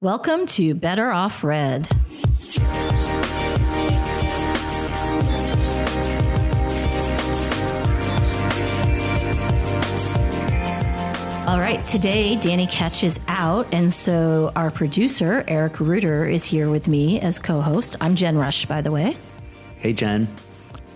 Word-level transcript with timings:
Welcome 0.00 0.46
to 0.46 0.76
Better 0.76 1.10
Off 1.10 1.42
Red. 1.42 1.88
All 11.48 11.58
right, 11.58 11.84
today 11.88 12.36
Danny 12.36 12.68
Katch 12.68 13.02
is 13.02 13.18
out, 13.26 13.66
and 13.72 13.92
so 13.92 14.52
our 14.54 14.70
producer, 14.70 15.42
Eric 15.48 15.80
Ruder, 15.80 16.26
is 16.26 16.44
here 16.44 16.70
with 16.70 16.86
me 16.86 17.20
as 17.20 17.40
co 17.40 17.60
host. 17.60 17.96
I'm 18.00 18.14
Jen 18.14 18.36
Roesch, 18.36 18.68
by 18.68 18.80
the 18.80 18.92
way. 18.92 19.16
Hey, 19.78 19.94
Jen. 19.94 20.28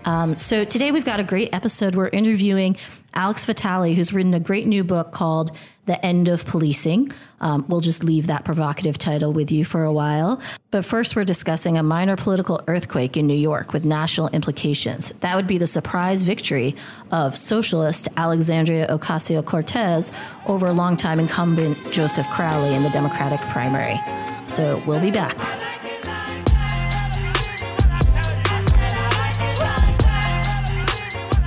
Um, 0.05 0.37
so 0.37 0.63
today 0.63 0.93
we've 0.93 1.03
got 1.03 1.19
a 1.19 1.25
great 1.25 1.49
episode. 1.53 1.95
We're 1.95 2.07
interviewing 2.07 2.77
Alex 3.13 3.45
Vitale, 3.45 3.93
who's 3.93 4.13
written 4.13 4.33
a 4.33 4.39
great 4.39 4.67
new 4.67 4.83
book 4.83 5.11
called 5.11 5.51
The 5.85 6.03
End 6.05 6.27
of 6.27 6.45
Policing. 6.45 7.11
Um, 7.41 7.65
we'll 7.67 7.81
just 7.81 8.03
leave 8.03 8.27
that 8.27 8.45
provocative 8.45 8.97
title 8.97 9.33
with 9.33 9.51
you 9.51 9.65
for 9.65 9.83
a 9.83 9.91
while. 9.91 10.41
But 10.71 10.85
first, 10.85 11.15
we're 11.15 11.25
discussing 11.25 11.77
a 11.77 11.83
minor 11.83 12.15
political 12.15 12.61
earthquake 12.67 13.17
in 13.17 13.27
New 13.27 13.33
York 13.33 13.73
with 13.73 13.85
national 13.85 14.29
implications. 14.29 15.11
That 15.19 15.35
would 15.35 15.47
be 15.47 15.57
the 15.57 15.67
surprise 15.67 16.21
victory 16.21 16.75
of 17.11 17.35
socialist 17.35 18.07
Alexandria 18.17 18.87
Ocasio 18.87 19.45
Cortez 19.45 20.11
over 20.47 20.71
longtime 20.71 21.19
incumbent 21.19 21.77
Joseph 21.91 22.27
Crowley 22.29 22.73
in 22.73 22.83
the 22.83 22.89
Democratic 22.89 23.39
primary. 23.49 23.99
So 24.47 24.81
we'll 24.85 25.01
be 25.01 25.11
back. 25.11 25.37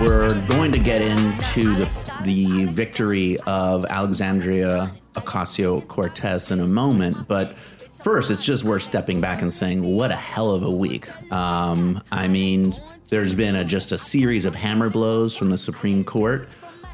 We're 0.01 0.41
going 0.47 0.73
to 0.73 0.79
get 0.79 1.03
into 1.03 1.75
the, 1.75 1.89
the 2.25 2.65
victory 2.67 3.39
of 3.47 3.85
Alexandria 3.87 4.93
Ocasio 5.15 5.87
Cortez 5.89 6.51
in 6.51 6.61
a 6.61 6.67
moment, 6.67 7.27
but 7.27 7.57
first, 8.05 8.31
it's 8.31 8.45
just 8.45 8.65
worth 8.65 8.83
stepping 8.83 9.21
back 9.21 9.43
and 9.43 9.53
saying, 9.53 9.83
what 9.83 10.11
a 10.13 10.17
hell 10.17 10.51
of 10.51 10.63
a 10.63 10.71
week. 10.71 11.09
Um, 11.33 12.03
I 12.13 12.29
mean, 12.29 12.79
there's 13.09 13.35
been 13.35 13.57
a, 13.57 13.65
just 13.65 13.93
a 13.93 13.99
series 13.99 14.45
of 14.45 14.55
hammer 14.55 14.91
blows 14.91 15.37
from 15.37 15.51
the 15.51 15.59
Supreme 15.59 16.05
Court 16.05 16.49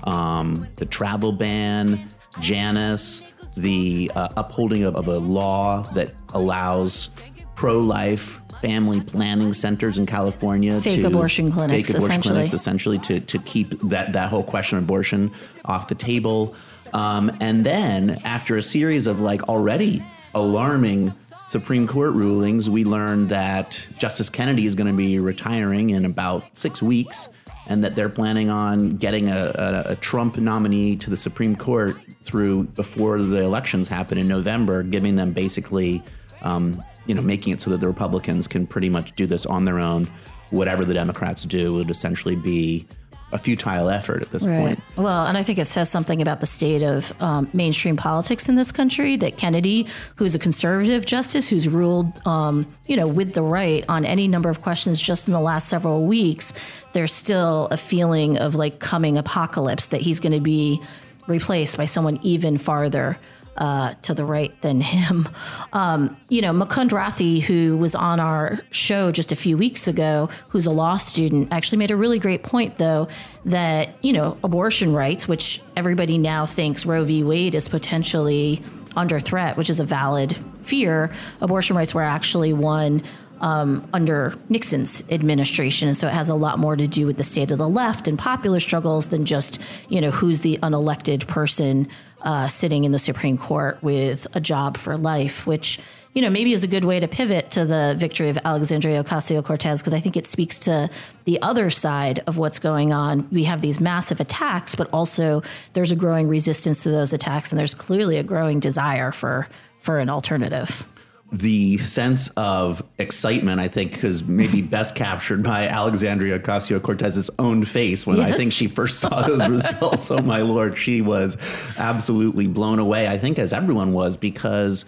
um, 0.04 0.66
the 0.76 0.86
travel 0.86 1.32
ban, 1.32 2.08
Janus, 2.40 3.22
the 3.56 4.10
uh, 4.14 4.28
upholding 4.36 4.84
of, 4.84 4.96
of 4.96 5.08
a 5.08 5.18
law 5.18 5.82
that 5.94 6.14
allows 6.32 7.10
pro 7.54 7.78
life 7.78 8.40
family 8.62 9.00
planning 9.00 9.52
centers 9.52 9.98
in 9.98 10.06
California 10.06 10.80
Fake 10.80 11.00
to 11.00 11.06
abortion 11.08 11.52
clinics, 11.52 11.88
fake 11.88 11.96
abortion 11.96 12.10
essentially. 12.10 12.34
clinics 12.34 12.54
essentially 12.54 12.98
to 12.98 13.20
to 13.20 13.38
keep 13.40 13.78
that 13.80 14.14
that 14.14 14.30
whole 14.30 14.44
question 14.44 14.78
of 14.78 14.84
abortion 14.84 15.30
off 15.66 15.88
the 15.88 15.94
table. 15.94 16.54
Um, 16.94 17.36
and 17.40 17.66
then 17.66 18.20
after 18.24 18.56
a 18.56 18.62
series 18.62 19.06
of 19.06 19.20
like 19.20 19.42
already 19.48 20.02
alarming 20.34 21.12
Supreme 21.48 21.86
Court 21.86 22.12
rulings, 22.12 22.70
we 22.70 22.84
learned 22.84 23.28
that 23.28 23.86
Justice 23.98 24.30
Kennedy 24.30 24.64
is 24.64 24.74
going 24.74 24.86
to 24.86 24.96
be 24.96 25.18
retiring 25.18 25.90
in 25.90 26.06
about 26.06 26.44
six 26.56 26.80
weeks. 26.80 27.28
And 27.68 27.84
that 27.84 27.94
they're 27.94 28.08
planning 28.08 28.50
on 28.50 28.96
getting 28.96 29.28
a, 29.28 29.84
a, 29.86 29.92
a 29.92 29.96
Trump 29.96 30.36
nominee 30.36 30.96
to 30.96 31.08
the 31.08 31.16
Supreme 31.16 31.54
Court 31.54 31.96
through 32.24 32.64
before 32.64 33.22
the 33.22 33.40
elections 33.40 33.86
happen 33.86 34.18
in 34.18 34.26
November, 34.26 34.82
giving 34.82 35.14
them 35.14 35.32
basically 35.32 36.02
um, 36.42 36.82
you 37.06 37.14
know, 37.14 37.22
making 37.22 37.52
it 37.52 37.60
so 37.60 37.70
that 37.70 37.78
the 37.78 37.86
Republicans 37.86 38.46
can 38.46 38.66
pretty 38.66 38.88
much 38.88 39.14
do 39.16 39.26
this 39.26 39.46
on 39.46 39.64
their 39.64 39.78
own. 39.78 40.08
Whatever 40.50 40.84
the 40.84 40.94
Democrats 40.94 41.44
do 41.44 41.74
would 41.74 41.90
essentially 41.90 42.36
be 42.36 42.86
a 43.32 43.38
futile 43.38 43.88
effort 43.88 44.20
at 44.20 44.30
this 44.30 44.44
point. 44.44 44.78
Well, 44.94 45.26
and 45.26 45.38
I 45.38 45.42
think 45.42 45.58
it 45.58 45.64
says 45.64 45.90
something 45.90 46.20
about 46.20 46.40
the 46.40 46.46
state 46.46 46.82
of 46.82 47.12
um, 47.20 47.48
mainstream 47.54 47.96
politics 47.96 48.48
in 48.48 48.56
this 48.56 48.70
country 48.70 49.16
that 49.16 49.38
Kennedy, 49.38 49.86
who's 50.16 50.34
a 50.34 50.38
conservative 50.38 51.06
justice 51.06 51.48
who's 51.48 51.66
ruled, 51.66 52.20
um, 52.26 52.66
you 52.86 52.94
know, 52.94 53.08
with 53.08 53.32
the 53.32 53.42
right 53.42 53.86
on 53.88 54.04
any 54.04 54.28
number 54.28 54.50
of 54.50 54.60
questions 54.60 55.00
just 55.00 55.26
in 55.26 55.32
the 55.32 55.40
last 55.40 55.68
several 55.68 56.06
weeks, 56.06 56.52
there's 56.92 57.12
still 57.12 57.68
a 57.70 57.78
feeling 57.78 58.36
of 58.36 58.54
like 58.54 58.80
coming 58.80 59.16
apocalypse 59.16 59.86
that 59.88 60.02
he's 60.02 60.20
going 60.20 60.32
to 60.32 60.40
be 60.40 60.82
replaced 61.26 61.78
by 61.78 61.86
someone 61.86 62.18
even 62.22 62.58
farther 62.58 63.18
uh, 63.56 63.94
to 64.02 64.14
the 64.14 64.24
right 64.24 64.58
than 64.62 64.80
him. 64.80 65.28
Um, 65.72 66.16
you 66.28 66.40
know, 66.40 66.52
Mukund 66.52 66.90
Rathi, 66.90 67.40
who 67.42 67.76
was 67.76 67.94
on 67.94 68.20
our 68.20 68.60
show 68.70 69.10
just 69.12 69.32
a 69.32 69.36
few 69.36 69.56
weeks 69.56 69.88
ago, 69.88 70.28
who's 70.48 70.66
a 70.66 70.70
law 70.70 70.96
student, 70.96 71.48
actually 71.52 71.78
made 71.78 71.90
a 71.90 71.96
really 71.96 72.18
great 72.18 72.42
point, 72.42 72.78
though, 72.78 73.08
that, 73.44 73.90
you 74.02 74.12
know, 74.12 74.38
abortion 74.42 74.92
rights, 74.92 75.28
which 75.28 75.60
everybody 75.76 76.18
now 76.18 76.46
thinks 76.46 76.86
Roe 76.86 77.04
v. 77.04 77.22
Wade 77.24 77.54
is 77.54 77.68
potentially 77.68 78.62
under 78.96 79.18
threat, 79.20 79.56
which 79.56 79.70
is 79.70 79.80
a 79.80 79.84
valid 79.84 80.36
fear, 80.62 81.10
abortion 81.40 81.76
rights 81.76 81.94
were 81.94 82.02
actually 82.02 82.52
won 82.52 83.02
um, 83.42 83.86
under 83.92 84.34
Nixon's 84.48 85.02
administration, 85.10 85.88
and 85.88 85.96
so 85.96 86.06
it 86.06 86.14
has 86.14 86.28
a 86.28 86.34
lot 86.34 86.58
more 86.58 86.76
to 86.76 86.86
do 86.86 87.06
with 87.06 87.18
the 87.18 87.24
state 87.24 87.50
of 87.50 87.58
the 87.58 87.68
left 87.68 88.06
and 88.06 88.18
popular 88.18 88.60
struggles 88.60 89.08
than 89.08 89.24
just 89.24 89.60
you 89.88 90.00
know 90.00 90.10
who's 90.10 90.40
the 90.40 90.58
unelected 90.62 91.26
person 91.26 91.88
uh, 92.22 92.46
sitting 92.46 92.84
in 92.84 92.92
the 92.92 92.98
Supreme 93.00 93.36
Court 93.36 93.82
with 93.82 94.28
a 94.34 94.40
job 94.40 94.76
for 94.76 94.96
life, 94.96 95.44
which 95.44 95.80
you 96.14 96.22
know 96.22 96.30
maybe 96.30 96.52
is 96.52 96.62
a 96.62 96.68
good 96.68 96.84
way 96.84 97.00
to 97.00 97.08
pivot 97.08 97.50
to 97.50 97.64
the 97.64 97.96
victory 97.98 98.28
of 98.28 98.38
Alexandria 98.44 99.02
Ocasio 99.02 99.44
Cortez 99.44 99.80
because 99.80 99.92
I 99.92 99.98
think 99.98 100.16
it 100.16 100.28
speaks 100.28 100.60
to 100.60 100.88
the 101.24 101.42
other 101.42 101.68
side 101.68 102.20
of 102.28 102.38
what's 102.38 102.60
going 102.60 102.92
on. 102.92 103.28
We 103.32 103.44
have 103.44 103.60
these 103.60 103.80
massive 103.80 104.20
attacks, 104.20 104.76
but 104.76 104.88
also 104.92 105.42
there's 105.72 105.90
a 105.90 105.96
growing 105.96 106.28
resistance 106.28 106.84
to 106.84 106.90
those 106.90 107.12
attacks, 107.12 107.50
and 107.50 107.58
there's 107.58 107.74
clearly 107.74 108.18
a 108.18 108.22
growing 108.22 108.60
desire 108.60 109.10
for 109.10 109.48
for 109.80 109.98
an 109.98 110.08
alternative 110.08 110.86
the 111.32 111.78
sense 111.78 112.28
of 112.36 112.82
excitement, 112.98 113.58
I 113.58 113.66
think, 113.68 114.04
is 114.04 114.22
maybe 114.22 114.60
best 114.76 114.94
captured 114.94 115.42
by 115.42 115.66
Alexandria 115.66 116.38
Ocasio 116.38 116.80
Cortez's 116.80 117.30
own 117.38 117.64
face 117.64 118.06
when 118.06 118.20
I 118.20 118.32
think 118.36 118.52
she 118.52 118.66
first 118.68 119.00
saw 119.00 119.22
those 119.26 119.48
results. 119.48 120.10
Oh 120.10 120.20
my 120.20 120.42
lord, 120.42 120.76
she 120.76 121.00
was 121.00 121.36
absolutely 121.78 122.46
blown 122.46 122.78
away. 122.78 123.08
I 123.08 123.16
think 123.16 123.38
as 123.38 123.52
everyone 123.52 123.92
was 123.94 124.16
because 124.18 124.84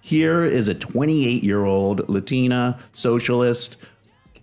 here 0.00 0.44
is 0.44 0.68
a 0.68 0.74
28 0.74 1.42
year 1.42 1.64
old 1.64 2.08
Latina 2.08 2.78
socialist 2.92 3.76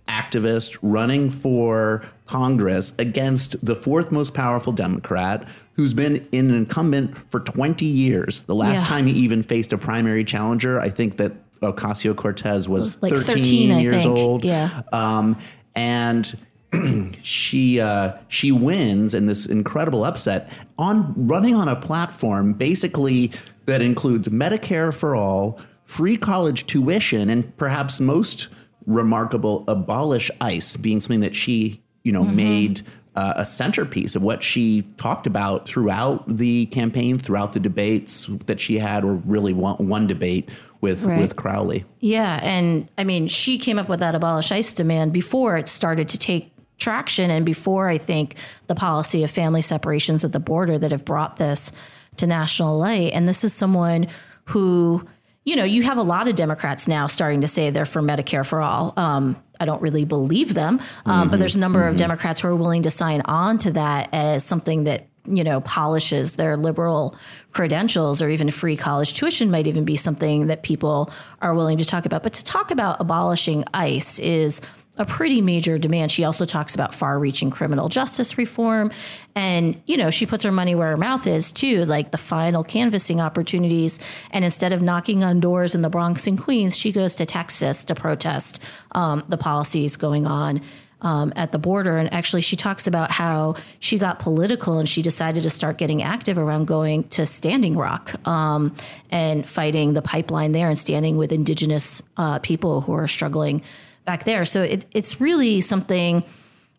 activist 0.06 0.78
running 0.82 1.30
for 1.30 2.04
Congress 2.26 2.92
against 2.98 3.64
the 3.64 3.74
fourth 3.74 4.12
most 4.12 4.34
powerful 4.34 4.72
Democrat 4.72 5.46
who's 5.72 5.92
been 5.94 6.16
an 6.32 6.50
incumbent 6.50 7.16
for 7.30 7.40
20 7.40 7.84
years. 7.84 8.42
The 8.44 8.54
last 8.54 8.80
Yeah. 8.82 8.86
time 8.86 9.06
he 9.06 9.12
even 9.14 9.42
faced 9.42 9.72
a 9.72 9.78
primary 9.78 10.24
challenger, 10.24 10.80
I 10.80 10.88
think 10.90 11.16
that 11.16 11.32
Ocasio 11.72 12.14
Cortez 12.16 12.68
was 12.68 13.00
Like 13.02 13.12
13, 13.12 13.36
13, 13.36 13.80
years 13.80 14.02
think. 14.02 14.16
old. 14.18 14.44
Yeah. 14.44 14.82
Um, 14.92 15.38
and 15.74 16.36
she 17.22 17.80
uh, 17.80 18.12
she 18.28 18.52
wins 18.52 19.14
in 19.14 19.26
this 19.26 19.46
incredible 19.46 20.04
upset 20.04 20.50
on 20.78 21.14
running 21.16 21.54
on 21.54 21.68
a 21.68 21.76
platform 21.76 22.52
basically 22.52 23.32
that 23.66 23.80
includes 23.80 24.28
Medicare 24.28 24.94
for 24.94 25.14
all, 25.16 25.60
free 25.84 26.16
college 26.16 26.66
tuition, 26.66 27.30
and 27.30 27.56
perhaps 27.56 28.00
most 28.00 28.48
remarkable, 28.86 29.64
abolish 29.68 30.30
ICE 30.40 30.76
being 30.76 31.00
something 31.00 31.20
that 31.20 31.36
she 31.36 31.82
you 32.02 32.12
know 32.12 32.24
made. 32.24 32.82
Uh, 33.14 33.32
a 33.36 33.46
centerpiece 33.46 34.14
of 34.14 34.22
what 34.22 34.42
she 34.42 34.82
talked 34.98 35.26
about 35.26 35.66
throughout 35.66 36.22
the 36.28 36.66
campaign, 36.66 37.16
throughout 37.16 37.54
the 37.54 37.58
debates 37.58 38.26
that 38.44 38.60
she 38.60 38.76
had, 38.76 39.04
or 39.06 39.14
really 39.14 39.54
one, 39.54 39.88
one 39.88 40.06
debate 40.06 40.50
with 40.80 41.04
Right. 41.04 41.20
with 41.20 41.36
Crowley. 41.36 41.84
Yeah, 42.00 42.40
and 42.42 42.88
I 42.98 43.04
mean, 43.04 43.26
she 43.26 43.58
came 43.58 43.78
up 43.78 43.88
with 43.88 44.00
that 44.00 44.14
abolish 44.14 44.52
ICE 44.52 44.72
demand 44.72 45.12
before 45.12 45.56
it 45.56 45.68
started 45.68 46.08
to 46.10 46.18
take 46.18 46.52
traction, 46.78 47.30
and 47.30 47.46
before 47.46 47.88
I 47.88 47.96
think 47.98 48.34
the 48.66 48.74
policy 48.74 49.24
of 49.24 49.30
family 49.30 49.62
separations 49.62 50.24
at 50.24 50.32
the 50.32 50.40
border 50.40 50.78
that 50.78 50.92
have 50.92 51.04
brought 51.04 51.36
this 51.36 51.72
to 52.16 52.26
national 52.26 52.78
light. 52.78 53.12
And 53.12 53.26
this 53.26 53.44
is 53.44 53.52
someone 53.54 54.08
who, 54.46 55.02
you 55.44 55.56
know, 55.56 55.64
you 55.64 55.82
have 55.82 55.96
a 55.98 56.02
lot 56.02 56.28
of 56.28 56.34
Democrats 56.34 56.86
now 56.86 57.06
starting 57.06 57.40
to 57.40 57.48
say 57.48 57.70
they're 57.70 57.86
for 57.86 58.02
Medicare 58.02 58.44
for 58.44 58.60
all. 58.60 58.92
Um, 58.96 59.36
I 59.58 59.64
don't 59.64 59.80
really 59.80 60.04
believe 60.04 60.52
them, 60.52 60.80
um, 61.06 61.30
but 61.30 61.38
there's 61.38 61.54
a 61.56 61.58
number 61.58 61.88
of 61.88 61.96
Democrats 61.96 62.42
who 62.42 62.48
are 62.48 62.54
willing 62.56 62.82
to 62.82 62.90
sign 62.90 63.22
on 63.24 63.56
to 63.58 63.70
that 63.70 64.10
as 64.12 64.44
something 64.44 64.84
that 64.84 65.06
you 65.28 65.44
know 65.44 65.60
polishes 65.60 66.34
their 66.34 66.56
liberal 66.56 67.16
credentials 67.52 68.20
or 68.20 68.28
even 68.28 68.50
free 68.50 68.76
college 68.76 69.14
tuition 69.14 69.50
might 69.50 69.66
even 69.66 69.84
be 69.84 69.96
something 69.96 70.46
that 70.48 70.62
people 70.62 71.10
are 71.40 71.54
willing 71.54 71.78
to 71.78 71.84
talk 71.84 72.06
about. 72.06 72.22
But 72.22 72.34
to 72.34 72.44
talk 72.44 72.70
about 72.70 73.00
abolishing 73.00 73.64
ice 73.72 74.18
is 74.18 74.60
a 74.98 75.04
pretty 75.04 75.42
major 75.42 75.76
demand. 75.78 76.10
She 76.10 76.24
also 76.24 76.44
talks 76.46 76.74
about 76.74 76.94
far-reaching 76.94 77.50
criminal 77.50 77.88
justice 77.88 78.38
reform. 78.38 78.90
And 79.34 79.80
you 79.86 79.96
know 79.96 80.10
she 80.10 80.26
puts 80.26 80.44
her 80.44 80.52
money 80.52 80.74
where 80.74 80.90
her 80.90 80.96
mouth 80.96 81.26
is 81.26 81.52
too 81.52 81.84
like 81.84 82.10
the 82.10 82.18
final 82.18 82.64
canvassing 82.64 83.20
opportunities. 83.20 83.98
And 84.30 84.44
instead 84.44 84.72
of 84.72 84.82
knocking 84.82 85.22
on 85.22 85.40
doors 85.40 85.74
in 85.74 85.82
the 85.82 85.90
bronx 85.90 86.26
and 86.26 86.38
queens 86.38 86.76
she 86.76 86.92
goes 86.92 87.14
to 87.16 87.26
texas 87.26 87.84
to 87.84 87.94
protest 87.94 88.62
um, 88.92 89.24
the 89.28 89.36
policies 89.36 89.96
going 89.96 90.26
on 90.26 90.62
um, 91.02 91.32
at 91.36 91.52
the 91.52 91.58
border. 91.58 91.96
And 91.98 92.12
actually, 92.12 92.42
she 92.42 92.56
talks 92.56 92.86
about 92.86 93.10
how 93.10 93.56
she 93.78 93.98
got 93.98 94.18
political 94.18 94.78
and 94.78 94.88
she 94.88 95.02
decided 95.02 95.42
to 95.42 95.50
start 95.50 95.78
getting 95.78 96.02
active 96.02 96.38
around 96.38 96.66
going 96.66 97.04
to 97.08 97.26
Standing 97.26 97.76
Rock 97.76 98.14
um, 98.26 98.74
and 99.10 99.48
fighting 99.48 99.94
the 99.94 100.02
pipeline 100.02 100.52
there 100.52 100.68
and 100.68 100.78
standing 100.78 101.16
with 101.16 101.32
indigenous 101.32 102.02
uh, 102.16 102.38
people 102.38 102.80
who 102.80 102.92
are 102.92 103.08
struggling 103.08 103.62
back 104.04 104.24
there. 104.24 104.44
So 104.44 104.62
it, 104.62 104.86
it's 104.92 105.20
really 105.20 105.60
something 105.60 106.24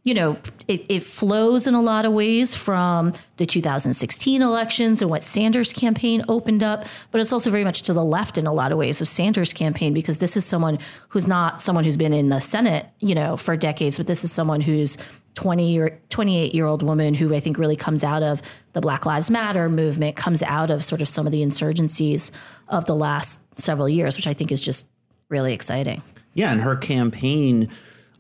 you 0.08 0.14
know, 0.14 0.38
it, 0.70 0.86
it, 0.88 1.04
flows 1.04 1.68
in 1.68 1.74
a 1.74 1.82
lot 1.82 2.06
of 2.06 2.14
ways 2.14 2.56
from 2.56 3.12
the 3.36 3.46
2016 3.46 4.42
elections 4.42 5.02
and 5.02 5.12
what 5.12 5.22
Sanders' 5.22 5.74
campaign 5.74 6.24
opened 6.30 6.64
up, 6.64 6.86
but 7.12 7.20
it's 7.20 7.34
also 7.34 7.52
very 7.52 7.66
much 7.66 7.82
to 7.82 7.92
the 7.92 8.06
left 8.06 8.38
in 8.38 8.48
a 8.48 8.54
lot 8.54 8.72
of 8.72 8.78
ways 8.78 9.02
of 9.02 9.10
Sanders' 9.10 9.52
campaign 9.52 9.94
because 9.94 10.20
this 10.20 10.38
is 10.38 10.46
someone 10.46 10.80
who's 11.10 11.28
not 11.28 11.62
someone 11.62 11.84
who's 11.84 11.98
been 11.98 12.14
in 12.14 12.30
the 12.30 12.40
Senate, 12.40 12.86
you 13.02 13.14
know, 13.14 13.36
for 13.36 13.58
decades, 13.58 13.98
but 13.98 14.08
this 14.08 14.24
is 14.24 14.32
someone 14.32 14.62
who's 14.62 14.98
20 15.34 15.78
or 15.78 16.00
28 16.08 16.56
year 16.56 16.68
old 16.68 16.84
woman 16.84 17.14
who 17.14 17.36
I 17.36 17.42
think 17.42 17.58
really 17.58 17.76
comes 17.76 18.02
out 18.02 18.24
of 18.24 18.42
the 18.72 18.80
Black 18.80 19.06
Lives 19.06 19.30
Matter 19.30 19.68
movement, 19.68 20.16
comes 20.16 20.42
out 20.42 20.72
of 20.72 20.86
sort 20.86 21.02
of 21.02 21.10
some 21.10 21.26
of 21.26 21.34
the 21.34 21.44
insurgencies 21.44 22.32
of 22.70 22.86
the 22.86 22.96
last 22.96 23.42
several 23.60 23.90
years, 23.90 24.16
which 24.16 24.28
I 24.28 24.34
think 24.34 24.54
is 24.54 24.62
just 24.62 24.88
really 25.28 25.52
exciting. 25.52 26.02
Yeah, 26.34 26.54
and 26.54 26.62
her 26.62 26.78
campaign 26.78 27.70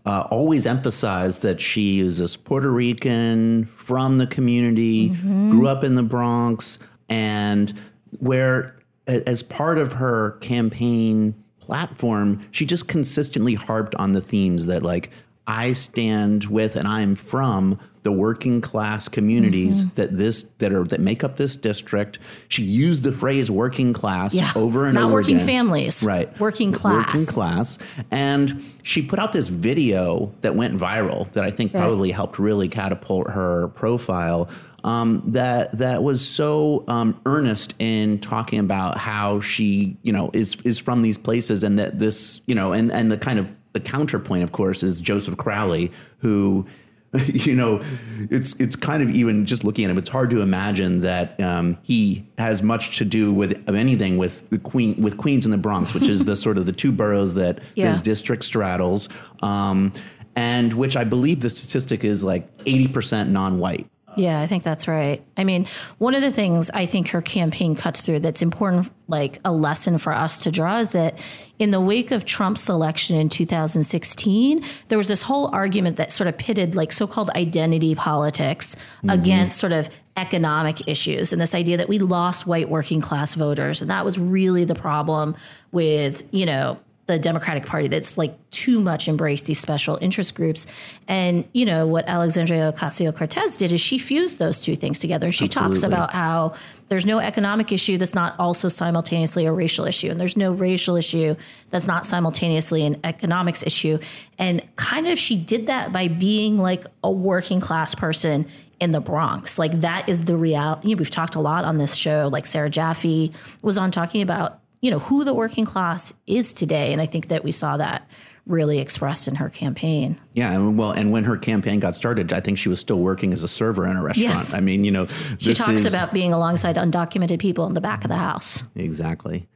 uh, 0.07 0.25
always 0.31 0.65
emphasized 0.65 1.41
that 1.41 1.59
she 1.59 1.99
is 1.99 2.21
a 2.21 2.39
Puerto 2.39 2.71
Rican 2.71 3.65
from 3.65 4.19
the 4.19 4.25
community, 4.25 5.09
mm-hmm. 5.09 5.51
grew 5.51 5.67
up 5.67 5.83
in 5.83 5.95
the 5.95 6.03
Bronx, 6.03 6.79
and 7.09 7.77
where, 8.19 8.79
as 9.05 9.43
part 9.43 9.77
of 9.77 9.93
her 9.93 10.37
campaign 10.39 11.35
platform, 11.59 12.41
she 12.51 12.65
just 12.65 12.87
consistently 12.87 13.55
harped 13.55 13.95
on 13.95 14.13
the 14.13 14.21
themes 14.21 14.65
that, 14.67 14.81
like, 14.81 15.11
I 15.47 15.73
stand 15.73 16.45
with 16.45 16.75
and 16.75 16.87
I'm 16.87 17.15
from 17.15 17.79
the 18.07 18.11
working 18.13 18.61
class 18.61 19.09
communities 19.09 19.81
mm-hmm. 19.81 19.95
that 19.95 20.15
this 20.15 20.43
that 20.59 20.71
are 20.71 20.85
that 20.85 21.01
make 21.01 21.25
up 21.25 21.35
this 21.35 21.57
district. 21.57 22.19
She 22.47 22.63
used 22.63 23.03
the 23.03 23.11
phrase 23.11 23.51
working 23.51 23.91
class 23.91 24.33
yeah. 24.33 24.51
over 24.55 24.85
and 24.85 24.97
over. 24.97 25.03
Not 25.03 25.07
over 25.07 25.13
working 25.13 25.35
again. 25.35 25.47
families. 25.47 26.03
Right. 26.03 26.39
Working 26.39 26.71
class. 26.71 27.07
Working 27.07 27.25
class. 27.25 27.77
And 28.09 28.63
she 28.83 29.01
put 29.01 29.19
out 29.19 29.33
this 29.33 29.49
video 29.49 30.33
that 30.39 30.55
went 30.55 30.77
viral 30.77 31.29
that 31.33 31.43
I 31.43 31.51
think 31.51 31.73
right. 31.73 31.81
probably 31.81 32.11
helped 32.11 32.39
really 32.39 32.69
catapult 32.69 33.29
her 33.31 33.67
profile. 33.69 34.49
Um, 34.85 35.23
that 35.27 35.77
that 35.79 36.01
was 36.01 36.25
so 36.25 36.85
um, 36.87 37.19
earnest 37.25 37.73
in 37.77 38.19
talking 38.19 38.59
about 38.59 38.97
how 38.97 39.41
she, 39.41 39.97
you 40.01 40.13
know, 40.13 40.29
is 40.31 40.55
is 40.63 40.79
from 40.79 41.01
these 41.01 41.17
places, 41.17 41.61
and 41.63 41.77
that 41.77 41.99
this, 41.99 42.39
you 42.45 42.55
know, 42.55 42.71
and 42.71 42.89
and 42.89 43.11
the 43.11 43.17
kind 43.17 43.37
of 43.37 43.51
the 43.77 43.89
counterpoint, 43.89 44.43
of 44.43 44.51
course, 44.51 44.81
is 44.81 44.99
Joseph 44.99 45.37
Crowley, 45.37 45.91
who 46.19 46.65
you 47.27 47.55
know, 47.55 47.81
it's 48.29 48.53
it's 48.59 48.75
kind 48.75 49.01
of 49.01 49.09
even 49.09 49.45
just 49.45 49.63
looking 49.63 49.85
at 49.85 49.91
him, 49.91 49.97
it's 49.97 50.09
hard 50.09 50.29
to 50.31 50.41
imagine 50.41 51.01
that 51.01 51.39
um, 51.39 51.77
he 51.83 52.27
has 52.37 52.61
much 52.61 52.97
to 52.97 53.05
do 53.05 53.31
with 53.31 53.51
of 53.67 53.75
anything 53.75 54.17
with 54.17 54.49
the 54.49 54.57
Queen 54.57 55.01
with 55.01 55.15
Queens 55.17 55.45
and 55.45 55.53
the 55.53 55.57
Bronx, 55.57 55.93
which 55.93 56.07
is 56.07 56.25
the 56.25 56.35
sort 56.45 56.57
of 56.57 56.65
the 56.65 56.73
two 56.73 56.91
boroughs 56.91 57.35
that 57.35 57.59
yeah. 57.75 57.91
his 57.91 58.01
district 58.01 58.43
straddles, 58.43 59.07
um, 59.41 59.93
and 60.35 60.73
which 60.73 60.97
I 60.97 61.05
believe 61.05 61.39
the 61.39 61.49
statistic 61.49 62.03
is 62.03 62.23
like 62.23 62.49
eighty 62.65 62.87
percent 62.87 63.29
non-white. 63.29 63.87
Yeah, 64.17 64.41
I 64.41 64.47
think 64.47 64.63
that's 64.63 64.87
right. 64.87 65.23
I 65.37 65.43
mean, 65.43 65.67
one 65.99 66.15
of 66.15 66.21
the 66.21 66.31
things 66.31 66.71
I 66.71 66.87
think 66.87 67.09
her 67.09 67.21
campaign 67.21 67.75
cuts 67.75 68.01
through 68.01 68.21
that's 68.21 68.41
important, 68.41 68.91
like 69.07 69.39
a 69.45 69.51
lesson 69.51 69.99
for 69.99 70.11
us 70.11 70.39
to 70.39 70.51
draw, 70.51 70.79
is 70.79 70.89
that 70.89 71.19
in 71.59 71.69
the 71.69 71.79
wake 71.79 72.09
of 72.09 72.25
Trump's 72.25 72.67
election 72.67 73.15
in 73.15 73.29
2016, 73.29 74.65
there 74.87 74.97
was 74.97 75.07
this 75.07 75.21
whole 75.21 75.53
argument 75.53 75.97
that 75.97 76.11
sort 76.11 76.27
of 76.27 76.37
pitted 76.37 76.73
like 76.73 76.91
so 76.91 77.05
called 77.05 77.29
identity 77.31 77.93
politics 77.93 78.75
mm-hmm. 78.75 79.11
against 79.11 79.59
sort 79.59 79.71
of 79.71 79.87
economic 80.17 80.87
issues 80.87 81.31
and 81.31 81.39
this 81.39 81.53
idea 81.53 81.77
that 81.77 81.87
we 81.87 81.99
lost 81.99 82.47
white 82.47 82.69
working 82.69 83.01
class 83.01 83.35
voters. 83.35 83.83
And 83.83 83.91
that 83.91 84.03
was 84.03 84.17
really 84.17 84.65
the 84.65 84.73
problem 84.73 85.35
with, 85.71 86.23
you 86.31 86.47
know, 86.47 86.79
the 87.07 87.17
Democratic 87.17 87.65
Party 87.65 87.87
that's 87.87 88.17
like 88.17 88.37
too 88.51 88.81
much 88.81 89.07
embraced 89.07 89.45
these 89.45 89.59
special 89.59 89.97
interest 90.01 90.35
groups. 90.35 90.67
And, 91.07 91.47
you 91.53 91.65
know, 91.65 91.87
what 91.87 92.05
Alexandria 92.07 92.71
Ocasio 92.71 93.15
Cortez 93.15 93.55
did 93.55 93.71
is 93.71 93.79
she 93.79 93.97
fused 93.97 94.39
those 94.39 94.59
two 94.59 94.75
things 94.75 94.99
together. 94.99 95.31
She 95.31 95.45
Absolutely. 95.45 95.75
talks 95.75 95.83
about 95.83 96.11
how 96.11 96.53
there's 96.89 97.05
no 97.05 97.19
economic 97.19 97.71
issue 97.71 97.97
that's 97.97 98.13
not 98.13 98.37
also 98.39 98.67
simultaneously 98.67 99.45
a 99.45 99.53
racial 99.53 99.85
issue, 99.85 100.09
and 100.09 100.19
there's 100.19 100.37
no 100.37 100.53
racial 100.53 100.95
issue 100.95 101.35
that's 101.69 101.87
not 101.87 102.05
simultaneously 102.05 102.85
an 102.85 102.99
economics 103.03 103.63
issue. 103.63 103.99
And 104.37 104.61
kind 104.75 105.07
of 105.07 105.17
she 105.17 105.37
did 105.37 105.67
that 105.67 105.93
by 105.93 106.09
being 106.09 106.57
like 106.57 106.85
a 107.03 107.11
working 107.11 107.61
class 107.61 107.95
person 107.95 108.47
in 108.79 108.91
the 108.91 109.01
Bronx. 109.01 109.57
Like 109.57 109.79
that 109.81 110.07
is 110.07 110.25
the 110.25 110.37
reality. 110.37 110.89
You 110.89 110.95
know, 110.95 110.99
we've 110.99 111.09
talked 111.09 111.35
a 111.35 111.39
lot 111.39 111.65
on 111.65 111.77
this 111.77 111.95
show. 111.95 112.29
Like 112.31 112.45
Sarah 112.45 112.69
Jaffe 112.69 113.31
was 113.61 113.77
on 113.77 113.91
talking 113.91 114.21
about 114.21 114.59
you 114.81 114.91
know 114.91 114.99
who 114.99 115.23
the 115.23 115.33
working 115.33 115.65
class 115.65 116.13
is 116.25 116.53
today. 116.53 116.91
And 116.91 117.01
i 117.01 117.05
think 117.05 117.27
that 117.29 117.43
we 117.43 117.51
saw 117.51 117.77
that 117.77 118.07
really 118.45 118.79
expressed 118.79 119.27
in 119.27 119.35
her 119.35 119.49
campaign. 119.49 120.19
Yeah 120.33 120.51
and 120.51 120.77
well 120.77 120.91
and 120.91 121.11
when 121.11 121.25
her 121.25 121.37
campaign 121.37 121.79
got 121.79 121.95
started 121.95 122.31
i 122.33 122.39
think 122.39 122.57
she 122.57 122.69
was 122.69 122.79
still 122.79 122.99
working 122.99 123.33
as 123.33 123.43
a 123.43 123.47
server 123.47 123.85
in 123.87 123.97
a 123.97 124.03
restaurant. 124.03 124.35
Yes. 124.35 124.53
i 124.53 124.59
mean 124.59 124.83
you 124.83 124.91
know 124.91 125.07
she 125.37 125.53
talks 125.53 125.81
is, 125.81 125.85
about 125.85 126.13
being 126.13 126.33
alongside 126.33 126.75
undocumented 126.75 127.39
people 127.39 127.65
in 127.67 127.73
the 127.73 127.81
back 127.81 128.03
of 128.03 128.09
the 128.09 128.17
house. 128.17 128.63
Exactly. 128.75 129.47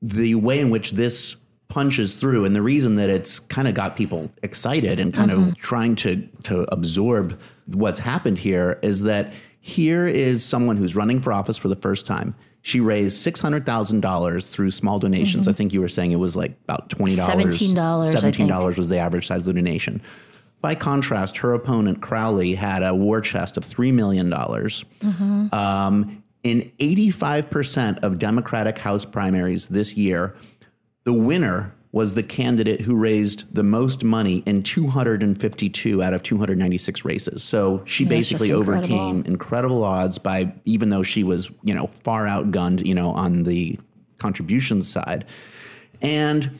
The 0.00 0.34
way 0.34 0.58
in 0.58 0.70
which 0.70 0.92
this 0.92 1.36
punches 1.72 2.14
through 2.14 2.44
and 2.44 2.54
the 2.54 2.60
reason 2.60 2.96
that 2.96 3.08
it's 3.08 3.40
kind 3.40 3.66
of 3.66 3.72
got 3.72 3.96
people 3.96 4.30
excited 4.42 5.00
and 5.00 5.14
kind 5.14 5.30
mm-hmm. 5.30 5.48
of 5.48 5.56
trying 5.56 5.96
to 5.96 6.28
to 6.42 6.70
absorb 6.70 7.40
what's 7.64 8.00
happened 8.00 8.38
here 8.38 8.78
is 8.82 9.04
that 9.04 9.32
here 9.58 10.06
is 10.06 10.44
someone 10.44 10.76
who's 10.76 10.94
running 10.94 11.22
for 11.22 11.32
office 11.32 11.56
for 11.56 11.68
the 11.68 11.76
first 11.76 12.04
time 12.04 12.34
she 12.62 12.80
raised 12.80 13.16
six 13.16 13.40
hundred 13.40 13.66
thousand 13.66 14.00
dollars 14.00 14.48
through 14.48 14.70
small 14.70 14.98
donations. 14.98 15.42
Mm-hmm. 15.42 15.50
I 15.50 15.52
think 15.52 15.72
you 15.72 15.80
were 15.80 15.88
saying 15.88 16.12
it 16.12 16.16
was 16.16 16.36
like 16.36 16.52
about 16.64 16.88
twenty 16.88 17.16
dollars. 17.16 17.32
Seventeen 17.32 17.74
dollars. 17.74 18.12
Seventeen 18.12 18.46
dollars 18.46 18.78
was 18.78 18.88
the 18.88 18.98
average 18.98 19.26
size 19.26 19.40
of 19.40 19.46
the 19.46 19.54
donation. 19.54 20.00
By 20.60 20.76
contrast, 20.76 21.38
her 21.38 21.54
opponent 21.54 22.00
Crowley 22.00 22.54
had 22.54 22.84
a 22.84 22.94
war 22.94 23.20
chest 23.20 23.56
of 23.56 23.64
three 23.64 23.90
million 23.90 24.30
dollars. 24.30 24.84
Mm-hmm. 25.00 25.52
Um, 25.52 26.22
in 26.44 26.70
eighty-five 26.78 27.50
percent 27.50 27.98
of 28.04 28.18
Democratic 28.18 28.78
House 28.78 29.04
primaries 29.04 29.66
this 29.66 29.96
year, 29.96 30.36
the 31.04 31.12
winner 31.12 31.74
was 31.92 32.14
the 32.14 32.22
candidate 32.22 32.80
who 32.80 32.96
raised 32.96 33.54
the 33.54 33.62
most 33.62 34.02
money 34.02 34.42
in 34.46 34.62
252 34.62 36.02
out 36.02 36.14
of 36.14 36.22
296 36.22 37.04
races. 37.04 37.44
So 37.44 37.82
she 37.84 38.06
basically 38.06 38.50
overcame 38.50 39.22
incredible 39.26 39.84
odds 39.84 40.16
by 40.16 40.54
even 40.64 40.88
though 40.88 41.02
she 41.02 41.22
was, 41.22 41.50
you 41.62 41.74
know, 41.74 41.86
far 41.86 42.24
outgunned, 42.24 42.84
you 42.86 42.94
know, 42.94 43.10
on 43.10 43.42
the 43.42 43.78
contributions 44.18 44.90
side. 44.90 45.26
And 46.00 46.58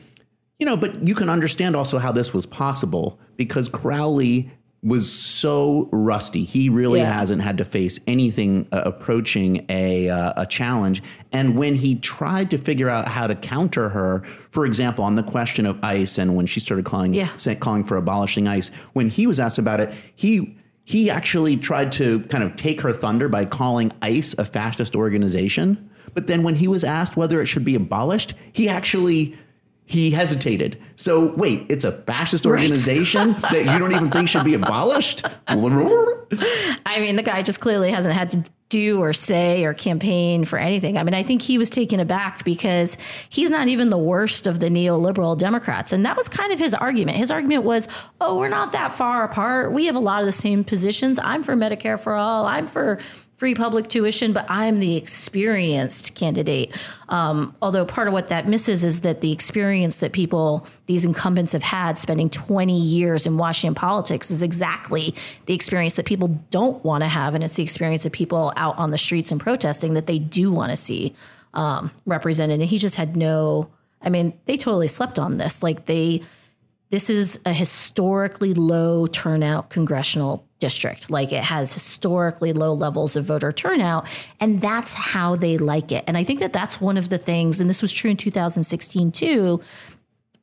you 0.59 0.67
know, 0.67 0.77
but 0.77 1.05
you 1.05 1.15
can 1.15 1.29
understand 1.29 1.75
also 1.75 1.97
how 1.97 2.11
this 2.11 2.33
was 2.33 2.45
possible 2.45 3.19
because 3.35 3.67
Crowley 3.67 4.51
was 4.83 5.11
so 5.11 5.87
rusty. 5.91 6.43
He 6.43 6.69
really 6.69 6.99
yeah. 6.99 7.13
hasn't 7.13 7.41
had 7.41 7.57
to 7.59 7.63
face 7.63 7.99
anything 8.05 8.67
uh, 8.71 8.81
approaching 8.85 9.65
a 9.69 10.09
uh, 10.09 10.33
a 10.35 10.45
challenge. 10.45 11.01
And 11.31 11.57
when 11.57 11.75
he 11.75 11.95
tried 11.95 12.51
to 12.51 12.57
figure 12.57 12.89
out 12.89 13.07
how 13.07 13.27
to 13.27 13.35
counter 13.35 13.89
her, 13.89 14.23
for 14.51 14.65
example, 14.65 15.03
on 15.05 15.15
the 15.15 15.23
question 15.23 15.65
of 15.65 15.81
ICE, 15.83 16.17
and 16.17 16.35
when 16.35 16.45
she 16.45 16.59
started 16.59 16.85
calling 16.85 17.13
yeah. 17.13 17.29
calling 17.59 17.85
for 17.85 17.95
abolishing 17.95 18.47
ICE, 18.47 18.69
when 18.91 19.09
he 19.09 19.25
was 19.25 19.39
asked 19.39 19.57
about 19.57 19.79
it, 19.79 19.93
he 20.15 20.57
he 20.83 21.09
actually 21.09 21.55
tried 21.55 21.93
to 21.93 22.19
kind 22.25 22.43
of 22.43 22.55
take 22.57 22.81
her 22.81 22.91
thunder 22.91 23.29
by 23.29 23.45
calling 23.45 23.91
ICE 24.01 24.33
a 24.37 24.43
fascist 24.43 24.95
organization. 24.95 25.89
But 26.13 26.27
then 26.27 26.43
when 26.43 26.55
he 26.55 26.67
was 26.67 26.83
asked 26.83 27.15
whether 27.15 27.41
it 27.41 27.47
should 27.47 27.63
be 27.63 27.75
abolished, 27.75 28.33
he 28.51 28.67
actually 28.67 29.37
he 29.85 30.11
hesitated. 30.11 30.77
So 30.95 31.33
wait, 31.33 31.65
it's 31.69 31.85
a 31.85 31.91
fascist 31.91 32.45
organization 32.45 33.33
right. 33.33 33.41
that 33.51 33.73
you 33.73 33.79
don't 33.79 33.91
even 33.91 34.11
think 34.11 34.29
should 34.29 34.45
be 34.45 34.53
abolished? 34.53 35.25
I 35.47 36.99
mean, 36.99 37.15
the 37.15 37.23
guy 37.23 37.41
just 37.41 37.59
clearly 37.59 37.91
hasn't 37.91 38.13
had 38.13 38.29
to 38.31 38.43
do 38.69 38.99
or 38.99 39.13
say 39.13 39.65
or 39.65 39.73
campaign 39.73 40.45
for 40.45 40.57
anything. 40.57 40.97
I 40.97 41.03
mean, 41.03 41.13
I 41.13 41.21
think 41.21 41.43
he 41.43 41.59
was 41.59 41.69
taken 41.69 41.99
aback 41.99 42.43
because 42.43 42.97
he's 43.29 43.51
not 43.51 43.67
even 43.67 43.89
the 43.89 43.99
worst 43.99 44.47
of 44.47 44.59
the 44.59 44.67
neoliberal 44.67 45.37
Democrats. 45.37 45.93
And 45.93 46.03
that 46.07 46.17
was 46.17 46.27
kind 46.27 46.51
of 46.51 46.57
his 46.57 46.73
argument. 46.73 47.17
His 47.17 47.29
argument 47.29 47.65
was, 47.65 47.87
oh, 48.19 48.39
we're 48.39 48.49
not 48.49 48.71
that 48.71 48.91
far 48.91 49.25
apart. 49.25 49.73
We 49.73 49.85
have 49.85 49.95
a 49.95 49.99
lot 49.99 50.21
of 50.21 50.25
the 50.25 50.31
same 50.31 50.63
positions. 50.63 51.19
I'm 51.19 51.43
for 51.43 51.55
Medicare 51.55 51.99
for 51.99 52.15
all. 52.15 52.47
I'm 52.47 52.65
for 52.65 52.99
free 53.43 53.53
public 53.53 53.89
tuition, 53.89 54.31
but 54.31 54.45
I'm 54.47 54.79
the 54.79 54.95
experienced 54.95 56.15
candidate. 56.15 56.73
Um, 57.09 57.53
although 57.61 57.83
part 57.83 58.07
of 58.07 58.13
what 58.13 58.29
that 58.29 58.47
misses 58.47 58.85
is 58.85 59.01
that 59.01 59.19
the 59.19 59.33
experience 59.33 59.97
that 59.97 60.13
people, 60.13 60.65
these 60.85 61.03
incumbents 61.03 61.51
have 61.51 61.61
had 61.61 61.97
spending 61.97 62.29
20 62.29 62.79
years 62.79 63.25
in 63.25 63.35
Washington 63.35 63.75
politics 63.75 64.31
is 64.31 64.43
exactly 64.43 65.13
the 65.45 65.53
experience 65.53 65.97
that 65.97 66.05
people 66.05 66.29
don't 66.51 66.81
want 66.85 67.03
to 67.03 67.09
have. 67.09 67.35
And 67.35 67.43
it's 67.43 67.55
the 67.55 67.63
experience 67.63 68.05
of 68.05 68.13
people 68.13 68.53
out 68.55 68.77
on 68.77 68.91
the 68.91 68.97
streets 68.97 69.29
and 69.29 69.41
protesting 69.41 69.93
that 69.95 70.07
they 70.07 70.19
do 70.19 70.49
want 70.49 70.69
to 70.69 70.77
see 70.77 71.13
um, 71.53 71.91
represented. 72.05 72.61
And 72.61 72.69
he 72.69 72.77
just 72.77 72.95
had 72.95 73.17
no, 73.17 73.67
I 74.01 74.07
mean, 74.07 74.39
they 74.45 74.55
totally 74.55 74.87
slept 74.87 75.19
on 75.19 75.35
this. 75.35 75.61
Like 75.61 75.85
they, 75.85 76.21
this 76.93 77.09
is 77.09 77.41
a 77.43 77.51
historically 77.51 78.53
low 78.53 79.07
turnout 79.07 79.71
congressional 79.71 80.47
district. 80.59 81.09
Like 81.09 81.31
it 81.31 81.41
has 81.41 81.73
historically 81.73 82.53
low 82.53 82.71
levels 82.75 83.15
of 83.15 83.25
voter 83.25 83.51
turnout, 83.51 84.05
and 84.39 84.61
that's 84.61 84.93
how 84.93 85.35
they 85.35 85.57
like 85.57 85.91
it. 85.91 86.03
And 86.05 86.15
I 86.15 86.23
think 86.23 86.39
that 86.39 86.53
that's 86.53 86.79
one 86.79 86.95
of 86.95 87.09
the 87.09 87.17
things, 87.17 87.59
and 87.59 87.67
this 87.67 87.81
was 87.81 87.91
true 87.91 88.11
in 88.11 88.17
2016 88.17 89.11
too. 89.11 89.59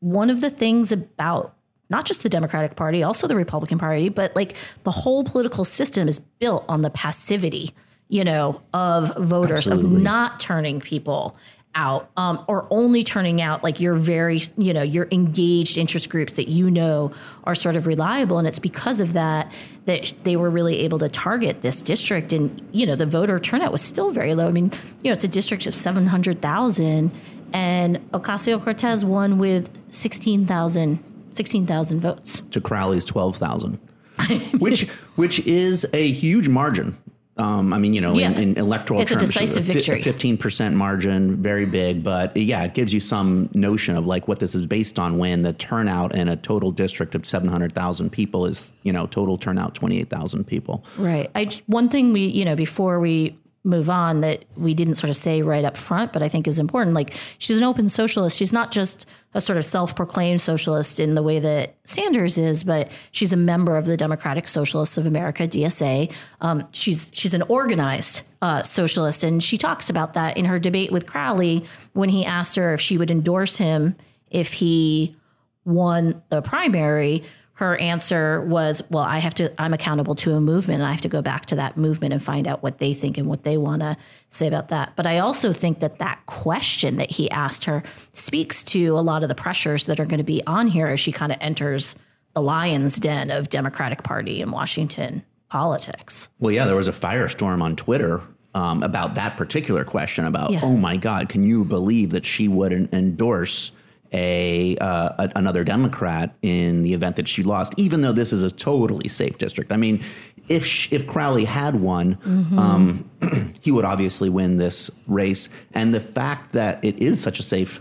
One 0.01 0.29
of 0.29 0.41
the 0.41 0.51
things 0.51 0.91
about 0.91 1.55
not 1.89 2.05
just 2.05 2.25
the 2.25 2.29
Democratic 2.29 2.75
Party, 2.75 3.05
also 3.05 3.29
the 3.29 3.37
Republican 3.37 3.79
Party, 3.79 4.09
but 4.09 4.35
like 4.35 4.57
the 4.83 4.91
whole 4.91 5.23
political 5.23 5.65
system 5.65 6.09
is 6.09 6.19
built 6.19 6.65
on 6.69 6.83
the 6.83 6.91
passivity, 6.91 7.73
you 8.09 8.25
know, 8.25 8.61
of 8.75 9.17
voters, 9.19 9.69
Absolutely. 9.69 9.99
of 9.99 10.03
not 10.03 10.41
turning 10.41 10.81
people 10.81 11.37
out 11.75 12.11
um, 12.17 12.45
or 12.49 12.67
only 12.71 13.05
turning 13.05 13.41
out 13.41 13.63
like 13.63 13.79
your 13.79 13.95
very 13.95 14.41
you 14.57 14.73
know 14.73 14.83
your 14.83 15.07
engaged 15.13 15.79
interest 15.79 16.11
groups 16.11 16.35
that 16.35 16.49
you 16.49 16.71
know 16.71 17.13
are 17.45 17.55
sort 17.55 17.77
of 17.77 17.87
reliable. 17.87 18.39
And 18.39 18.49
it's 18.49 18.59
because 18.59 19.01
of 19.01 19.13
that 19.13 19.51
that 19.85 20.13
they 20.25 20.37
were 20.37 20.51
really 20.51 20.81
able 20.81 20.99
to 20.99 21.09
target 21.09 21.63
this 21.63 21.81
district. 21.81 22.33
And 22.33 22.67
you 22.73 22.87
know 22.87 22.97
the 22.97 23.07
voter 23.07 23.39
turnout 23.39 23.73
was 23.73 23.83
still 23.83 24.11
very 24.11 24.35
low. 24.35 24.49
I 24.49 24.53
mean 24.53 24.73
you 25.03 25.11
know 25.11 25.13
it's 25.13 25.25
a 25.25 25.29
district 25.29 25.67
of 25.67 25.75
700,000 25.75 27.11
and 27.53 28.11
Ocasio-Cortez 28.13 29.05
won 29.05 29.39
with 29.39 29.71
16,000 29.93 31.05
16,000 31.33 32.01
votes. 32.01 32.43
To 32.51 32.61
Crowley's 32.61 33.05
12,000 33.05 33.79
which 34.59 34.89
which 35.15 35.39
is 35.47 35.87
a 35.93 36.11
huge 36.11 36.49
margin 36.49 36.97
um, 37.41 37.73
I 37.73 37.79
mean, 37.79 37.95
you 37.95 38.01
know, 38.01 38.15
yeah. 38.15 38.31
in, 38.31 38.37
in, 38.37 38.59
electoral 38.59 39.01
it's 39.01 39.11
terms, 39.11 39.23
a 39.23 39.27
decisive 39.27 39.65
victory. 39.65 40.03
Fifteen 40.03 40.37
percent 40.37 40.77
margin, 40.77 41.43
very 41.43 41.65
big, 41.65 42.05
but 42.05 42.37
yeah, 42.37 42.63
it 42.63 42.75
gives 42.75 42.93
you 42.93 43.01
some 43.01 43.49
notion 43.55 43.97
of 43.97 44.07
like 44.07 44.29
what 44.29 44.41
this 44.41 44.55
is 44.55 44.67
based 44.67 44.99
on. 44.99 45.19
When 45.19 45.43
the 45.43 45.55
turnout 45.55 46.15
in 46.15 46.29
a 46.29 46.37
total 46.37 46.71
district 46.71 47.15
of 47.15 47.27
seven 47.27 47.49
hundred 47.49 47.73
thousand 47.73 48.11
people 48.11 48.47
is, 48.47 48.71
you 48.83 48.93
know, 48.93 49.07
total 49.07 49.39
turnout 49.39 49.75
twenty 49.75 49.99
eight 50.01 50.11
thousand 50.11 50.47
people. 50.47 50.85
Right. 50.99 51.31
I 51.35 51.51
one 51.67 51.89
thing 51.89 52.13
we, 52.13 52.27
you 52.27 52.45
know, 52.45 52.55
before 52.55 53.01
we 53.01 53.39
move 53.63 53.91
on 53.91 54.23
that 54.23 54.45
we 54.57 54.73
didn't 54.73 54.95
sort 54.95 55.11
of 55.11 55.17
say 55.17 55.43
right 55.43 55.65
up 55.65 55.77
front, 55.77 56.13
but 56.13 56.23
I 56.23 56.29
think 56.29 56.49
is 56.49 56.59
important. 56.59 56.95
Like 56.95 57.15
she's 57.39 57.59
an 57.59 57.65
open 57.65 57.89
socialist. 57.89 58.37
She's 58.37 58.53
not 58.53 58.71
just 58.71 59.05
a 59.35 59.41
sort 59.41 59.59
of 59.59 59.65
self-proclaimed 59.65 60.41
socialist 60.41 60.99
in 60.99 61.15
the 61.15 61.23
way 61.23 61.39
that 61.39 61.77
Sanders 61.85 62.39
is, 62.39 62.65
but 62.65 62.91
she's 63.11 63.33
a 63.33 63.37
member 63.37 63.77
of 63.77 63.85
the 63.85 63.97
Democratic 63.97 64.49
Socialists 64.49 64.97
of 64.97 65.07
America 65.07 65.47
(DSA). 65.47 66.11
Um, 66.41 66.67
she's 66.73 67.11
she's 67.13 67.35
an 67.35 67.43
organized 67.43 68.23
uh, 68.41 68.63
socialist, 68.63 69.25
and 69.25 69.43
she 69.43 69.59
talks 69.59 69.91
about 69.91 70.15
that 70.15 70.39
in 70.39 70.47
her 70.47 70.59
debate 70.59 70.91
with 70.91 71.07
Crowley 71.07 71.65
when 71.93 72.09
he 72.09 72.25
asked 72.25 72.57
her 72.57 72.73
if 72.73 72.81
she 72.81 72.97
would 72.97 73.11
endorse 73.11 73.59
him 73.59 73.95
if 74.31 74.55
he 74.55 75.17
won 75.65 76.23
the 76.31 76.41
primary 76.41 77.23
her 77.61 77.77
answer 77.77 78.41
was, 78.41 78.83
well, 78.89 79.05
I 79.05 79.19
have 79.19 79.35
to, 79.35 79.53
I'm 79.61 79.75
accountable 79.75 80.15
to 80.15 80.33
a 80.33 80.41
movement 80.41 80.81
and 80.81 80.89
I 80.89 80.93
have 80.93 81.03
to 81.03 81.11
go 81.11 81.21
back 81.21 81.45
to 81.47 81.57
that 81.57 81.77
movement 81.77 82.15
and 82.15 82.23
find 82.23 82.49
out 82.49 82.63
what 82.63 82.79
they 82.79 82.95
think 82.95 83.19
and 83.19 83.27
what 83.27 83.45
they 83.45 83.59
want 83.59 83.83
to 83.83 83.99
say 84.31 84.47
about 84.47 84.71
that. 84.71 84.95
But 84.97 85.07
I 85.07 85.19
also 85.19 85.53
think 85.53 85.81
that 85.81 85.99
that 85.99 86.25
question 86.25 86.97
that 86.97 87.11
he 87.11 87.31
asked 87.31 87.67
her 87.67 87.83
speaks 88.15 88.65
to 88.65 88.99
a 88.99 89.03
lot 89.03 89.23
of 89.23 89.29
the 89.29 89.35
pressures 89.35 89.85
that 89.85 90.01
are 90.01 90.07
going 90.07 90.19
to 90.19 90.25
be 90.25 90.43
on 90.47 90.69
here 90.69 90.87
as 90.87 91.01
she 91.01 91.13
kind 91.13 91.33
of 91.33 91.39
enters 91.43 91.97
the 92.33 92.41
lion's 92.41 92.97
den 92.97 93.31
of 93.31 93.51
Democratic 93.51 94.05
Party 94.05 94.41
in 94.41 94.51
Washington 94.51 95.23
politics. 95.51 96.31
Well, 96.39 96.53
yeah, 96.53 96.65
there 96.65 96.77
was 96.77 96.89
a 96.89 96.93
firestorm 96.93 97.61
on 97.61 97.77
Twitter 97.77 98.23
um, 98.55 98.83
about 98.83 99.17
that 99.17 99.37
particular 99.37 99.85
question 99.85 100.25
about, 100.25 100.51
yeah. 100.51 100.61
oh 100.63 100.79
my 100.79 100.97
God, 100.97 101.29
can 101.29 101.45
you 101.45 101.67
believe 101.67 102.09
that 102.13 102.25
she 102.25 102.49
would 102.49 102.73
endorse 102.73 103.73
a, 104.13 104.77
uh, 104.79 105.11
a, 105.19 105.33
another 105.37 105.65
Democrat 105.65 106.35
in 106.43 106.83
the 106.83 106.95
event 106.95 107.17
that 107.17 107.29
she 107.29 107.43
lost, 107.43 107.75
even 107.77 108.01
though 108.01 108.13
this 108.13 108.33
is 108.33 108.43
a 108.43 108.51
totally 108.51 109.09
safe 109.09 109.39
district. 109.39 109.73
I 109.73 109.77
mean, 109.77 110.03
if 110.49 110.67
she, 110.67 110.95
if 110.95 111.07
Crowley 111.07 111.45
had 111.45 111.77
won, 111.77 112.17
mm-hmm. 112.17 112.59
um, 112.59 113.55
he 113.61 113.71
would 113.71 113.85
obviously 113.85 114.29
win 114.29 114.57
this 114.57 114.91
race. 115.07 115.49
And 115.73 115.95
the 115.95 116.01
fact 116.01 116.53
that 116.53 116.85
it 116.85 116.99
is 116.99 117.21
such 117.21 117.39
a 117.39 117.43
safe 117.43 117.81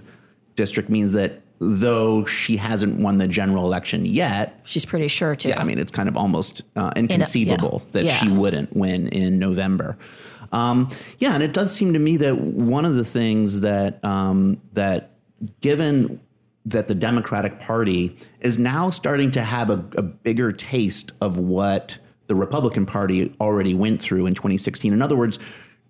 district 0.56 0.90
means 0.90 1.14
that 1.14 1.42
though 1.60 2.26
she 2.26 2.58
hasn't 2.58 3.00
won 3.00 3.18
the 3.18 3.28
general 3.28 3.66
election 3.66 4.06
yet, 4.06 4.62
she's 4.64 4.86
pretty 4.86 5.08
sure 5.08 5.36
to. 5.36 5.50
Yeah, 5.50 5.60
I 5.60 5.64
mean, 5.64 5.78
it's 5.78 5.92
kind 5.92 6.08
of 6.08 6.16
almost 6.16 6.62
uh, 6.76 6.92
inconceivable 6.96 7.78
a, 7.78 7.80
yeah. 7.80 7.92
that 7.92 8.06
yeah. 8.06 8.18
she 8.18 8.30
wouldn't 8.30 8.76
win 8.76 9.08
in 9.08 9.40
November. 9.40 9.98
Um, 10.52 10.90
yeah, 11.20 11.34
and 11.34 11.44
it 11.44 11.54
does 11.54 11.72
seem 11.72 11.94
to 11.94 12.00
me 12.00 12.18
that 12.18 12.38
one 12.40 12.86
of 12.86 12.96
the 12.96 13.06
things 13.06 13.60
that 13.62 14.04
um, 14.04 14.62
that 14.74 15.09
given 15.62 16.20
that 16.66 16.88
the 16.88 16.96
Democratic 16.96 17.60
Party 17.60 18.16
is 18.42 18.60
now 18.60 18.90
starting 18.90 19.32
to 19.32 19.42
have 19.42 19.70
a, 19.70 19.84
a, 19.96 20.02
bigger 20.02 20.52
taste 20.52 21.12
of 21.22 21.38
what 21.38 21.98
the 22.28 22.36
Republican 22.36 22.86
Party 22.86 23.34
already 23.40 23.74
went 23.74 24.02
through 24.02 24.26
in 24.26 24.36
2016. 24.36 24.94
In 24.94 25.02
other 25.02 25.16
words, 25.16 25.40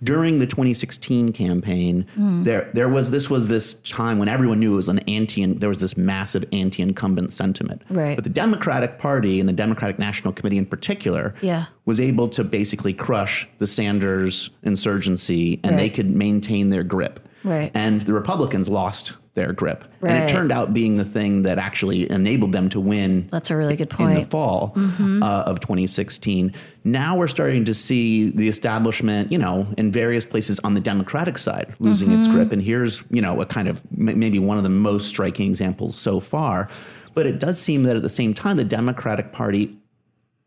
during 0.01 0.39
the 0.39 0.47
2016 0.47 1.33
campaign, 1.33 2.05
mm. 2.15 2.43
there 2.45 2.69
there 2.73 2.87
was 2.87 3.11
this 3.11 3.29
was 3.29 3.49
this 3.49 3.73
time 3.73 4.17
when 4.17 4.29
everyone 4.29 4.59
knew 4.59 4.73
it 4.73 4.77
was 4.77 4.87
an 4.87 4.99
anti 4.99 5.45
there 5.45 5.67
was 5.67 5.79
this 5.79 5.97
massive 5.97 6.45
anti-incumbent 6.53 7.33
sentiment. 7.33 7.81
Right. 7.89 8.15
But 8.15 8.23
the 8.23 8.29
Democratic 8.29 8.97
Party 8.97 9.41
and 9.41 9.49
the 9.49 9.53
Democratic 9.53 9.99
National 9.99 10.31
Committee 10.31 10.57
in 10.57 10.65
particular 10.65 11.35
yeah. 11.41 11.65
was 11.85 11.99
able 11.99 12.29
to 12.29 12.45
basically 12.45 12.93
crush 12.93 13.47
the 13.57 13.67
Sanders 13.67 14.51
insurgency 14.63 15.59
and 15.63 15.71
right. 15.71 15.77
they 15.77 15.89
could 15.89 16.09
maintain 16.09 16.69
their 16.69 16.83
grip. 16.83 17.27
Right. 17.43 17.71
And 17.73 18.01
the 18.01 18.13
Republicans 18.13 18.69
lost 18.69 19.13
their 19.39 19.53
grip. 19.53 19.86
Right. 20.01 20.12
And 20.12 20.24
it 20.24 20.34
turned 20.34 20.51
out 20.51 20.74
being 20.74 20.96
the 20.96 21.05
thing 21.05 21.43
that 21.43 21.58
actually 21.58 22.12
enabled 22.12 22.51
them 22.51 22.67
to 22.69 22.79
win. 22.79 23.29
That's 23.31 23.50
a 23.50 23.55
really 23.55 23.77
good 23.77 23.89
point. 23.89 24.12
In 24.12 24.19
the 24.19 24.25
fall 24.25 24.74
mm-hmm. 24.75 25.24
uh, 25.24 25.43
of 25.43 25.62
2016. 25.62 26.53
Now 26.84 27.15
we're 27.15 27.29
starting 27.29 27.63
to 27.65 27.74
see 27.74 28.29
the 28.29 28.50
establishment, 28.50 29.31
you 29.31 29.38
know, 29.38 29.74
in 29.77 29.93
various 29.93 30.25
places 30.25 30.60
on 30.60 30.74
the 30.74 30.81
Democratic 30.81 31.38
side 31.38 31.74
losing 31.79 32.10
mm-hmm. 32.10 32.19
its 32.19 32.27
grip. 32.27 32.51
And 32.51 32.62
here's, 32.62 33.01
you 33.10 33.22
know, 33.22 33.39
a 33.39 33.46
kind 33.46 33.69
of 33.69 33.81
maybe 33.96 34.39
one 34.39 34.58
of 34.58 34.63
the 34.63 34.69
most 34.69 35.08
striking 35.08 35.50
examples 35.50 35.98
so 35.98 36.19
far. 36.19 36.69
But 37.13 37.25
it 37.25 37.39
does 37.39 37.60
seem 37.60 37.84
that 37.84 37.96
at 37.96 38.01
the 38.01 38.10
same 38.10 38.34
time, 38.34 38.58
the 38.58 38.65
Democratic 38.65 39.31
Party 39.31 39.77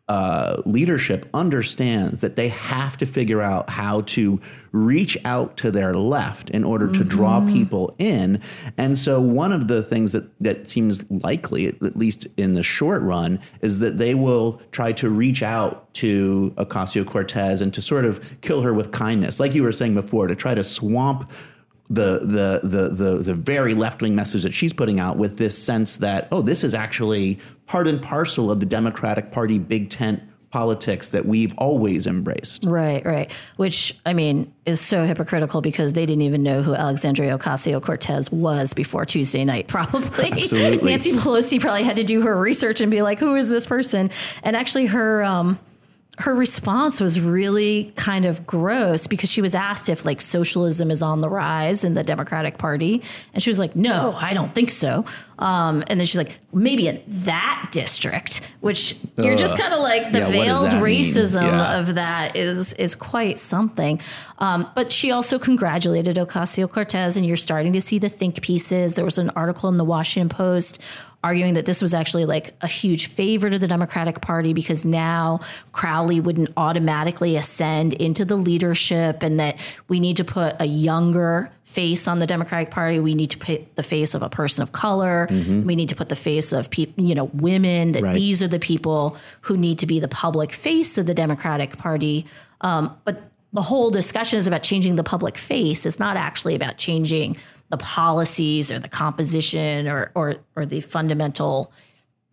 uh, 0.08 0.60
leadership 0.66 1.28
understands 1.32 2.20
that 2.20 2.34
they 2.34 2.48
have 2.48 2.96
to 2.96 3.06
figure 3.06 3.40
out 3.40 3.70
how 3.70 4.00
to 4.02 4.40
reach 4.72 5.16
out 5.24 5.56
to 5.56 5.70
their 5.70 5.94
left 5.94 6.50
in 6.50 6.64
order 6.64 6.86
to 6.88 7.00
mm-hmm. 7.00 7.08
draw 7.08 7.46
people 7.46 7.94
in. 7.98 8.40
And 8.76 8.98
so, 8.98 9.20
one 9.20 9.52
of 9.52 9.68
the 9.68 9.82
things 9.82 10.12
that, 10.12 10.24
that 10.40 10.68
seems 10.68 11.08
likely, 11.10 11.68
at 11.68 11.96
least 11.96 12.26
in 12.36 12.54
the 12.54 12.64
short 12.64 13.00
run, 13.02 13.38
is 13.60 13.78
that 13.78 13.98
they 13.98 14.14
will 14.14 14.60
try 14.72 14.92
to 14.92 15.08
reach 15.08 15.42
out 15.42 15.92
to 15.94 16.52
Ocasio 16.56 17.06
Cortez 17.06 17.60
and 17.60 17.72
to 17.72 17.80
sort 17.80 18.04
of 18.04 18.40
kill 18.40 18.62
her 18.62 18.74
with 18.74 18.90
kindness, 18.90 19.38
like 19.38 19.54
you 19.54 19.62
were 19.62 19.72
saying 19.72 19.94
before, 19.94 20.26
to 20.26 20.34
try 20.34 20.54
to 20.54 20.64
swamp 20.64 21.30
the 21.92 22.20
the 22.20 22.60
the 22.66 22.88
the, 22.88 23.18
the 23.18 23.34
very 23.34 23.74
left 23.74 24.00
wing 24.00 24.14
message 24.14 24.42
that 24.44 24.54
she's 24.54 24.72
putting 24.72 24.98
out 24.98 25.18
with 25.18 25.36
this 25.36 25.62
sense 25.62 25.96
that 25.96 26.26
oh 26.32 26.40
this 26.40 26.64
is 26.64 26.72
actually 26.74 27.38
part 27.72 27.88
and 27.88 28.02
parcel 28.02 28.50
of 28.50 28.60
the 28.60 28.66
Democratic 28.66 29.32
Party 29.32 29.58
big 29.58 29.88
tent 29.88 30.22
politics 30.50 31.08
that 31.08 31.24
we've 31.24 31.54
always 31.56 32.06
embraced. 32.06 32.64
Right, 32.64 33.02
right. 33.06 33.32
Which 33.56 33.98
I 34.04 34.12
mean 34.12 34.52
is 34.66 34.78
so 34.78 35.06
hypocritical 35.06 35.62
because 35.62 35.94
they 35.94 36.04
didn't 36.04 36.20
even 36.20 36.42
know 36.42 36.60
who 36.60 36.74
Alexandria 36.74 37.38
Ocasio 37.38 37.80
Cortez 37.80 38.30
was 38.30 38.74
before 38.74 39.06
Tuesday 39.06 39.42
night. 39.46 39.68
Probably 39.68 40.32
Absolutely. 40.32 40.90
Nancy 40.90 41.12
Pelosi 41.12 41.58
probably 41.58 41.82
had 41.82 41.96
to 41.96 42.04
do 42.04 42.20
her 42.20 42.38
research 42.38 42.82
and 42.82 42.90
be 42.90 43.00
like, 43.00 43.18
"Who 43.18 43.36
is 43.36 43.48
this 43.48 43.66
person?" 43.66 44.10
And 44.42 44.54
actually, 44.54 44.86
her. 44.86 45.24
Um, 45.24 45.58
her 46.22 46.34
response 46.36 47.00
was 47.00 47.20
really 47.20 47.92
kind 47.96 48.24
of 48.24 48.46
gross 48.46 49.08
because 49.08 49.28
she 49.28 49.42
was 49.42 49.56
asked 49.56 49.88
if 49.88 50.04
like 50.04 50.20
socialism 50.20 50.88
is 50.92 51.02
on 51.02 51.20
the 51.20 51.28
rise 51.28 51.82
in 51.82 51.94
the 51.94 52.04
Democratic 52.04 52.58
Party, 52.58 53.02
and 53.34 53.42
she 53.42 53.50
was 53.50 53.58
like, 53.58 53.74
"No, 53.74 54.12
I 54.12 54.32
don't 54.32 54.54
think 54.54 54.70
so." 54.70 55.04
Um, 55.40 55.82
and 55.88 55.98
then 55.98 56.06
she's 56.06 56.18
like, 56.18 56.38
"Maybe 56.52 56.86
in 56.86 57.02
that 57.08 57.70
district," 57.72 58.48
which 58.60 58.96
you're 59.16 59.34
just 59.34 59.58
kind 59.58 59.74
of 59.74 59.80
like 59.80 60.12
the 60.12 60.20
yeah, 60.20 60.30
veiled 60.30 60.70
racism 60.70 61.42
yeah. 61.42 61.78
of 61.80 61.96
that 61.96 62.36
is 62.36 62.72
is 62.74 62.94
quite 62.94 63.40
something. 63.40 64.00
Um, 64.38 64.68
but 64.76 64.92
she 64.92 65.10
also 65.10 65.40
congratulated 65.40 66.16
Ocasio 66.16 66.70
Cortez, 66.70 67.16
and 67.16 67.26
you're 67.26 67.36
starting 67.36 67.72
to 67.72 67.80
see 67.80 67.98
the 67.98 68.08
think 68.08 68.42
pieces. 68.42 68.94
There 68.94 69.04
was 69.04 69.18
an 69.18 69.30
article 69.30 69.68
in 69.68 69.76
the 69.76 69.84
Washington 69.84 70.28
Post 70.28 70.78
arguing 71.24 71.54
that 71.54 71.66
this 71.66 71.80
was 71.80 71.94
actually 71.94 72.24
like 72.24 72.54
a 72.60 72.66
huge 72.66 73.06
favor 73.06 73.48
to 73.48 73.58
the 73.58 73.68
Democratic 73.68 74.20
Party 74.20 74.52
because 74.52 74.84
now 74.84 75.40
Crowley 75.72 76.20
wouldn't 76.20 76.50
automatically 76.56 77.36
ascend 77.36 77.92
into 77.94 78.24
the 78.24 78.36
leadership 78.36 79.22
and 79.22 79.38
that 79.38 79.56
we 79.88 80.00
need 80.00 80.16
to 80.16 80.24
put 80.24 80.56
a 80.58 80.64
younger 80.64 81.50
face 81.64 82.06
on 82.06 82.18
the 82.18 82.26
Democratic 82.26 82.70
Party. 82.70 82.98
We 82.98 83.14
need 83.14 83.30
to 83.30 83.38
put 83.38 83.76
the 83.76 83.82
face 83.82 84.14
of 84.14 84.22
a 84.22 84.28
person 84.28 84.62
of 84.62 84.72
color. 84.72 85.26
Mm-hmm. 85.30 85.64
We 85.64 85.74
need 85.74 85.88
to 85.88 85.96
put 85.96 86.10
the 86.10 86.16
face 86.16 86.52
of 86.52 86.68
people, 86.70 87.02
you 87.02 87.14
know, 87.14 87.24
women, 87.32 87.92
that 87.92 88.02
right. 88.02 88.14
these 88.14 88.42
are 88.42 88.48
the 88.48 88.58
people 88.58 89.16
who 89.42 89.56
need 89.56 89.78
to 89.78 89.86
be 89.86 89.98
the 89.98 90.08
public 90.08 90.52
face 90.52 90.98
of 90.98 91.06
the 91.06 91.14
Democratic 91.14 91.78
Party. 91.78 92.26
Um, 92.60 92.94
but 93.04 93.22
the 93.54 93.62
whole 93.62 93.90
discussion 93.90 94.38
is 94.38 94.46
about 94.46 94.62
changing 94.62 94.96
the 94.96 95.04
public 95.04 95.38
face. 95.38 95.86
It's 95.86 95.98
not 95.98 96.16
actually 96.16 96.54
about 96.54 96.78
changing 96.78 97.36
the 97.72 97.78
policies 97.78 98.70
or 98.70 98.78
the 98.78 98.88
composition 98.88 99.88
or 99.88 100.12
or 100.14 100.36
or 100.54 100.66
the 100.66 100.82
fundamental 100.82 101.72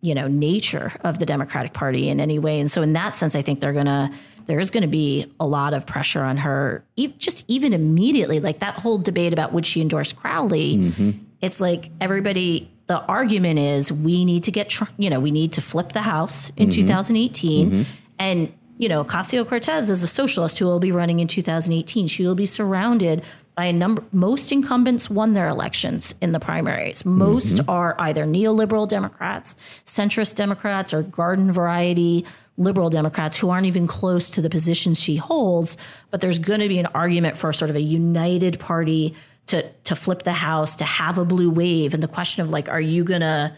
you 0.02 0.14
know 0.14 0.28
nature 0.28 0.92
of 1.00 1.18
the 1.18 1.24
Democratic 1.24 1.72
Party 1.72 2.10
in 2.10 2.20
any 2.20 2.38
way. 2.38 2.60
And 2.60 2.70
so 2.70 2.82
in 2.82 2.92
that 2.92 3.14
sense, 3.14 3.34
I 3.34 3.40
think 3.40 3.60
they're 3.60 3.72
gonna 3.72 4.12
there's 4.44 4.70
going 4.70 4.82
to 4.82 4.88
be 4.88 5.26
a 5.38 5.46
lot 5.46 5.74
of 5.74 5.86
pressure 5.86 6.22
on 6.22 6.36
her, 6.38 6.84
just 7.18 7.44
even 7.46 7.72
immediately. 7.72 8.40
Like 8.40 8.58
that 8.60 8.74
whole 8.74 8.98
debate 8.98 9.32
about 9.32 9.52
would 9.52 9.64
she 9.64 9.80
endorse 9.80 10.12
Crowley? 10.12 10.76
Mm-hmm. 10.76 11.10
It's 11.40 11.60
like 11.60 11.90
everybody. 12.00 12.70
The 12.86 12.98
argument 13.02 13.60
is 13.60 13.92
we 13.92 14.24
need 14.24 14.42
to 14.44 14.50
get, 14.50 14.76
you 14.98 15.08
know, 15.08 15.20
we 15.20 15.30
need 15.30 15.52
to 15.52 15.60
flip 15.60 15.92
the 15.92 16.02
House 16.02 16.50
in 16.56 16.68
mm-hmm. 16.68 16.82
2018, 16.82 17.70
mm-hmm. 17.70 17.82
and 18.18 18.52
you 18.76 18.88
know, 18.88 19.04
Ocasio 19.04 19.46
Cortez 19.46 19.90
is 19.90 20.02
a 20.02 20.06
socialist 20.06 20.58
who 20.58 20.64
will 20.64 20.80
be 20.80 20.90
running 20.90 21.20
in 21.20 21.28
2018. 21.28 22.06
She 22.06 22.26
will 22.26 22.34
be 22.34 22.46
surrounded 22.46 23.22
by 23.60 23.66
a 23.66 23.74
number. 23.74 24.02
Most 24.10 24.50
incumbents 24.52 25.10
won 25.10 25.34
their 25.34 25.46
elections 25.46 26.14
in 26.22 26.32
the 26.32 26.40
primaries. 26.40 27.04
Most 27.04 27.56
mm-hmm. 27.56 27.68
are 27.68 27.94
either 27.98 28.24
neoliberal 28.24 28.88
Democrats, 28.88 29.54
centrist 29.84 30.34
Democrats, 30.34 30.94
or 30.94 31.02
garden 31.02 31.52
variety 31.52 32.24
liberal 32.56 32.88
Democrats 32.88 33.36
who 33.36 33.50
aren't 33.50 33.66
even 33.66 33.86
close 33.86 34.30
to 34.30 34.40
the 34.40 34.48
positions 34.48 34.98
she 34.98 35.16
holds. 35.16 35.76
But 36.10 36.22
there's 36.22 36.38
going 36.38 36.60
to 36.60 36.68
be 36.68 36.78
an 36.78 36.86
argument 36.94 37.36
for 37.36 37.52
sort 37.52 37.68
of 37.68 37.76
a 37.76 37.82
united 37.82 38.58
party 38.58 39.14
to 39.48 39.70
to 39.84 39.94
flip 39.94 40.22
the 40.22 40.32
House, 40.32 40.76
to 40.76 40.84
have 40.84 41.18
a 41.18 41.26
blue 41.26 41.50
wave, 41.50 41.92
and 41.92 42.02
the 42.02 42.08
question 42.08 42.42
of 42.42 42.48
like, 42.48 42.70
are 42.70 42.80
you 42.80 43.04
gonna 43.04 43.54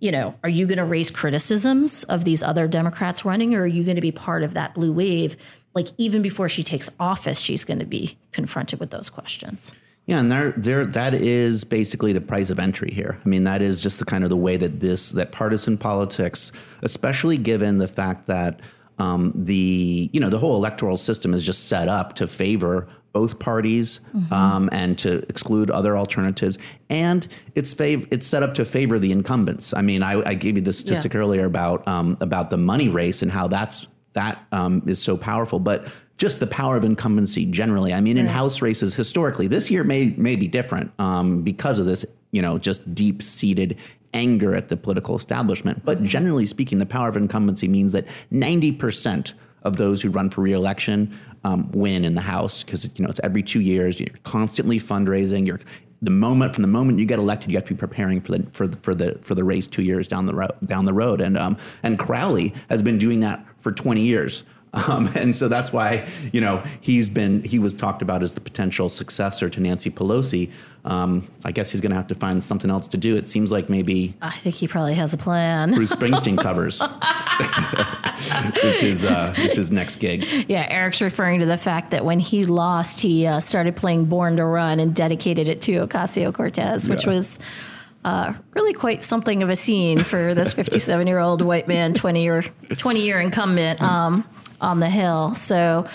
you 0.00 0.10
know, 0.10 0.34
are 0.42 0.48
you 0.48 0.66
going 0.66 0.78
to 0.78 0.84
raise 0.84 1.12
criticisms 1.12 2.02
of 2.04 2.24
these 2.24 2.42
other 2.42 2.66
Democrats 2.66 3.24
running, 3.24 3.54
or 3.54 3.60
are 3.60 3.66
you 3.66 3.84
going 3.84 3.94
to 3.94 4.02
be 4.02 4.10
part 4.10 4.42
of 4.42 4.54
that 4.54 4.74
blue 4.74 4.92
wave? 4.92 5.36
Like 5.74 5.88
even 5.98 6.22
before 6.22 6.48
she 6.48 6.62
takes 6.62 6.90
office, 7.00 7.40
she's 7.40 7.64
going 7.64 7.78
to 7.78 7.86
be 7.86 8.18
confronted 8.32 8.80
with 8.80 8.90
those 8.90 9.08
questions. 9.08 9.72
Yeah, 10.06 10.18
and 10.18 10.30
there, 10.30 10.50
there, 10.52 10.84
that 10.84 11.14
is 11.14 11.62
basically 11.62 12.12
the 12.12 12.20
price 12.20 12.50
of 12.50 12.58
entry 12.58 12.90
here. 12.90 13.20
I 13.24 13.28
mean, 13.28 13.44
that 13.44 13.62
is 13.62 13.82
just 13.82 14.00
the 14.00 14.04
kind 14.04 14.24
of 14.24 14.30
the 14.30 14.36
way 14.36 14.56
that 14.56 14.80
this, 14.80 15.12
that 15.12 15.30
partisan 15.30 15.78
politics, 15.78 16.50
especially 16.82 17.38
given 17.38 17.78
the 17.78 17.86
fact 17.86 18.26
that 18.26 18.60
um, 18.98 19.32
the, 19.34 20.10
you 20.12 20.18
know, 20.18 20.28
the 20.28 20.38
whole 20.38 20.56
electoral 20.56 20.96
system 20.96 21.32
is 21.32 21.44
just 21.44 21.68
set 21.68 21.88
up 21.88 22.14
to 22.16 22.26
favor 22.26 22.88
both 23.12 23.38
parties 23.38 24.00
mm-hmm. 24.14 24.32
um, 24.32 24.68
and 24.72 24.98
to 24.98 25.18
exclude 25.28 25.70
other 25.70 25.96
alternatives. 25.96 26.58
And 26.88 27.28
it's 27.54 27.74
fav- 27.74 28.08
it's 28.10 28.26
set 28.26 28.42
up 28.42 28.54
to 28.54 28.64
favor 28.64 28.98
the 28.98 29.12
incumbents. 29.12 29.72
I 29.74 29.82
mean, 29.82 30.02
I, 30.02 30.30
I 30.30 30.34
gave 30.34 30.56
you 30.56 30.62
the 30.62 30.72
statistic 30.72 31.14
yeah. 31.14 31.20
earlier 31.20 31.44
about 31.44 31.86
um, 31.86 32.16
about 32.20 32.50
the 32.50 32.56
money 32.56 32.88
race 32.88 33.22
and 33.22 33.30
how 33.30 33.48
that's 33.48 33.86
that 34.14 34.44
um, 34.52 34.82
is 34.86 35.00
so 35.00 35.16
powerful, 35.16 35.58
but 35.58 35.88
just 36.18 36.40
the 36.40 36.46
power 36.46 36.76
of 36.76 36.84
incumbency 36.84 37.44
generally. 37.44 37.92
I 37.92 38.00
mean, 38.00 38.16
in 38.16 38.26
House 38.26 38.62
races 38.62 38.94
historically, 38.94 39.48
this 39.48 39.70
year 39.70 39.82
may 39.84 40.14
may 40.16 40.36
be 40.36 40.46
different 40.48 40.92
um, 40.98 41.42
because 41.42 41.78
of 41.78 41.86
this, 41.86 42.04
you 42.30 42.42
know, 42.42 42.58
just 42.58 42.94
deep 42.94 43.22
seated 43.22 43.78
anger 44.14 44.54
at 44.54 44.68
the 44.68 44.76
political 44.76 45.16
establishment. 45.16 45.84
But 45.84 45.98
mm-hmm. 45.98 46.06
generally 46.06 46.46
speaking, 46.46 46.78
the 46.78 46.86
power 46.86 47.08
of 47.08 47.16
incumbency 47.16 47.66
means 47.68 47.92
that 47.92 48.06
ninety 48.30 48.72
percent 48.72 49.34
of 49.62 49.76
those 49.76 50.02
who 50.02 50.10
run 50.10 50.28
for 50.30 50.42
reelection 50.42 51.16
um, 51.44 51.70
win 51.72 52.04
in 52.04 52.14
the 52.14 52.20
House 52.20 52.62
because 52.62 52.84
you 52.84 53.04
know 53.04 53.08
it's 53.08 53.20
every 53.24 53.42
two 53.42 53.60
years. 53.60 53.98
You're 53.98 54.08
constantly 54.22 54.78
fundraising. 54.78 55.46
You're 55.46 55.60
the 56.02 56.10
moment 56.10 56.54
from 56.54 56.62
the 56.62 56.68
moment 56.68 56.98
you 56.98 57.06
get 57.06 57.20
elected, 57.20 57.50
you 57.50 57.56
have 57.56 57.64
to 57.66 57.74
be 57.74 57.78
preparing 57.78 58.20
for 58.20 58.36
the 58.36 58.46
for 58.52 58.66
the 58.66 58.76
for 58.78 58.94
the 58.94 59.18
for 59.22 59.34
the 59.34 59.44
race 59.44 59.66
two 59.66 59.82
years 59.82 60.08
down 60.08 60.26
the 60.26 60.34
road 60.34 60.52
down 60.66 60.84
the 60.84 60.92
road. 60.92 61.20
And 61.20 61.38
um, 61.38 61.56
and 61.82 61.98
Crowley 61.98 62.52
has 62.68 62.82
been 62.82 62.98
doing 62.98 63.20
that 63.20 63.44
for 63.58 63.72
20 63.72 64.02
years. 64.02 64.44
Um, 64.74 65.10
and 65.14 65.36
so 65.36 65.48
that's 65.48 65.70
why 65.70 66.08
you 66.32 66.40
know 66.40 66.64
he's 66.80 67.10
been 67.10 67.42
he 67.42 67.58
was 67.58 67.74
talked 67.74 68.00
about 68.00 68.22
as 68.22 68.32
the 68.32 68.40
potential 68.40 68.88
successor 68.88 69.50
to 69.50 69.60
Nancy 69.60 69.90
Pelosi. 69.90 70.50
Um, 70.86 71.28
I 71.44 71.52
guess 71.52 71.72
he's 71.72 71.82
going 71.82 71.90
to 71.90 71.96
have 71.96 72.06
to 72.06 72.14
find 72.14 72.42
something 72.42 72.70
else 72.70 72.86
to 72.88 72.96
do. 72.96 73.14
It 73.14 73.28
seems 73.28 73.52
like 73.52 73.68
maybe 73.68 74.14
I 74.22 74.30
think 74.30 74.54
he 74.54 74.66
probably 74.66 74.94
has 74.94 75.12
a 75.12 75.18
plan. 75.18 75.74
Bruce 75.74 75.94
Springsteen 75.94 76.40
covers. 76.40 76.80
this 78.62 78.82
is 78.82 79.04
uh, 79.04 79.32
this 79.36 79.58
is 79.58 79.70
next 79.70 79.96
gig. 79.96 80.26
Yeah, 80.48 80.66
Eric's 80.68 81.00
referring 81.00 81.40
to 81.40 81.46
the 81.46 81.56
fact 81.56 81.90
that 81.90 82.04
when 82.04 82.20
he 82.20 82.46
lost, 82.46 83.00
he 83.00 83.26
uh, 83.26 83.40
started 83.40 83.76
playing 83.76 84.06
"Born 84.06 84.36
to 84.36 84.44
Run" 84.44 84.80
and 84.80 84.94
dedicated 84.94 85.48
it 85.48 85.62
to 85.62 85.86
Ocasio 85.86 86.32
Cortez, 86.32 86.88
which 86.88 87.06
yeah. 87.06 87.14
was. 87.14 87.38
Uh, 88.04 88.34
really 88.54 88.72
quite 88.72 89.04
something 89.04 89.44
of 89.44 89.50
a 89.50 89.54
scene 89.54 90.02
for 90.02 90.34
this 90.34 90.52
57 90.54 91.06
year 91.06 91.20
old 91.20 91.40
white 91.40 91.68
man, 91.68 91.94
20 91.94 92.24
year 92.24 92.42
20 92.42 93.00
year 93.00 93.20
incumbent 93.20 93.80
um, 93.80 94.24
on 94.60 94.80
the 94.80 94.90
Hill. 94.90 95.34
So, 95.34 95.86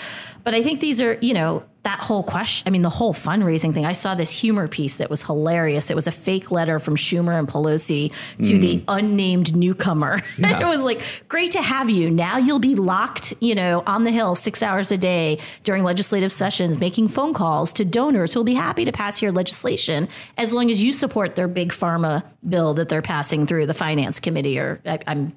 but 0.45 0.55
I 0.55 0.63
think 0.63 0.79
these 0.79 1.01
are, 1.01 1.17
you 1.19 1.33
know, 1.33 1.63
that 1.87 2.01
whole 2.01 2.21
question, 2.21 2.67
I 2.67 2.69
mean, 2.69 2.81
the 2.81 2.89
whole 2.89 3.13
fundraising 3.13 3.73
thing. 3.73 3.85
I 3.85 3.93
saw 3.93 4.13
this 4.13 4.29
humor 4.29 4.67
piece 4.67 4.97
that 4.97 5.09
was 5.09 5.23
hilarious. 5.23 5.89
It 5.89 5.95
was 5.95 6.05
a 6.05 6.11
fake 6.11 6.51
letter 6.51 6.79
from 6.79 6.97
Schumer 6.97 7.39
and 7.39 7.47
Pelosi 7.47 8.11
to 8.43 8.53
mm. 8.53 8.61
the 8.61 8.83
unnamed 8.89 9.55
newcomer. 9.55 10.19
Yeah. 10.37 10.61
it 10.61 10.67
was 10.67 10.83
like, 10.83 11.01
great 11.29 11.51
to 11.51 11.61
have 11.61 11.89
you. 11.89 12.11
Now 12.11 12.37
you'll 12.37 12.59
be 12.59 12.75
locked, 12.75 13.33
you 13.39 13.55
know, 13.55 13.83
on 13.87 14.03
the 14.03 14.11
Hill 14.11 14.35
six 14.35 14.61
hours 14.61 14.91
a 14.91 14.97
day 14.97 15.39
during 15.63 15.83
legislative 15.83 16.31
sessions, 16.31 16.77
making 16.77 17.07
phone 17.07 17.33
calls 17.33 17.73
to 17.73 17.85
donors 17.85 18.33
who'll 18.33 18.43
be 18.43 18.53
happy 18.53 18.85
to 18.85 18.91
pass 18.91 19.21
your 19.21 19.31
legislation 19.31 20.07
as 20.37 20.53
long 20.53 20.69
as 20.69 20.83
you 20.83 20.91
support 20.91 21.35
their 21.35 21.47
big 21.47 21.71
pharma 21.71 22.23
bill 22.47 22.73
that 22.75 22.89
they're 22.89 23.01
passing 23.01 23.47
through 23.47 23.65
the 23.65 23.73
finance 23.73 24.19
committee 24.19 24.59
or 24.59 24.79
I, 24.85 24.99
I'm 25.07 25.35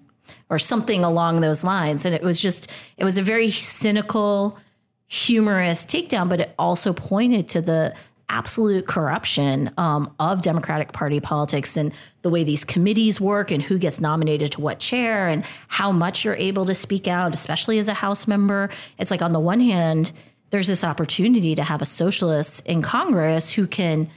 or 0.51 0.59
something 0.59 1.05
along 1.05 1.41
those 1.41 1.65
lines. 1.65 2.05
And 2.05 2.15
it 2.15 2.23
was 2.23 2.41
just, 2.41 2.71
it 2.97 3.05
was 3.05 3.17
a 3.17 3.23
very 3.23 3.51
cynical, 3.51 4.59
humorous 5.11 5.85
takedown, 5.85 6.29
but 6.29 6.41
it 6.41 6.55
also 6.57 6.93
pointed 6.93 7.49
to 7.49 7.61
the 7.61 7.93
absolute 8.29 8.87
corruption 8.87 9.69
um, 9.77 10.15
of 10.21 10.41
Democratic 10.41 10.93
Party 10.93 11.19
politics 11.19 11.77
and 11.77 11.93
the 12.23 12.31
way 12.31 12.45
these 12.45 12.65
committees 12.65 13.21
work 13.21 13.51
and 13.51 13.61
who 13.61 13.77
gets 13.77 14.01
nominated 14.01 14.53
to 14.53 14.61
what 14.61 14.79
chair 14.79 15.27
and 15.27 15.45
how 15.67 15.91
much 15.91 16.25
you're 16.25 16.37
able 16.37 16.65
to 16.65 16.77
speak 16.77 17.09
out, 17.09 17.35
especially 17.35 17.81
as 17.81 17.89
a 17.89 17.95
House 17.95 18.29
member. 18.29 18.71
It's 18.99 19.11
like, 19.11 19.21
on 19.21 19.33
the 19.33 19.41
one 19.41 19.59
hand, 19.59 20.13
there's 20.51 20.69
this 20.69 20.85
opportunity 20.85 21.57
to 21.57 21.65
have 21.65 21.83
a 21.83 21.87
socialist 21.87 22.65
in 22.65 22.81
Congress 22.81 23.53
who 23.53 23.67
can 23.67 24.09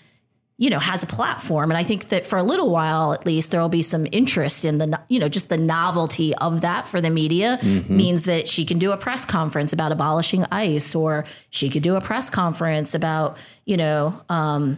you 0.63 0.69
know 0.69 0.79
has 0.79 1.03
a 1.03 1.05
platform 1.05 1.69
and 1.69 1.77
i 1.77 1.83
think 1.83 2.07
that 2.07 2.25
for 2.25 2.37
a 2.37 2.43
little 2.43 2.69
while 2.69 3.11
at 3.11 3.25
least 3.25 3.51
there 3.51 3.59
will 3.59 3.67
be 3.67 3.81
some 3.81 4.07
interest 4.13 4.63
in 4.63 4.77
the 4.77 4.97
you 5.09 5.19
know 5.19 5.27
just 5.27 5.49
the 5.49 5.57
novelty 5.57 6.33
of 6.35 6.61
that 6.61 6.87
for 6.87 7.01
the 7.01 7.09
media 7.09 7.59
mm-hmm. 7.61 7.97
means 7.97 8.23
that 8.23 8.47
she 8.47 8.63
can 8.63 8.79
do 8.79 8.93
a 8.93 8.97
press 8.97 9.25
conference 9.25 9.73
about 9.73 9.91
abolishing 9.91 10.45
ice 10.51 10.95
or 10.95 11.25
she 11.49 11.69
could 11.69 11.83
do 11.83 11.97
a 11.97 12.01
press 12.01 12.29
conference 12.29 12.95
about 12.95 13.35
you 13.65 13.75
know 13.75 14.17
um, 14.29 14.77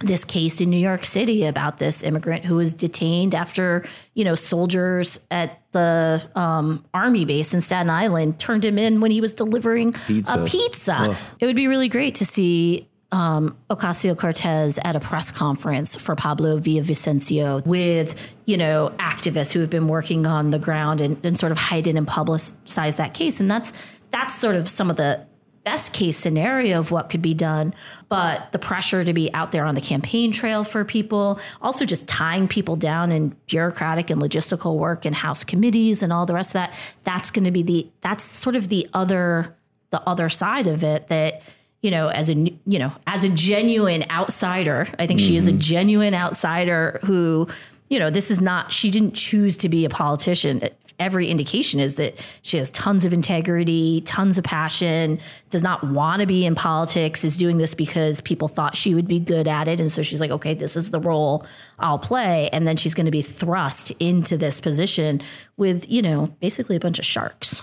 this 0.00 0.24
case 0.24 0.60
in 0.60 0.70
New 0.70 0.76
York 0.76 1.04
City 1.04 1.44
about 1.44 1.78
this 1.78 2.02
immigrant 2.02 2.44
who 2.44 2.56
was 2.56 2.74
detained 2.74 3.32
after, 3.32 3.84
you 4.14 4.24
know, 4.24 4.34
soldiers 4.34 5.20
at 5.30 5.62
the 5.70 6.20
um, 6.34 6.84
army 6.92 7.24
base 7.24 7.54
in 7.54 7.60
Staten 7.60 7.88
Island 7.88 8.40
turned 8.40 8.64
him 8.64 8.76
in 8.76 9.00
when 9.00 9.12
he 9.12 9.20
was 9.20 9.32
delivering 9.32 9.92
pizza. 9.92 10.34
a 10.34 10.44
pizza. 10.46 11.16
It 11.38 11.46
would 11.46 11.54
be 11.54 11.68
really 11.68 11.88
great 11.88 12.16
to 12.16 12.26
see 12.26 12.88
um, 13.14 13.56
Ocasio 13.70 14.18
Cortez 14.18 14.76
at 14.82 14.96
a 14.96 15.00
press 15.00 15.30
conference 15.30 15.94
for 15.94 16.16
Pablo 16.16 16.58
Villavicencio 16.58 17.64
with, 17.64 18.32
you 18.44 18.56
know, 18.56 18.92
activists 18.98 19.52
who 19.52 19.60
have 19.60 19.70
been 19.70 19.86
working 19.86 20.26
on 20.26 20.50
the 20.50 20.58
ground 20.58 21.00
and, 21.00 21.24
and 21.24 21.38
sort 21.38 21.52
of 21.52 21.58
hidden 21.58 21.96
and 21.96 22.08
publicize 22.08 22.96
that 22.96 23.14
case. 23.14 23.38
And 23.38 23.48
that's 23.48 23.72
that's 24.10 24.34
sort 24.34 24.56
of 24.56 24.68
some 24.68 24.90
of 24.90 24.96
the 24.96 25.24
best 25.62 25.92
case 25.92 26.16
scenario 26.16 26.80
of 26.80 26.90
what 26.90 27.08
could 27.08 27.22
be 27.22 27.34
done, 27.34 27.72
but 28.08 28.50
the 28.50 28.58
pressure 28.58 29.04
to 29.04 29.12
be 29.12 29.32
out 29.32 29.52
there 29.52 29.64
on 29.64 29.76
the 29.76 29.80
campaign 29.80 30.32
trail 30.32 30.64
for 30.64 30.84
people, 30.84 31.38
also 31.62 31.86
just 31.86 32.08
tying 32.08 32.48
people 32.48 32.74
down 32.74 33.12
in 33.12 33.28
bureaucratic 33.46 34.10
and 34.10 34.20
logistical 34.20 34.76
work 34.76 35.04
and 35.04 35.14
house 35.14 35.44
committees 35.44 36.02
and 36.02 36.12
all 36.12 36.26
the 36.26 36.34
rest 36.34 36.50
of 36.50 36.54
that, 36.54 36.74
that's 37.04 37.30
going 37.30 37.44
to 37.44 37.52
be 37.52 37.62
the 37.62 37.88
that's 38.00 38.24
sort 38.24 38.56
of 38.56 38.66
the 38.66 38.88
other 38.92 39.54
the 39.90 40.02
other 40.02 40.28
side 40.28 40.66
of 40.66 40.82
it 40.82 41.06
that 41.06 41.40
you 41.84 41.90
know, 41.90 42.08
as 42.08 42.30
a 42.30 42.34
you 42.34 42.78
know, 42.78 42.90
as 43.06 43.24
a 43.24 43.28
genuine 43.28 44.06
outsider, 44.10 44.88
I 44.98 45.06
think 45.06 45.20
mm-hmm. 45.20 45.28
she 45.28 45.36
is 45.36 45.46
a 45.46 45.50
mm-hmm. 45.50 45.58
genuine 45.58 46.14
outsider 46.14 46.98
who, 47.04 47.46
you 47.90 47.98
know, 47.98 48.08
this 48.08 48.30
is 48.30 48.40
not 48.40 48.72
she 48.72 48.90
didn't 48.90 49.14
choose 49.14 49.54
to 49.58 49.68
be 49.68 49.84
a 49.84 49.90
politician. 49.90 50.66
Every 50.98 51.28
indication 51.28 51.80
is 51.80 51.96
that 51.96 52.24
she 52.40 52.56
has 52.56 52.70
tons 52.70 53.04
of 53.04 53.12
integrity, 53.12 54.00
tons 54.00 54.38
of 54.38 54.44
passion, 54.44 55.18
does 55.50 55.62
not 55.62 55.86
want 55.86 56.20
to 56.20 56.26
be 56.26 56.46
in 56.46 56.54
politics, 56.54 57.22
is 57.22 57.36
doing 57.36 57.58
this 57.58 57.74
because 57.74 58.22
people 58.22 58.48
thought 58.48 58.74
she 58.76 58.94
would 58.94 59.06
be 59.06 59.20
good 59.20 59.46
at 59.46 59.68
it. 59.68 59.78
And 59.78 59.92
so 59.92 60.00
she's 60.00 60.22
like, 60.22 60.30
okay, 60.30 60.54
this 60.54 60.76
is 60.76 60.90
the 60.90 61.00
role 61.00 61.44
I'll 61.80 61.98
play. 61.98 62.48
And 62.50 62.66
then 62.66 62.78
she's 62.78 62.94
going 62.94 63.06
to 63.06 63.12
be 63.12 63.22
thrust 63.22 63.90
into 64.00 64.38
this 64.38 64.58
position 64.58 65.20
with, 65.58 65.90
you 65.90 66.00
know, 66.00 66.28
basically 66.40 66.76
a 66.76 66.80
bunch 66.80 66.98
of 66.98 67.04
sharks. 67.04 67.62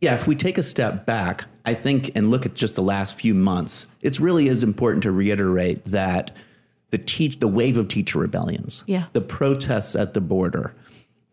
Yeah, 0.00 0.14
if 0.14 0.26
we 0.26 0.34
take 0.34 0.56
a 0.56 0.62
step 0.62 1.04
back, 1.04 1.44
I 1.64 1.74
think, 1.74 2.12
and 2.14 2.30
look 2.30 2.46
at 2.46 2.54
just 2.54 2.74
the 2.74 2.82
last 2.82 3.14
few 3.14 3.34
months, 3.34 3.86
it 4.00 4.18
really 4.18 4.48
is 4.48 4.62
important 4.62 5.02
to 5.02 5.10
reiterate 5.10 5.84
that 5.86 6.34
the 6.90 6.98
teach 6.98 7.38
the 7.40 7.48
wave 7.48 7.76
of 7.76 7.88
teacher 7.88 8.18
rebellions, 8.18 8.82
yeah. 8.86 9.06
the 9.12 9.20
protests 9.20 9.94
at 9.94 10.14
the 10.14 10.20
border, 10.20 10.74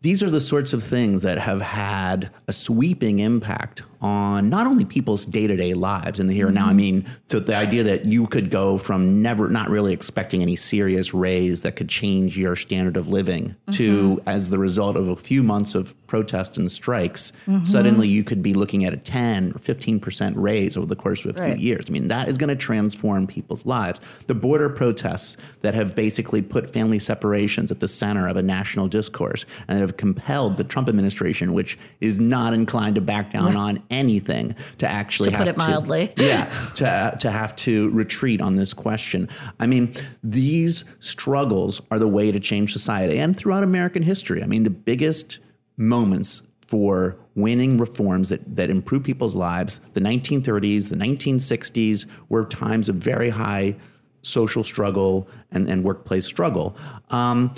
these 0.02 0.22
are 0.22 0.30
the 0.30 0.42
sorts 0.42 0.74
of 0.74 0.84
things 0.84 1.24
that 1.24 1.40
have 1.40 1.62
had 1.62 2.30
a 2.48 2.54
sweeping 2.54 3.20
impact 3.20 3.84
on 4.02 4.50
not 4.50 4.68
only 4.68 4.86
people's 4.86 5.26
day 5.26 5.48
to 5.48 5.56
day 5.56 5.74
lives 5.74 6.20
in 6.20 6.28
the 6.28 6.34
here 6.34 6.48
and 6.48 6.56
now. 6.56 6.66
I 6.66 6.70
mm-hmm. 6.70 6.78
mean, 6.78 7.06
to 7.30 7.40
the 7.40 7.56
idea 7.56 7.84
that 7.84 8.06
you 8.06 8.28
could 8.28 8.50
go 8.50 8.78
from 8.78 9.22
never, 9.22 9.50
not 9.50 9.70
really 9.70 9.94
expecting 9.94 10.42
any 10.42 10.56
serious 10.56 11.14
raise 11.14 11.62
that 11.62 11.76
could 11.76 11.90
change 11.90 12.38
your 12.38 12.56
standard 12.56 12.98
of 12.98 13.08
living 13.08 13.50
mm-hmm. 13.50 13.72
to, 13.72 14.22
as 14.26 14.50
the 14.50 14.60
result 14.60 14.96
of 14.96 15.08
a 15.08 15.16
few 15.16 15.44
months 15.44 15.76
of 15.76 15.96
protests 16.08 16.58
and 16.58 16.72
strikes, 16.72 17.34
mm-hmm. 17.48 17.66
suddenly 17.66 18.08
you 18.08 18.24
could 18.24 18.42
be 18.42 18.54
looking 18.54 18.86
at 18.86 18.94
a 18.94 18.98
10 18.98 19.52
or 19.52 19.60
15% 19.60 20.34
raise 20.36 20.78
over 20.78 20.86
the 20.86 20.96
course 20.96 21.26
of 21.26 21.36
a 21.36 21.38
Right. 21.38 21.58
few 21.58 21.68
years. 21.68 21.86
I 21.88 21.92
mean, 21.92 22.08
that 22.08 22.30
is 22.30 22.38
going 22.38 22.50
to 22.50 22.56
transform 22.56 23.28
people's 23.28 23.66
lives. 23.66 24.00
The 24.28 24.34
border 24.34 24.70
protests 24.70 25.38
that 25.62 25.74
have 25.76 25.96
basically 25.96 26.42
put 26.42 26.70
family 26.70 27.00
separations 27.00 27.72
at 27.72 27.80
the 27.80 27.88
center 27.88 28.28
of 28.28 28.38
a 28.38 28.42
national 28.42 28.88
discourse 28.88 29.46
and 29.68 29.80
have 29.80 29.98
compelled 29.98 30.58
the 30.58 30.64
Trump 30.64 30.90
administration, 30.90 31.54
which 31.54 31.78
is 32.02 32.20
not 32.20 32.54
inclined 32.54 32.96
to 32.96 33.02
back 33.02 33.32
down 33.32 33.56
on 33.56 33.84
anything, 33.90 34.56
to 34.78 34.88
actually 34.88 35.32
To 35.32 35.38
put 35.38 35.48
it 35.48 35.58
mildly. 35.58 36.14
yeah, 36.18 36.46
to 36.76 37.16
to 37.20 37.32
have 37.32 37.56
to 37.58 37.90
retreat 37.90 38.42
on 38.42 38.56
this 38.56 38.74
question. 38.74 39.30
I 39.60 39.68
mean, 39.68 39.94
these 40.24 40.86
struggles 41.00 41.82
are 41.92 42.00
the 42.00 42.08
way 42.08 42.32
to 42.32 42.40
change 42.40 42.74
society, 42.74 43.18
and 43.18 43.36
throughout 43.36 43.64
American 43.64 44.04
history. 44.04 44.44
I 44.44 44.46
mean, 44.48 44.64
the 44.64 44.70
biggest 44.70 45.40
moments 45.78 46.42
for 46.68 47.18
winning 47.34 47.78
reforms 47.78 48.30
that, 48.30 48.56
that 48.56 48.70
improve 48.70 49.04
people's 49.04 49.36
lives, 49.36 49.80
the 49.94 50.02
1930s, 50.02 50.90
the 50.90 50.96
1960s 50.96 52.06
were 52.30 52.44
times 52.46 52.90
of 52.90 52.96
very 52.96 53.30
high 53.30 53.76
social 54.22 54.64
struggle 54.64 55.28
and, 55.52 55.70
and 55.70 55.84
workplace 55.84 56.26
struggle. 56.26 56.76
Um, 57.10 57.54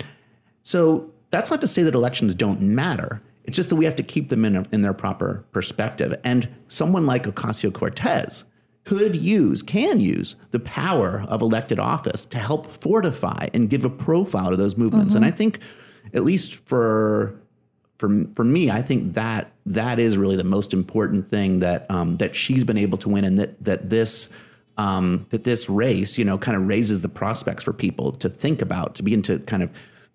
so 0.62 1.10
that's 1.30 1.50
not 1.50 1.60
to 1.62 1.66
say 1.66 1.82
that 1.82 1.94
elections 1.94 2.34
don't 2.34 2.60
matter. 2.60 3.20
It's 3.50 3.56
just 3.56 3.70
that 3.70 3.74
we 3.74 3.84
have 3.84 3.96
to 3.96 4.04
keep 4.04 4.28
them 4.28 4.44
in, 4.44 4.54
a, 4.54 4.64
in 4.70 4.82
their 4.82 4.92
proper 4.92 5.44
perspective. 5.50 6.16
And 6.22 6.48
someone 6.68 7.04
like 7.04 7.24
Ocasio 7.24 7.72
Cortez 7.72 8.44
could 8.84 9.16
use, 9.16 9.60
can 9.60 9.98
use 9.98 10.36
the 10.52 10.60
power 10.60 11.24
of 11.26 11.42
elected 11.42 11.80
office 11.80 12.24
to 12.26 12.38
help 12.38 12.70
fortify 12.70 13.48
and 13.52 13.68
give 13.68 13.84
a 13.84 13.90
profile 13.90 14.50
to 14.50 14.56
those 14.56 14.76
movements. 14.76 15.14
And 15.14 15.24
I 15.24 15.32
think, 15.32 15.58
at 16.14 16.22
least 16.22 16.54
for 16.66 17.40
for 17.98 18.24
for 18.36 18.44
me, 18.44 18.70
I 18.70 18.82
think 18.82 19.14
that 19.14 19.50
that 19.66 19.98
is 19.98 20.16
really 20.16 20.36
the 20.36 20.44
most 20.44 20.72
important 20.72 21.28
thing 21.28 21.58
that 21.58 21.90
um, 21.90 22.18
that 22.18 22.36
she's 22.36 22.62
been 22.62 22.78
able 22.78 22.98
to 22.98 23.08
win, 23.08 23.24
and 23.24 23.36
that 23.40 23.64
that 23.64 23.90
this 23.90 24.28
um, 24.78 25.26
that 25.30 25.42
this 25.42 25.68
race, 25.68 26.18
you 26.18 26.24
know, 26.24 26.38
kind 26.38 26.56
of 26.56 26.68
raises 26.68 27.02
the 27.02 27.08
prospects 27.08 27.64
for 27.64 27.72
people 27.72 28.12
to 28.12 28.28
think 28.28 28.62
about, 28.62 28.94
to 28.94 29.02
begin 29.02 29.22
to 29.22 29.40
kind 29.40 29.64
of 29.64 29.72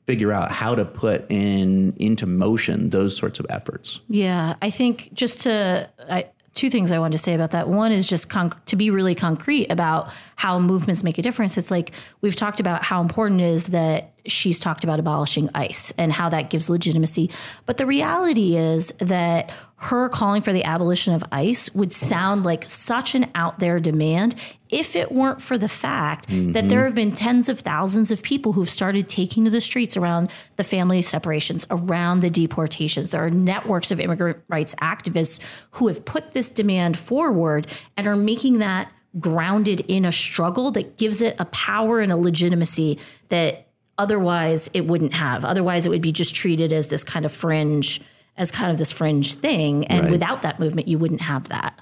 figure 0.07 0.31
out 0.31 0.51
how 0.51 0.75
to 0.75 0.85
put 0.85 1.25
in 1.29 1.93
into 1.97 2.25
motion 2.25 2.89
those 2.91 3.17
sorts 3.17 3.39
of 3.39 3.45
efforts. 3.49 4.01
Yeah, 4.07 4.55
I 4.61 4.69
think 4.69 5.09
just 5.13 5.41
to 5.41 5.89
I, 6.09 6.25
two 6.55 6.69
things 6.69 6.91
I 6.91 6.99
wanted 6.99 7.17
to 7.17 7.23
say 7.23 7.33
about 7.33 7.51
that. 7.51 7.67
One 7.67 7.91
is 7.91 8.07
just 8.07 8.29
conc- 8.29 8.63
to 8.65 8.75
be 8.75 8.89
really 8.89 9.13
concrete 9.13 9.69
about 9.69 10.09
how 10.37 10.57
movements 10.57 11.03
make 11.03 11.17
a 11.17 11.21
difference. 11.21 11.57
It's 11.57 11.69
like 11.69 11.91
we've 12.21 12.35
talked 12.35 12.59
about 12.59 12.83
how 12.83 13.01
important 13.01 13.41
it 13.41 13.49
is 13.49 13.67
that 13.67 14.13
she's 14.25 14.59
talked 14.59 14.83
about 14.83 14.99
abolishing 14.99 15.49
ICE 15.53 15.93
and 15.97 16.13
how 16.13 16.29
that 16.29 16.49
gives 16.49 16.69
legitimacy. 16.69 17.29
But 17.65 17.77
the 17.77 17.85
reality 17.85 18.55
is 18.55 18.87
that 18.99 19.51
her 19.77 20.07
calling 20.09 20.41
for 20.41 20.53
the 20.53 20.63
abolition 20.63 21.13
of 21.13 21.23
ICE 21.31 21.73
would 21.75 21.91
sound 21.91 22.45
like 22.45 22.67
such 22.67 23.13
an 23.13 23.29
out 23.35 23.59
there 23.59 23.79
demand 23.79 24.35
if 24.75 24.93
it 24.93 25.09
weren't 25.09 25.41
for 25.41 25.57
the 25.57 25.69
fact 25.69 26.27
that 26.27 26.35
mm-hmm. 26.35 26.67
there 26.67 26.83
have 26.83 26.93
been 26.93 27.13
tens 27.13 27.47
of 27.47 27.61
thousands 27.61 28.11
of 28.11 28.21
people 28.21 28.51
who've 28.51 28.69
started 28.69 29.07
taking 29.07 29.45
to 29.45 29.49
the 29.49 29.61
streets 29.61 29.95
around 29.95 30.29
the 30.57 30.65
family 30.65 31.01
separations, 31.01 31.65
around 31.71 32.19
the 32.19 32.29
deportations. 32.29 33.09
There 33.09 33.25
are 33.25 33.31
networks 33.31 33.89
of 33.89 34.01
immigrant 34.01 34.39
rights 34.49 34.75
activists 34.81 35.39
who 35.71 35.87
have 35.87 36.03
put 36.03 36.33
this 36.33 36.49
demand 36.49 36.97
forward 36.97 37.67
and 37.95 38.05
are 38.05 38.17
making 38.17 38.59
that 38.59 38.91
grounded 39.17 39.79
in 39.87 40.03
a 40.03 40.11
struggle 40.11 40.71
that 40.71 40.97
gives 40.97 41.21
it 41.21 41.37
a 41.39 41.45
power 41.45 42.01
and 42.01 42.11
a 42.11 42.17
legitimacy 42.17 42.99
that 43.29 43.69
otherwise 43.97 44.69
it 44.73 44.87
wouldn't 44.87 45.13
have. 45.13 45.45
Otherwise, 45.45 45.85
it 45.85 45.89
would 45.89 46.01
be 46.01 46.11
just 46.11 46.35
treated 46.35 46.73
as 46.73 46.89
this 46.89 47.05
kind 47.05 47.23
of 47.23 47.31
fringe, 47.31 48.01
as 48.35 48.51
kind 48.51 48.69
of 48.69 48.77
this 48.77 48.91
fringe 48.91 49.35
thing. 49.35 49.87
And 49.87 50.01
Right. 50.01 50.11
without 50.11 50.41
that 50.41 50.59
movement, 50.59 50.89
you 50.89 50.97
wouldn't 50.97 51.21
have 51.21 51.47
that. 51.47 51.79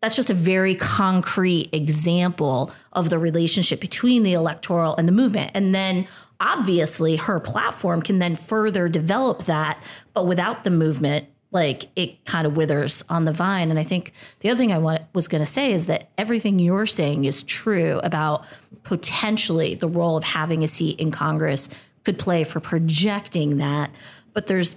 That's 0.00 0.14
just 0.14 0.30
a 0.30 0.34
very 0.34 0.74
concrete 0.74 1.70
example 1.72 2.72
of 2.92 3.10
the 3.10 3.18
relationship 3.18 3.80
between 3.80 4.22
the 4.22 4.32
electoral 4.32 4.94
and 4.96 5.08
the 5.08 5.12
movement. 5.12 5.50
And 5.54 5.74
then 5.74 6.06
obviously 6.40 7.16
her 7.16 7.40
platform 7.40 8.02
can 8.02 8.20
then 8.20 8.36
further 8.36 8.88
develop 8.88 9.44
that, 9.44 9.82
but 10.14 10.26
without 10.26 10.62
the 10.64 10.70
movement, 10.70 11.26
like 11.50 11.86
it 11.96 12.24
kind 12.26 12.46
of 12.46 12.56
withers 12.56 13.02
on 13.08 13.24
the 13.24 13.32
vine. 13.32 13.70
And 13.70 13.78
I 13.78 13.82
think 13.82 14.12
the 14.40 14.50
other 14.50 14.58
thing 14.58 14.70
I 14.70 14.78
want, 14.78 15.02
was 15.14 15.28
going 15.28 15.42
to 15.42 15.46
say 15.46 15.72
is 15.72 15.86
that 15.86 16.10
everything 16.18 16.58
you're 16.58 16.86
saying 16.86 17.24
is 17.24 17.42
true 17.42 18.00
about 18.04 18.44
potentially 18.84 19.74
the 19.74 19.88
role 19.88 20.16
of 20.16 20.24
having 20.24 20.62
a 20.62 20.68
seat 20.68 21.00
in 21.00 21.10
Congress 21.10 21.68
could 22.04 22.18
play 22.18 22.44
for 22.44 22.60
projecting 22.60 23.56
that. 23.56 23.90
But 24.34 24.46
there's 24.46 24.76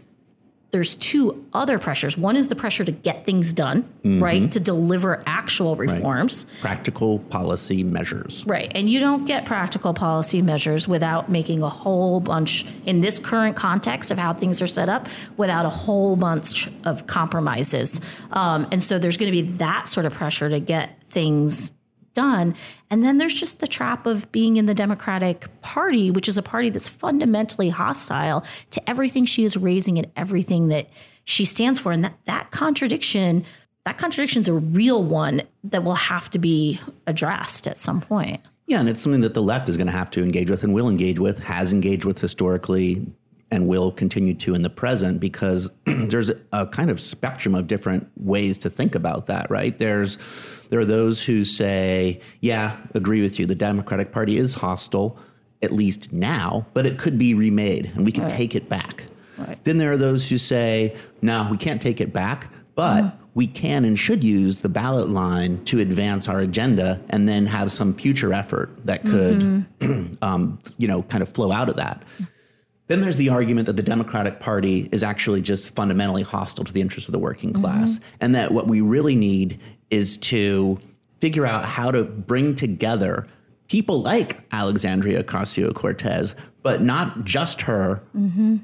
there's 0.71 0.95
two 0.95 1.45
other 1.53 1.77
pressures. 1.77 2.17
One 2.17 2.37
is 2.37 2.47
the 2.47 2.55
pressure 2.55 2.85
to 2.85 2.91
get 2.91 3.25
things 3.25 3.53
done, 3.53 3.87
right? 4.03 4.51
To 4.51 4.59
deliver 4.59 5.21
actual 5.25 5.75
reforms. 5.75 6.45
Practical 6.61 7.19
policy 7.19 7.83
measures. 7.83 8.45
Right. 8.47 8.71
And 8.73 8.89
you 8.89 8.99
don't 8.99 9.25
get 9.25 9.45
practical 9.45 9.93
policy 9.93 10.41
measures 10.41 10.87
without 10.87 11.29
making 11.29 11.61
a 11.61 11.69
whole 11.69 12.21
bunch, 12.21 12.65
in 12.85 13.01
this 13.01 13.19
current 13.19 13.55
context 13.55 14.11
of 14.11 14.17
how 14.17 14.33
things 14.33 14.61
are 14.61 14.67
set 14.67 14.87
up, 14.87 15.07
without 15.37 15.65
a 15.65 15.69
whole 15.69 16.15
bunch 16.15 16.69
of 16.85 17.05
compromises. 17.05 17.99
Um, 18.31 18.67
and 18.71 18.81
so 18.81 18.97
there's 18.97 19.17
going 19.17 19.31
to 19.31 19.43
be 19.43 19.51
that 19.57 19.87
sort 19.87 20.05
of 20.05 20.13
pressure 20.13 20.49
to 20.49 20.59
get 20.59 21.03
things 21.03 21.73
done. 22.13 22.55
And 22.89 23.03
then 23.03 23.17
there's 23.17 23.39
just 23.39 23.59
the 23.59 23.67
trap 23.67 24.05
of 24.05 24.31
being 24.31 24.57
in 24.57 24.65
the 24.65 24.73
Democratic 24.73 25.47
Party, 25.61 26.11
which 26.11 26.27
is 26.27 26.37
a 26.37 26.41
party 26.41 26.69
that's 26.69 26.87
fundamentally 26.87 27.69
hostile 27.69 28.43
to 28.71 28.89
everything 28.89 29.25
she 29.25 29.43
is 29.43 29.57
raising 29.57 29.97
and 29.97 30.11
everything 30.15 30.67
that 30.69 30.89
she 31.23 31.45
stands 31.45 31.79
for. 31.79 31.91
And 31.91 32.03
that, 32.03 32.17
that 32.25 32.51
contradiction, 32.51 33.45
that 33.85 33.97
contradiction 33.97 34.41
is 34.41 34.47
a 34.47 34.53
real 34.53 35.03
one 35.03 35.43
that 35.63 35.83
will 35.83 35.95
have 35.95 36.29
to 36.31 36.39
be 36.39 36.79
addressed 37.07 37.67
at 37.67 37.79
some 37.79 38.01
point. 38.01 38.41
Yeah, 38.67 38.79
and 38.79 38.87
it's 38.87 39.01
something 39.01 39.21
that 39.21 39.33
the 39.33 39.41
left 39.41 39.67
is 39.67 39.75
going 39.75 39.87
to 39.87 39.93
have 39.93 40.11
to 40.11 40.23
engage 40.23 40.49
with 40.49 40.63
and 40.63 40.73
will 40.73 40.87
engage 40.87 41.19
with, 41.19 41.39
has 41.39 41.73
engaged 41.73 42.05
with 42.05 42.21
historically, 42.21 43.05
and 43.51 43.67
will 43.67 43.91
continue 43.91 44.33
to 44.33 44.55
in 44.55 44.61
the 44.61 44.69
present 44.69 45.19
because 45.19 45.69
there's 45.85 46.31
a 46.53 46.65
kind 46.67 46.89
of 46.89 46.99
spectrum 47.01 47.53
of 47.53 47.67
different 47.67 48.09
ways 48.15 48.57
to 48.59 48.69
think 48.69 48.95
about 48.95 49.27
that, 49.27 49.51
right? 49.51 49.77
There's 49.77 50.17
there 50.69 50.79
are 50.79 50.85
those 50.85 51.21
who 51.21 51.43
say, 51.43 52.21
yeah, 52.39 52.77
agree 52.95 53.21
with 53.21 53.37
you. 53.37 53.45
The 53.45 53.55
Democratic 53.55 54.13
Party 54.13 54.37
is 54.37 54.53
hostile, 54.55 55.19
at 55.61 55.73
least 55.73 56.13
now, 56.13 56.65
but 56.73 56.85
it 56.85 56.97
could 56.97 57.17
be 57.17 57.33
remade 57.33 57.91
and 57.93 58.05
we 58.05 58.11
can 58.11 58.29
take 58.29 58.55
it 58.55 58.69
back. 58.69 59.03
Right. 59.37 59.61
Then 59.65 59.79
there 59.79 59.91
are 59.91 59.97
those 59.97 60.29
who 60.29 60.37
say, 60.37 60.95
no, 61.21 61.47
we 61.51 61.57
can't 61.57 61.81
take 61.81 61.99
it 61.99 62.13
back, 62.13 62.53
but 62.73 63.17
we 63.33 63.47
can 63.47 63.83
and 63.85 63.97
should 63.99 64.23
use 64.23 64.59
the 64.59 64.69
ballot 64.69 65.09
line 65.09 65.63
to 65.65 65.79
advance 65.79 66.27
our 66.29 66.39
agenda 66.39 67.01
and 67.09 67.27
then 67.27 67.47
have 67.47 67.71
some 67.71 67.93
future 67.93 68.33
effort 68.33 68.69
that 68.85 69.03
could, 69.03 69.65
um, 70.21 70.59
you 70.77 70.87
know, 70.87 71.03
kind 71.03 71.21
of 71.21 71.33
flow 71.33 71.51
out 71.51 71.67
of 71.67 71.75
that. 71.75 72.03
Then 72.91 72.99
there's 72.99 73.15
the 73.15 73.29
argument 73.29 73.67
that 73.67 73.77
the 73.77 73.83
Democratic 73.83 74.41
Party 74.41 74.89
is 74.91 75.01
actually 75.01 75.41
just 75.41 75.73
fundamentally 75.73 76.23
hostile 76.23 76.65
to 76.65 76.73
the 76.73 76.81
interests 76.81 77.07
of 77.07 77.13
the 77.13 77.19
working 77.19 77.53
mm-hmm. 77.53 77.61
class, 77.61 78.01
and 78.19 78.35
that 78.35 78.51
what 78.51 78.67
we 78.67 78.81
really 78.81 79.15
need 79.15 79.61
is 79.89 80.17
to 80.17 80.77
figure 81.21 81.45
out 81.45 81.63
how 81.63 81.91
to 81.91 82.03
bring 82.03 82.53
together 82.53 83.27
people 83.69 84.01
like 84.01 84.43
Alexandria 84.51 85.23
Ocasio 85.23 85.73
Cortez, 85.73 86.35
but 86.63 86.81
not 86.81 87.23
just 87.23 87.61
her, 87.61 88.03
mm-hmm. 88.13 88.57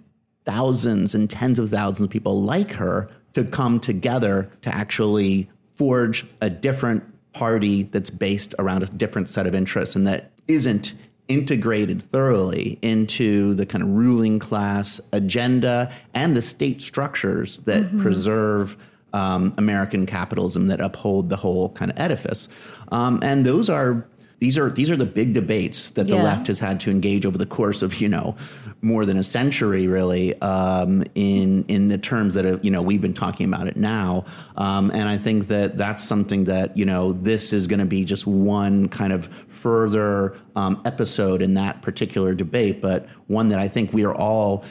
thousands 0.43 1.15
and 1.15 1.29
tens 1.29 1.57
of 1.57 1.69
thousands 1.69 2.01
of 2.01 2.09
people 2.09 2.41
like 2.41 2.75
her 2.75 3.07
to 3.33 3.45
come 3.45 3.79
together 3.79 4.49
to 4.61 4.75
actually 4.75 5.49
forge 5.75 6.25
a 6.41 6.49
different 6.49 7.01
party 7.31 7.83
that's 7.83 8.09
based 8.09 8.53
around 8.59 8.83
a 8.83 8.87
different 8.87 9.29
set 9.29 9.47
of 9.47 9.55
interests 9.55 9.95
and 9.95 10.05
that 10.05 10.33
isn't 10.49 10.95
integrated 11.27 12.01
thoroughly 12.01 12.79
into 12.81 13.53
the 13.53 13.65
kind 13.65 13.83
of 13.83 13.89
ruling 13.89 14.39
class 14.39 15.01
agenda 15.11 15.91
and 16.13 16.35
the 16.35 16.41
state 16.41 16.81
structures 16.81 17.59
that 17.59 17.97
preserve 17.99 18.77
um, 19.13 19.53
American 19.57 20.05
capitalism 20.05 20.67
that 20.67 20.79
uphold 20.79 21.29
the 21.29 21.37
whole 21.37 21.69
kind 21.69 21.91
of 21.91 21.99
edifice. 21.99 22.47
Um, 22.91 23.19
and 23.23 23.45
those 23.45 23.69
are 23.69 24.05
these 24.39 24.57
are 24.57 24.69
these 24.69 24.91
are 24.91 24.95
the 24.95 25.05
big 25.05 25.33
debates 25.33 25.89
that 25.91 26.07
the 26.07 26.15
Yeah. 26.15 26.23
left 26.23 26.47
has 26.47 26.59
had 26.59 26.79
to 26.81 26.91
engage 26.91 27.25
over 27.25 27.37
the 27.39 27.45
course 27.45 27.81
of 27.81 27.99
you 27.99 28.07
know 28.07 28.35
more 28.81 29.05
than 29.05 29.17
a 29.17 29.23
century 29.23 29.87
really 29.87 30.39
um, 30.41 31.03
in 31.15 31.65
in 31.65 31.87
the 31.87 31.97
terms 31.97 32.35
that 32.35 32.45
have, 32.45 32.63
you 32.63 32.71
know 32.71 32.81
we've 32.81 33.01
been 33.01 33.13
talking 33.13 33.45
about 33.51 33.67
it 33.67 33.77
now. 33.77 34.25
Um, 34.55 34.91
and 34.91 35.09
I 35.09 35.17
think 35.17 35.47
that 35.47 35.77
that's 35.77 36.03
something 36.03 36.45
that 36.45 36.77
you 36.77 36.85
know 36.85 37.13
this 37.13 37.53
is 37.53 37.67
going 37.67 37.79
to 37.79 37.85
be 37.85 38.03
just 38.03 38.27
one 38.27 38.89
kind 38.89 39.13
of 39.13 39.27
further 39.47 40.37
um, 40.55 40.81
episode 40.85 41.41
in 41.41 41.55
that 41.55 41.81
particular 41.81 42.33
debate 42.33 42.81
but 42.81 43.07
one 43.27 43.49
that 43.49 43.59
I 43.59 43.67
think 43.67 43.91
we 43.93 44.05
are 44.05 44.13
all 44.13 44.63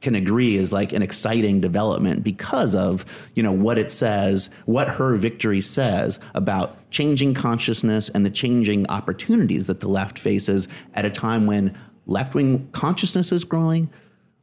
can 0.00 0.14
agree 0.14 0.56
is 0.56 0.70
like 0.70 0.92
an 0.92 1.02
exciting 1.02 1.60
development 1.60 2.22
because 2.22 2.74
of 2.74 3.04
you 3.34 3.42
know 3.42 3.52
what 3.52 3.78
it 3.78 3.90
says 3.90 4.48
what 4.64 4.88
her 4.88 5.16
victory 5.16 5.60
says 5.60 6.20
about 6.34 6.76
changing 6.90 7.34
consciousness 7.34 8.08
and 8.10 8.24
the 8.24 8.30
changing 8.30 8.88
opportunities 8.88 9.66
that 9.66 9.80
the 9.80 9.88
left 9.88 10.18
faces 10.18 10.68
at 10.94 11.04
a 11.04 11.10
time 11.10 11.46
when 11.46 11.76
left-wing 12.08 12.68
consciousness 12.72 13.30
is 13.30 13.44
growing 13.44 13.88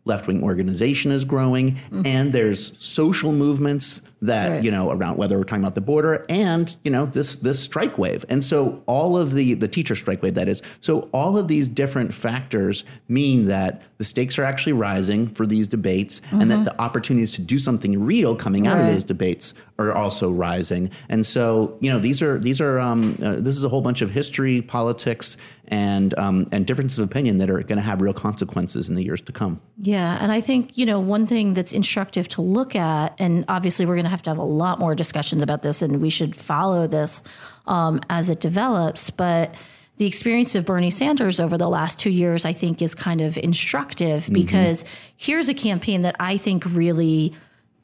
left-wing 0.05 0.43
organization 0.43 1.11
is 1.11 1.25
growing 1.25 1.75
mm-hmm. 1.75 2.05
and 2.05 2.31
there's 2.31 2.77
social 2.79 3.31
movements 3.31 4.01
that 4.21 4.49
right. 4.49 4.63
you 4.63 4.71
know 4.71 4.91
around 4.91 5.17
whether 5.17 5.37
we're 5.37 5.43
talking 5.43 5.63
about 5.63 5.75
the 5.75 5.81
border 5.81 6.25
and 6.29 6.77
you 6.83 6.91
know 6.91 7.05
this 7.05 7.35
this 7.37 7.59
strike 7.59 7.97
wave 7.97 8.23
and 8.29 8.45
so 8.45 8.83
all 8.85 9.17
of 9.17 9.33
the 9.33 9.55
the 9.55 9.67
teacher 9.67 9.95
strike 9.95 10.21
wave 10.21 10.35
that 10.35 10.47
is 10.47 10.61
so 10.79 11.09
all 11.11 11.37
of 11.37 11.47
these 11.47 11.67
different 11.67 12.13
factors 12.13 12.83
mean 13.07 13.45
that 13.45 13.81
the 13.97 14.03
stakes 14.03 14.37
are 14.37 14.43
actually 14.43 14.73
rising 14.73 15.27
for 15.27 15.45
these 15.45 15.67
debates 15.67 16.19
mm-hmm. 16.19 16.41
and 16.41 16.51
that 16.51 16.55
mm-hmm. 16.55 16.63
the 16.65 16.81
opportunities 16.81 17.31
to 17.31 17.41
do 17.41 17.57
something 17.57 18.03
real 18.03 18.35
coming 18.35 18.67
out 18.67 18.77
right. 18.77 18.85
of 18.85 18.93
those 18.93 19.03
debates 19.03 19.53
are 19.79 19.91
also 19.91 20.31
rising 20.31 20.89
and 21.09 21.25
so 21.25 21.77
you 21.81 21.91
know 21.91 21.99
these 21.99 22.21
are 22.21 22.39
these 22.39 22.61
are 22.61 22.79
um, 22.79 23.17
uh, 23.21 23.35
this 23.35 23.57
is 23.57 23.63
a 23.63 23.69
whole 23.69 23.81
bunch 23.81 24.01
of 24.01 24.11
history 24.11 24.61
politics 24.61 25.35
and 25.69 26.17
um, 26.17 26.47
and 26.51 26.65
differences 26.65 26.99
of 26.99 27.05
opinion 27.05 27.37
that 27.37 27.49
are 27.49 27.61
going 27.63 27.77
to 27.77 27.81
have 27.81 28.01
real 28.01 28.13
consequences 28.13 28.89
in 28.89 28.95
the 28.95 29.03
years 29.03 29.21
to 29.21 29.31
come 29.31 29.61
yeah 29.81 30.17
and 30.21 30.31
i 30.31 30.41
think 30.41 30.77
you 30.77 30.85
know 30.85 30.99
one 30.99 31.27
thing 31.27 31.53
that's 31.53 31.73
instructive 31.73 32.27
to 32.27 32.41
look 32.41 32.75
at 32.75 33.15
and 33.19 33.45
obviously 33.47 33.85
we're 33.85 33.95
going 33.95 34.05
to 34.05 34.09
have 34.09 34.23
to 34.23 34.29
have 34.29 34.37
a 34.37 34.43
lot 34.43 34.79
more 34.79 34.95
discussions 34.95 35.41
about 35.41 35.61
this, 35.61 35.81
and 35.81 36.01
we 36.01 36.09
should 36.09 36.35
follow 36.35 36.87
this 36.87 37.23
um, 37.67 38.01
as 38.09 38.29
it 38.29 38.39
develops. 38.39 39.09
But 39.09 39.55
the 39.97 40.05
experience 40.05 40.55
of 40.55 40.65
Bernie 40.65 40.89
Sanders 40.89 41.39
over 41.39 41.57
the 41.57 41.69
last 41.69 41.99
two 41.99 42.09
years, 42.09 42.45
I 42.45 42.53
think, 42.53 42.81
is 42.81 42.93
kind 42.93 43.21
of 43.21 43.37
instructive 43.37 44.23
mm-hmm. 44.23 44.33
because 44.33 44.83
here's 45.15 45.49
a 45.49 45.53
campaign 45.53 46.01
that 46.01 46.15
I 46.19 46.37
think 46.37 46.65
really 46.65 47.33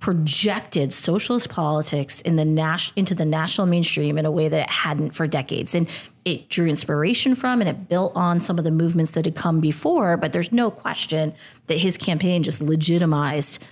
projected 0.02 0.92
socialist 0.92 1.48
politics 1.50 2.22
in 2.22 2.36
the 2.36 2.44
nas- 2.44 2.92
into 2.96 3.14
the 3.14 3.24
national 3.24 3.68
mainstream 3.68 4.18
in 4.18 4.26
a 4.26 4.32
way 4.32 4.50
that 4.50 4.64
it 4.64 4.70
hadn't 4.70 5.12
for 5.12 5.28
decades. 5.28 5.76
And 5.76 5.88
it 6.26 6.50
drew 6.50 6.68
inspiration 6.68 7.36
from 7.36 7.62
and 7.62 7.70
it 7.70 7.88
built 7.88 8.12
on 8.16 8.40
some 8.40 8.58
of 8.58 8.64
the 8.64 8.72
movements 8.72 9.12
that 9.12 9.26
had 9.26 9.36
come 9.36 9.62
before. 9.62 10.18
But 10.18 10.34
there's 10.34 10.52
no 10.52 10.72
question 10.72 11.34
that 11.68 11.78
his 11.78 11.98
campaign 11.98 12.42
just 12.42 12.62
legitimized 12.62 13.64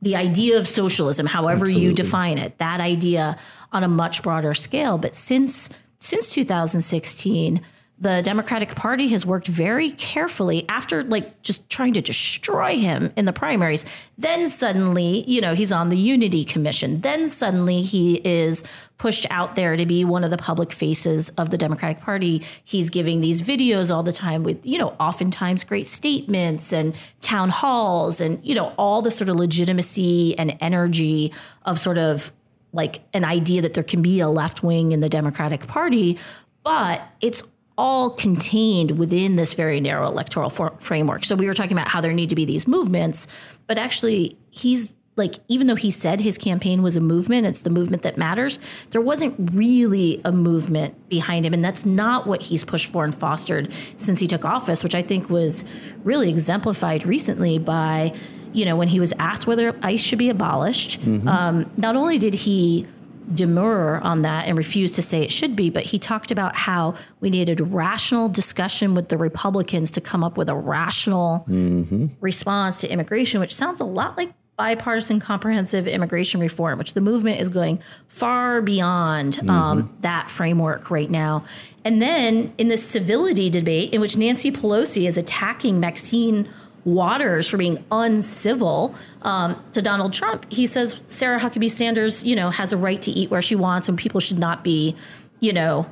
the 0.00 0.14
idea 0.14 0.58
of 0.58 0.68
socialism, 0.68 1.26
however 1.26 1.64
Absolutely. 1.64 1.82
you 1.82 1.92
define 1.92 2.38
it, 2.38 2.56
that 2.58 2.80
idea 2.80 3.36
on 3.72 3.82
a 3.82 3.88
much 3.88 4.22
broader 4.22 4.54
scale. 4.54 4.96
But 4.96 5.14
since 5.14 5.70
since 5.98 6.30
2016, 6.30 7.62
the 7.98 8.22
Democratic 8.22 8.74
Party 8.74 9.08
has 9.08 9.24
worked 9.24 9.46
very 9.46 9.92
carefully 9.92 10.64
after 10.68 11.04
like 11.04 11.42
just 11.42 11.70
trying 11.70 11.92
to 11.92 12.00
destroy 12.00 12.76
him 12.76 13.12
in 13.16 13.24
the 13.24 13.32
primaries. 13.32 13.84
Then 14.18 14.48
suddenly, 14.48 15.24
you 15.28 15.40
know, 15.40 15.54
he's 15.54 15.70
on 15.70 15.90
the 15.90 15.96
Unity 15.96 16.44
Commission. 16.44 17.02
Then 17.02 17.28
suddenly 17.28 17.82
he 17.82 18.16
is 18.24 18.64
pushed 18.98 19.26
out 19.30 19.54
there 19.54 19.76
to 19.76 19.86
be 19.86 20.04
one 20.04 20.24
of 20.24 20.30
the 20.30 20.36
public 20.36 20.72
faces 20.72 21.28
of 21.30 21.50
the 21.50 21.56
Democratic 21.56 22.00
Party. 22.00 22.42
He's 22.64 22.90
giving 22.90 23.20
these 23.20 23.42
videos 23.42 23.94
all 23.94 24.02
the 24.02 24.12
time 24.12 24.42
with, 24.42 24.66
you 24.66 24.78
know, 24.78 24.96
oftentimes 24.98 25.62
great 25.62 25.86
statements 25.86 26.72
and 26.72 26.96
town 27.20 27.50
halls 27.50 28.20
and, 28.20 28.44
you 28.44 28.56
know, 28.56 28.72
all 28.76 29.02
the 29.02 29.10
sort 29.12 29.30
of 29.30 29.36
legitimacy 29.36 30.36
and 30.36 30.56
energy 30.60 31.32
of 31.64 31.78
sort 31.78 31.98
of 31.98 32.32
like 32.72 33.02
an 33.12 33.24
idea 33.24 33.62
that 33.62 33.74
there 33.74 33.84
can 33.84 34.02
be 34.02 34.18
a 34.18 34.28
left 34.28 34.64
wing 34.64 34.90
in 34.90 34.98
the 34.98 35.08
Democratic 35.08 35.68
Party, 35.68 36.18
but 36.64 37.00
it's 37.20 37.44
all 37.76 38.10
contained 38.10 38.92
within 38.92 39.36
this 39.36 39.54
very 39.54 39.80
narrow 39.80 40.06
electoral 40.06 40.50
for- 40.50 40.74
framework. 40.78 41.24
So 41.24 41.34
we 41.34 41.46
were 41.46 41.54
talking 41.54 41.72
about 41.72 41.88
how 41.88 42.00
there 42.00 42.12
need 42.12 42.28
to 42.28 42.34
be 42.34 42.44
these 42.44 42.68
movements, 42.68 43.26
but 43.66 43.78
actually 43.78 44.36
he's 44.50 44.94
like 45.16 45.36
even 45.46 45.68
though 45.68 45.76
he 45.76 45.92
said 45.92 46.20
his 46.20 46.36
campaign 46.36 46.82
was 46.82 46.96
a 46.96 47.00
movement, 47.00 47.46
it's 47.46 47.60
the 47.60 47.70
movement 47.70 48.02
that 48.02 48.16
matters. 48.16 48.58
There 48.90 49.00
wasn't 49.00 49.50
really 49.54 50.20
a 50.24 50.32
movement 50.32 51.08
behind 51.08 51.46
him 51.46 51.54
and 51.54 51.64
that's 51.64 51.86
not 51.86 52.26
what 52.26 52.42
he's 52.42 52.64
pushed 52.64 52.86
for 52.86 53.04
and 53.04 53.14
fostered 53.14 53.72
since 53.96 54.18
he 54.18 54.26
took 54.26 54.44
office, 54.44 54.82
which 54.82 54.94
I 54.94 55.02
think 55.02 55.30
was 55.30 55.64
really 56.02 56.30
exemplified 56.30 57.06
recently 57.06 57.58
by 57.58 58.12
you 58.52 58.64
know 58.64 58.76
when 58.76 58.88
he 58.88 59.00
was 59.00 59.12
asked 59.18 59.46
whether 59.46 59.76
ICE 59.82 60.00
should 60.00 60.18
be 60.18 60.30
abolished. 60.30 61.00
Mm-hmm. 61.00 61.28
Um, 61.28 61.70
not 61.76 61.96
only 61.96 62.18
did 62.18 62.34
he 62.34 62.86
demur 63.32 63.98
on 63.98 64.22
that 64.22 64.46
and 64.46 64.58
refused 64.58 64.94
to 64.96 65.02
say 65.02 65.22
it 65.22 65.32
should 65.32 65.56
be, 65.56 65.70
but 65.70 65.84
he 65.84 65.98
talked 65.98 66.30
about 66.30 66.56
how 66.56 66.94
we 67.20 67.30
needed 67.30 67.60
rational 67.60 68.28
discussion 68.28 68.94
with 68.94 69.08
the 69.08 69.16
Republicans 69.16 69.90
to 69.92 70.00
come 70.00 70.22
up 70.22 70.36
with 70.36 70.48
a 70.48 70.54
rational 70.54 71.44
mm-hmm. 71.48 72.06
response 72.20 72.80
to 72.80 72.88
immigration, 72.88 73.40
which 73.40 73.54
sounds 73.54 73.80
a 73.80 73.84
lot 73.84 74.16
like 74.16 74.34
bipartisan 74.56 75.18
comprehensive 75.18 75.88
immigration 75.88 76.40
reform, 76.40 76.78
which 76.78 76.92
the 76.92 77.00
movement 77.00 77.40
is 77.40 77.48
going 77.48 77.80
far 78.08 78.62
beyond 78.62 79.38
um, 79.40 79.46
mm-hmm. 79.46 79.50
um, 79.50 79.96
that 80.00 80.30
framework 80.30 80.90
right 80.90 81.10
now. 81.10 81.44
And 81.84 82.00
then 82.00 82.52
in 82.56 82.68
the 82.68 82.76
civility 82.76 83.50
debate, 83.50 83.92
in 83.92 84.00
which 84.00 84.16
Nancy 84.16 84.50
Pelosi 84.50 85.08
is 85.08 85.18
attacking 85.18 85.80
Maxine 85.80 86.48
Waters 86.84 87.48
for 87.48 87.56
being 87.56 87.84
uncivil 87.90 88.94
um, 89.22 89.62
to 89.72 89.80
Donald 89.80 90.12
Trump. 90.12 90.46
He 90.50 90.66
says 90.66 91.00
Sarah 91.06 91.40
Huckabee 91.40 91.70
Sanders, 91.70 92.24
you 92.24 92.36
know, 92.36 92.50
has 92.50 92.72
a 92.72 92.76
right 92.76 93.00
to 93.02 93.10
eat 93.10 93.30
where 93.30 93.42
she 93.42 93.54
wants, 93.54 93.88
and 93.88 93.98
people 93.98 94.20
should 94.20 94.38
not 94.38 94.62
be, 94.62 94.94
you 95.40 95.52
know, 95.52 95.86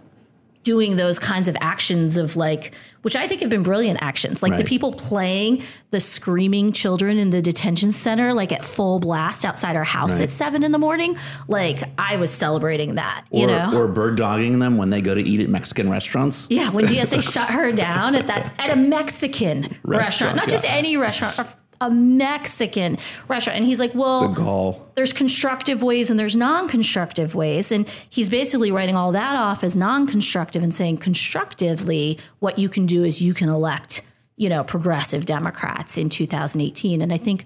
doing 0.63 0.97
those 0.97 1.19
kinds 1.19 1.49
of 1.49 1.57
actions 1.61 2.17
of 2.17 2.37
like 2.37 2.75
which 3.03 3.17
i 3.17 3.27
think 3.27 3.41
have 3.41 3.51
been 3.51 3.63
brilliant 3.63 4.01
actions 4.03 4.43
like 4.43 4.53
right. 4.53 4.59
the 4.59 4.65
people 4.65 4.93
playing 4.93 5.63
the 5.91 6.01
screaming 6.01 6.73
children 6.73 7.19
in 7.19 7.31
the 7.31 7.43
detention 7.43 7.93
center 7.93 8.33
like 8.33 8.53
at 8.53 8.65
full 8.65 9.01
blast 9.01 9.45
outside 9.45 9.77
our 9.77 9.85
house 9.85 10.15
right. 10.15 10.23
at 10.23 10.31
seven 10.31 10.63
in 10.63 10.73
the 10.73 10.79
morning 10.79 11.17
like 11.49 11.83
i 11.99 12.17
was 12.17 12.31
celebrating 12.31 12.95
that 12.95 13.25
or, 13.31 13.41
you 13.41 13.47
know 13.47 13.73
or 13.75 13.89
bird 13.89 14.17
dogging 14.17 14.59
them 14.59 14.77
when 14.77 14.91
they 14.91 15.01
go 15.01 15.15
to 15.15 15.23
eat 15.23 15.41
at 15.41 15.49
mexican 15.49 15.91
restaurants 15.91 16.47
yeah 16.51 16.71
when 16.71 16.87
dsa 16.87 17.23
shut 17.33 17.51
her 17.51 17.73
down 17.73 18.15
at 18.15 18.27
that 18.27 18.55
at 18.59 18.71
a 18.71 18.77
mexican 18.77 19.63
restaurant, 19.63 19.91
restaurant 19.91 20.37
not 20.37 20.47
yeah. 20.47 20.53
just 20.53 20.65
any 20.67 20.97
restaurant 20.97 21.57
a 21.83 21.91
Mexican 21.91 22.97
restaurant. 23.29 23.59
And 23.59 23.67
he's 23.67 23.81
like, 23.81 23.95
well, 23.95 24.29
the 24.29 24.87
there's 24.95 25.13
constructive 25.13 25.83
ways 25.83 26.11
and 26.11 26.19
there's 26.19 26.37
non 26.37 26.69
constructive 26.69 27.35
ways. 27.35 27.73
And 27.73 27.89
he's 28.09 28.29
basically 28.29 28.71
writing 28.71 28.97
all 28.97 29.13
that 29.13 29.37
off 29.37 29.65
as 29.65 29.77
non 29.77 30.07
constructive 30.07 30.63
and 30.63 30.75
saying 30.75 30.99
constructively, 30.99 32.19
what 32.39 32.59
you 32.59 32.69
can 32.69 32.87
do 32.87 33.05
is 33.05 33.21
you 33.21 33.35
can 33.35 33.49
elect, 33.49 34.03
you 34.37 34.49
know, 34.49 34.63
progressive 34.65 35.27
Democrats 35.27 35.99
in 35.99 36.09
2018. 36.09 37.03
And 37.03 37.13
I 37.13 37.19
think 37.19 37.45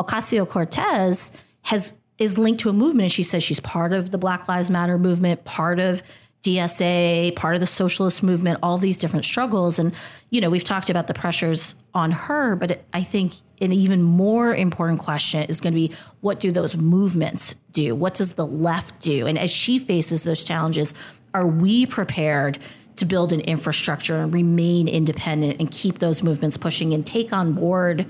Ocasio 0.00 0.48
Cortez 0.48 1.32
has 1.62 1.94
is 2.18 2.38
linked 2.38 2.60
to 2.62 2.70
a 2.70 2.72
movement 2.72 3.02
and 3.02 3.12
she 3.12 3.22
says 3.22 3.42
she's 3.42 3.60
part 3.60 3.92
of 3.92 4.10
the 4.10 4.18
Black 4.18 4.48
Lives 4.48 4.70
Matter 4.70 4.98
movement, 4.98 5.44
part 5.44 5.78
of 5.78 6.02
DSA, 6.46 7.34
part 7.34 7.56
of 7.56 7.60
the 7.60 7.66
socialist 7.66 8.22
movement, 8.22 8.60
all 8.62 8.78
these 8.78 8.98
different 8.98 9.24
struggles. 9.24 9.80
And, 9.80 9.92
you 10.30 10.40
know, 10.40 10.48
we've 10.48 10.62
talked 10.62 10.88
about 10.88 11.08
the 11.08 11.14
pressures 11.14 11.74
on 11.92 12.12
her, 12.12 12.54
but 12.54 12.70
it, 12.70 12.84
I 12.92 13.02
think 13.02 13.34
an 13.60 13.72
even 13.72 14.02
more 14.02 14.54
important 14.54 15.00
question 15.00 15.42
is 15.44 15.60
going 15.60 15.72
to 15.72 15.88
be 15.88 15.92
what 16.20 16.38
do 16.38 16.52
those 16.52 16.76
movements 16.76 17.56
do? 17.72 17.96
What 17.96 18.14
does 18.14 18.34
the 18.34 18.46
left 18.46 19.00
do? 19.00 19.26
And 19.26 19.36
as 19.36 19.50
she 19.50 19.80
faces 19.80 20.22
those 20.22 20.44
challenges, 20.44 20.94
are 21.34 21.46
we 21.46 21.84
prepared 21.84 22.58
to 22.96 23.04
build 23.04 23.32
an 23.32 23.40
infrastructure 23.40 24.16
and 24.16 24.32
remain 24.32 24.86
independent 24.86 25.58
and 25.58 25.70
keep 25.70 25.98
those 25.98 26.22
movements 26.22 26.56
pushing 26.56 26.94
and 26.94 27.04
take 27.04 27.32
on 27.32 27.54
board? 27.54 28.06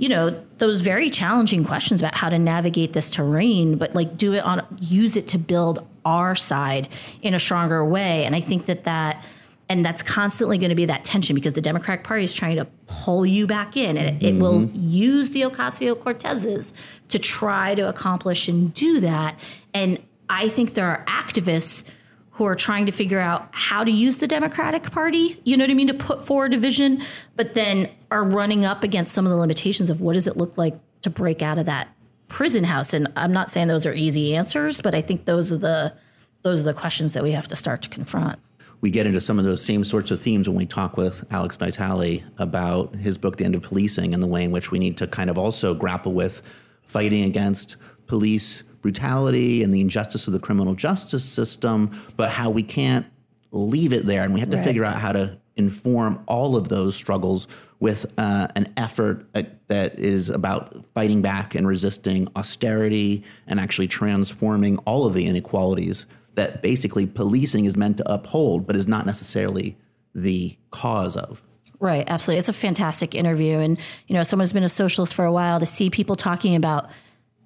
You 0.00 0.08
know 0.08 0.42
those 0.58 0.80
very 0.80 1.10
challenging 1.10 1.64
questions 1.64 2.00
about 2.00 2.14
how 2.14 2.28
to 2.28 2.38
navigate 2.38 2.94
this 2.94 3.10
terrain 3.10 3.76
but 3.76 3.94
like 3.94 4.16
do 4.16 4.32
it 4.32 4.40
on 4.40 4.66
use 4.80 5.16
it 5.16 5.28
to 5.28 5.38
build 5.38 5.86
our 6.04 6.34
side 6.34 6.88
in 7.22 7.34
a 7.34 7.38
stronger 7.38 7.84
way. 7.84 8.24
And 8.24 8.34
I 8.34 8.40
think 8.40 8.66
that 8.66 8.84
that 8.84 9.24
and 9.68 9.86
that's 9.86 10.02
constantly 10.02 10.58
going 10.58 10.70
to 10.70 10.74
be 10.74 10.86
that 10.86 11.04
tension 11.04 11.32
because 11.36 11.52
the 11.52 11.60
Democratic 11.60 12.04
Party 12.04 12.24
is 12.24 12.34
trying 12.34 12.56
to 12.56 12.64
pull 12.88 13.24
you 13.24 13.46
back 13.46 13.76
in, 13.76 13.96
and 13.96 14.20
it, 14.20 14.32
mm-hmm. 14.32 14.42
will 14.42 14.64
use 14.64 15.30
the 15.30 15.42
Ocasio 15.42 15.94
Cortezes 15.94 16.72
to 17.08 17.20
try 17.20 17.76
to 17.76 17.88
accomplish 17.88 18.48
and 18.48 18.74
do 18.74 18.98
that. 18.98 19.38
And 19.72 20.00
I 20.28 20.48
think 20.48 20.74
there 20.74 20.88
are 20.88 21.04
activists 21.06 21.84
who 22.40 22.46
are 22.46 22.56
trying 22.56 22.86
to 22.86 22.92
figure 22.92 23.20
out 23.20 23.50
how 23.50 23.84
to 23.84 23.90
use 23.90 24.16
the 24.16 24.26
Democratic 24.26 24.90
Party, 24.90 25.38
you 25.44 25.58
know 25.58 25.64
what 25.64 25.70
I 25.70 25.74
mean, 25.74 25.88
to 25.88 25.92
put 25.92 26.24
forward 26.24 26.54
a 26.54 26.56
vision, 26.56 27.02
but 27.36 27.52
then 27.52 27.90
are 28.10 28.24
running 28.24 28.64
up 28.64 28.82
against 28.82 29.12
some 29.12 29.26
of 29.26 29.30
the 29.30 29.36
limitations 29.36 29.90
of 29.90 30.00
what 30.00 30.14
does 30.14 30.26
it 30.26 30.38
look 30.38 30.56
like 30.56 30.74
to 31.02 31.10
break 31.10 31.42
out 31.42 31.58
of 31.58 31.66
that 31.66 31.88
prison 32.28 32.64
house. 32.64 32.94
And 32.94 33.08
I'm 33.14 33.30
not 33.30 33.50
saying 33.50 33.68
those 33.68 33.84
are 33.84 33.92
easy 33.92 34.34
answers, 34.34 34.80
but 34.80 34.94
I 34.94 35.02
think 35.02 35.26
those 35.26 35.52
are 35.52 35.58
the 35.58 35.92
those 36.40 36.62
are 36.62 36.72
the 36.72 36.72
questions 36.72 37.12
that 37.12 37.22
we 37.22 37.32
have 37.32 37.46
to 37.48 37.56
start 37.56 37.82
to 37.82 37.90
confront. 37.90 38.38
We 38.80 38.90
get 38.90 39.04
into 39.04 39.20
some 39.20 39.38
of 39.38 39.44
those 39.44 39.62
same 39.62 39.84
sorts 39.84 40.10
of 40.10 40.22
themes 40.22 40.48
when 40.48 40.56
we 40.56 40.64
talk 40.64 40.96
with 40.96 41.30
Alex 41.30 41.56
Vitale 41.56 42.24
about 42.38 42.94
his 42.94 43.18
book, 43.18 43.36
The 43.36 43.44
End 43.44 43.54
of 43.54 43.60
Policing, 43.60 44.14
and 44.14 44.22
the 44.22 44.26
way 44.26 44.44
in 44.44 44.50
which 44.50 44.70
we 44.70 44.78
need 44.78 44.96
to 44.96 45.06
kind 45.06 45.28
of 45.28 45.36
also 45.36 45.74
grapple 45.74 46.14
with 46.14 46.40
fighting 46.84 47.22
against 47.24 47.76
police 48.06 48.62
brutality 48.82 49.62
and 49.62 49.72
the 49.72 49.80
injustice 49.80 50.26
of 50.26 50.32
the 50.32 50.40
criminal 50.40 50.74
justice 50.74 51.24
system, 51.24 51.90
but 52.16 52.30
how 52.30 52.50
we 52.50 52.62
can't 52.62 53.06
leave 53.52 53.92
it 53.92 54.06
there 54.06 54.22
and 54.22 54.32
we 54.32 54.40
have 54.40 54.50
to 54.50 54.56
right. 54.56 54.64
figure 54.64 54.84
out 54.84 54.96
how 54.96 55.12
to 55.12 55.38
inform 55.56 56.22
all 56.26 56.56
of 56.56 56.68
those 56.68 56.96
struggles 56.96 57.46
with 57.80 58.06
uh, 58.18 58.48
an 58.56 58.72
effort 58.76 59.26
uh, 59.34 59.42
that 59.68 59.98
is 59.98 60.28
about 60.28 60.84
fighting 60.94 61.22
back 61.22 61.54
and 61.54 61.66
resisting 61.66 62.28
austerity 62.36 63.24
and 63.46 63.60
actually 63.60 63.88
transforming 63.88 64.78
all 64.78 65.06
of 65.06 65.14
the 65.14 65.26
inequalities 65.26 66.06
that 66.34 66.62
basically 66.62 67.06
policing 67.06 67.64
is 67.64 67.76
meant 67.76 67.98
to 67.98 68.12
uphold, 68.12 68.66
but 68.66 68.76
is 68.76 68.86
not 68.86 69.04
necessarily 69.04 69.76
the 70.14 70.56
cause 70.70 71.16
of. 71.16 71.42
Right, 71.80 72.04
absolutely. 72.08 72.38
It's 72.38 72.48
a 72.48 72.54
fantastic 72.54 73.14
interview. 73.14 73.58
And, 73.58 73.78
you 74.06 74.14
know, 74.14 74.22
someone 74.22 74.44
who's 74.44 74.52
been 74.52 74.62
a 74.62 74.68
socialist 74.68 75.14
for 75.14 75.24
a 75.24 75.32
while 75.32 75.58
to 75.60 75.66
see 75.66 75.90
people 75.90 76.14
talking 76.14 76.54
about 76.54 76.90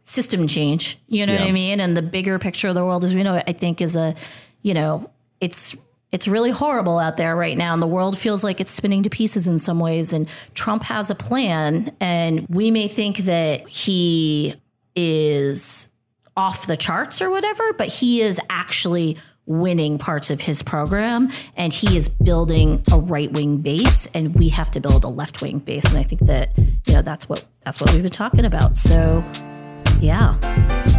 system 0.04 0.46
change, 0.46 0.98
you 1.08 1.26
know 1.26 1.32
yeah. 1.32 1.40
what 1.40 1.48
I 1.48 1.52
mean? 1.52 1.80
And 1.80 1.96
the 1.96 2.02
bigger 2.02 2.38
picture 2.38 2.68
of 2.68 2.74
the 2.74 2.84
world 2.84 3.04
as 3.04 3.14
we 3.14 3.22
know 3.22 3.34
it, 3.34 3.44
I 3.46 3.52
think 3.52 3.80
is 3.80 3.96
a, 3.96 4.14
you 4.62 4.74
know, 4.74 5.10
it's 5.40 5.76
it's 6.12 6.28
really 6.28 6.52
horrible 6.52 7.00
out 7.00 7.16
there 7.16 7.34
right 7.34 7.58
now 7.58 7.72
and 7.72 7.82
the 7.82 7.88
world 7.88 8.16
feels 8.16 8.44
like 8.44 8.60
it's 8.60 8.70
spinning 8.70 9.02
to 9.02 9.10
pieces 9.10 9.48
in 9.48 9.58
some 9.58 9.80
ways 9.80 10.12
and 10.12 10.28
Trump 10.54 10.84
has 10.84 11.10
a 11.10 11.14
plan 11.14 11.90
and 11.98 12.46
we 12.48 12.70
may 12.70 12.86
think 12.86 13.18
that 13.18 13.68
he 13.68 14.54
is 14.94 15.88
off 16.36 16.68
the 16.68 16.76
charts 16.76 17.20
or 17.20 17.30
whatever, 17.30 17.72
but 17.72 17.88
he 17.88 18.20
is 18.22 18.40
actually 18.48 19.16
winning 19.46 19.98
parts 19.98 20.30
of 20.30 20.40
his 20.40 20.62
program 20.62 21.30
and 21.56 21.72
he 21.72 21.96
is 21.96 22.08
building 22.08 22.80
a 22.92 22.98
right-wing 22.98 23.58
base 23.58 24.06
and 24.14 24.36
we 24.36 24.48
have 24.50 24.70
to 24.70 24.80
build 24.80 25.02
a 25.02 25.08
left-wing 25.08 25.58
base 25.58 25.84
and 25.86 25.98
I 25.98 26.04
think 26.04 26.22
that 26.22 26.56
you 26.56 26.94
know 26.94 27.02
that's 27.02 27.28
what 27.28 27.44
that's 27.64 27.80
what 27.80 27.92
we've 27.92 28.02
been 28.02 28.12
talking 28.12 28.44
about. 28.44 28.76
So 28.76 29.24
yeah. 30.04 30.93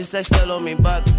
Just 0.00 0.14
I 0.14 0.22
still 0.22 0.50
owe 0.52 0.60
me 0.60 0.74
bucks. 0.74 1.12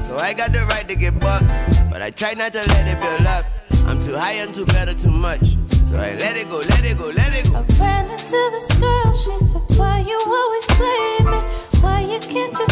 So 0.00 0.16
I 0.18 0.32
got 0.32 0.52
the 0.52 0.64
right 0.66 0.86
to 0.88 0.94
get 0.94 1.18
bucked. 1.18 1.46
But 1.90 2.02
I 2.02 2.10
try 2.10 2.34
not 2.34 2.52
to 2.52 2.60
let 2.68 2.86
it 2.86 3.00
build 3.00 3.26
up. 3.26 3.44
I'm 3.88 4.00
too 4.00 4.16
high 4.16 4.34
and 4.34 4.54
too 4.54 4.64
better 4.64 4.94
too 4.94 5.10
much. 5.10 5.56
So 5.88 5.96
I 5.96 6.14
let 6.14 6.36
it 6.36 6.48
go, 6.48 6.58
let 6.58 6.84
it 6.84 6.96
go, 6.96 7.06
let 7.06 7.34
it 7.34 7.50
go. 7.50 7.58
I 7.58 7.64
ran 7.80 8.10
into 8.10 8.40
this 8.54 8.68
girl, 8.78 9.12
she 9.12 9.34
said, 9.44 9.62
Why 9.76 9.98
you 10.06 10.18
always 10.24 10.66
blame 10.78 11.30
me? 11.32 11.40
Why 11.80 12.00
you 12.02 12.20
can't 12.20 12.56
just 12.56 12.67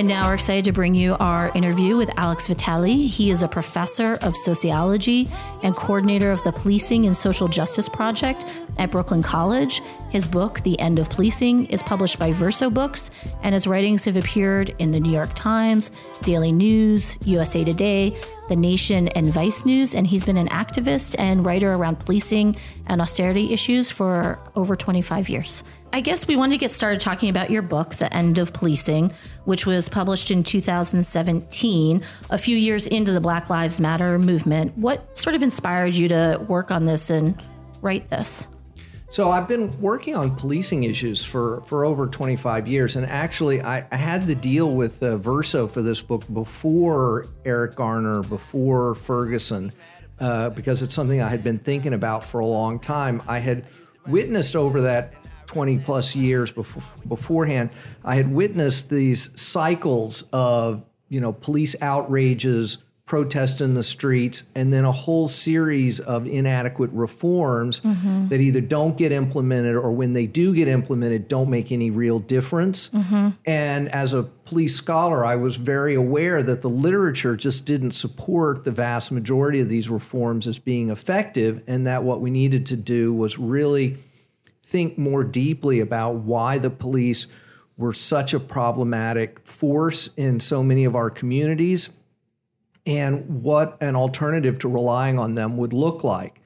And 0.00 0.08
now 0.08 0.28
we're 0.28 0.34
excited 0.34 0.64
to 0.64 0.72
bring 0.72 0.94
you 0.94 1.14
our 1.20 1.52
interview 1.54 1.94
with 1.94 2.08
Alex 2.16 2.46
Vitale. 2.46 3.06
He 3.06 3.30
is 3.30 3.42
a 3.42 3.48
professor 3.48 4.14
of 4.22 4.34
sociology 4.34 5.28
and 5.62 5.76
coordinator 5.76 6.32
of 6.32 6.42
the 6.42 6.52
Policing 6.52 7.04
and 7.04 7.14
Social 7.14 7.48
Justice 7.48 7.86
Project 7.86 8.42
at 8.78 8.90
Brooklyn 8.90 9.22
College. 9.22 9.82
His 10.08 10.26
book, 10.26 10.62
The 10.62 10.80
End 10.80 10.98
of 10.98 11.10
Policing, 11.10 11.66
is 11.66 11.82
published 11.82 12.18
by 12.18 12.32
Verso 12.32 12.70
Books, 12.70 13.10
and 13.42 13.52
his 13.52 13.66
writings 13.66 14.06
have 14.06 14.16
appeared 14.16 14.74
in 14.78 14.90
the 14.90 15.00
New 15.00 15.12
York 15.12 15.34
Times, 15.34 15.90
Daily 16.22 16.50
News, 16.50 17.18
USA 17.26 17.62
Today, 17.62 18.16
The 18.48 18.56
Nation, 18.56 19.08
and 19.08 19.26
Vice 19.26 19.66
News. 19.66 19.94
And 19.94 20.06
he's 20.06 20.24
been 20.24 20.38
an 20.38 20.48
activist 20.48 21.14
and 21.18 21.44
writer 21.44 21.72
around 21.72 21.96
policing 21.96 22.56
and 22.86 23.02
austerity 23.02 23.52
issues 23.52 23.90
for 23.90 24.38
over 24.56 24.76
25 24.76 25.28
years. 25.28 25.62
I 25.92 26.00
guess 26.00 26.28
we 26.28 26.36
wanted 26.36 26.52
to 26.52 26.58
get 26.58 26.70
started 26.70 27.00
talking 27.00 27.30
about 27.30 27.50
your 27.50 27.62
book, 27.62 27.96
The 27.96 28.12
End 28.14 28.38
of 28.38 28.52
Policing, 28.52 29.12
which 29.44 29.66
was 29.66 29.88
published 29.88 30.30
in 30.30 30.44
2017, 30.44 32.02
a 32.30 32.38
few 32.38 32.56
years 32.56 32.86
into 32.86 33.10
the 33.10 33.20
Black 33.20 33.50
Lives 33.50 33.80
Matter 33.80 34.16
movement. 34.16 34.78
What 34.78 35.18
sort 35.18 35.34
of 35.34 35.42
inspired 35.42 35.96
you 35.96 36.06
to 36.08 36.44
work 36.48 36.70
on 36.70 36.84
this 36.84 37.10
and 37.10 37.40
write 37.82 38.06
this? 38.08 38.46
So 39.10 39.32
I've 39.32 39.48
been 39.48 39.76
working 39.80 40.14
on 40.14 40.36
policing 40.36 40.84
issues 40.84 41.24
for, 41.24 41.62
for 41.62 41.84
over 41.84 42.06
25 42.06 42.68
years, 42.68 42.94
and 42.94 43.04
actually 43.04 43.60
I, 43.60 43.84
I 43.90 43.96
had 43.96 44.28
the 44.28 44.36
deal 44.36 44.70
with 44.70 45.02
uh, 45.02 45.16
Verso 45.16 45.66
for 45.66 45.82
this 45.82 46.00
book 46.00 46.22
before 46.32 47.26
Eric 47.44 47.74
Garner, 47.74 48.22
before 48.22 48.94
Ferguson, 48.94 49.72
uh, 50.20 50.50
because 50.50 50.82
it's 50.82 50.94
something 50.94 51.20
I 51.20 51.28
had 51.28 51.42
been 51.42 51.58
thinking 51.58 51.94
about 51.94 52.22
for 52.22 52.38
a 52.38 52.46
long 52.46 52.78
time. 52.78 53.20
I 53.26 53.40
had 53.40 53.64
witnessed 54.06 54.54
over 54.54 54.82
that 54.82 55.14
20 55.50 55.78
plus 55.78 56.14
years 56.14 56.52
before, 56.52 56.84
beforehand, 57.08 57.70
I 58.04 58.14
had 58.14 58.32
witnessed 58.32 58.88
these 58.88 59.30
cycles 59.34 60.22
of, 60.32 60.84
you 61.08 61.20
know, 61.20 61.32
police 61.32 61.74
outrages, 61.82 62.78
protests 63.04 63.60
in 63.60 63.74
the 63.74 63.82
streets, 63.82 64.44
and 64.54 64.72
then 64.72 64.84
a 64.84 64.92
whole 64.92 65.26
series 65.26 65.98
of 65.98 66.24
inadequate 66.28 66.92
reforms 66.92 67.80
mm-hmm. 67.80 68.28
that 68.28 68.40
either 68.40 68.60
don't 68.60 68.96
get 68.96 69.10
implemented 69.10 69.74
or 69.74 69.90
when 69.90 70.12
they 70.12 70.24
do 70.24 70.54
get 70.54 70.68
implemented, 70.68 71.26
don't 71.26 71.50
make 71.50 71.72
any 71.72 71.90
real 71.90 72.20
difference. 72.20 72.88
Mm-hmm. 72.90 73.30
And 73.44 73.88
as 73.88 74.12
a 74.12 74.22
police 74.22 74.76
scholar, 74.76 75.26
I 75.26 75.34
was 75.34 75.56
very 75.56 75.96
aware 75.96 76.44
that 76.44 76.60
the 76.60 76.70
literature 76.70 77.34
just 77.34 77.66
didn't 77.66 77.90
support 77.90 78.62
the 78.62 78.70
vast 78.70 79.10
majority 79.10 79.58
of 79.58 79.68
these 79.68 79.90
reforms 79.90 80.46
as 80.46 80.60
being 80.60 80.90
effective, 80.90 81.64
and 81.66 81.88
that 81.88 82.04
what 82.04 82.20
we 82.20 82.30
needed 82.30 82.66
to 82.66 82.76
do 82.76 83.12
was 83.12 83.36
really 83.36 83.96
think 84.70 84.96
more 84.96 85.24
deeply 85.24 85.80
about 85.80 86.14
why 86.14 86.58
the 86.58 86.70
police 86.70 87.26
were 87.76 87.92
such 87.92 88.32
a 88.34 88.38
problematic 88.38 89.40
force 89.44 90.10
in 90.16 90.38
so 90.38 90.62
many 90.62 90.84
of 90.84 90.94
our 90.94 91.10
communities 91.10 91.90
and 92.86 93.42
what 93.42 93.76
an 93.80 93.96
alternative 93.96 94.60
to 94.60 94.68
relying 94.68 95.18
on 95.18 95.34
them 95.34 95.56
would 95.56 95.72
look 95.72 96.04
like. 96.04 96.40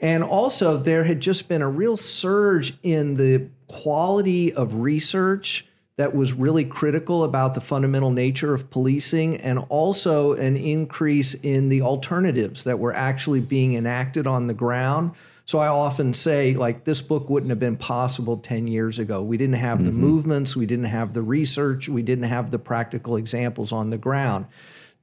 And 0.00 0.24
also, 0.24 0.76
there 0.76 1.04
had 1.04 1.20
just 1.20 1.48
been 1.48 1.62
a 1.62 1.68
real 1.68 1.96
surge 1.96 2.74
in 2.82 3.14
the 3.14 3.48
quality 3.68 4.52
of 4.52 4.80
research 4.80 5.64
that 5.96 6.16
was 6.16 6.32
really 6.32 6.64
critical 6.64 7.22
about 7.22 7.54
the 7.54 7.60
fundamental 7.60 8.10
nature 8.10 8.54
of 8.54 8.70
policing, 8.70 9.36
and 9.36 9.60
also 9.68 10.32
an 10.32 10.56
increase 10.56 11.34
in 11.34 11.68
the 11.68 11.82
alternatives 11.82 12.64
that 12.64 12.80
were 12.80 12.94
actually 12.94 13.40
being 13.40 13.74
enacted 13.74 14.26
on 14.26 14.48
the 14.48 14.54
ground 14.54 15.12
so 15.44 15.58
I 15.58 15.68
often 15.68 16.14
say, 16.14 16.54
like, 16.54 16.84
this 16.84 17.00
book 17.00 17.28
wouldn't 17.28 17.50
have 17.50 17.58
been 17.58 17.76
possible 17.76 18.36
10 18.36 18.68
years 18.68 18.98
ago. 18.98 19.22
We 19.22 19.36
didn't 19.36 19.56
have 19.56 19.78
mm-hmm. 19.78 19.86
the 19.86 19.92
movements, 19.92 20.56
we 20.56 20.66
didn't 20.66 20.86
have 20.86 21.14
the 21.14 21.22
research, 21.22 21.88
we 21.88 22.02
didn't 22.02 22.24
have 22.24 22.50
the 22.50 22.58
practical 22.58 23.16
examples 23.16 23.72
on 23.72 23.90
the 23.90 23.98
ground. 23.98 24.46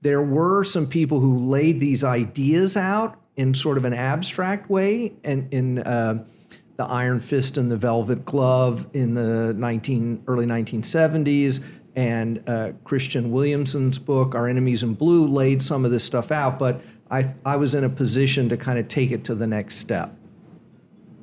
There 0.01 0.21
were 0.21 0.63
some 0.63 0.87
people 0.87 1.19
who 1.19 1.37
laid 1.49 1.79
these 1.79 2.03
ideas 2.03 2.77
out 2.77 3.19
in 3.35 3.53
sort 3.53 3.77
of 3.77 3.85
an 3.85 3.93
abstract 3.93 4.69
way 4.69 5.13
and 5.23 5.53
in 5.53 5.79
uh, 5.79 6.25
the 6.77 6.85
Iron 6.85 7.19
Fist 7.19 7.57
and 7.57 7.69
the 7.69 7.75
Velvet 7.75 8.23
Glove 8.23 8.87
in 8.93 9.13
the 9.13 9.53
19, 9.53 10.23
early 10.27 10.45
1970s. 10.45 11.61
And 11.95 12.37
uh, 12.47 12.71
Kristian 12.85 13.31
Williams's 13.31 13.99
book, 13.99 14.35
Our 14.35 14.47
Enemies 14.47 14.83
in 14.83 14.93
Blue, 14.93 15.27
laid 15.27 15.61
some 15.61 15.83
of 15.83 15.91
this 15.91 16.05
stuff 16.05 16.31
out, 16.31 16.57
but 16.57 16.81
I, 17.11 17.33
I 17.45 17.57
was 17.57 17.73
in 17.73 17.83
a 17.83 17.89
position 17.89 18.47
to 18.49 18.57
kind 18.57 18.79
of 18.79 18.87
take 18.87 19.11
it 19.11 19.25
to 19.25 19.35
the 19.35 19.47
next 19.47 19.77
step 19.77 20.15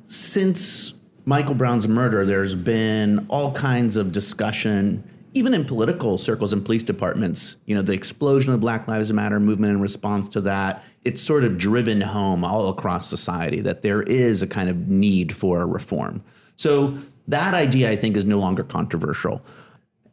since 0.07 0.93
Michael 1.25 1.53
Brown's 1.53 1.87
murder, 1.87 2.25
there's 2.25 2.55
been 2.55 3.25
all 3.29 3.51
kinds 3.53 3.97
of 3.97 4.11
discussion, 4.11 5.03
even 5.33 5.53
in 5.53 5.65
political 5.65 6.17
circles 6.17 6.53
and 6.53 6.63
police 6.63 6.83
departments. 6.83 7.57
You 7.65 7.75
know, 7.75 7.81
the 7.81 7.93
explosion 7.93 8.49
of 8.49 8.53
the 8.53 8.61
Black 8.61 8.87
Lives 8.87 9.11
Matter 9.11 9.39
movement 9.39 9.71
in 9.71 9.81
response 9.81 10.29
to 10.29 10.41
that, 10.41 10.83
it's 11.03 11.21
sort 11.21 11.43
of 11.43 11.57
driven 11.57 12.01
home 12.01 12.43
all 12.43 12.69
across 12.69 13.07
society 13.07 13.59
that 13.61 13.81
there 13.81 14.01
is 14.03 14.41
a 14.41 14.47
kind 14.47 14.69
of 14.69 14.87
need 14.87 15.35
for 15.35 15.67
reform. 15.67 16.23
So 16.55 16.97
that 17.27 17.53
idea, 17.53 17.89
I 17.91 17.97
think, 17.97 18.15
is 18.15 18.25
no 18.25 18.39
longer 18.39 18.63
controversial. 18.63 19.41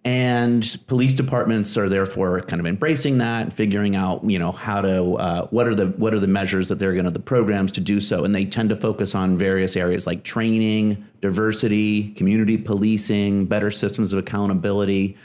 And 0.05 0.77
police 0.87 1.15
departments 1.15 1.79
are 1.79 1.89
therefore 1.89 2.43
kind 2.43 2.61
of 2.61 2.67
embracing 2.67 3.19
that 3.19 3.43
and 3.43 3.53
figuring 3.55 3.97
out, 3.97 4.23
you 4.23 4.39
know, 4.39 4.53
how 4.53 4.83
to 4.83 5.15
uh, 5.15 5.47
what 5.47 5.67
are 5.67 5.75
the 5.75 5.87
what 5.87 6.13
are 6.13 6.21
the 6.21 6.27
measures 6.27 6.69
that 6.69 6.79
they're 6.79 6.93
going 6.93 7.07
to 7.07 7.11
the 7.11 7.19
programs 7.19 7.73
to 7.73 7.81
do 7.81 8.01
so, 8.03 8.23
and 8.23 8.35
they 8.35 8.45
tend 8.45 8.69
to 8.69 8.77
focus 8.77 9.15
on 9.15 9.39
various 9.39 9.77
areas 9.77 10.07
like 10.07 10.23
training, 10.23 11.07
diversity, 11.23 12.11
community 12.11 12.59
policing, 12.59 13.47
better 13.47 13.71
systems 13.71 14.13
of 14.13 14.19
accountability. 14.19 15.17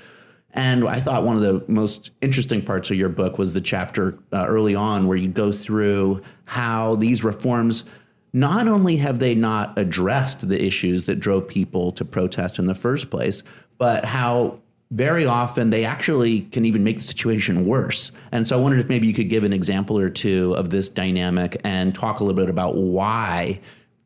And 0.53 0.87
I 0.87 1.01
thought 1.01 1.23
one 1.23 1.35
of 1.35 1.41
the 1.41 1.63
most 1.71 2.11
interesting 2.21 2.63
parts 2.63 2.89
of 2.89 2.97
your 2.97 3.09
book 3.09 3.37
was 3.37 3.53
the 3.53 3.61
chapter 3.61 4.17
uh, 4.31 4.45
early 4.47 4.75
on 4.75 5.07
where 5.07 5.17
you 5.17 5.27
go 5.27 5.51
through 5.51 6.21
how 6.45 6.95
these 6.95 7.23
reforms 7.23 7.83
not 8.31 8.67
only 8.67 8.97
have 8.97 9.19
they 9.19 9.35
not 9.35 9.77
addressed 9.77 10.47
the 10.47 10.63
issues 10.63 11.05
that 11.05 11.19
drove 11.19 11.47
people 11.47 11.91
to 11.91 12.05
protest 12.05 12.57
in 12.57 12.65
the 12.65 12.73
first 12.73 13.09
place, 13.09 13.43
but 13.77 14.05
how 14.05 14.59
very 14.91 15.25
often 15.25 15.69
they 15.69 15.85
actually 15.85 16.41
can 16.41 16.65
even 16.65 16.83
make 16.83 16.97
the 16.97 17.03
situation 17.03 17.65
worse. 17.65 18.11
And 18.31 18.47
so 18.47 18.57
I 18.57 18.61
wondered 18.61 18.79
if 18.79 18.89
maybe 18.89 19.05
you 19.05 19.13
could 19.13 19.29
give 19.29 19.43
an 19.43 19.53
example 19.53 19.99
or 19.99 20.09
two 20.09 20.53
of 20.53 20.71
this 20.71 20.89
dynamic 20.89 21.59
and 21.63 21.93
talk 21.93 22.19
a 22.19 22.23
little 22.23 22.41
bit 22.41 22.49
about 22.49 22.75
why 22.75 23.59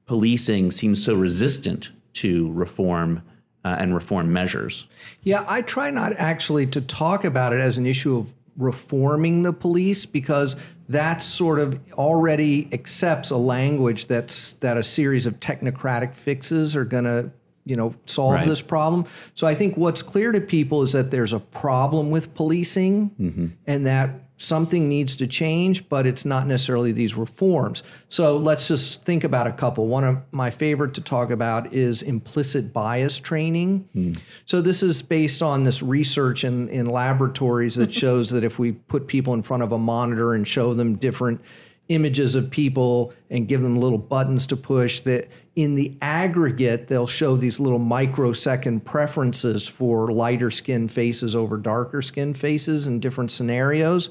policing 0.06 0.72
seems 0.72 1.04
so 1.04 1.16
resistant 1.16 1.92
to 2.14 2.52
reform 2.52 3.22
uh, 3.64 3.78
and 3.80 3.96
reform 3.96 4.34
measures. 4.34 4.88
Yeah, 5.22 5.46
I 5.48 5.62
try 5.62 5.90
not 5.90 6.14
actually 6.18 6.68
to 6.68 6.82
talk 6.82 7.24
about 7.24 7.54
it 7.54 7.62
as 7.62 7.78
an 7.78 7.86
issue 7.86 8.18
of 8.18 8.34
reforming 8.58 9.44
the 9.44 9.54
police 9.54 10.06
because 10.06 10.58
that 10.90 11.24
sort 11.24 11.60
of 11.60 11.80
already 11.94 12.70
accepts 12.74 13.30
a 13.32 13.38
language 13.38 14.08
that's 14.08 14.54
that 14.56 14.78
a 14.78 14.84
series 14.84 15.26
of 15.26 15.40
technocratic 15.40 16.14
fixes 16.14 16.76
are 16.76 16.86
going 16.86 17.06
to 17.06 17.32
you 17.66 17.76
know 17.76 17.94
solve 18.06 18.34
Right. 18.34 18.48
this 18.48 18.62
problem. 18.62 19.06
So 19.36 19.48
i 19.48 19.56
think 19.56 19.78
what's 19.78 20.02
clear 20.02 20.32
to 20.32 20.42
people 20.42 20.82
is 20.82 20.92
that 20.94 21.12
there's 21.12 21.34
a 21.34 21.40
problem 21.40 22.12
with 22.12 22.34
policing 22.36 23.10
mm-hmm. 23.20 23.48
and 23.68 23.86
that 23.86 24.10
something 24.38 24.90
needs 24.90 25.16
to 25.16 25.28
change 25.28 25.88
but 25.88 26.06
it's 26.06 26.26
not 26.26 26.48
necessarily 26.48 26.92
these 26.92 27.16
reforms. 27.16 27.84
So 28.10 28.38
let's 28.38 28.68
just 28.68 29.06
think 29.06 29.24
about 29.24 29.48
a 29.48 29.52
couple. 29.52 29.88
One 29.88 30.04
of 30.04 30.18
my 30.32 30.50
favorite 30.50 30.94
to 30.96 31.02
talk 31.02 31.30
about 31.30 31.74
is 31.74 32.02
implicit 32.02 32.74
bias 32.74 33.20
training. 33.20 33.88
Hmm. 33.94 34.14
So 34.46 34.62
this 34.62 34.84
is 34.84 35.02
based 35.02 35.42
on 35.42 35.64
this 35.64 35.82
research 35.82 36.44
in, 36.44 36.68
in 36.70 36.88
laboratories 36.88 37.76
that 37.76 37.94
shows 38.04 38.32
that 38.32 38.44
if 38.44 38.60
we 38.60 38.74
put 38.74 39.08
people 39.08 39.34
in 39.34 39.44
front 39.44 39.64
of 39.64 39.72
a 39.72 39.78
monitor 39.78 40.34
and 40.34 40.48
show 40.48 40.74
them 40.74 40.96
different 40.98 41.42
images 41.90 42.36
of 42.36 42.50
people 42.50 43.14
and 43.30 43.48
give 43.48 43.62
them 43.62 43.80
little 43.80 43.98
buttons 43.98 44.48
to 44.48 44.56
push 44.56 45.02
that 45.02 45.30
in 45.56 45.76
the 45.76 45.96
aggregate 46.02 46.88
they'll 46.88 47.06
show 47.06 47.36
these 47.36 47.60
little 47.60 47.80
microsecond 47.80 48.84
preferences 48.86 49.68
for 49.68 50.12
lighter 50.12 50.50
skinned 50.50 50.92
faces 50.92 51.36
over 51.36 51.58
darker 51.58 52.02
skinned 52.02 52.38
faces 52.38 52.88
in 52.88 53.00
different 53.02 53.32
scenarios 53.32 54.10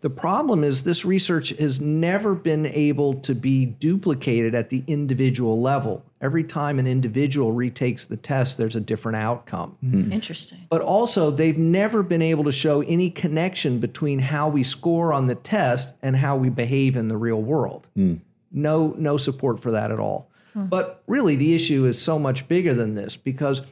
the 0.00 0.10
problem 0.10 0.64
is 0.64 0.84
this 0.84 1.04
research 1.04 1.50
has 1.50 1.80
never 1.80 2.34
been 2.34 2.66
able 2.66 3.14
to 3.14 3.34
be 3.34 3.66
duplicated 3.66 4.54
at 4.54 4.68
the 4.70 4.82
individual 4.86 5.60
level 5.60 6.04
every 6.20 6.44
time 6.44 6.78
an 6.78 6.86
individual 6.86 7.52
retakes 7.52 8.04
the 8.04 8.16
test 8.16 8.58
there's 8.58 8.76
a 8.76 8.80
different 8.80 9.16
outcome 9.16 9.76
hmm. 9.80 10.12
Interesting. 10.12 10.66
but 10.70 10.80
also 10.80 11.30
they've 11.30 11.58
never 11.58 12.02
been 12.02 12.22
able 12.22 12.44
to 12.44 12.52
show 12.52 12.80
any 12.82 13.10
connection 13.10 13.78
between 13.78 14.18
how 14.18 14.48
we 14.48 14.62
score 14.62 15.12
on 15.12 15.26
the 15.26 15.34
test 15.34 15.94
and 16.02 16.16
how 16.16 16.36
we 16.36 16.48
behave 16.48 16.96
in 16.96 17.08
the 17.08 17.16
real 17.16 17.42
world. 17.42 17.88
Hmm. 17.94 18.16
No, 18.50 18.94
no 18.98 19.16
support 19.16 19.60
for 19.60 19.70
that 19.70 19.90
at 19.90 19.98
all. 19.98 20.30
Hmm. 20.52 20.66
But 20.66 21.02
really, 21.06 21.36
the 21.36 21.54
issue 21.54 21.86
is 21.86 22.00
so 22.00 22.18
much 22.18 22.48
bigger 22.48 22.74
than 22.74 22.94
this 22.94 23.16
because 23.16 23.62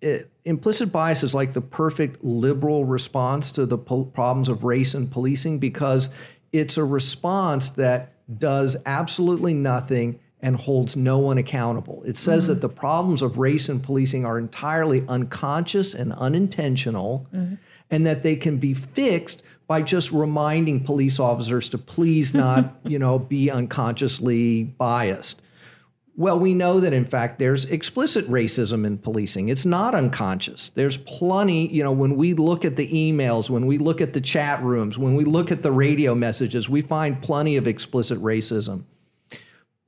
it, 0.00 0.30
implicit 0.44 0.92
bias 0.92 1.22
is 1.22 1.34
like 1.34 1.52
the 1.52 1.60
perfect 1.60 2.24
liberal 2.24 2.84
response 2.84 3.50
to 3.52 3.66
the 3.66 3.78
problems 3.78 4.48
of 4.48 4.64
race 4.64 4.94
and 4.94 5.10
policing 5.10 5.58
because 5.58 6.10
it's 6.52 6.76
a 6.76 6.84
response 6.84 7.70
that 7.70 8.12
does 8.38 8.76
absolutely 8.86 9.54
nothing 9.54 10.18
and 10.42 10.56
holds 10.56 10.96
no 10.96 11.18
one 11.18 11.38
accountable. 11.38 12.02
It 12.04 12.16
says 12.16 12.46
that 12.46 12.54
mm-hmm. 12.54 12.60
the 12.62 12.68
problems 12.70 13.22
of 13.22 13.36
race 13.36 13.68
and 13.68 13.82
policing 13.82 14.24
are 14.24 14.38
entirely 14.38 15.04
unconscious 15.06 15.94
and 15.94 16.12
unintentional 16.14 17.26
mm-hmm. 17.34 17.56
and 17.90 18.06
that 18.06 18.22
they 18.22 18.36
can 18.36 18.56
be 18.56 18.72
fixed 18.72 19.42
by 19.66 19.82
just 19.82 20.10
reminding 20.12 20.82
police 20.82 21.20
officers 21.20 21.68
to 21.68 21.78
please 21.78 22.32
not, 22.32 22.74
you 22.84 22.98
know, 22.98 23.18
be 23.18 23.50
unconsciously 23.50 24.64
biased. 24.64 25.42
Well, 26.20 26.38
we 26.38 26.52
know 26.52 26.80
that 26.80 26.92
in 26.92 27.06
fact 27.06 27.38
there's 27.38 27.64
explicit 27.64 28.28
racism 28.28 28.84
in 28.84 28.98
policing. 28.98 29.48
It's 29.48 29.64
not 29.64 29.94
unconscious. 29.94 30.68
There's 30.68 30.98
plenty, 30.98 31.66
you 31.68 31.82
know, 31.82 31.92
when 31.92 32.14
we 32.14 32.34
look 32.34 32.66
at 32.66 32.76
the 32.76 32.86
emails, 32.88 33.48
when 33.48 33.64
we 33.64 33.78
look 33.78 34.02
at 34.02 34.12
the 34.12 34.20
chat 34.20 34.62
rooms, 34.62 34.98
when 34.98 35.14
we 35.14 35.24
look 35.24 35.50
at 35.50 35.62
the 35.62 35.72
radio 35.72 36.14
messages, 36.14 36.68
we 36.68 36.82
find 36.82 37.22
plenty 37.22 37.56
of 37.56 37.66
explicit 37.66 38.18
racism. 38.20 38.84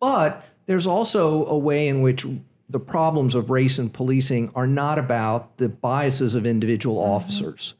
But 0.01 0.43
there's 0.65 0.87
also 0.87 1.45
a 1.45 1.59
way 1.59 1.87
in 1.87 2.01
which 2.01 2.25
the 2.67 2.81
problems 2.81 3.35
of 3.35 3.51
race 3.51 3.77
and 3.77 3.93
policing 3.93 4.53
are 4.55 4.67
not 4.67 4.99
about 4.99 5.59
the 5.59 5.69
biases 5.69 6.35
of 6.35 6.47
individual 6.47 6.97
mm-hmm. 6.97 7.13
officers. 7.13 7.75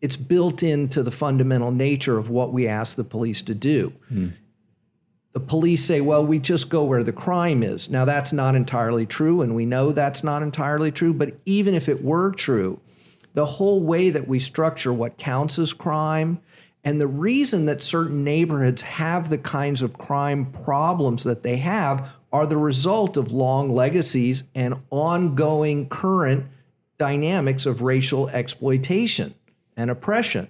It's 0.00 0.14
built 0.14 0.62
into 0.62 1.02
the 1.02 1.10
fundamental 1.10 1.72
nature 1.72 2.18
of 2.18 2.30
what 2.30 2.52
we 2.52 2.68
ask 2.68 2.94
the 2.94 3.02
police 3.02 3.42
to 3.42 3.54
do 3.56 3.92
hmm. 4.06 4.28
The 5.32 5.40
police 5.40 5.84
say, 5.84 6.00
well, 6.00 6.24
we 6.24 6.38
just 6.38 6.68
go 6.68 6.84
where 6.84 7.02
the 7.02 7.12
crime 7.12 7.62
is. 7.62 7.88
Now, 7.88 8.04
that's 8.04 8.32
not 8.32 8.54
entirely 8.54 9.06
true, 9.06 9.40
and 9.40 9.54
we 9.54 9.64
know 9.64 9.92
that's 9.92 10.22
not 10.22 10.42
entirely 10.42 10.92
true. 10.92 11.14
But 11.14 11.34
even 11.46 11.74
if 11.74 11.88
it 11.88 12.04
were 12.04 12.32
true, 12.32 12.80
the 13.34 13.46
whole 13.46 13.82
way 13.82 14.10
that 14.10 14.28
we 14.28 14.38
structure 14.38 14.92
what 14.92 15.16
counts 15.16 15.58
as 15.58 15.72
crime 15.72 16.40
and 16.84 17.00
the 17.00 17.06
reason 17.06 17.66
that 17.66 17.80
certain 17.80 18.24
neighborhoods 18.24 18.82
have 18.82 19.28
the 19.28 19.38
kinds 19.38 19.82
of 19.82 19.96
crime 19.96 20.46
problems 20.46 21.22
that 21.24 21.42
they 21.42 21.56
have 21.58 22.10
are 22.32 22.46
the 22.46 22.56
result 22.56 23.16
of 23.16 23.30
long 23.30 23.72
legacies 23.72 24.44
and 24.54 24.74
ongoing 24.90 25.88
current 25.88 26.46
dynamics 26.98 27.66
of 27.66 27.82
racial 27.82 28.28
exploitation 28.30 29.34
and 29.76 29.90
oppression. 29.90 30.48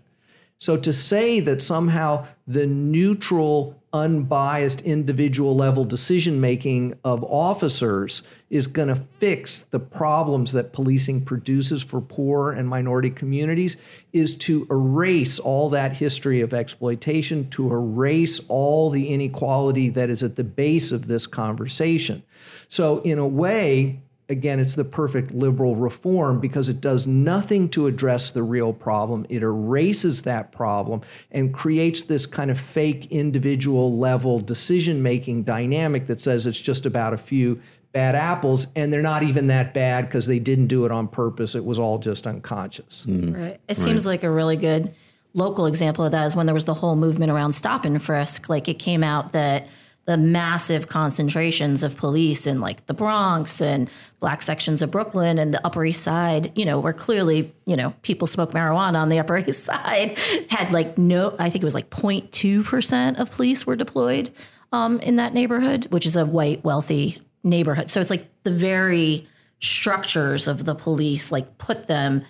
So 0.62 0.76
to 0.76 0.92
say 0.92 1.40
that 1.40 1.60
somehow 1.60 2.24
the 2.46 2.68
neutral, 2.68 3.82
unbiased, 3.92 4.80
individual 4.82 5.56
level 5.56 5.84
decision 5.84 6.40
making 6.40 6.94
of 7.02 7.24
officers 7.24 8.22
is 8.48 8.68
going 8.68 8.86
to 8.86 8.94
fix 8.94 9.58
the 9.58 9.80
problems 9.80 10.52
that 10.52 10.72
policing 10.72 11.24
produces 11.24 11.82
for 11.82 12.00
poor 12.00 12.52
and 12.52 12.68
minority 12.68 13.10
communities 13.10 13.76
is 14.12 14.36
to 14.36 14.68
erase 14.70 15.40
all 15.40 15.68
that 15.70 15.96
history 15.96 16.40
of 16.42 16.54
exploitation, 16.54 17.50
to 17.50 17.72
erase 17.72 18.40
all 18.46 18.88
the 18.88 19.08
inequality 19.08 19.88
that 19.88 20.10
is 20.10 20.22
at 20.22 20.36
the 20.36 20.44
base 20.44 20.92
of 20.92 21.08
this 21.08 21.26
conversation. 21.26 22.22
So, 22.68 23.00
in 23.00 23.18
a 23.18 23.26
way, 23.26 24.00
again, 24.32 24.58
it's 24.58 24.74
the 24.74 24.84
perfect 24.84 25.30
liberal 25.30 25.76
reform 25.76 26.40
because 26.40 26.68
it 26.68 26.80
does 26.80 27.06
nothing 27.06 27.68
to 27.68 27.86
address 27.86 28.32
the 28.32 28.42
real 28.42 28.72
problem. 28.72 29.24
It 29.28 29.42
erases 29.42 30.22
that 30.22 30.50
problem 30.50 31.02
and 31.30 31.54
creates 31.54 32.02
this 32.02 32.26
kind 32.26 32.50
of 32.50 32.58
fake 32.58 33.06
individual 33.12 33.96
level 33.96 34.40
decision 34.40 35.02
making 35.02 35.44
dynamic 35.44 36.06
that 36.06 36.20
says 36.20 36.46
it's 36.46 36.60
just 36.60 36.86
about 36.86 37.12
a 37.12 37.18
few 37.18 37.60
bad 37.92 38.14
apples 38.14 38.66
and 38.74 38.92
they're 38.92 39.02
not 39.02 39.22
even 39.22 39.48
that 39.48 39.74
bad 39.74 40.06
because 40.06 40.26
they 40.26 40.38
didn't 40.38 40.66
do 40.66 40.84
it 40.84 40.90
on 40.90 41.06
purpose. 41.06 41.54
It 41.54 41.64
was 41.64 41.78
all 41.78 41.98
just 41.98 42.26
unconscious. 42.26 43.04
Hmm. 43.04 43.32
Right. 43.32 43.60
It 43.68 43.76
seems 43.76 44.06
like 44.06 44.24
a 44.24 44.30
really 44.30 44.56
good 44.56 44.94
local 45.34 45.66
example 45.66 46.04
of 46.04 46.12
that 46.12 46.24
is 46.24 46.34
when 46.34 46.46
there 46.46 46.54
was 46.54 46.64
the 46.64 46.74
whole 46.74 46.96
movement 46.96 47.30
around 47.30 47.52
stop 47.52 47.84
and 47.84 48.02
frisk. 48.02 48.48
Like 48.48 48.68
it 48.68 48.78
came 48.78 49.04
out 49.04 49.32
that 49.32 49.68
the 50.04 50.16
massive 50.16 50.88
concentrations 50.88 51.82
of 51.82 51.96
police 51.96 52.46
in 52.46 52.60
like 52.60 52.86
the 52.86 52.94
Bronx 52.94 53.60
and 53.60 53.88
black 54.22 54.40
sections 54.40 54.80
of 54.80 54.90
Brooklyn 54.90 55.36
and 55.36 55.52
the 55.52 55.66
Upper 55.66 55.84
East 55.84 56.02
Side, 56.02 56.56
you 56.56 56.64
know, 56.64 56.78
where 56.78 56.94
clearly, 56.94 57.52
you 57.66 57.76
know, 57.76 57.92
people 58.00 58.26
smoke 58.26 58.52
marijuana 58.52 58.94
on 58.94 59.10
the 59.10 59.18
Upper 59.18 59.36
East 59.36 59.64
Side 59.64 60.16
had 60.48 60.72
like 60.72 60.96
no, 60.96 61.34
I 61.38 61.50
think 61.50 61.62
it 61.62 61.66
was 61.66 61.74
like 61.74 61.90
0.2% 61.90 63.18
of 63.18 63.30
police 63.32 63.66
were 63.66 63.76
deployed 63.76 64.30
um, 64.72 65.00
in 65.00 65.16
that 65.16 65.34
neighborhood, 65.34 65.88
which 65.90 66.06
is 66.06 66.16
a 66.16 66.24
white, 66.24 66.64
wealthy 66.64 67.20
neighborhood. 67.42 67.90
So 67.90 68.00
it's 68.00 68.10
like 68.10 68.30
the 68.44 68.52
very 68.52 69.28
structures 69.58 70.48
of 70.48 70.64
the 70.64 70.74
police, 70.74 71.30
like 71.30 71.58
put 71.58 71.88
them 71.88 72.24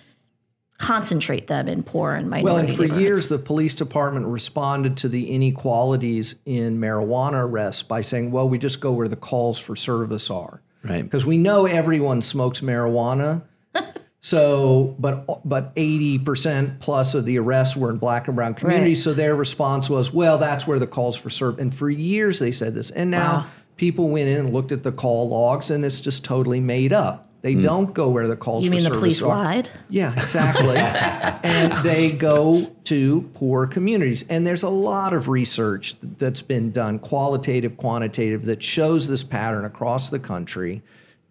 concentrate 0.79 1.47
them 1.47 1.67
in 1.67 1.83
poor 1.83 2.13
and 2.13 2.29
minority 2.29 2.45
Well, 2.45 2.57
and 2.57 2.75
for 2.75 2.99
years, 2.99 3.29
the 3.29 3.37
police 3.37 3.75
department 3.75 4.25
responded 4.25 4.97
to 4.97 5.07
the 5.07 5.29
inequalities 5.29 6.35
in 6.45 6.79
marijuana 6.79 7.45
arrests 7.45 7.83
by 7.83 8.01
saying, 8.01 8.31
well, 8.31 8.49
we 8.49 8.57
just 8.57 8.81
go 8.81 8.91
where 8.91 9.07
the 9.07 9.15
calls 9.15 9.59
for 9.59 9.75
service 9.75 10.29
are. 10.29 10.61
Right. 10.83 11.01
Because 11.03 11.25
we 11.25 11.37
know 11.37 11.65
everyone 11.65 12.21
smokes 12.21 12.61
marijuana. 12.61 13.43
So, 14.25 14.95
but 14.99 15.25
but 15.43 15.73
eighty 15.75 16.17
percent 16.17 16.79
plus 16.79 17.13
of 17.13 17.25
the 17.25 17.37
arrests 17.39 17.75
were 17.75 17.89
in 17.89 17.97
black 17.97 18.27
and 18.29 18.37
brown 18.37 18.53
communities. 18.53 18.99
Right. 19.05 19.11
So 19.11 19.13
their 19.13 19.35
response 19.35 19.89
was, 19.89 20.13
"Well, 20.13 20.37
that's 20.37 20.65
where 20.65 20.79
the 20.79 20.87
calls 20.87 21.17
for 21.17 21.29
service." 21.29 21.59
And 21.61 21.75
for 21.75 21.89
years 21.89 22.39
they 22.39 22.53
said 22.53 22.73
this, 22.73 22.89
and 22.89 23.11
now 23.11 23.39
Wow. 23.39 23.45
people 23.75 24.07
went 24.07 24.29
in 24.29 24.37
and 24.39 24.53
looked 24.53 24.71
at 24.71 24.83
the 24.83 24.93
call 24.93 25.27
logs, 25.27 25.69
and 25.69 25.83
it's 25.83 25.99
just 25.99 26.23
totally 26.23 26.61
made 26.61 26.93
up. 26.93 27.32
They 27.43 27.55
hmm. 27.55 27.61
don't 27.61 27.93
go 27.93 28.09
where 28.09 28.27
the 28.29 28.37
calls 28.37 28.63
You 28.63 28.69
for 28.69 28.75
mean 28.75 28.83
the 28.85 28.89
police 28.91 29.21
are. 29.21 29.27
lied? 29.27 29.69
Yeah, 29.89 30.13
exactly. 30.23 30.77
and 30.77 31.73
they 31.83 32.11
go 32.13 32.73
to 32.85 33.29
poor 33.33 33.67
communities. 33.67 34.23
And 34.29 34.47
there's 34.47 34.63
a 34.63 34.69
lot 34.69 35.13
of 35.13 35.27
research 35.27 35.95
that's 36.01 36.41
been 36.41 36.71
done, 36.71 36.99
qualitative, 36.99 37.75
quantitative, 37.75 38.45
that 38.45 38.63
shows 38.63 39.07
this 39.09 39.23
pattern 39.23 39.65
across 39.65 40.09
the 40.09 40.19
country. 40.19 40.83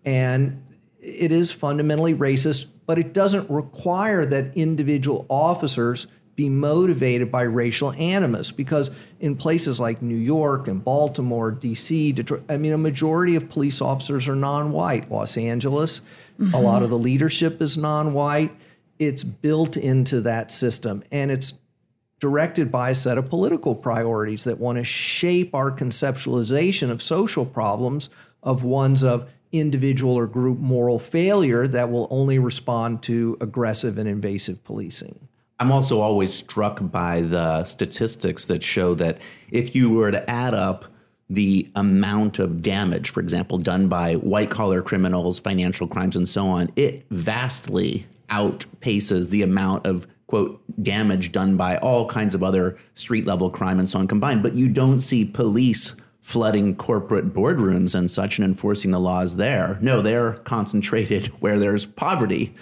And 0.04 0.62
it 1.00 1.32
is 1.32 1.50
fundamentally 1.50 2.14
racist, 2.14 2.66
but 2.84 2.98
it 2.98 3.14
doesn't 3.14 3.48
require 3.48 4.26
that 4.26 4.54
individual 4.54 5.24
officers 5.30 6.08
be 6.42 6.48
motivated 6.48 7.30
by 7.30 7.42
racial 7.42 7.92
animus 7.92 8.50
because 8.50 8.90
in 9.20 9.36
places 9.36 9.78
like 9.78 10.02
New 10.02 10.16
York 10.16 10.66
and 10.66 10.82
Baltimore, 10.82 11.52
DC, 11.52 12.12
Detroit, 12.12 12.42
I 12.48 12.56
mean, 12.56 12.72
a 12.72 12.78
majority 12.78 13.36
of 13.36 13.48
police 13.48 13.80
officers 13.80 14.26
are 14.26 14.34
non 14.34 14.72
white. 14.72 15.08
Los 15.08 15.36
Angeles, 15.36 16.00
a 16.52 16.60
lot 16.60 16.82
of 16.82 16.90
the 16.90 16.98
leadership 16.98 17.62
is 17.62 17.78
non 17.78 18.12
white. 18.12 18.52
It's 18.98 19.22
built 19.22 19.76
into 19.76 20.20
that 20.22 20.50
system 20.50 21.04
and 21.12 21.30
it's 21.30 21.54
directed 22.18 22.72
by 22.72 22.90
a 22.90 22.94
set 22.94 23.18
of 23.18 23.28
political 23.28 23.76
priorities 23.76 24.42
that 24.42 24.58
want 24.58 24.78
to 24.78 24.84
shape 24.84 25.54
our 25.54 25.70
conceptualization 25.70 26.90
of 26.90 27.00
social 27.00 27.46
problems 27.46 28.10
of 28.42 28.64
ones 28.64 29.04
of 29.04 29.30
individual 29.52 30.14
or 30.14 30.26
group 30.26 30.58
moral 30.58 30.98
failure 30.98 31.68
that 31.68 31.90
will 31.90 32.08
only 32.10 32.40
respond 32.40 33.02
to 33.04 33.36
aggressive 33.40 33.96
and 33.96 34.08
invasive 34.08 34.64
policing. 34.64 35.28
I'm 35.62 35.70
also 35.70 36.00
always 36.00 36.34
struck 36.34 36.80
by 36.82 37.20
the 37.20 37.64
statistics 37.66 38.46
that 38.46 38.64
show 38.64 38.96
that 38.96 39.18
if 39.52 39.76
you 39.76 39.90
were 39.90 40.10
to 40.10 40.28
add 40.28 40.54
up 40.54 40.86
the 41.30 41.70
amount 41.76 42.40
of 42.40 42.62
damage, 42.62 43.10
for 43.10 43.20
example, 43.20 43.58
done 43.58 43.86
by 43.86 44.14
white 44.14 44.50
collar 44.50 44.82
criminals, 44.82 45.38
financial 45.38 45.86
crimes, 45.86 46.16
and 46.16 46.28
so 46.28 46.46
on, 46.46 46.72
it 46.74 47.06
vastly 47.10 48.08
outpaces 48.28 49.30
the 49.30 49.42
amount 49.42 49.86
of 49.86 50.08
quote 50.26 50.60
damage 50.82 51.30
done 51.30 51.56
by 51.56 51.76
all 51.76 52.08
kinds 52.08 52.34
of 52.34 52.42
other 52.42 52.76
street 52.94 53.24
level 53.24 53.48
crime 53.48 53.78
and 53.78 53.88
so 53.88 54.00
on 54.00 54.08
combined. 54.08 54.42
But 54.42 54.54
you 54.54 54.66
don't 54.66 55.00
see 55.00 55.24
police 55.24 55.94
flooding 56.20 56.74
corporate 56.74 57.32
boardrooms 57.32 57.94
and 57.94 58.10
such 58.10 58.36
and 58.38 58.44
enforcing 58.44 58.90
the 58.90 58.98
laws 58.98 59.36
there. 59.36 59.78
No, 59.80 60.00
they're 60.00 60.32
concentrated 60.38 61.26
where 61.38 61.60
there's 61.60 61.86
poverty 61.86 62.52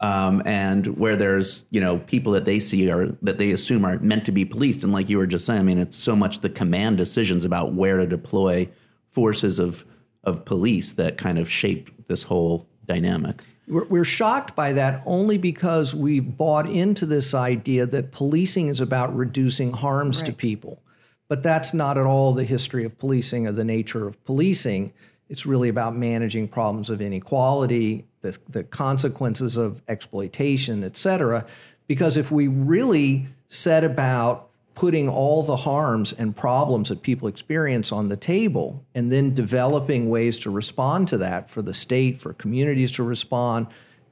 um, 0.00 0.42
and 0.44 0.98
where 0.98 1.16
there's 1.16 1.64
you 1.70 1.80
know 1.80 1.98
people 1.98 2.32
that 2.32 2.44
they 2.44 2.60
see 2.60 2.90
are 2.90 3.08
that 3.22 3.38
they 3.38 3.50
assume 3.50 3.84
are 3.84 3.98
meant 3.98 4.24
to 4.26 4.32
be 4.32 4.44
policed. 4.44 4.82
And 4.82 4.92
like 4.92 5.08
you 5.08 5.18
were 5.18 5.26
just 5.26 5.46
saying, 5.46 5.60
I 5.60 5.62
mean, 5.64 5.78
it's 5.78 5.96
so 5.96 6.14
much 6.14 6.40
the 6.40 6.50
command 6.50 6.96
decisions 6.96 7.44
about 7.44 7.72
where 7.72 7.98
to 7.98 8.06
deploy 8.06 8.68
forces 9.10 9.58
of 9.58 9.84
of 10.24 10.44
police 10.44 10.92
that 10.92 11.16
kind 11.16 11.38
of 11.38 11.50
shaped 11.50 12.08
this 12.08 12.24
whole 12.24 12.66
dynamic. 12.86 13.42
We're, 13.66 13.84
we're 13.84 14.04
shocked 14.04 14.56
by 14.56 14.72
that 14.72 15.02
only 15.04 15.38
because 15.38 15.94
we've 15.94 16.36
bought 16.36 16.68
into 16.68 17.06
this 17.06 17.34
idea 17.34 17.86
that 17.86 18.12
policing 18.12 18.68
is 18.68 18.80
about 18.80 19.14
reducing 19.14 19.72
harms 19.72 20.22
to 20.22 20.32
people. 20.32 20.82
But 21.28 21.42
that's 21.42 21.74
not 21.74 21.98
at 21.98 22.06
all 22.06 22.32
the 22.32 22.44
history 22.44 22.84
of 22.84 22.98
policing 22.98 23.46
or 23.46 23.52
the 23.52 23.64
nature 23.64 24.06
of 24.06 24.22
policing. 24.24 24.94
It's 25.28 25.44
really 25.44 25.68
about 25.68 25.94
managing 25.94 26.48
problems 26.48 26.88
of 26.88 27.02
inequality, 27.02 28.06
the, 28.20 28.38
the 28.48 28.64
consequences 28.64 29.56
of 29.56 29.82
exploitation, 29.88 30.84
et 30.84 30.96
cetera. 30.96 31.46
Because 31.86 32.16
if 32.16 32.30
we 32.30 32.48
really 32.48 33.26
set 33.48 33.84
about 33.84 34.48
putting 34.74 35.08
all 35.08 35.42
the 35.42 35.56
harms 35.56 36.12
and 36.12 36.36
problems 36.36 36.88
that 36.88 37.02
people 37.02 37.26
experience 37.26 37.90
on 37.90 38.08
the 38.08 38.16
table 38.16 38.84
and 38.94 39.10
then 39.10 39.34
developing 39.34 40.08
ways 40.08 40.38
to 40.38 40.50
respond 40.50 41.08
to 41.08 41.18
that 41.18 41.50
for 41.50 41.62
the 41.62 41.74
state, 41.74 42.18
for 42.18 42.32
communities 42.32 42.92
to 42.92 43.02
respond, 43.02 43.66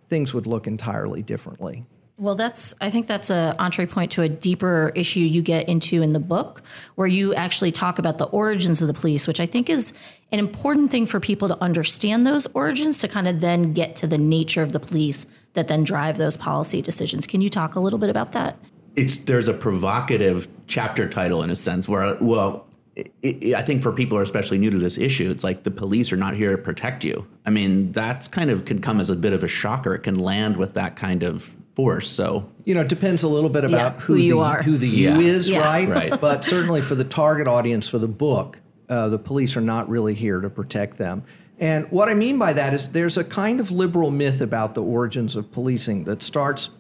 things 0.09 0.35
would 0.35 0.47
look 0.47 0.67
entirely 0.67 1.23
differently. 1.23 1.85
Well, 2.19 2.35
that's 2.35 2.73
I 2.81 2.89
think 2.89 3.07
that's 3.07 3.29
a 3.29 3.55
entree 3.59 3.87
point 3.87 4.13
to 4.13 4.23
a 4.23 4.29
deeper 4.29 4.91
issue 4.95 5.21
you 5.21 5.43
get 5.43 5.69
into 5.69 6.01
in 6.03 6.13
the 6.15 6.21
book, 6.21 6.63
where 6.95 7.07
you 7.07 7.35
actually 7.35 7.73
talk 7.73 7.99
about 7.99 8.19
the 8.19 8.25
origins 8.27 8.81
of 8.81 8.89
the 8.89 8.95
police, 8.95 9.27
which 9.27 9.39
I 9.41 9.47
think 9.47 9.69
is 9.69 9.93
an 10.33 10.39
important 10.39 10.91
thing 10.91 11.07
for 11.07 11.21
people 11.21 11.49
to 11.49 11.63
understand 11.63 12.27
those 12.27 12.47
origins 12.55 12.99
to 13.01 13.09
kind 13.09 13.29
of 13.29 13.41
then 13.41 13.75
get 13.75 13.97
to 13.97 14.07
the 14.07 14.19
nature 14.19 14.63
of 14.63 14.73
the 14.73 14.81
police 14.81 15.27
that 15.53 15.69
then 15.69 15.85
drive 15.85 16.17
those 16.17 16.37
policy 16.37 16.81
decisions. 16.81 17.27
Can 17.27 17.43
you 17.43 17.51
talk 17.51 17.75
a 17.75 17.81
little 17.81 17.99
bit 17.99 18.09
about 18.09 18.33
that? 18.33 18.59
it's 18.97 19.19
there's 19.19 19.47
a 19.47 19.55
provocative 19.55 20.49
chapter 20.67 21.09
title 21.09 21.43
in 21.43 21.51
a 21.51 21.57
sense 21.57 21.89
where 21.89 22.17
well 22.21 22.67
it, 22.97 23.13
it, 23.21 23.55
I 23.55 23.61
think 23.61 23.83
for 23.83 23.93
people 23.93 24.17
who 24.17 24.21
are 24.21 24.25
especially 24.25 24.57
new 24.57 24.71
to 24.71 24.79
this 24.79 24.97
issue, 24.97 25.31
it's 25.31 25.45
like 25.45 25.65
the 25.65 25.71
police 25.71 26.13
are 26.13 26.17
not 26.17 26.33
here 26.33 26.53
to 26.53 26.57
protect 26.57 27.05
you. 27.05 27.27
I 27.45 27.51
mean, 27.51 27.93
that's 27.93 28.27
kind 28.27 28.49
of 28.49 28.65
can 28.65 28.81
come 28.81 29.01
as 29.01 29.11
a 29.11 29.17
bit 29.17 29.35
of 29.35 29.45
a 29.45 29.49
shocker. 29.49 29.95
It 29.95 29.99
can 29.99 30.19
land 30.19 30.57
with 30.57 30.73
that 30.73 30.97
kind 30.97 31.23
of 31.23 31.55
force. 31.77 32.09
So 32.09 32.49
You 32.65 32.75
know, 32.75 32.81
it 32.81 32.89
depends 32.89 33.23
a 33.23 33.29
little 33.29 33.51
bit 33.51 33.63
about 33.65 33.95
Yeah, 33.95 34.01
who, 34.01 34.15
who 34.15 34.21
you 34.21 34.35
the, 34.37 34.41
are. 34.41 34.63
who 34.63 34.77
the 34.77 34.89
Yeah. 34.89 35.19
you 35.19 35.27
is, 35.27 35.49
Yeah. 35.49 35.61
right? 35.61 35.89
Right. 35.89 36.21
But 36.21 36.45
certainly 36.45 36.81
for 36.81 36.97
the 36.97 37.05
target 37.05 37.47
audience 37.47 37.87
for 37.87 37.99
the 37.99 38.09
book, 38.09 38.59
uh, 38.89 39.09
the 39.09 39.19
police 39.19 39.57
are 39.57 39.61
not 39.61 39.89
really 39.89 40.15
here 40.15 40.41
to 40.41 40.51
protect 40.51 40.97
them. 40.99 41.23
And 41.61 41.87
what 41.91 42.09
I 42.09 42.15
mean 42.15 42.39
by 42.39 42.55
that 42.55 42.75
is 42.75 42.89
there's 42.89 43.17
a 43.17 43.25
kind 43.25 43.61
of 43.61 43.71
liberal 43.71 44.11
myth 44.11 44.41
about 44.41 44.75
the 44.75 44.83
origins 44.83 45.37
of 45.37 45.53
policing 45.53 46.05
that 46.05 46.23
starts 46.23 46.71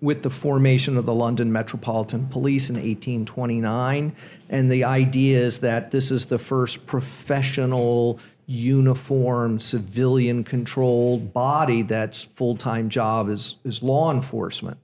with 0.00 0.22
the 0.22 0.30
formation 0.30 0.96
of 0.96 1.06
the 1.06 1.14
London 1.14 1.52
Metropolitan 1.52 2.26
Police 2.26 2.68
in 2.68 2.76
1829. 2.76 4.12
And 4.50 4.70
the 4.70 4.84
idea 4.84 5.38
is 5.40 5.58
that 5.58 5.92
this 5.92 6.10
is 6.10 6.26
the 6.26 6.38
first 6.38 6.86
professional, 6.86 8.18
uniform, 8.52 9.58
civilian 9.58 10.44
controlled 10.44 11.32
body 11.32 11.82
that's 11.82 12.22
full 12.22 12.56
time 12.56 12.88
job 12.88 13.28
is, 13.28 13.56
is 13.64 13.82
law 13.82 14.12
enforcement 14.12 14.78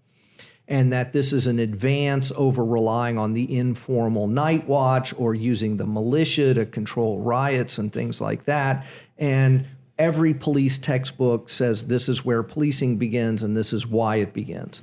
and 0.69 0.93
that 0.93 1.13
this 1.13 1.33
is 1.33 1.47
an 1.47 1.59
advance 1.59 2.31
over 2.37 2.65
relying 2.65 3.19
on 3.19 3.33
the 3.33 3.57
informal 3.57 4.27
night 4.27 4.69
watch 4.69 5.15
or 5.19 5.35
using 5.35 5.79
the 5.79 5.87
militia 5.87 6.53
to 6.53 6.67
control 6.67 7.21
riots 7.21 7.79
and 7.79 7.91
things 7.91 8.21
like 8.21 8.45
that. 8.45 8.87
And 9.17 9.67
every 9.99 10.35
police 10.35 10.77
textbook 10.77 11.49
says 11.49 11.87
this 11.87 12.09
is 12.09 12.25
where 12.25 12.43
policing 12.43 12.99
begins 12.99 13.43
and 13.43 13.57
this 13.57 13.73
is 13.73 13.87
why 13.87 14.17
it 14.17 14.35
begins. 14.35 14.83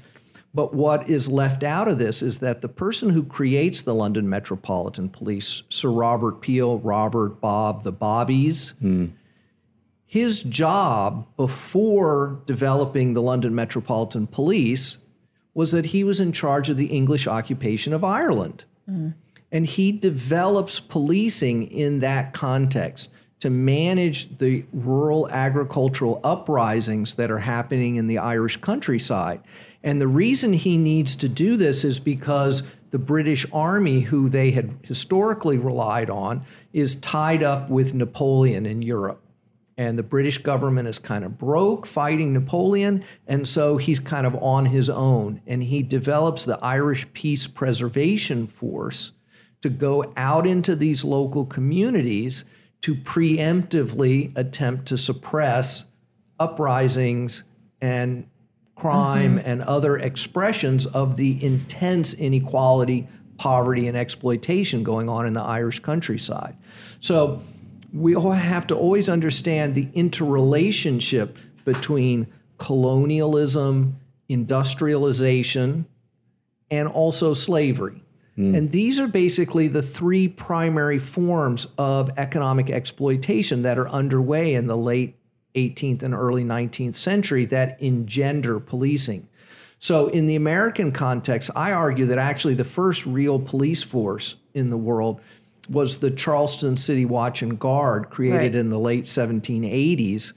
But 0.56 0.74
what 0.74 1.10
is 1.10 1.30
left 1.30 1.64
out 1.64 1.90
of 1.90 1.98
this 1.98 2.22
is 2.22 2.40
that 2.40 2.62
the 2.62 2.70
person 2.70 3.10
who 3.10 3.26
creates 3.26 3.82
the 3.82 3.94
London 3.94 4.30
Metropolitan 4.30 5.10
Police, 5.10 5.64
Sir 5.68 5.90
Robert 5.90 6.40
Peel, 6.40 6.80
Robert, 6.80 7.42
Bob, 7.42 7.84
the 7.84 7.92
Bobbies, 7.92 8.70
hmm. 8.80 9.08
his 10.06 10.44
job 10.44 11.28
before 11.36 12.42
developing 12.46 13.14
the 13.14 13.22
London 13.22 13.54
Metropolitan 13.54 14.28
Police 14.28 15.00
was 15.54 15.74
that 15.74 15.88
he 15.88 16.06
was 16.06 16.22
in 16.22 16.32
charge 16.32 16.70
of 16.70 16.78
the 16.78 16.86
English 16.86 17.28
occupation 17.28 17.92
of 17.92 18.06
Ireland. 18.06 18.64
Hmm. 18.86 19.10
And 19.52 19.66
he 19.66 19.92
develops 19.92 20.80
policing 20.80 21.70
in 21.70 22.00
that 22.00 22.32
context 22.32 23.12
to 23.40 23.50
manage 23.50 24.38
the 24.38 24.66
rural 24.72 25.30
agricultural 25.30 26.22
uprisings 26.24 27.16
that 27.16 27.30
are 27.30 27.40
happening 27.40 27.98
in 27.98 28.08
the 28.08 28.18
Irish 28.18 28.58
countryside. 28.58 29.42
And 29.86 30.02
the 30.02 30.08
reason 30.08 30.52
he 30.52 30.76
needs 30.76 31.16
to 31.16 31.30
do 31.30 31.56
this 31.56 31.86
is 31.86 32.00
because 32.00 32.64
the 32.92 33.00
British 33.00 33.46
Army, 33.54 34.02
who 34.02 34.28
they 34.28 34.52
had 34.52 34.78
historically 34.82 35.58
relied 35.58 36.10
on, 36.10 36.44
is 36.74 36.98
tied 36.98 37.44
up 37.44 37.70
with 37.70 37.94
Napoleon 37.94 38.66
in 38.66 38.82
Europe 38.82 39.26
and 39.78 39.98
the 40.00 40.04
British 40.04 40.38
government 40.38 40.88
is 40.88 41.00
kind 41.00 41.26
of 41.26 41.38
broke 41.38 41.86
fighting 41.86 42.34
Napoleon, 42.34 43.04
and 43.28 43.48
so 43.48 43.78
he's 43.78 44.00
kind 44.00 44.26
of 44.26 44.36
on 44.36 44.66
his 44.66 44.90
own. 44.90 45.42
And 45.46 45.64
he 45.64 45.84
develops 45.84 46.46
the 46.46 46.58
Irish 46.64 47.12
Peace 47.14 47.48
Preservation 47.48 48.48
Force 48.48 49.12
to 49.62 49.70
go 49.70 50.14
out 50.16 50.48
into 50.48 50.76
these 50.76 51.04
local 51.04 51.46
communities 51.46 52.46
to 52.82 52.96
preemptively 52.96 54.36
attempt 54.38 54.86
to 54.88 54.98
suppress 54.98 55.86
uprisings 56.40 57.44
and 57.82 58.28
crime 58.76 59.38
mm-hmm. 59.38 59.50
and 59.50 59.62
other 59.64 59.98
expressions 59.98 60.86
of 60.86 61.16
the 61.16 61.44
intense 61.44 62.14
inequality, 62.14 63.08
poverty, 63.38 63.88
and 63.88 63.98
exploitation 63.98 64.84
going 64.84 65.10
on 65.10 65.26
in 65.26 65.34
the 65.34 65.42
Irish 65.42 65.80
countryside. 65.80 66.56
So 67.00 67.42
we 67.94 68.16
all 68.16 68.32
have 68.32 68.68
to 68.68 68.76
always 68.76 69.08
understand 69.08 69.76
the 69.76 69.88
interrelationship 69.94 71.38
between 71.64 72.28
colonialism, 72.58 74.00
industrialization, 74.28 75.86
and 76.70 76.88
also 76.88 77.34
slavery. 77.34 78.02
Mm. 78.38 78.58
And 78.58 78.72
these 78.72 79.00
are 79.00 79.08
basically 79.08 79.70
the 79.70 79.82
three 79.82 80.28
primary 80.28 81.00
forms 81.00 81.68
of 81.78 82.10
economic 82.18 82.70
exploitation 82.70 83.62
that 83.62 83.78
are 83.78 83.88
underway 83.88 84.54
in 84.54 84.68
the 84.68 84.76
late 84.76 85.16
18th 85.56 86.04
and 86.04 86.14
early 86.14 86.44
19th 86.44 86.96
century 86.96 87.46
that 87.46 87.82
engender 87.82 88.60
policing. 88.60 89.28
So, 89.80 90.08
in 90.08 90.26
the 90.26 90.36
American 90.36 90.92
context, 90.92 91.52
I 91.56 91.72
argue 91.72 92.06
that 92.08 92.18
actually 92.18 92.54
the 92.54 92.64
first 92.64 93.06
real 93.06 93.40
police 93.40 93.84
force 93.84 94.36
in 94.54 94.70
the 94.70 94.78
world 94.78 95.20
was 95.70 95.98
the 95.98 96.12
Charleston 96.12 96.78
City 96.78 97.06
Watch 97.06 97.42
and 97.42 97.60
Guard, 97.60 98.10
created 98.10 98.54
Right. 98.54 98.56
in 98.56 98.70
the 98.70 98.80
late 98.80 99.06
1780s, 99.06 100.34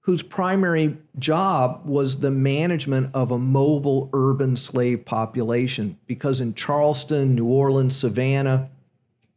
whose 0.00 0.22
primary 0.22 0.96
job 1.18 1.82
was 1.84 2.16
the 2.16 2.30
management 2.30 3.10
of 3.14 3.30
a 3.30 3.38
mobile 3.38 4.10
urban 4.12 4.56
slave 4.56 5.04
population. 5.04 5.96
Because 6.06 6.40
in 6.40 6.54
Charleston, 6.54 7.34
New 7.34 7.46
Orleans, 7.46 7.96
Savannah, 7.96 8.68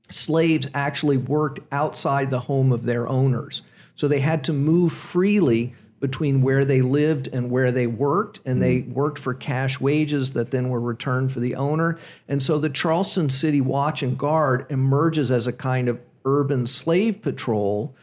slaves 0.09 0.67
actually 0.73 1.17
worked 1.17 1.59
outside 1.71 2.31
the 2.31 2.39
home 2.41 2.71
of 2.71 2.83
their 2.83 3.07
owners. 3.07 3.61
So 3.97 4.07
they 4.07 4.21
had 4.21 4.45
to 4.45 4.53
move 4.53 4.93
freely 4.93 5.73
between 5.99 6.43
where 6.43 6.63
they 6.63 6.81
lived 6.81 7.27
and 7.27 7.49
where 7.49 7.71
they 7.71 7.87
worked, 7.87 8.39
and 8.45 8.61
they 8.61 8.81
mm. 8.81 8.93
worked 8.93 9.17
for 9.17 9.33
cash 9.33 9.79
wages 9.81 10.33
that 10.33 10.51
then 10.51 10.69
were 10.69 10.79
returned 10.79 11.31
for 11.31 11.39
the 11.39 11.55
owner. 11.55 11.97
And 12.27 12.41
so 12.41 12.59
the 12.59 12.69
Charleston 12.69 13.29
City 13.29 13.61
Watch 13.61 14.03
and 14.03 14.17
Guard 14.17 14.67
emerges 14.69 15.31
as 15.31 15.47
a 15.47 15.53
kind 15.53 15.89
of 15.89 15.99
urban 16.23 16.67
slave 16.67 17.23
patrol, 17.23 17.95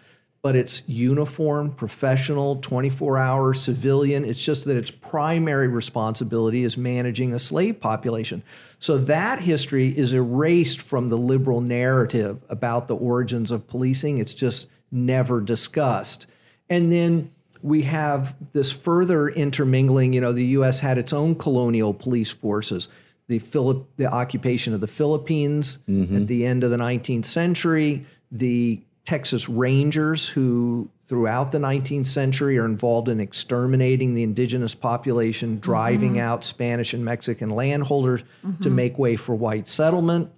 but 0.43 0.57
it's 0.57 0.83
uniform, 0.89 1.71
professional, 1.71 2.57
24 2.57 3.17
hour 3.17 3.55
civilian. 3.55 4.25
It's 4.25 4.45
just 4.45 4.65
that 4.65 4.77
its 4.77 4.91
primary 4.91 5.69
responsibility 5.69 6.65
is 6.65 6.77
managing 6.77 7.33
a 7.33 7.39
slave 7.39 7.79
population. 7.81 8.43
So 8.81 8.99
that 8.99 9.41
history 9.41 9.97
is 9.97 10.13
erased 10.13 10.83
from 10.83 11.09
the 11.09 11.17
liberal 11.17 11.61
narrative 11.61 12.43
about 12.49 12.89
the 12.89 12.97
origins 12.97 13.53
of 13.53 13.69
policing. 13.69 14.19
It's 14.19 14.35
just 14.35 14.69
never 14.95 15.41
discussed. 15.41 16.27
And 16.71 16.91
then 16.91 17.31
we 17.63 17.83
have 17.83 18.35
this 18.53 18.73
further 18.73 19.29
intermingling. 19.29 20.13
You 20.13 20.21
know, 20.21 20.33
the 20.33 20.45
U.S. 20.47 20.81
had 20.81 20.99
its 20.99 21.13
own 21.13 21.35
colonial 21.35 21.93
police 21.93 22.31
forces. 22.31 22.89
The 23.27 23.39
Philip, 23.39 23.89
the 23.97 24.07
occupation 24.07 24.75
of 24.75 24.81
the 24.81 24.87
Philippines 24.87 25.79
mm-hmm. 25.89 26.17
at 26.17 26.27
the 26.27 26.45
end 26.45 26.63
of 26.63 26.71
the 26.71 26.77
19th 26.77 27.25
century, 27.25 28.05
the 28.31 28.83
Texas 29.05 29.49
Rangers, 29.49 30.29
who 30.29 30.91
throughout 31.07 31.53
the 31.53 31.59
19th 31.59 32.07
century 32.07 32.59
are 32.59 32.65
involved 32.65 33.09
in 33.09 33.21
exterminating 33.21 34.15
the 34.15 34.23
indigenous 34.23 34.75
population, 34.75 35.53
mm-hmm. 35.53 35.61
driving 35.61 36.21
out 36.21 36.45
Spanish 36.45 36.93
and 36.95 37.05
Mexican 37.05 37.51
landholders 37.51 38.23
to 38.23 38.47
mm-hmm. 38.47 38.75
make 38.75 38.99
way 38.99 39.17
for 39.17 39.35
white 39.35 39.69
settlement. 39.69 40.31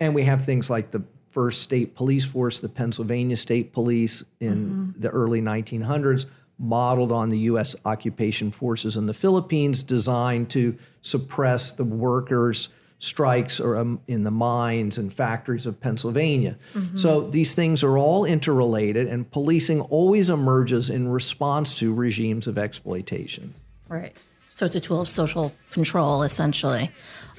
And 0.00 0.14
we 0.14 0.24
have 0.24 0.44
things 0.44 0.68
like 0.68 0.90
the 0.90 1.02
first 1.34 1.62
state 1.62 1.96
police 1.96 2.24
force, 2.24 2.60
the 2.60 2.68
Pennsylvania 2.68 3.36
State 3.36 3.72
Police 3.72 4.24
in 4.38 4.94
the 4.96 5.08
early 5.08 5.42
1900s, 5.42 6.26
modeled 6.60 7.10
on 7.10 7.28
the 7.28 7.38
U.S. 7.50 7.74
occupation 7.84 8.52
forces 8.52 8.96
in 8.96 9.06
the 9.06 9.12
Philippines, 9.12 9.82
designed 9.82 10.48
to 10.50 10.78
suppress 11.02 11.72
the 11.72 11.82
workers' 11.82 12.68
strikes 13.00 13.58
or 13.58 13.76
um, 13.76 14.00
in 14.06 14.22
the 14.22 14.30
mines 14.30 14.96
and 14.96 15.12
factories 15.12 15.66
of 15.66 15.80
Pennsylvania. 15.80 16.56
So 16.94 17.28
these 17.28 17.52
things 17.52 17.82
are 17.82 17.98
all 17.98 18.24
interrelated, 18.24 19.08
and 19.08 19.28
policing 19.28 19.80
always 19.80 20.30
emerges 20.30 20.88
in 20.88 21.08
response 21.08 21.74
to 21.74 21.92
regimes 21.92 22.46
of 22.46 22.58
exploitation. 22.58 23.54
Right. 23.88 24.16
So 24.54 24.66
it's 24.66 24.76
a 24.76 24.80
tool 24.80 25.00
of 25.00 25.08
social 25.08 25.52
control, 25.72 26.22
essentially. 26.22 26.92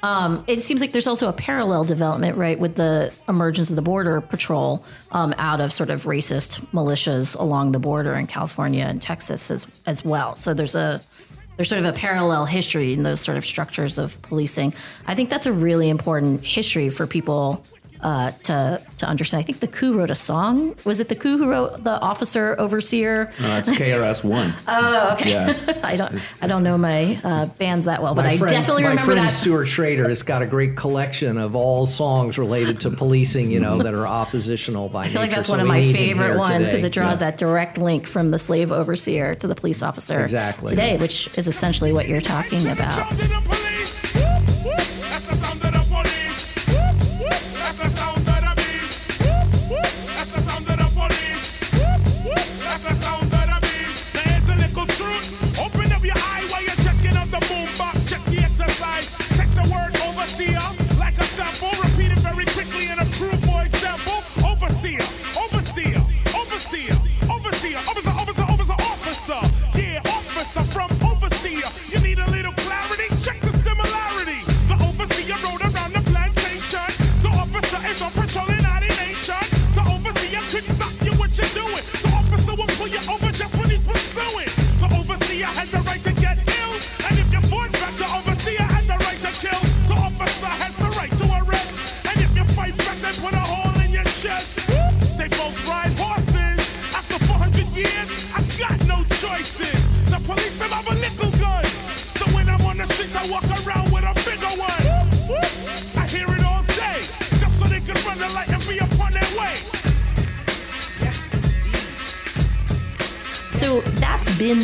Um, 0.04 0.43
it 0.48 0.62
seems 0.62 0.82
like 0.82 0.91
there's 0.91 1.08
also 1.08 1.30
a 1.30 1.34
parallel 1.34 1.84
development, 1.84 2.38
right, 2.38 2.60
with 2.60 2.76
the 2.76 3.12
emergence 3.28 3.70
of 3.70 3.76
the 3.76 3.82
Border 3.82 4.22
Patrol 4.22 4.84
um, 5.12 5.34
out 5.38 5.62
of 5.62 5.74
sort 5.74 5.89
of 5.89 6.04
racist 6.04 6.64
militias 6.72 7.38
along 7.39 7.72
the 7.72 7.80
border 7.80 8.14
in 8.14 8.28
California 8.28 8.86
and 8.86 9.02
Texas 9.02 9.50
as 9.50 9.66
as 9.86 10.06
well. 10.06 10.36
So 10.36 10.54
there's 10.54 10.76
a 10.76 11.02
there's 11.56 11.70
sort 11.70 11.80
of 11.80 11.86
a 11.86 11.93
parallel 11.93 12.46
history 12.46 12.93
in 12.93 13.04
those 13.04 13.22
sort 13.22 13.38
of 13.38 13.46
structures 13.46 13.98
of 13.98 14.22
policing. 14.22 14.74
I 15.08 15.16
think 15.16 15.30
that's 15.30 15.46
a 15.46 15.54
really 15.54 15.89
important 15.89 16.43
history 16.46 16.89
for 16.89 17.08
people 17.08 17.66
uh, 18.06 18.30
to 18.43 18.80
to 18.99 19.06
understand. 19.08 19.41
I 19.41 19.45
think 19.45 19.62
the 19.62 19.68
coup 19.68 19.97
wrote 19.97 20.12
a 20.12 20.16
song. 20.16 20.76
Was 20.86 20.99
it 20.99 21.10
the 21.10 21.16
coup 21.16 21.39
who 21.39 21.49
wrote 21.49 21.84
the 21.84 21.99
officer 22.01 22.56
overseer? 22.60 23.32
No, 23.41 23.47
that's 23.47 23.72
KRS 23.72 24.24
One. 24.24 24.53
Oh, 24.68 25.14
okay. 25.14 25.32
Yeah. 25.32 25.80
I 25.84 25.95
don't 25.95 26.22
I 26.39 26.45
don't 26.47 26.62
know 26.64 26.78
my 26.78 27.20
uh, 27.24 27.45
bands 27.47 27.86
that 27.88 28.03
well, 28.03 28.14
but 28.14 28.26
My 28.26 28.32
I 28.34 28.38
friend, 28.38 28.51
definitely 28.51 28.84
my 28.84 28.89
remember 28.89 29.14
friend 29.14 29.26
that. 29.26 29.32
Stuart 29.32 29.66
Schrader 29.66 30.08
has 30.08 30.22
got 30.22 30.43
a 30.43 30.45
great 30.45 30.76
collection 30.78 31.38
of 31.39 31.56
all 31.56 31.88
songs 31.88 32.38
related 32.38 32.80
to 32.82 32.91
policing, 32.91 33.49
you 33.49 33.60
know, 33.60 33.82
that 33.82 33.93
are 33.95 34.06
oppositional 34.08 34.88
by 34.89 35.06
I 35.06 35.08
feel 35.10 35.22
like 35.22 35.32
that's 35.32 35.47
So 35.47 35.53
one 35.53 35.60
of 35.62 35.68
my 35.68 35.82
favorite 35.82 36.38
ones 36.38 36.68
because 36.68 36.84
it 36.84 36.91
draws 36.93 37.20
that 37.20 37.38
direct 37.38 37.80
link 37.80 38.06
from 38.06 38.30
the 38.30 38.38
slave 38.38 38.72
overseer 38.72 39.34
to 39.36 39.47
the 39.47 39.56
police 39.56 39.82
officer 39.82 40.22
Exactly. 40.22 40.70
today, 40.72 40.97
which 40.97 41.28
is 41.39 41.47
essentially 41.47 41.91
what 41.91 42.08
you're 42.08 42.22
talking 42.22 42.68
about. 42.68 43.12
Word 60.26 60.34
overseer 60.34 60.55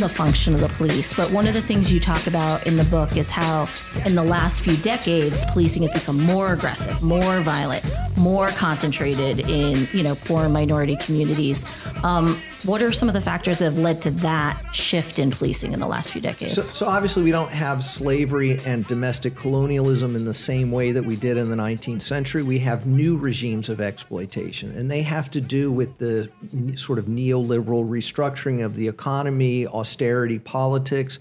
the 0.01 0.09
function 0.09 0.53
of 0.53 0.59
the 0.59 0.69
police. 0.69 1.13
But 1.13 1.31
one 1.31 1.47
of 1.47 1.53
the 1.53 1.61
things 1.61 1.91
you 1.91 1.99
talk 1.99 2.27
about 2.27 2.67
in 2.67 2.75
the 2.75 2.83
book 2.85 3.15
is 3.15 3.29
how, 3.29 3.69
in 4.05 4.15
the 4.15 4.23
last 4.23 4.61
few 4.61 4.75
decades, 4.77 5.45
policing 5.45 5.83
has 5.83 5.93
become 5.93 6.19
more 6.19 6.53
aggressive, 6.53 7.01
more 7.01 7.39
violent, 7.41 7.85
more 8.17 8.49
concentrated 8.49 9.39
in 9.41 9.87
you 9.93 10.03
know 10.03 10.15
poor 10.15 10.49
minority 10.49 10.97
communities. 10.97 11.65
Um, 12.03 12.41
what 12.63 12.81
are 12.81 12.91
some 12.91 13.07
of 13.07 13.13
the 13.13 13.21
factors 13.21 13.57
that 13.57 13.65
have 13.65 13.77
led 13.77 14.01
to 14.03 14.11
that 14.11 14.75
shift 14.75 15.17
in 15.17 15.31
policing 15.31 15.73
in 15.73 15.79
the 15.79 15.87
last 15.87 16.11
few 16.11 16.21
decades? 16.21 16.53
So, 16.53 16.61
so 16.61 16.87
obviously, 16.87 17.23
we 17.23 17.31
don't 17.31 17.51
have 17.51 17.83
slavery 17.83 18.59
and 18.65 18.85
domestic 18.85 19.35
colonialism 19.35 20.15
in 20.15 20.25
the 20.25 20.33
same 20.33 20.71
way 20.71 20.91
that 20.91 21.03
we 21.03 21.15
did 21.15 21.37
in 21.37 21.49
the 21.49 21.55
19th 21.55 22.01
century. 22.01 22.43
We 22.43 22.59
have 22.59 22.85
new 22.85 23.17
regimes 23.17 23.69
of 23.69 23.81
exploitation, 23.81 24.71
and 24.71 24.91
they 24.91 25.01
have 25.01 25.31
to 25.31 25.41
do 25.41 25.71
with 25.71 25.97
the 25.97 26.29
sort 26.75 26.99
of 26.99 27.05
neoliberal 27.05 27.87
restructuring 27.87 28.63
of 28.63 28.75
the 28.75 28.87
economy, 28.87 29.65
austerity 29.67 30.39
politics. 30.39 31.19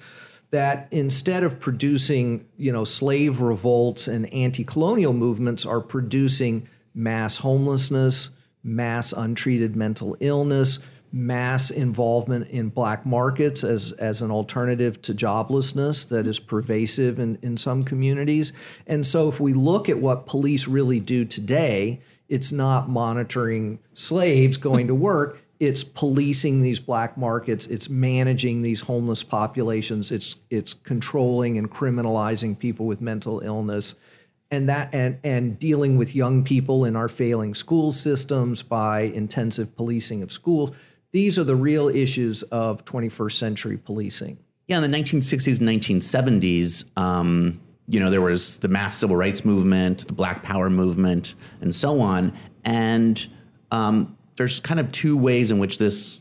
That 0.51 0.89
instead 0.91 1.45
of 1.45 1.61
producing, 1.61 2.45
you 2.57 2.73
know, 2.73 2.83
slave 2.83 3.41
revolts 3.41 4.09
and 4.09 4.33
anti-colonial 4.35 5.13
movements, 5.13 5.65
are 5.65 5.81
producing 5.81 6.69
mass 6.93 7.39
homelessness, 7.39 8.31
mass 8.65 9.13
untreated 9.13 9.77
mental 9.77 10.17
illness, 10.19 10.81
mass 11.13 11.71
involvement 11.71 12.49
in 12.49 12.69
black 12.69 13.05
markets 13.05 13.65
as, 13.65 13.93
as 13.93 14.23
an 14.23 14.31
alternative 14.31 15.01
to 15.03 15.15
joblessness 15.15 16.09
that 16.09 16.27
is 16.27 16.39
pervasive 16.39 17.19
in, 17.19 17.39
in 17.43 17.57
some 17.57 17.85
communities. 17.85 18.53
And 18.87 19.07
so, 19.07 19.29
if 19.29 19.41
we 19.41 19.53
look 19.53 19.89
at 19.89 19.99
what 19.99 20.27
police 20.27 20.69
really 20.69 21.01
do 21.01 21.25
today, 21.25 22.01
it's 22.29 22.53
not 22.53 22.89
monitoring 22.89 23.81
slaves 23.95 24.57
going 24.57 24.87
to 24.87 24.95
work. 24.95 25.41
It's 25.59 25.85
policing 25.85 26.63
these 26.63 26.81
black 26.81 27.19
markets. 27.19 27.67
It's 27.67 27.91
managing 27.91 28.63
these 28.63 28.81
homeless 28.81 29.23
populations. 29.23 30.11
It's 30.11 30.37
it's 30.49 30.73
controlling 30.73 31.59
and 31.59 31.71
criminalizing 31.71 32.59
people 32.59 32.87
with 32.87 33.01
mental 33.01 33.41
illness 33.41 33.97
and 34.51 34.69
that 34.69 34.95
and 34.95 35.19
and 35.23 35.59
dealing 35.59 35.97
with 35.97 36.15
young 36.15 36.45
people 36.45 36.85
in 36.85 36.97
our 36.97 37.09
failing 37.09 37.55
school 37.55 37.93
systems 37.93 38.63
by 38.63 39.01
intensive 39.01 39.77
policing 39.77 40.23
of 40.23 40.33
schools 40.33 40.71
these 41.13 41.39
are 41.39 41.45
the 41.45 41.57
real 41.57 41.89
issues 41.89 42.43
of 42.45 42.85
21st 42.85 43.33
century 43.33 43.77
policing 43.77 44.39
Yeah, 44.67 44.83
in 44.83 44.91
the 44.91 44.99
1960s 44.99 45.61
and 45.61 45.69
1970s, 45.69 46.85
um, 46.97 47.61
you 47.89 47.99
know, 47.99 48.11
there 48.11 48.21
was 48.21 48.59
the 48.59 48.69
mass 48.69 48.97
civil 48.97 49.17
rights 49.17 49.45
movement, 49.45 50.07
the 50.07 50.13
Black 50.13 50.45
Power 50.45 50.71
movement, 50.71 51.35
and 51.61 51.75
so 51.75 52.01
on. 52.01 52.33
And 52.65 53.27
um, 53.73 54.17
there's 54.37 54.61
kind 54.61 54.79
of 54.79 54.93
two 54.93 55.17
ways 55.17 55.51
in 55.51 55.59
which 55.59 55.79
this 55.79 56.21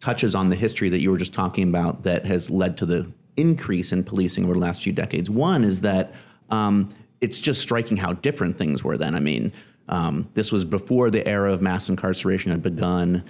touches 0.00 0.34
on 0.34 0.48
the 0.48 0.56
history 0.56 0.88
that 0.88 1.00
you 1.00 1.10
were 1.10 1.16
just 1.16 1.32
talking 1.32 1.68
about 1.68 2.04
that 2.04 2.26
has 2.26 2.50
led 2.50 2.76
to 2.76 2.86
the 2.86 3.10
increase 3.36 3.92
in 3.92 4.04
policing 4.04 4.44
over 4.44 4.54
the 4.54 4.60
last 4.60 4.82
few 4.82 4.92
decades. 4.92 5.28
One 5.28 5.64
is 5.64 5.80
that 5.80 6.12
um, 6.50 6.94
it's 7.20 7.38
just 7.38 7.60
striking 7.60 7.96
how 7.96 8.12
different 8.12 8.58
things 8.58 8.84
were 8.84 8.96
then. 8.96 9.14
I 9.14 9.20
mean, 9.20 9.52
um, 9.88 10.28
this 10.34 10.52
was 10.52 10.64
before 10.64 11.10
the 11.10 11.26
era 11.26 11.52
of 11.52 11.62
mass 11.62 11.88
incarceration 11.88 12.50
had 12.52 12.62
begun. 12.62 13.24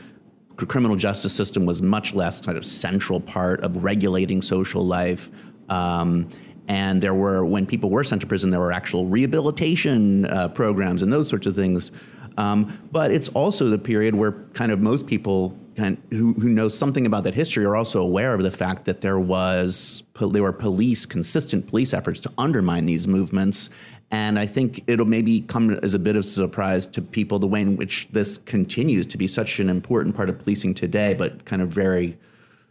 Criminal 0.67 0.97
justice 0.97 1.33
system 1.33 1.67
was 1.67 1.83
much 1.83 2.15
less 2.15 2.41
kind 2.41 2.57
of 2.59 2.65
central 2.65 3.21
part 3.21 3.61
of 3.61 3.83
regulating 3.83 4.43
social 4.43 4.85
life. 4.85 5.31
Um, 5.69 6.29
and 6.69 7.03
there 7.03 7.15
were, 7.15 7.45
when 7.45 7.67
people 7.67 7.91
were 7.91 8.05
sent 8.05 8.21
to 8.21 8.27
prison, 8.27 8.51
there 8.51 8.61
were 8.61 8.73
actual 8.73 9.07
rehabilitation 9.07 10.27
uh, 10.27 10.49
programs 10.49 11.03
and 11.03 11.13
those 11.13 11.29
sorts 11.29 11.47
of 11.47 11.55
things. 11.55 11.91
Um, 12.37 12.89
but 12.91 13.11
it's 13.11 13.29
also 13.31 13.69
the 13.69 13.79
period 13.79 14.15
where 14.15 14.33
kind 14.55 14.73
of 14.73 14.81
most 14.81 15.07
people 15.07 15.57
kind 15.77 16.01
who, 16.11 16.35
who 16.35 16.49
know 16.49 16.69
something 16.69 17.07
about 17.07 17.25
that 17.25 17.35
history 17.35 17.65
are 17.65 17.77
also 17.77 18.03
aware 18.03 18.35
of 18.35 18.43
the 18.43 18.51
fact 18.51 18.85
that 18.85 19.01
there 19.01 19.19
was 19.19 20.03
there 20.21 20.43
were 20.43 20.53
police 20.53 21.07
consistent 21.07 21.67
police 21.67 21.93
efforts 21.93 22.21
to 22.21 22.31
undermine 22.39 22.85
these 22.85 23.09
movements 23.09 23.71
and 24.13 24.39
I 24.39 24.45
think 24.45 24.85
it'll 24.87 25.07
maybe 25.07 25.41
come 25.41 25.71
as 25.83 25.95
a 25.95 25.99
bit 25.99 26.17
of 26.17 26.21
a 26.21 26.29
surprise 26.29 26.87
to 26.89 27.01
people 27.01 27.39
the 27.39 27.47
way 27.47 27.63
in 27.63 27.77
which 27.77 28.09
this 28.13 28.37
continues 28.37 29.07
to 29.07 29.17
be 29.17 29.27
such 29.27 29.59
an 29.59 29.71
important 29.71 30.15
part 30.15 30.29
of 30.29 30.39
policing 30.39 30.75
today, 30.75 31.15
but 31.15 31.47
kind 31.47 31.63
of 31.63 31.71
very 31.71 32.19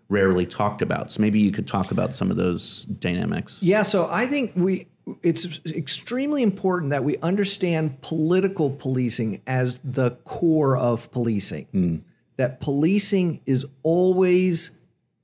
rarely 0.08 0.46
talked 0.46 0.84
about. 0.84 1.12
So 1.12 1.20
maybe 1.20 1.40
you 1.40 1.52
could 1.52 1.66
talk 1.66 1.90
about 1.90 2.14
some 2.14 2.30
of 2.30 2.38
those 2.38 2.84
dynamics. 2.86 3.64
Yeah, 3.64 3.82
so 3.82 4.08
I 4.12 4.28
think 4.28 4.52
we 4.56 4.86
it's 5.24 5.60
extremely 5.66 6.44
important 6.44 6.92
that 6.92 7.04
we 7.04 7.18
understand 7.18 8.02
political 8.02 8.70
policing 8.70 9.42
as 9.48 9.80
the 9.84 10.12
core 10.24 10.78
of 10.78 11.12
policing. 11.12 11.66
Hmm. 11.72 11.96
That 12.38 12.60
policing 12.60 13.42
is 13.46 13.66
always 13.84 14.72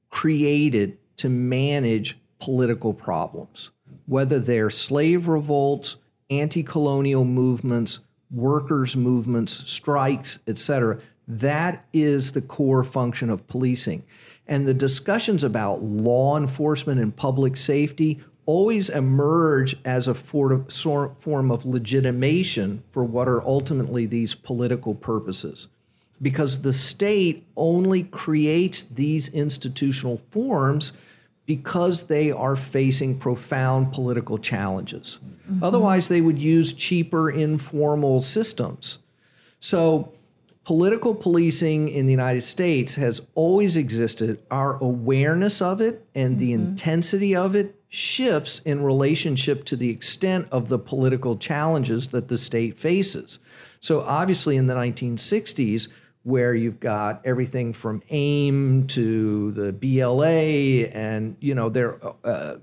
created 0.10 0.98
to 1.18 1.30
manage 1.30 2.18
political 2.40 2.94
problems, 2.94 3.72
whether 4.06 4.40
they're 4.40 4.70
slave 4.70 5.28
revolts, 5.28 5.98
anti-colonial 6.30 7.26
movements, 7.26 8.00
workers' 8.32 8.96
movements, 8.96 9.70
strikes, 9.70 10.40
etc. 10.48 11.00
That 11.28 11.86
is 11.94 12.32
the 12.32 12.42
core 12.42 12.84
function 12.84 13.30
of 13.30 13.48
policing. 13.48 14.04
And 14.48 14.68
the 14.68 14.74
discussions 14.74 15.44
about 15.44 15.84
law 15.84 16.38
enforcement 16.38 17.02
and 17.02 17.16
public 17.16 17.58
safety 17.58 18.22
always 18.48 18.89
emerge 18.89 19.76
as 19.86 20.08
a 20.08 20.14
form 20.16 21.52
of 21.52 21.66
legitimation 21.66 22.82
for 22.89 23.04
what 23.04 23.28
are 23.28 23.45
ultimately 23.45 24.08
these 24.08 24.34
political 24.34 24.95
purposes. 24.95 25.68
Because 26.20 26.64
the 26.64 26.74
state 26.74 27.45
only 27.56 28.04
creates 28.04 28.84
these 28.84 29.28
institutional 29.30 30.18
forms 30.32 30.93
because 31.45 32.08
they 32.08 32.32
are 32.32 32.56
facing 32.56 33.20
profound 33.20 33.91
political 33.93 34.38
challenges. 34.38 35.20
Mm-hmm. 35.52 35.64
Otherwise, 35.64 36.08
they 36.08 36.22
would 36.22 36.39
use 36.39 36.74
cheaper, 36.74 37.30
informal 37.30 38.22
systems. 38.22 39.00
So, 39.60 40.12
political 40.68 41.15
policing 41.15 41.88
in 41.88 42.07
the 42.07 42.11
United 42.11 42.43
States 42.43 42.95
has 42.95 43.26
always 43.36 43.78
existed. 43.78 44.43
Our 44.51 44.76
awareness 44.84 45.61
of 45.61 45.80
it 45.80 46.05
and 46.13 46.39
the 46.39 46.51
intensity 46.51 47.38
of 47.38 47.55
it 47.55 47.80
shifts 47.88 48.59
in 48.65 48.84
relationship 48.84 49.63
to 49.63 49.78
the 49.78 49.89
extent 49.89 50.45
of 50.51 50.68
the 50.68 50.78
political 50.78 51.38
challenges 51.38 52.09
that 52.09 52.28
the 52.28 52.38
state 52.38 52.78
faces. 52.78 53.39
So, 53.80 54.01
obviously, 54.01 54.57
in 54.57 54.68
the 54.68 54.74
1960s, 54.74 55.88
where 56.24 56.53
you've 56.53 56.82
got 56.82 57.22
everything 57.26 57.72
from 57.72 58.03
AIM 58.09 58.88
to 58.88 59.53
the 59.53 59.72
BLA 59.72 60.89
and 60.93 61.38
you 61.39 61.55
know 61.55 61.70
they're 61.70 61.97
uh, 62.26 62.57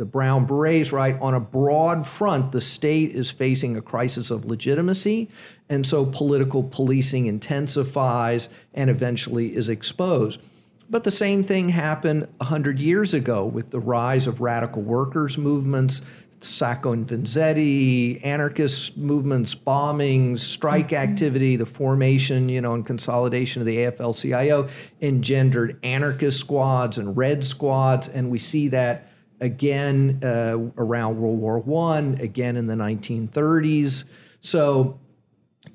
the 0.00 0.06
brown 0.06 0.46
berets 0.46 0.92
right 0.92 1.20
on 1.20 1.34
a 1.34 1.40
broad 1.40 2.06
front 2.06 2.52
the 2.52 2.60
state 2.62 3.10
is 3.10 3.30
facing 3.30 3.76
a 3.76 3.82
crisis 3.82 4.30
of 4.30 4.46
legitimacy 4.46 5.28
and 5.70 5.86
so 5.86 6.04
political 6.04 6.62
policing 6.62 7.26
intensifies 7.26 8.50
and 8.74 8.90
eventually 8.90 9.56
is 9.56 9.70
exposed. 9.70 10.42
But 10.90 11.04
the 11.04 11.12
same 11.12 11.44
thing 11.44 11.68
happened 11.68 12.26
100 12.38 12.80
years 12.80 13.14
ago 13.14 13.46
with 13.46 13.70
the 13.70 13.78
rise 13.78 14.26
of 14.26 14.40
radical 14.40 14.82
workers 14.82 15.38
movements 15.38 16.02
Sacco 16.42 16.92
and 16.92 17.06
Vanzetti, 17.06 18.24
anarchist 18.24 18.96
movements, 18.96 19.54
bombings, 19.54 20.40
strike 20.40 20.92
activity, 20.92 21.56
the 21.56 21.66
formation, 21.66 22.48
you 22.48 22.60
know, 22.60 22.74
and 22.74 22.86
consolidation 22.86 23.60
of 23.60 23.66
the 23.66 23.76
AFL-CIO 23.76 24.68
engendered 25.02 25.78
anarchist 25.82 26.40
squads 26.40 26.96
and 26.96 27.16
red 27.16 27.44
squads, 27.44 28.08
and 28.08 28.30
we 28.30 28.38
see 28.38 28.68
that 28.68 29.08
again 29.40 30.20
uh, 30.22 30.56
around 30.78 31.20
World 31.20 31.38
War 31.38 31.58
One, 31.58 32.14
again 32.20 32.56
in 32.56 32.66
the 32.66 32.74
1930s. 32.74 34.04
So 34.40 34.98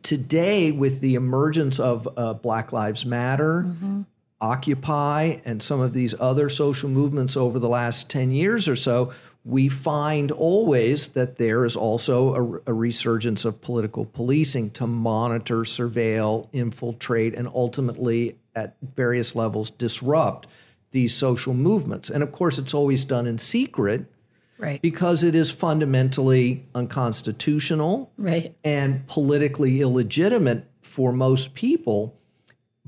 today, 0.06 0.72
with 0.72 1.01
the 1.01 1.16
emergence 1.16 1.80
of 1.80 2.08
uh, 2.16 2.36
Black 2.36 2.72
Lives 2.72 3.06
Matter, 3.06 3.66
Occupy, 4.39 5.38
and 5.45 5.64
some 5.64 5.82
of 5.82 5.93
these 5.93 6.14
other 6.20 6.47
social 6.47 6.89
movements 6.89 7.36
over 7.36 7.58
the 7.58 7.68
last 7.68 8.10
10 8.10 8.32
years 8.32 8.70
or 8.70 8.76
so, 8.76 9.12
we 9.43 9.68
find 9.68 10.32
always 10.32 11.08
that 11.10 11.38
there 11.38 11.66
is 11.66 11.76
also 11.76 12.36
a, 12.36 12.72
a 12.72 12.74
resurgence 12.74 13.45
of 13.45 13.62
political 13.62 14.06
policing 14.06 14.70
to 14.72 14.86
monitor, 14.86 15.62
surveil, 15.62 16.47
infiltrate, 16.53 17.34
and 17.34 17.47
ultimately 17.47 18.38
at 18.56 18.76
various 18.95 19.36
levels 19.36 19.72
disrupt 19.72 20.47
these 20.91 21.14
social 21.14 21.53
movements. 21.53 22.10
And 22.12 22.22
of 22.22 22.32
course, 22.32 22.60
it's 22.60 22.74
always 22.74 23.06
done 23.06 23.26
in 23.26 23.38
secret 23.39 24.06
Right. 24.58 24.82
because 24.82 25.24
it 25.24 25.36
is 25.36 25.51
fundamentally 25.51 26.66
unconstitutional 26.74 28.12
Right. 28.18 28.56
and 28.64 29.06
politically 29.08 29.82
illegitimate 29.82 30.66
for 30.82 31.12
most 31.12 31.53
people, 31.56 32.18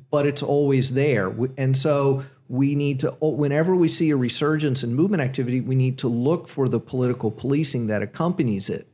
but 0.09 0.26
it's 0.26 0.41
always 0.41 0.91
there. 0.93 1.34
And 1.57 1.76
so 1.76 2.24
we 2.47 2.76
need 2.76 3.01
to, 3.01 3.11
whenever 3.22 3.76
we 3.76 3.89
see 3.89 4.09
a 4.11 4.15
resurgence 4.15 4.84
in 4.84 4.93
movement 4.95 5.22
activity, 5.22 5.59
we 5.59 5.76
need 5.76 5.97
to 5.99 6.07
look 6.07 6.47
for 6.47 6.70
the 6.70 6.80
political 6.80 7.32
policing 7.32 7.88
that 7.88 8.01
accompanies 8.01 8.70
it. 8.70 8.88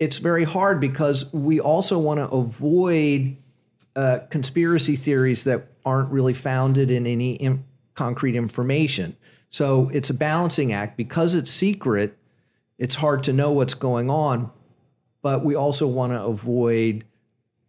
It's 0.00 0.18
very 0.18 0.42
hard 0.44 0.80
because 0.80 1.32
we 1.32 1.60
also 1.60 1.98
want 2.00 2.18
to 2.18 2.28
avoid 2.28 3.36
uh, 3.94 4.18
conspiracy 4.30 4.96
theories 4.96 5.44
that 5.44 5.68
aren't 5.84 6.10
really 6.10 6.32
founded 6.32 6.90
in 6.90 7.06
any 7.06 7.34
im- 7.34 7.64
concrete 7.94 8.34
information. 8.34 9.16
So 9.52 9.90
it's 9.92 10.10
a 10.10 10.14
balancing 10.14 10.72
act. 10.72 10.96
Because 10.96 11.36
it's 11.36 11.50
secret, 11.50 12.18
it's 12.78 12.96
hard 12.96 13.22
to 13.24 13.32
know 13.32 13.52
what's 13.52 13.74
going 13.74 14.10
on, 14.10 14.50
but 15.20 15.44
we 15.44 15.54
also 15.54 15.86
want 15.86 16.12
to 16.12 16.20
avoid 16.20 17.04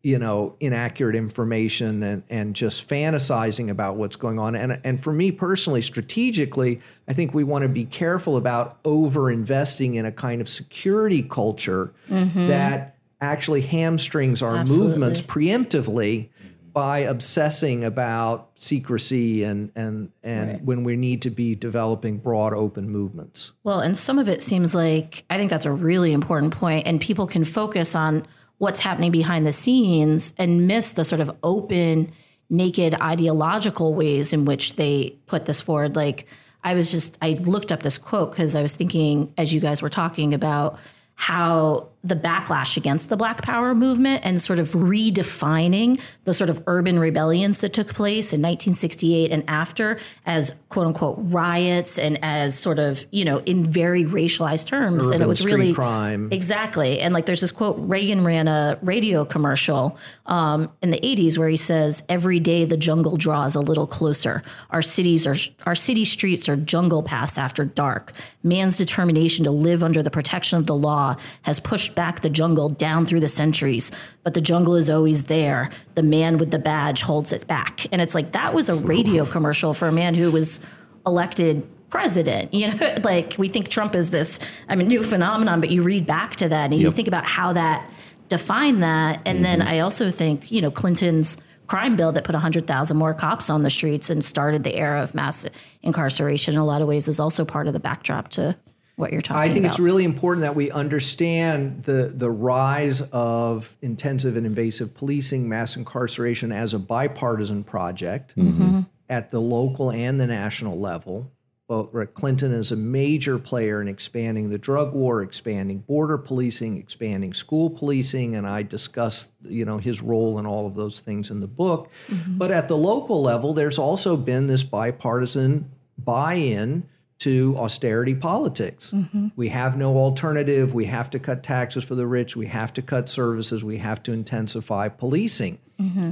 you 0.01 0.19
know 0.19 0.55
inaccurate 0.59 1.15
information 1.15 2.03
and 2.03 2.23
and 2.29 2.55
just 2.55 2.89
fantasizing 2.89 3.69
about 3.69 3.95
what's 3.95 4.15
going 4.15 4.39
on. 4.39 4.55
And 4.55 4.79
and 4.83 5.01
for 5.01 5.13
me 5.13 5.31
personally 5.31 5.81
strategically 5.81 6.81
i 7.07 7.13
think 7.13 7.33
we 7.33 7.45
want 7.45 7.61
to 7.61 7.69
be 7.69 7.85
careful 7.85 8.35
about 8.35 8.79
over 8.83 9.31
investing 9.31 9.95
in 9.95 10.05
a 10.05 10.11
kind 10.11 10.41
of 10.41 10.49
security 10.49 11.23
culture 11.23 11.93
mm-hmm. 12.09 12.47
that 12.47 12.97
actually 13.21 13.61
hamstrings 13.61 14.41
our 14.41 14.65
movements 14.65 15.21
preemptively 15.21 16.29
by 16.73 16.99
obsessing 16.99 17.83
about 17.83 18.49
secrecy 18.55 19.43
and 19.43 19.71
and 19.75 20.11
and 20.23 20.65
when 20.65 20.83
we 20.83 20.95
need 20.95 21.21
to 21.21 21.29
be 21.29 21.55
developing 21.55 22.17
broad 22.17 22.53
open 22.53 22.89
movements 22.89 23.53
Well, 23.63 23.79
and 23.79 23.97
some 23.97 24.19
of 24.19 24.27
it 24.27 24.41
seems 24.41 24.73
like 24.73 25.23
I 25.29 25.37
think 25.37 25.49
that's 25.49 25.65
a 25.65 25.71
really 25.71 26.11
important 26.11 26.53
point, 26.53 26.87
and 26.87 26.99
people 26.99 27.27
can 27.27 27.45
focus 27.45 27.95
on 27.95 28.25
what's 28.57 28.79
happening 28.79 29.11
behind 29.11 29.45
the 29.45 29.53
scenes 29.53 30.33
and 30.37 30.67
miss 30.67 30.91
the 30.91 31.03
sort 31.03 31.19
of 31.21 31.35
open, 31.43 32.11
naked 32.49 32.95
ideological 32.95 33.93
ways 33.93 34.33
in 34.33 34.45
which 34.45 34.75
they 34.75 35.17
put 35.25 35.45
this 35.45 35.61
forward. 35.61 35.95
Like 35.95 36.27
I 36.63 36.73
was 36.73 36.91
just 36.91 37.17
I 37.21 37.33
looked 37.33 37.71
up 37.71 37.83
this 37.83 37.97
quote 37.97 38.31
because 38.31 38.55
I 38.55 38.61
was 38.61 38.75
thinking 38.75 39.33
as 39.37 39.53
you 39.53 39.59
guys 39.59 39.81
were 39.81 39.89
talking 39.89 40.33
about 40.33 40.79
how 41.15 41.89
the 42.05 42.15
backlash 42.15 42.75
against 42.75 43.07
the 43.07 43.15
Black 43.15 43.41
Power 43.41 43.73
movement 43.73 44.25
and 44.25 44.41
sort 44.41 44.59
of 44.59 44.69
redefining 44.71 46.01
the 46.25 46.33
sort 46.33 46.49
of 46.49 46.61
urban 46.67 46.99
rebellions 46.99 47.59
that 47.59 47.71
took 47.71 47.93
place 47.93 48.33
in 48.33 48.41
1968 48.41 49.31
and 49.31 49.43
after 49.47 49.97
as 50.25 50.59
quote 50.67 50.87
unquote 50.87 51.15
riots 51.19 51.97
and 51.97 52.19
as 52.21 52.59
sort 52.59 52.77
of, 52.77 53.05
you 53.11 53.23
know, 53.23 53.39
in 53.45 53.63
very 53.63 54.03
racialized 54.03 54.67
terms. 54.67 55.09
and 55.09 55.21
it 55.21 55.27
was 55.27 55.45
really 55.45 55.73
crime. 55.73 56.27
Exactly. 56.31 56.99
And 56.99 57.13
like 57.13 57.25
there's 57.25 57.41
this 57.41 57.51
quote 57.51 57.77
Reagan 57.79 58.25
ran 58.25 58.49
a 58.49 58.77
radio 58.81 59.23
commercial 59.23 59.97
um, 60.25 60.69
in 60.81 60.91
the 60.91 60.99
80s 60.99 61.37
where 61.37 61.47
he 61.47 61.57
says, 61.57 62.03
Every 62.09 62.39
day 62.41 62.65
the 62.65 62.77
jungle 62.77 63.15
draws 63.15 63.55
a 63.55 63.61
little 63.61 63.87
closer. 63.87 64.43
Our 64.71 64.81
cities 64.81 65.25
are 65.25 65.35
our 65.65 65.75
city 65.75 66.03
streets 66.03 66.49
are 66.49 66.57
jungle 66.57 67.01
paths 67.01 67.37
after 67.37 67.63
dark. 67.63 68.11
Man's 68.43 68.75
determination 68.75 69.45
to 69.45 69.51
live 69.51 69.83
under 69.83 70.03
the 70.03 70.11
protection 70.11 70.57
of 70.57 70.67
the 70.67 70.75
law 70.75 71.15
has 71.43 71.61
pushed 71.61 71.92
back 71.95 72.21
the 72.21 72.29
jungle 72.29 72.69
down 72.69 73.05
through 73.05 73.19
the 73.19 73.27
centuries, 73.27 73.91
but 74.23 74.33
the 74.33 74.41
jungle 74.41 74.75
is 74.75 74.89
always 74.89 75.25
there. 75.25 75.69
The 75.95 76.03
man 76.03 76.37
with 76.37 76.51
the 76.51 76.59
badge 76.59 77.01
holds 77.01 77.31
it 77.31 77.47
back. 77.47 77.87
And 77.91 78.01
it's 78.01 78.15
like 78.15 78.31
that 78.33 78.53
was 78.53 78.69
a 78.69 78.75
radio 78.75 79.25
commercial 79.25 79.73
for 79.73 79.87
a 79.87 79.91
man 79.91 80.13
who 80.13 80.31
was 80.31 80.59
elected 81.05 81.67
president. 81.89 82.53
You 82.53 82.73
know, 82.73 82.95
like 83.03 83.35
we 83.37 83.47
think 83.47 83.69
Trump 83.69 83.95
is 83.95 84.09
this 84.09 84.39
I 84.67 84.75
mean 84.75 84.87
new 84.87 85.03
phenomenon, 85.03 85.61
but 85.61 85.69
you 85.69 85.83
read 85.83 86.05
back 86.05 86.35
to 86.37 86.49
that 86.49 86.71
and 86.71 86.81
you 86.81 86.91
think 86.91 87.07
about 87.07 87.25
how 87.25 87.53
that 87.53 87.87
defined 88.29 88.81
that. 88.81 89.21
And 89.25 89.45
then 89.45 89.59
mm-hmm. 89.59 89.69
I 89.69 89.79
also 89.79 90.09
think, 90.09 90.51
you 90.51 90.61
know, 90.61 90.71
Clinton's 90.71 91.37
crime 91.67 91.95
bill 91.95 92.11
that 92.11 92.23
put 92.23 92.33
100,000 92.33 92.97
more 92.97 93.13
cops 93.13 93.49
on 93.49 93.63
the 93.63 93.69
streets 93.69 94.09
and 94.09 94.23
started 94.23 94.63
the 94.63 94.75
era 94.75 95.01
of 95.01 95.15
mass 95.15 95.45
incarceration 95.81 96.55
in 96.55 96.59
a 96.59 96.65
lot 96.65 96.81
of 96.81 96.87
ways 96.87 97.07
is 97.07 97.19
also 97.19 97.45
part 97.45 97.67
of 97.67 97.73
the 97.73 97.79
backdrop 97.79 98.29
to 98.29 98.55
what 98.95 99.11
you're 99.11 99.21
talking 99.21 99.37
about. 99.37 99.49
I 99.49 99.53
think 99.53 99.65
about. 99.65 99.73
it's 99.73 99.79
really 99.79 100.03
important 100.03 100.41
that 100.41 100.55
we 100.55 100.71
understand 100.71 101.83
the 101.83 102.11
the 102.13 102.29
rise 102.29 103.01
of 103.11 103.75
intensive 103.81 104.37
and 104.37 104.45
invasive 104.45 104.93
policing, 104.93 105.49
mass 105.49 105.75
incarceration 105.75 106.51
as 106.51 106.73
a 106.73 106.79
bipartisan 106.79 107.63
project 107.63 108.35
mm-hmm. 108.35 108.81
at 109.09 109.31
the 109.31 109.39
local 109.39 109.91
and 109.91 110.19
the 110.19 110.27
national 110.27 110.79
level. 110.79 111.31
But 111.65 111.93
Rick 111.93 112.13
Clinton 112.13 112.51
is 112.51 112.71
a 112.71 112.75
major 112.75 113.39
player 113.39 113.81
in 113.81 113.87
expanding 113.87 114.49
the 114.49 114.57
drug 114.57 114.93
war, 114.93 115.23
expanding 115.23 115.79
border 115.79 116.17
policing, 116.17 116.77
expanding 116.77 117.33
school 117.33 117.69
policing, 117.69 118.35
and 118.35 118.45
I 118.45 118.63
discuss 118.63 119.31
you 119.43 119.65
know 119.65 119.79
his 119.79 120.01
role 120.01 120.37
in 120.37 120.45
all 120.45 120.67
of 120.67 120.75
those 120.75 120.99
things 120.99 121.31
in 121.31 121.39
the 121.39 121.47
book. 121.47 121.89
Mm-hmm. 122.09 122.37
But 122.37 122.51
at 122.51 122.67
the 122.67 122.77
local 122.77 123.23
level, 123.23 123.53
there's 123.53 123.79
also 123.79 124.17
been 124.17 124.47
this 124.47 124.61
bipartisan 124.61 125.71
buy-in 125.97 126.87
to 127.23 127.55
austerity 127.57 128.15
politics. 128.15 128.93
We 129.35 129.49
have 129.49 129.77
no 129.77 129.95
alternative. 129.97 130.73
We 130.73 130.85
have 130.85 131.09
to 131.11 131.19
cut 131.19 131.41
taxes 131.43 131.83
for 131.83 131.95
the 131.95 132.05
rich. 132.05 132.35
We 132.35 132.47
have 132.47 132.73
to 132.73 132.81
cut 132.81 133.07
services. 133.07 133.63
We 133.63 133.77
have 133.77 134.03
to 134.03 134.11
intensify 134.11 134.89
policing. 134.89 135.59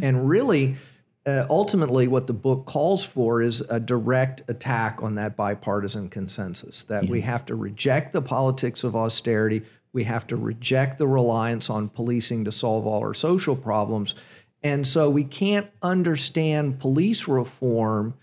And 0.03 0.27
really, 0.27 0.75
uh, 1.25 1.45
ultimately, 1.49 2.07
what 2.07 2.27
the 2.27 2.33
book 2.33 2.65
calls 2.65 3.03
for 3.03 3.41
is 3.41 3.61
a 3.61 3.79
direct 3.79 4.41
attack 4.47 5.03
on 5.03 5.15
that 5.15 5.35
bipartisan 5.35 6.09
consensus 6.09 6.83
that 6.85 7.05
we 7.05 7.21
have 7.21 7.45
to 7.45 7.55
reject 7.55 8.13
the 8.13 8.21
politics 8.21 8.83
of 8.83 8.95
austerity. 8.95 9.61
We 9.93 10.05
have 10.05 10.25
to 10.27 10.37
reject 10.37 10.97
the 10.97 11.07
reliance 11.07 11.69
on 11.69 11.89
policing 11.89 12.45
to 12.45 12.51
solve 12.51 12.87
all 12.87 13.01
our 13.01 13.13
social 13.13 13.55
problems. 13.55 14.15
And 14.63 14.87
so 14.87 15.09
we 15.09 15.23
can't 15.23 15.69
understand 15.81 16.79
police 16.79 17.27
reform 17.27 18.13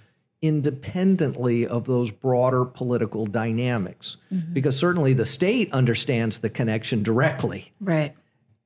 independently 0.40 1.66
of 1.66 1.84
those 1.86 2.10
broader 2.10 2.64
political 2.64 3.26
dynamics. 3.26 4.16
Mm-hmm. 4.32 4.52
Because 4.52 4.78
certainly 4.78 5.12
the 5.12 5.26
state 5.26 5.72
understands 5.72 6.38
the 6.38 6.50
connection 6.50 7.02
directly 7.02 7.72
right. 7.80 8.14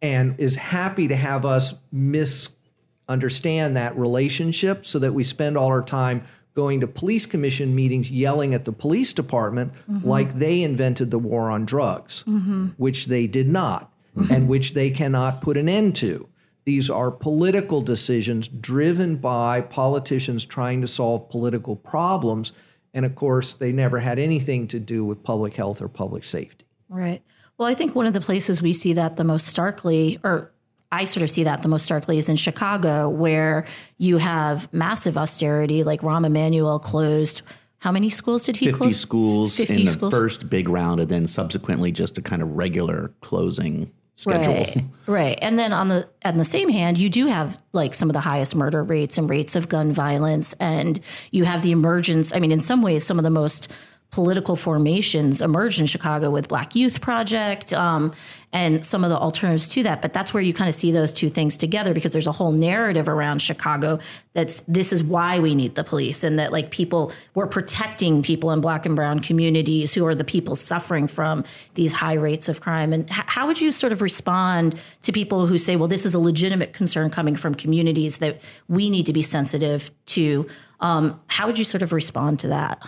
and 0.03 0.39
is 0.39 0.57
happy 0.57 1.09
to 1.09 1.17
have 1.17 1.47
us 1.47 1.75
misunderstand 1.91 3.77
that 3.77 3.97
relationship 3.97 4.85
so 4.85 4.99
that 4.99 5.15
we 5.15 5.25
spend 5.25 5.57
all 5.57 5.69
our 5.69 5.83
time 5.83 6.25
going 6.55 6.81
to 6.81 6.87
police 6.87 7.25
commission 7.25 7.75
meetings 7.75 8.11
yelling 8.11 8.53
at 8.53 8.67
the 8.67 8.73
police 8.73 9.15
department 9.15 9.73
mm-hmm. 9.91 10.07
like 10.07 10.39
they 10.39 10.63
invented 10.63 11.11
the 11.11 11.19
war 11.19 11.51
on 11.51 11.65
drugs, 11.65 12.25
mm-hmm. 12.25 12.67
which 12.77 13.07
they 13.07 13.27
did 13.27 13.49
not, 13.49 13.91
and 14.31 14.49
which 14.49 14.75
they 14.75 14.91
cannot 14.91 15.41
put 15.41 15.57
an 15.57 15.69
end 15.69 15.97
to. 15.97 16.29
These 16.65 16.91
are 16.91 17.11
political 17.11 17.83
decisions 17.83 18.47
driven 18.47 19.17
by 19.17 19.63
politicians 19.63 20.45
trying 20.45 20.81
to 20.83 20.89
solve 20.89 21.29
political 21.29 21.75
problems. 21.75 22.53
And 22.95 23.05
of 23.05 23.15
course, 23.15 23.55
they 23.55 23.73
never 23.73 23.99
had 23.99 24.19
anything 24.19 24.69
to 24.69 24.79
do 24.79 25.05
with 25.05 25.25
public 25.25 25.55
health 25.55 25.83
or 25.83 25.89
public 25.89 26.25
safety. 26.25 26.67
Right. 26.89 27.23
Well, 27.59 27.69
I 27.69 27.75
think 27.75 27.95
one 27.95 28.07
of 28.07 28.13
the 28.13 28.21
places 28.21 28.63
we 28.63 28.73
see 28.73 28.93
that 28.93 29.17
the 29.17 29.25
most 29.25 29.47
starkly, 29.47 30.21
or 30.23 30.53
I 30.93 31.05
sort 31.05 31.23
of 31.23 31.31
see 31.31 31.45
that 31.45 31.63
the 31.63 31.69
most 31.69 31.85
starkly, 31.85 32.19
is 32.19 32.29
in 32.29 32.37
Chicago, 32.37 33.09
where 33.09 33.67
you 33.99 34.19
have 34.19 34.73
massive 34.73 35.17
austerity. 35.19 35.83
Like 35.83 36.03
Rahm 36.03 36.27
Emanuel 36.27 36.79
closed. 36.79 37.43
How 37.79 37.91
many 37.91 38.11
schools 38.11 38.45
did 38.45 38.59
he 38.59 38.67
50 38.67 38.79
close? 38.79 39.01
schools 39.01 39.57
50 39.57 39.75
in 39.75 39.85
the 39.87 39.91
schools. 39.91 40.13
first 40.13 40.49
big 40.49 40.69
round, 40.69 41.01
and 41.01 41.09
then 41.09 41.27
subsequently 41.27 41.91
just 41.91 42.17
a 42.19 42.23
kind 42.23 42.41
of 42.41 42.53
regular 42.53 43.13
closing 43.21 43.91
schedule. 44.23 44.55
Right, 44.55 44.85
right. 45.07 45.39
And 45.43 45.59
then 45.59 45.73
on 45.73 45.89
the 45.89 46.09
on 46.25 46.39
the 46.39 46.45
same 46.45 46.69
hand, 46.69 46.99
you 46.99 47.09
do 47.09 47.27
have 47.27 47.63
like 47.73 47.95
some 47.95 48.09
of 48.09 48.15
the 48.15 48.21
highest 48.21 48.55
murder 48.55 48.83
rates 48.83 49.19
and 49.19 49.29
rates 49.29 49.57
of 49.57 49.69
gun 49.69 49.93
violence, 49.93 50.55
and 50.55 51.01
you 51.31 51.45
have 51.45 51.63
the 51.63 51.73
emergence. 51.73 52.35
I 52.35 52.39
mean, 52.39 52.53
in 52.53 52.61
some 52.61 52.83
ways, 52.83 53.05
some 53.05 53.19
of 53.19 53.25
the 53.25 53.31
most 53.31 53.69
political 54.13 54.57
formations 54.57 55.41
emerged 55.41 55.81
in 55.81 55.87
Chicago 55.87 56.31
with 56.31 56.47
Black 56.47 56.77
Youth 56.77 57.01
Project 57.01 57.73
um, 57.73 58.13
and 58.53 58.85
some 58.85 59.05
of 59.05 59.11
the 59.11 59.17
alternatives 59.17 59.67
to 59.69 59.83
that. 59.85 60.03
But 60.03 60.13
that's 60.13 60.35
where 60.35 60.43
you 60.43 60.53
kind 60.53 60.69
of 60.69 60.75
see 60.75 60.93
those 60.93 61.15
two 61.15 61.31
things 61.31 61.57
together 61.57 61.95
because 61.95 62.13
there's 62.13 62.27
a 62.27 62.33
whole 62.33 62.53
narrative 62.53 63.09
around 63.09 63.41
Chicago 63.41 63.99
that's 64.35 64.61
this 64.63 64.93
is 64.93 65.03
why 65.03 65.39
we 65.39 65.55
need 65.55 65.77
the 65.77 65.83
police 65.83 66.25
and 66.25 66.39
that 66.39 66.53
like 66.53 66.71
people 66.71 67.11
we're 67.35 67.47
protecting 67.47 68.23
people 68.23 68.51
in 68.51 68.61
Black 68.61 68.85
and 68.85 68.95
Brown 68.95 69.19
communities 69.21 69.95
who 69.95 70.07
are 70.07 70.15
the 70.15 70.25
people 70.25 70.57
suffering 70.57 71.07
from 71.07 71.43
these 71.75 71.95
high 71.95 72.13
rates 72.13 72.51
of 72.51 72.61
crime. 72.61 72.93
And 72.93 73.11
h- 73.11 73.25
how 73.27 73.47
would 73.47 73.63
you 73.63 73.73
sort 73.73 73.95
of 73.95 74.03
respond 74.03 74.79
to 75.03 75.13
people 75.13 75.47
who 75.47 75.57
say, 75.57 75.77
well, 75.77 75.89
this 75.89 76.05
is 76.05 76.13
a 76.13 76.21
legitimate 76.21 76.75
concern 76.75 77.09
coming 77.09 77.35
from 77.35 77.55
communities 77.55 78.19
that 78.19 78.43
we 78.69 78.91
need 78.91 79.07
to 79.07 79.15
be 79.15 79.23
sensitive 79.23 79.91
to? 80.07 80.47
Um, 80.81 81.19
how 81.29 81.47
would 81.47 81.59
you 81.59 81.65
sort 81.65 81.81
of 81.81 81.93
respond 81.93 82.41
to 82.41 82.49
that? 82.49 82.83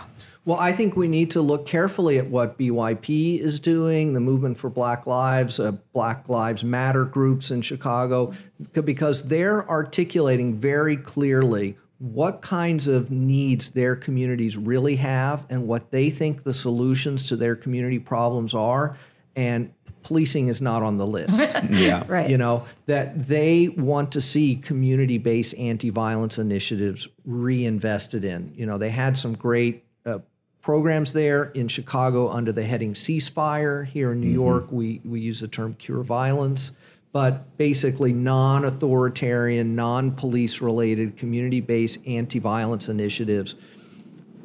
Well, 0.46 0.58
I 0.58 0.72
think 0.72 0.94
we 0.94 1.08
need 1.08 1.30
to 1.32 1.40
look 1.40 1.64
carefully 1.64 2.18
at 2.18 2.26
what 2.26 2.58
BYP 2.58 3.40
is 3.40 3.60
doing, 3.60 4.12
the 4.12 4.20
Movement 4.20 4.58
for 4.58 4.68
Black 4.68 5.06
Lives, 5.06 5.58
uh, 5.58 5.72
Black 5.94 6.28
Lives 6.28 6.62
Matter 6.62 7.06
groups 7.06 7.50
in 7.50 7.62
Chicago, 7.62 8.34
because 8.72 9.22
they're 9.22 9.68
articulating 9.68 10.56
very 10.58 10.98
clearly 10.98 11.78
what 11.98 12.42
kinds 12.42 12.86
of 12.88 13.10
needs 13.10 13.70
their 13.70 13.96
communities 13.96 14.58
really 14.58 14.96
have 14.96 15.46
and 15.48 15.66
what 15.66 15.90
they 15.90 16.10
think 16.10 16.42
the 16.42 16.52
solutions 16.52 17.28
to 17.28 17.36
their 17.36 17.56
community 17.56 17.98
problems 17.98 18.52
are. 18.52 18.98
And 19.36 19.72
policing 20.02 20.48
is 20.48 20.60
not 20.60 20.82
on 20.82 20.98
the 20.98 21.06
list. 21.06 21.40
Yeah. 21.70 22.04
Right. 22.06 22.28
You 22.28 22.36
know, 22.36 22.66
that 22.86 23.26
they 23.26 23.68
want 23.68 24.12
to 24.12 24.20
see 24.20 24.56
community 24.56 25.16
based 25.16 25.56
anti 25.58 25.88
violence 25.88 26.38
initiatives 26.38 27.08
reinvested 27.24 28.22
in. 28.24 28.52
You 28.54 28.66
know, 28.66 28.76
they 28.76 28.90
had 28.90 29.16
some 29.16 29.34
great 29.34 29.84
uh, 30.04 30.18
programs 30.64 31.12
there 31.12 31.44
in 31.50 31.68
Chicago 31.68 32.28
under 32.28 32.50
the 32.50 32.64
heading 32.64 32.94
ceasefire. 32.94 33.86
Here 33.86 34.10
in 34.10 34.20
New 34.20 34.26
mm-hmm. 34.26 34.34
York, 34.34 34.72
we, 34.72 35.00
we 35.04 35.20
use 35.20 35.38
the 35.38 35.48
term 35.48 35.74
cure 35.74 36.02
violence, 36.02 36.72
but 37.12 37.56
basically 37.56 38.12
non 38.12 38.64
authoritarian, 38.64 39.76
non 39.76 40.10
police 40.10 40.60
related, 40.60 41.16
community 41.16 41.60
based 41.60 42.04
anti 42.06 42.40
violence 42.40 42.88
initiatives 42.88 43.54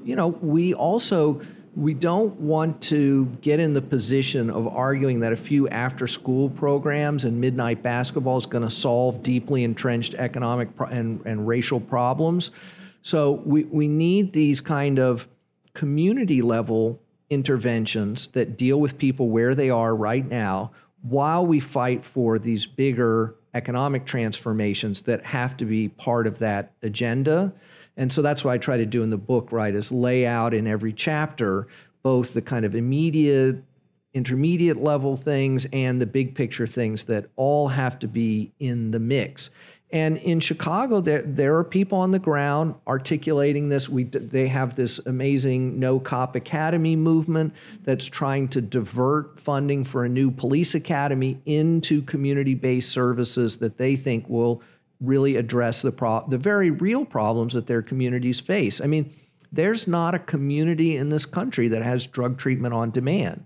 you 0.03 0.15
know, 0.15 0.27
we 0.27 0.73
also 0.73 1.41
we 1.75 1.93
don't 1.93 2.33
want 2.39 2.81
to 2.81 3.25
get 3.41 3.59
in 3.59 3.73
the 3.73 3.81
position 3.81 4.49
of 4.49 4.67
arguing 4.67 5.19
that 5.19 5.31
a 5.31 5.35
few 5.35 5.69
after 5.69 6.07
school 6.07 6.49
programs 6.49 7.25
and 7.25 7.39
midnight 7.39 7.83
basketball 7.83 8.37
is 8.37 8.47
going 8.47 8.63
to 8.63 8.71
solve 8.71 9.21
deeply 9.21 9.63
entrenched 9.63 10.15
economic 10.15 10.75
pro- 10.75 10.87
and, 10.87 11.21
and 11.25 11.47
racial 11.47 11.79
problems. 11.79 12.49
So 13.03 13.33
we, 13.45 13.65
we 13.65 13.87
need 13.87 14.33
these 14.33 14.59
kind 14.59 14.99
of 14.99 15.27
community 15.79 16.41
level 16.41 17.01
interventions 17.29 18.27
that 18.27 18.57
deal 18.57 18.81
with 18.81 18.97
people 18.97 19.29
where 19.29 19.55
they 19.55 19.69
are 19.69 19.95
right 19.95 20.27
now 20.27 20.71
while 21.03 21.45
we 21.45 21.61
fight 21.61 22.03
for 22.03 22.37
these 22.37 22.65
bigger 22.65 23.33
economic 23.53 24.05
transformations 24.05 25.03
that 25.03 25.23
have 25.23 25.55
to 25.55 25.63
be 25.63 25.87
part 25.87 26.27
of 26.27 26.39
that 26.39 26.73
agenda. 26.83 27.53
And 27.95 28.11
so 28.11 28.21
that's 28.21 28.43
what 28.43 28.51
I 28.51 28.57
try 28.57 28.75
to 28.75 28.85
do 28.85 29.03
in 29.03 29.09
the 29.09 29.17
book, 29.17 29.53
right, 29.53 29.73
is 29.73 29.89
lay 29.89 30.25
out 30.25 30.53
in 30.53 30.67
every 30.67 30.91
chapter 30.91 31.69
both 32.03 32.33
the 32.33 32.41
kind 32.41 32.65
of 32.65 32.75
immediate, 32.75 33.63
intermediate 34.13 34.83
level 34.83 35.15
things 35.15 35.65
and 35.71 36.01
the 36.01 36.05
big 36.05 36.35
picture 36.35 36.67
things 36.67 37.05
that 37.05 37.27
all 37.37 37.69
have 37.69 37.97
to 37.99 38.07
be 38.09 38.51
in 38.59 38.91
the 38.91 38.99
mix. 38.99 39.49
And 39.91 40.17
in 40.17 40.39
Chicago, 40.39 41.01
there 41.01 41.23
there 41.23 41.57
are 41.57 41.63
people 41.63 41.97
on 41.97 42.11
the 42.11 42.19
ground 42.19 42.75
articulating 42.87 43.69
this. 43.69 43.89
We 43.89 44.03
they 44.03 44.47
have 44.47 44.75
this 44.75 44.99
amazing 44.99 45.79
No 45.79 45.99
Cop 45.99 46.35
Academy 46.35 46.95
movement 46.95 47.55
that's 47.83 48.05
trying 48.05 48.49
to 48.49 48.61
divert 48.61 49.39
funding 49.39 49.83
for 49.83 50.05
a 50.05 50.09
new 50.09 50.29
police 50.29 50.75
academy 50.75 51.41
into 51.45 52.03
community-based 52.03 52.91
services 52.91 53.57
that 53.57 53.77
they 53.77 53.95
think 53.95 54.29
will 54.29 54.61
really 55.01 55.37
address 55.37 55.81
the 55.81 55.91
pro- 55.91 56.27
the 56.27 56.37
very 56.37 56.69
real 56.69 57.03
problems 57.03 57.53
that 57.53 57.65
their 57.65 57.81
communities 57.81 58.39
face. 58.39 58.79
I 58.79 58.85
mean, 58.85 59.11
there's 59.51 59.87
not 59.87 60.13
a 60.13 60.19
community 60.19 60.97
in 60.97 61.09
this 61.09 61.25
country 61.25 61.67
that 61.69 61.81
has 61.81 62.05
drug 62.05 62.37
treatment 62.37 62.75
on 62.75 62.91
demand. 62.91 63.45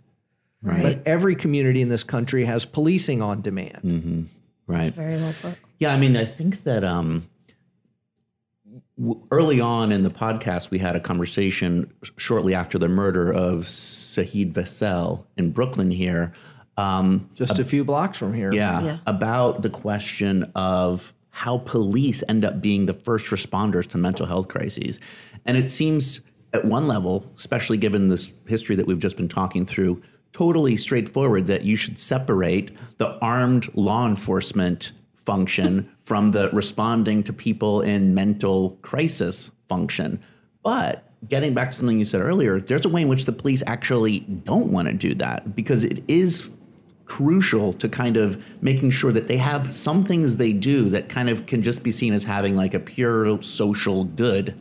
Right. 0.62 0.82
But 0.82 1.04
every 1.06 1.36
community 1.36 1.82
in 1.82 1.90
this 1.90 2.04
country 2.04 2.46
has 2.46 2.66
policing 2.66 3.22
on 3.22 3.42
demand. 3.42 3.82
Mm-hmm. 3.84 4.22
Right. 4.74 4.94
Very 4.94 5.18
well 5.18 5.34
put. 5.42 5.58
Yeah, 5.80 5.94
I 5.94 5.98
mean, 5.98 6.16
I 6.16 6.26
think 6.26 6.64
that 6.64 6.84
um, 6.84 7.28
w- 8.98 9.22
early 9.32 9.60
on 9.60 9.92
in 9.92 10.04
the 10.04 10.10
podcast, 10.10 10.70
we 10.72 10.80
had 10.80 10.96
a 10.96 11.00
conversation 11.00 11.92
shortly 12.18 12.54
after 12.54 12.78
the 12.78 12.88
murder 12.88 13.32
of 13.32 13.66
Saheed 13.66 14.54
Vassell 14.54 15.26
in 15.38 15.52
Brooklyn 15.52 15.92
here 15.92 16.34
Just 17.36 17.60
a 17.60 17.64
few 17.64 17.84
blocks 17.84 18.18
from 18.18 18.34
here. 18.34 18.52
Yeah, 18.54 18.82
Yeah. 18.84 18.98
about 19.06 19.62
the 19.62 19.70
question 19.70 20.52
of 20.56 21.14
how 21.30 21.60
police 21.60 22.24
end 22.30 22.46
up 22.46 22.62
being 22.62 22.86
the 22.86 22.94
first 22.94 23.28
responders 23.28 23.88
to 23.88 23.98
mental 23.98 24.26
health 24.26 24.48
crises. 24.48 25.00
And 25.46 25.58
it 25.58 25.70
seems 25.70 26.22
at 26.54 26.66
one 26.66 26.88
level, 26.88 27.26
especially 27.36 27.78
given 27.78 28.10
this 28.10 28.32
history 28.48 28.76
that 28.76 28.86
we've 28.86 29.00
just 29.00 29.18
been 29.18 29.28
talking 29.30 29.66
through, 29.66 30.02
totally 30.34 30.76
straightforward 30.76 31.46
that 31.46 31.64
you 31.64 31.76
should 31.76 32.00
separate 32.00 32.72
the 32.98 33.18
armed 33.20 33.74
law 33.76 34.06
enforcement 34.06 34.92
function 35.16 35.90
from 36.04 36.32
the 36.32 36.50
responding 36.50 37.24
to 37.24 37.32
people 37.32 37.82
in 37.82 38.14
mental 38.14 38.72
crisis 38.82 39.52
function. 39.70 40.22
But 40.64 41.10
getting 41.30 41.54
back 41.54 41.72
to 41.72 41.78
something 41.78 42.00
you 42.00 42.06
said 42.06 42.22
earlier, 42.22 42.60
there's 42.60 42.86
a 42.86 42.90
way 42.90 43.04
in 43.04 43.08
which 43.08 43.26
the 43.26 43.32
police 43.32 43.64
actually 43.66 44.20
don't 44.22 44.72
want 44.72 44.90
to 44.90 44.94
do 44.94 45.16
that 45.16 45.56
because 45.56 45.84
it 45.84 46.04
is 46.08 46.50
crucial 47.06 47.74
to 47.74 47.88
kind 47.88 48.18
of 48.18 48.42
making 48.62 48.90
sure 48.90 49.12
that 49.12 49.28
they 49.28 49.38
have 49.38 49.72
some 49.72 50.04
things 50.04 50.38
they 50.38 50.54
do 50.54 50.90
that 50.90 51.10
kind 51.10 51.30
of 51.30 51.46
can 51.46 51.62
just 51.62 51.84
be 51.84 51.92
seen 51.92 52.14
as 52.14 52.24
having 52.24 52.56
like 52.56 52.74
a 52.74 52.80
pure 52.80 53.42
social 53.42 54.06
good 54.06 54.60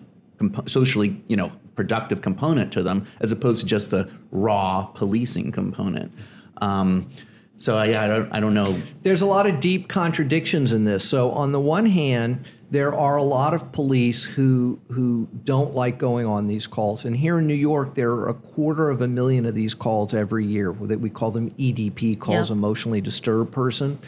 socially 0.66 1.22
you 1.28 1.36
know 1.36 1.52
productive 1.74 2.20
component 2.22 2.72
to 2.72 2.82
them 2.82 3.06
as 3.20 3.32
opposed 3.32 3.60
to 3.60 3.66
just 3.66 3.90
the 3.90 4.10
raw 4.30 4.84
policing 4.94 5.52
component 5.52 6.12
um, 6.58 7.08
so 7.56 7.80
yeah 7.82 8.02
I 8.04 8.08
don't, 8.08 8.32
I 8.32 8.40
don't 8.40 8.54
know 8.54 8.76
There's 9.02 9.22
a 9.22 9.26
lot 9.26 9.46
of 9.46 9.60
deep 9.60 9.88
contradictions 9.88 10.72
in 10.72 10.84
this. 10.84 11.08
So 11.08 11.30
on 11.32 11.52
the 11.52 11.60
one 11.60 11.86
hand, 11.86 12.44
there 12.70 12.94
are 12.94 13.16
a 13.18 13.22
lot 13.22 13.52
of 13.54 13.70
police 13.72 14.24
who 14.24 14.80
who 14.90 15.28
don't 15.44 15.74
like 15.74 15.98
going 15.98 16.26
on 16.26 16.46
these 16.46 16.66
calls. 16.66 17.04
And 17.04 17.14
here 17.14 17.38
in 17.38 17.46
New 17.46 17.54
York, 17.54 17.94
there 17.94 18.10
are 18.12 18.28
a 18.30 18.34
quarter 18.34 18.88
of 18.90 19.02
a 19.02 19.08
million 19.08 19.44
of 19.46 19.54
these 19.54 19.74
calls 19.74 20.14
every 20.14 20.46
year. 20.46 20.72
That 20.72 20.98
we 21.00 21.10
call 21.10 21.30
them 21.30 21.50
EDP 21.58 22.18
calls, 22.18 22.48
Yeah. 22.50 22.56
emotionally 22.56 23.00
disturbed 23.00 23.52
person. 23.52 23.98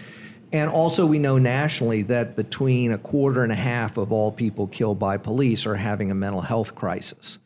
And 0.52 0.70
also, 0.70 1.04
we 1.04 1.18
know 1.18 1.36
nationally 1.38 2.02
that 2.04 2.36
between 2.36 2.92
a 2.92 2.98
quarter 2.98 3.42
and 3.42 3.52
a 3.52 3.56
half 3.56 3.96
of 3.98 4.10
all 4.12 4.32
people 4.32 4.66
killed 4.68 4.98
by 4.98 5.16
police 5.18 5.66
are 5.66 5.74
having 5.76 6.10
a 6.10 6.14
mental 6.14 6.40
health 6.40 6.74
crisis. 6.74 7.38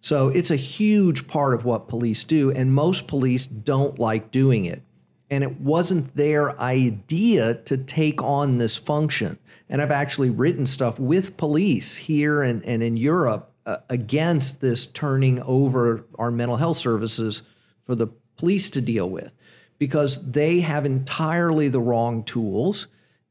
So 0.00 0.28
it's 0.28 0.50
a 0.50 0.56
huge 0.56 1.26
part 1.26 1.54
of 1.54 1.64
what 1.64 1.88
police 1.88 2.24
do, 2.24 2.50
and 2.50 2.72
most 2.72 3.08
police 3.08 3.46
don't 3.46 3.98
like 3.98 4.30
doing 4.30 4.64
it. 4.64 4.82
And 5.30 5.44
it 5.44 5.60
wasn't 5.60 6.16
their 6.16 6.58
idea 6.58 7.54
to 7.54 7.76
take 7.76 8.22
on 8.22 8.58
this 8.58 8.76
function. 8.76 9.38
And 9.68 9.82
I've 9.82 9.90
actually 9.90 10.30
written 10.30 10.64
stuff 10.64 10.98
with 10.98 11.36
police 11.36 11.96
here 11.96 12.42
and, 12.42 12.64
and 12.64 12.82
in 12.82 12.96
Europe 12.96 13.52
uh, 13.66 13.78
against 13.90 14.62
this 14.62 14.86
turning 14.86 15.42
over 15.42 16.06
our 16.18 16.30
mental 16.30 16.56
health 16.56 16.78
services 16.78 17.42
for 17.84 17.94
the 17.94 18.06
police 18.36 18.70
to 18.70 18.80
deal 18.80 19.10
with 19.10 19.34
because 19.78 20.30
they 20.30 20.60
have 20.60 20.86
entirely 20.86 21.68
the 21.68 21.80
wrong 21.80 22.24
tools 22.24 22.86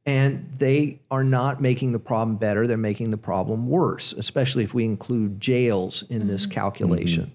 and 0.07 0.53
they 0.57 1.01
are 1.11 1.25
not 1.25 1.61
making 1.61 1.91
the 1.91 1.99
problem 1.99 2.37
better. 2.37 2.65
They're 2.65 2.77
making 2.77 3.11
the 3.11 3.17
problem 3.17 3.67
worse, 3.67 4.13
especially 4.13 4.63
if 4.63 4.73
we 4.73 4.85
include 4.85 5.41
jails 5.41 6.03
in 6.09 6.27
this 6.27 6.43
mm-hmm. 6.43 6.53
calculation. 6.53 7.23
Mm-hmm. 7.25 7.33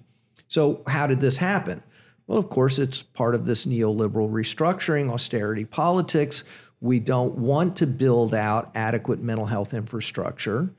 So, 0.49 0.83
how 0.87 1.07
did 1.07 1.21
this 1.21 1.37
happen? 1.37 1.83
Well, 2.27 2.39
of 2.39 2.49
course, 2.49 2.79
it's 2.79 3.03
part 3.03 3.35
of 3.35 3.45
this 3.45 3.67
neoliberal 3.67 4.31
restructuring, 4.31 5.13
austerity 5.13 5.67
politics. 5.67 6.45
We 6.81 6.99
don't 6.99 7.37
want 7.37 7.77
to 7.77 7.87
build 7.87 8.35
out 8.35 8.71
adequate 8.75 9.21
mental 9.21 9.47
health 9.47 9.75
infrastructure. 9.75 10.71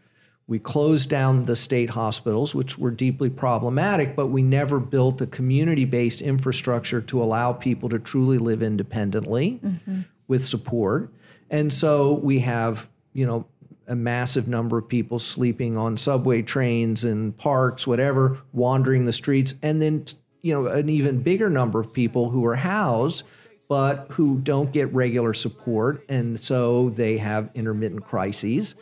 We 0.47 0.59
closed 0.59 1.09
down 1.09 1.43
the 1.43 1.55
state 1.55 1.91
hospitals, 1.91 2.53
which 2.55 2.77
were 2.77 2.91
deeply 2.91 3.29
problematic, 3.29 4.15
but 4.15 4.27
we 4.27 4.41
never 4.41 4.79
built 4.79 5.21
a 5.21 5.27
community 5.27 5.85
based 5.85 6.21
infrastructure 6.21 7.01
to 7.01 7.21
allow 7.21 7.53
people 7.53 7.87
to 7.89 7.99
truly 7.99 8.39
live 8.39 8.63
independently 8.63 9.59
mm-hmm. 9.63 10.01
with 10.27 10.45
support. 10.45 11.11
And 11.53 11.71
so 11.71 12.13
we 12.15 12.39
have, 12.39 12.89
you 13.13 13.27
know, 13.27 13.45
a 13.87 13.95
massive 13.95 14.47
number 14.47 14.79
of 14.79 14.87
people 14.87 15.19
sleeping 15.19 15.77
on 15.77 15.97
subway 15.97 16.41
trains 16.41 17.03
and 17.03 17.37
parks, 17.37 17.85
whatever, 17.85 18.39
wandering 18.53 19.05
the 19.05 19.13
streets, 19.13 19.53
and 19.61 19.79
then 19.79 20.05
you 20.41 20.53
know 20.53 20.65
an 20.65 20.89
even 20.89 21.21
bigger 21.21 21.49
number 21.49 21.79
of 21.79 21.93
people 21.93 22.29
who 22.29 22.43
are 22.45 22.55
housed 22.55 23.23
but 23.69 24.07
who 24.09 24.39
don't 24.39 24.71
get 24.71 24.93
regular 24.93 25.33
support, 25.33 26.03
and 26.09 26.39
so 26.39 26.89
they 26.89 27.17
have 27.17 27.49
intermittent 27.53 28.03
crises. 28.03 28.75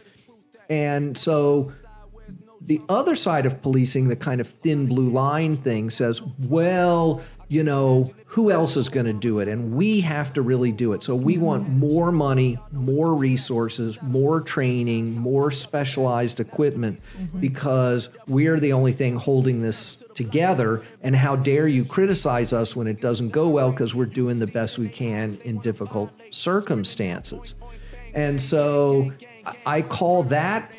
And 0.69 1.17
so 1.17 1.71
the 2.63 2.81
other 2.89 3.15
side 3.15 3.45
of 3.45 3.61
policing, 3.61 4.07
the 4.07 4.15
kind 4.15 4.39
of 4.39 4.47
thin 4.47 4.85
blue 4.85 5.09
line 5.09 5.55
thing, 5.55 5.89
says, 5.89 6.21
well, 6.47 7.21
you 7.47 7.63
know, 7.63 8.13
who 8.25 8.51
else 8.51 8.77
is 8.77 8.87
going 8.87 9.07
to 9.07 9.13
do 9.13 9.39
it? 9.39 9.47
And 9.47 9.73
we 9.73 9.99
have 10.01 10.31
to 10.33 10.41
really 10.41 10.71
do 10.71 10.93
it. 10.93 11.03
So 11.03 11.15
we 11.15 11.37
want 11.37 11.67
more 11.67 12.11
money, 12.11 12.57
more 12.71 13.13
resources, 13.15 14.01
more 14.01 14.39
training, 14.39 15.17
more 15.19 15.51
specialized 15.51 16.39
equipment 16.39 16.99
mm-hmm. 16.99 17.39
because 17.39 18.09
we're 18.27 18.59
the 18.59 18.73
only 18.73 18.93
thing 18.93 19.15
holding 19.15 19.61
this 19.61 20.03
together. 20.13 20.83
And 21.01 21.15
how 21.15 21.35
dare 21.35 21.67
you 21.67 21.83
criticize 21.83 22.53
us 22.53 22.75
when 22.75 22.87
it 22.87 23.01
doesn't 23.01 23.29
go 23.29 23.49
well 23.49 23.71
because 23.71 23.95
we're 23.95 24.05
doing 24.05 24.39
the 24.39 24.47
best 24.47 24.77
we 24.77 24.87
can 24.87 25.37
in 25.43 25.57
difficult 25.59 26.11
circumstances. 26.29 27.55
And 28.13 28.41
so 28.41 29.11
I- 29.45 29.57
I 29.65 29.81
call 29.81 30.23
that 30.23 30.71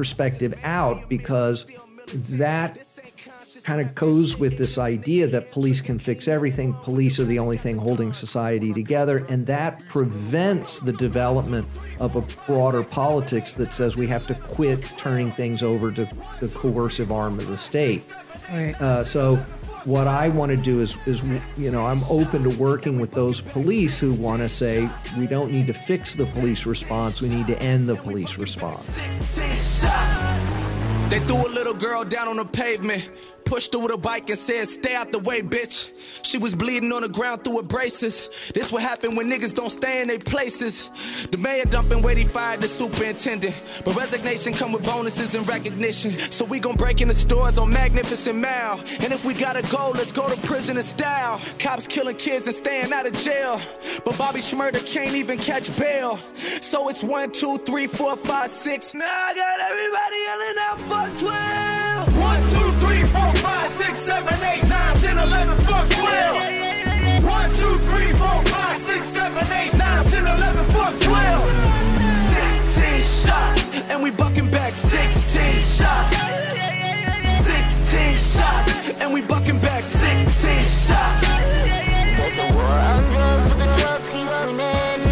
perspective 0.00 0.58
out 0.64 1.10
because 1.10 1.66
that 2.14 2.78
kind 3.64 3.82
of 3.82 3.94
goes 3.94 4.38
with 4.38 4.56
this 4.56 4.78
idea 4.78 5.26
that 5.26 5.52
police 5.52 5.82
can 5.82 5.98
fix 5.98 6.26
everything. 6.26 6.72
Police 6.72 7.20
are 7.20 7.26
the 7.26 7.38
only 7.38 7.58
thing 7.58 7.76
holding 7.76 8.14
society 8.14 8.72
together. 8.72 9.26
And 9.28 9.46
that 9.48 9.84
prevents 9.90 10.78
the 10.78 10.94
development 10.94 11.68
of 11.98 12.16
a 12.16 12.22
broader 12.46 12.82
politics 12.82 13.52
that 13.52 13.74
says 13.74 13.94
we 13.94 14.06
have 14.06 14.26
to 14.28 14.34
quit 14.34 14.82
turning 14.96 15.30
things 15.30 15.62
over 15.62 15.92
to 15.92 16.08
the 16.40 16.48
coercive 16.48 17.12
arm 17.12 17.38
of 17.38 17.48
the 17.48 17.58
state. 17.58 18.02
Right. 18.50 18.80
Uh, 18.80 19.04
so 19.04 19.38
what 19.84 20.06
I 20.06 20.28
want 20.28 20.50
to 20.50 20.56
do 20.56 20.80
is, 20.80 20.96
is, 21.06 21.22
you 21.58 21.70
know, 21.70 21.86
I'm 21.86 22.02
open 22.10 22.42
to 22.42 22.50
working 22.58 23.00
with 23.00 23.12
those 23.12 23.40
police 23.40 23.98
who 23.98 24.14
want 24.14 24.42
to 24.42 24.48
say 24.48 24.88
we 25.18 25.26
don't 25.26 25.50
need 25.50 25.66
to 25.68 25.72
fix 25.72 26.14
the 26.14 26.26
police 26.26 26.66
response, 26.66 27.22
we 27.22 27.28
need 27.28 27.46
to 27.46 27.60
end 27.62 27.88
the 27.88 27.96
police 27.96 28.36
response. 28.38 29.04
They 31.08 31.18
threw 31.20 31.46
a 31.46 31.52
little 31.52 31.74
girl 31.74 32.04
down 32.04 32.28
on 32.28 32.36
the 32.36 32.44
pavement, 32.44 33.10
pushed 33.50 33.74
her 33.74 33.80
with 33.80 33.92
a 33.92 33.98
bike 33.98 34.30
and 34.30 34.38
said, 34.38 34.68
Stay 34.68 34.94
out 34.94 35.10
the 35.10 35.18
way, 35.18 35.42
bitch. 35.42 35.90
She 36.24 36.38
was 36.38 36.54
bleeding 36.54 36.92
on 36.92 37.02
the 37.02 37.08
ground 37.08 37.42
through 37.42 37.56
her 37.56 37.62
braces. 37.64 38.52
This 38.54 38.70
what 38.70 38.80
happen 38.80 39.16
when 39.16 39.28
niggas 39.28 39.54
don't 39.54 39.70
stay 39.70 40.00
in 40.00 40.06
their 40.06 40.20
places. 40.20 41.26
The 41.32 41.36
mayor 41.36 41.64
dumping 41.64 42.00
weight, 42.00 42.16
he 42.16 42.24
fired 42.24 42.60
the 42.60 42.68
superintendent. 42.68 43.82
But 43.84 43.96
resignation 43.96 44.52
come 44.52 44.70
with 44.70 44.84
bonuses 44.84 45.34
and 45.34 45.46
recognition. 45.48 46.12
So 46.12 46.44
we 46.44 46.60
gon' 46.60 46.76
break 46.76 47.00
into 47.00 47.14
stores 47.14 47.58
on 47.58 47.72
Magnificent 47.72 48.38
Mile. 48.38 48.78
And 49.00 49.12
if 49.12 49.24
we 49.24 49.34
gotta 49.34 49.62
go, 49.68 49.90
let's 49.96 50.12
go 50.12 50.32
to 50.32 50.40
prison 50.42 50.76
in 50.76 50.84
style. 50.84 51.40
Cops 51.58 51.88
killing 51.88 52.16
kids 52.16 52.46
and 52.46 52.54
staying 52.54 52.92
out 52.92 53.06
of 53.08 53.14
jail. 53.14 53.60
But 54.04 54.16
Bobby 54.16 54.38
Shmurda 54.38 54.86
can't 54.86 55.16
even 55.16 55.38
catch 55.38 55.76
bail. 55.76 56.20
So 56.34 56.88
it's 56.88 57.02
one, 57.02 57.32
two, 57.32 57.58
three, 57.66 57.88
four, 57.88 58.16
five, 58.16 58.50
six. 58.50 58.94
Now 58.94 59.04
I 59.04 59.34
got 59.34 59.58
everybody 59.70 60.18
yelling 60.28 60.58
out 60.68 60.78
for 60.78 61.06
12. 61.24 61.80
One, 62.20 62.40
two, 62.42 62.70
three, 62.78 63.02
four, 63.10 63.39
six, 63.70 64.00
seven, 64.00 64.34
eight, 64.44 64.64
nine, 64.68 64.96
ten, 64.98 65.16
eleven, 65.18 65.56
fuck 65.66 65.88
twelve. 65.90 66.42
One, 67.24 67.50
two, 67.50 67.78
three, 67.88 68.12
four, 68.12 68.42
five, 68.50 68.78
six, 68.78 69.06
seven, 69.06 69.46
eight, 69.52 69.72
nine, 69.74 70.04
ten, 70.06 70.26
eleven, 70.26 70.64
fuck 70.70 70.98
twelve. 71.00 71.50
16 72.10 73.02
shots, 73.26 73.90
and 73.90 74.02
we 74.02 74.10
bucking 74.10 74.50
back 74.50 74.70
16 74.70 75.42
shots. 75.62 76.12
16 77.22 78.16
shots, 78.16 79.00
and 79.00 79.14
we 79.14 79.20
bucking 79.22 79.58
back 79.60 79.80
16 79.80 80.50
shots. 80.66 81.20
There's 81.22 82.38
a 82.38 82.54
war 82.54 82.64
on 82.64 83.02
drugs, 83.12 83.46
but 83.48 83.58
the 83.58 83.66
drugs 83.78 84.08
keep 84.10 84.28
winning. 84.30 85.02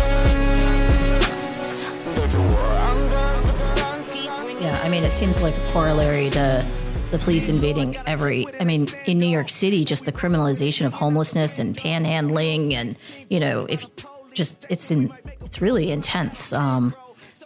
There's 2.16 2.34
a 2.34 2.40
war 2.40 2.72
on 2.88 2.96
drugs, 3.08 3.42
but 3.44 3.58
the 3.58 3.80
guns 3.80 4.08
keep 4.08 4.30
ringing. 4.42 4.62
Yeah, 4.62 4.80
I 4.82 4.88
mean, 4.88 5.04
it 5.04 5.12
seems 5.12 5.40
like 5.40 5.56
a 5.56 5.66
corollary 5.72 6.30
to 6.30 6.66
the 7.10 7.18
police 7.18 7.48
invading 7.48 7.96
every. 8.06 8.46
I 8.60 8.64
mean, 8.64 8.88
in 9.06 9.18
New 9.18 9.28
York 9.28 9.48
City, 9.48 9.84
just 9.84 10.04
the 10.04 10.12
criminalization 10.12 10.86
of 10.86 10.92
homelessness 10.92 11.58
and 11.58 11.76
panhandling, 11.76 12.74
and 12.74 12.96
you 13.28 13.40
know, 13.40 13.66
if 13.66 13.86
just 14.34 14.66
it's 14.68 14.90
in, 14.90 15.12
it's 15.44 15.60
really 15.60 15.90
intense. 15.90 16.52
Um, 16.52 16.94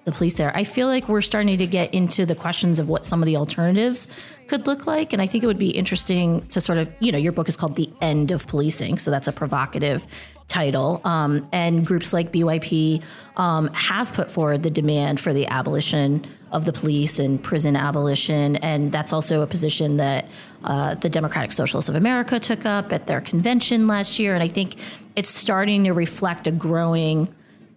the 0.05 0.13
police 0.13 0.35
there. 0.35 0.55
I 0.57 0.65
feel 0.65 0.89
like 0.89 1.09
we're 1.09 1.23
starting 1.23 1.59
to 1.59 1.67
get 1.67 1.95
into 1.95 2.27
the 2.27 2.35
questions 2.35 2.79
of 2.79 2.89
what 2.89 3.05
some 3.05 3.23
of 3.23 3.27
the 3.27 3.37
alternatives 3.37 4.09
could 4.49 4.67
look 4.67 4.87
like. 4.87 5.13
And 5.13 5.23
I 5.23 5.27
think 5.27 5.45
it 5.45 5.47
would 5.47 5.59
be 5.59 5.71
interesting 5.71 6.47
to 6.49 6.61
sort 6.61 6.79
of, 6.79 6.93
you 6.99 7.13
know, 7.13 7.19
your 7.19 7.33
book 7.33 7.49
is 7.49 7.57
called 7.57 7.77
The 7.77 7.89
End 8.01 8.31
of 8.31 8.47
Policing. 8.47 8.99
So 8.99 9.11
that's 9.11 9.29
a 9.29 9.33
provocative 9.33 10.07
title. 10.49 11.01
Um, 11.05 11.49
and 11.53 11.87
groups 11.87 12.13
like 12.13 12.33
BYP 12.33 13.03
um, 13.37 13.69
have 13.69 14.13
put 14.13 14.31
forward 14.31 14.63
the 14.63 14.71
demand 14.71 15.21
for 15.21 15.33
the 15.33 15.47
abolition 15.47 16.27
of 16.51 16.67
the 16.67 16.73
police 16.73 17.19
and 17.19 17.43
prison 17.43 17.77
abolition. 17.77 18.57
And 18.57 18.93
that's 18.93 19.13
also 19.13 19.41
a 19.41 19.47
position 19.47 19.97
that 19.97 20.29
uh, 20.65 20.97
the 20.97 21.09
Democratic 21.09 21.53
Socialists 21.53 21.89
of 21.89 21.95
America 21.95 22.39
took 22.39 22.67
up 22.67 22.93
at 22.93 23.07
their 23.07 23.21
convention 23.21 23.87
last 23.87 24.19
year. 24.19 24.35
And 24.35 24.43
I 24.43 24.49
think 24.49 24.77
it's 25.17 25.31
starting 25.31 25.85
to 25.85 25.93
reflect 25.93 26.47
a 26.47 26.51
growing 26.53 27.33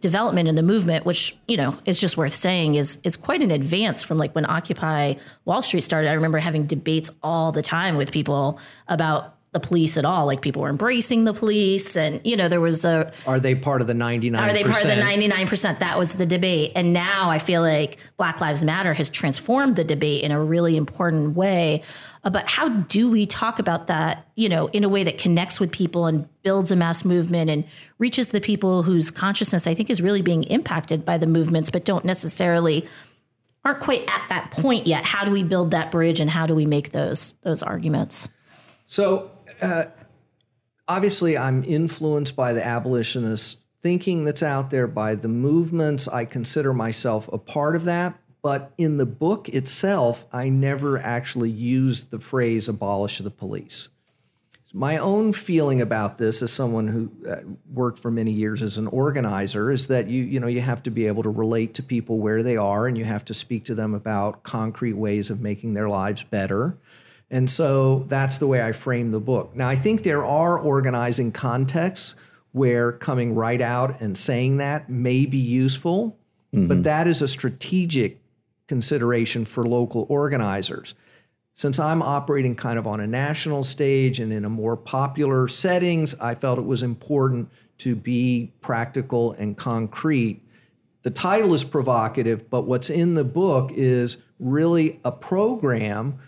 development 0.05 0.47
in 0.47 0.53
the 0.53 0.61
movement, 0.61 1.03
which 1.03 1.35
you 1.47 1.57
know 1.57 1.75
is 1.83 1.99
just 1.99 2.15
worth 2.15 2.31
saying 2.31 2.75
is 2.75 2.99
is 3.03 3.17
quite 3.17 3.41
an 3.41 3.49
advance 3.49 4.03
from 4.03 4.19
like 4.19 4.35
when 4.35 4.47
Occupy 4.47 5.15
Wall 5.45 5.63
Street 5.63 5.81
started. 5.81 6.09
I 6.09 6.13
remember 6.13 6.37
having 6.37 6.67
debates 6.67 7.09
all 7.23 7.51
the 7.51 7.63
time 7.63 7.95
with 7.95 8.11
people 8.11 8.59
about 8.87 9.34
the 9.55 9.59
police 9.59 9.97
at 9.97 10.05
all. 10.05 10.25
Like 10.27 10.41
people 10.41 10.61
were 10.61 10.69
embracing 10.69 11.23
the 11.23 11.33
police, 11.33 11.95
and 11.95 12.21
you 12.23 12.35
know 12.37 12.47
there 12.47 12.61
was 12.61 12.85
a 12.85 13.11
Are 13.25 13.39
they 13.39 13.55
part 13.55 13.81
of 13.81 13.87
the 13.87 13.93
99%? 13.93 14.37
are 14.39 14.53
they 14.53 14.63
part 14.63 14.85
of 14.85 14.91
the 14.91 15.01
99%? 15.01 15.79
That 15.79 15.97
was 15.97 16.15
the 16.15 16.25
debate. 16.25 16.73
And 16.75 16.93
now 16.93 17.31
I 17.31 17.39
feel 17.39 17.61
like 17.61 17.97
Black 18.17 18.41
Lives 18.41 18.63
Matter 18.63 18.93
has 18.93 19.09
transformed 19.09 19.77
the 19.77 19.83
debate 19.83 20.23
in 20.23 20.31
a 20.31 20.43
really 20.43 20.75
important 20.77 21.35
way. 21.35 21.81
Uh, 22.23 22.29
But 22.29 22.49
how 22.49 22.67
do 22.69 23.09
we 23.09 23.25
talk 23.25 23.57
about 23.59 23.87
that, 23.87 24.27
you 24.35 24.49
know, 24.49 24.67
in 24.67 24.83
a 24.83 24.89
way 24.89 25.03
that 25.05 25.17
connects 25.17 25.59
with 25.59 25.71
people 25.71 26.05
and 26.05 26.27
builds 26.43 26.69
a 26.71 26.75
mass 26.75 27.05
movement 27.05 27.49
and 27.49 27.63
reaches 27.97 28.29
the 28.29 28.41
people 28.41 28.83
whose 28.83 29.09
consciousness 29.09 29.65
I 29.67 29.73
think 29.73 29.89
is 29.89 30.01
really 30.01 30.21
being 30.21 30.43
impacted 30.43 31.05
by 31.05 31.17
the 31.17 31.27
movements, 31.27 31.69
but 31.69 31.85
don't 31.85 32.03
necessarily 32.03 32.85
aren't 33.63 33.79
quite 33.79 34.01
at 34.09 34.21
that 34.29 34.51
point 34.51 34.85
yet. 34.85 35.05
How 35.05 35.25
do 35.25 35.31
we 35.31 35.41
build 35.43 35.71
that 35.71 35.89
bridge 35.91 36.19
and 36.19 36.29
how 36.29 36.45
do 36.45 36.53
we 36.53 36.65
make 36.67 36.91
those 36.91 37.33
those 37.41 37.63
arguments? 37.63 38.29
So, 38.85 39.31
uh, 39.61 39.85
obviously, 40.87 41.37
I'm 41.37 41.63
influenced 41.63 42.35
by 42.35 42.53
the 42.53 42.65
abolitionist 42.65 43.61
thinking 43.81 44.25
that's 44.25 44.43
out 44.43 44.71
there, 44.71 44.87
by 44.87 45.15
the 45.15 45.27
movements. 45.27 46.07
I 46.07 46.25
consider 46.25 46.73
myself 46.73 47.29
a 47.31 47.37
part 47.37 47.75
of 47.75 47.85
that. 47.85 48.19
But 48.41 48.73
in 48.77 48.97
the 48.97 49.07
book 49.07 49.49
itself, 49.49 50.27
I 50.31 50.49
never 50.49 50.99
actually 50.99 51.49
used 51.49 52.11
the 52.11 52.19
phrase 52.19 52.69
abolish 52.69 53.17
the 53.17 53.31
police. 53.31 53.89
My 54.71 54.97
own 54.97 55.33
feeling 55.33 55.81
about 55.81 56.19
this, 56.19 56.43
as 56.43 56.51
someone 56.53 56.87
who 56.87 57.11
uh, 57.27 57.37
worked 57.73 57.97
for 57.97 58.11
many 58.11 58.31
years 58.31 58.61
as 58.61 58.77
an 58.77 58.85
organizer, 58.87 59.71
is 59.71 59.87
that 59.87 60.09
you 60.09 60.21
you 60.21 60.39
know 60.39 60.45
you 60.45 60.61
have 60.61 60.83
to 60.83 60.91
be 60.91 61.07
able 61.07 61.23
to 61.23 61.29
relate 61.29 61.73
to 61.75 61.81
people 61.81 62.19
where 62.19 62.43
they 62.43 62.55
are, 62.55 62.85
and 62.85 62.97
you 62.97 63.05
have 63.05 63.25
to 63.25 63.33
speak 63.33 63.65
to 63.65 63.73
them 63.73 63.95
about 63.95 64.43
concrete 64.43 64.93
ways 64.93 65.31
of 65.31 65.41
making 65.41 65.73
their 65.73 65.89
lives 65.89 66.23
better. 66.23 66.77
And 67.35 67.49
so 67.49 68.05
that's 68.07 68.37
the 68.37 68.47
way 68.47 68.61
I 68.61 68.71
frame 68.71 69.11
the 69.11 69.19
book. 69.19 69.55
Now 69.55 69.67
I 69.67 69.75
think 69.75 70.03
there 70.03 70.23
are 70.23 70.57
organizing 70.57 71.31
contexts 71.31 72.15
where 72.53 72.93
coming 72.93 73.35
right 73.35 73.61
out 73.61 73.99
and 73.99 74.17
saying 74.17 74.57
that 74.57 74.89
may 74.89 75.25
be 75.25 75.37
useful, 75.37 76.17
but 76.51 76.59
mm-hmm. 76.59 76.81
that 76.83 77.07
is 77.07 77.21
a 77.21 77.27
strategic 77.27 78.21
consideration 78.67 79.43
for 79.43 79.65
local 79.65 80.05
organizers 80.09 80.95
since 81.55 81.79
I'm 81.79 82.01
operating 82.01 82.53
kind 82.53 82.77
of 82.77 82.85
on 82.85 82.99
a 82.99 83.07
national 83.07 83.63
stage 83.63 84.19
and 84.19 84.31
in 84.31 84.43
a 84.43 84.49
more 84.49 84.75
popular 84.75 85.47
settings, 85.47 86.13
I 86.19 86.35
felt 86.35 86.59
it 86.59 86.65
was 86.65 86.83
important 86.83 87.49
to 87.79 87.95
be 87.95 88.51
practical 88.59 89.31
and 89.31 89.55
concrete. 89.57 90.41
The 91.03 91.11
title 91.11 91.53
is 91.53 91.63
provocative, 91.63 92.49
but 92.49 92.63
what's 92.63 92.89
in 92.89 93.13
the 93.13 93.23
book 93.23 93.71
is 93.73 94.17
really 94.37 94.99
a 95.05 95.13
program 95.13 96.19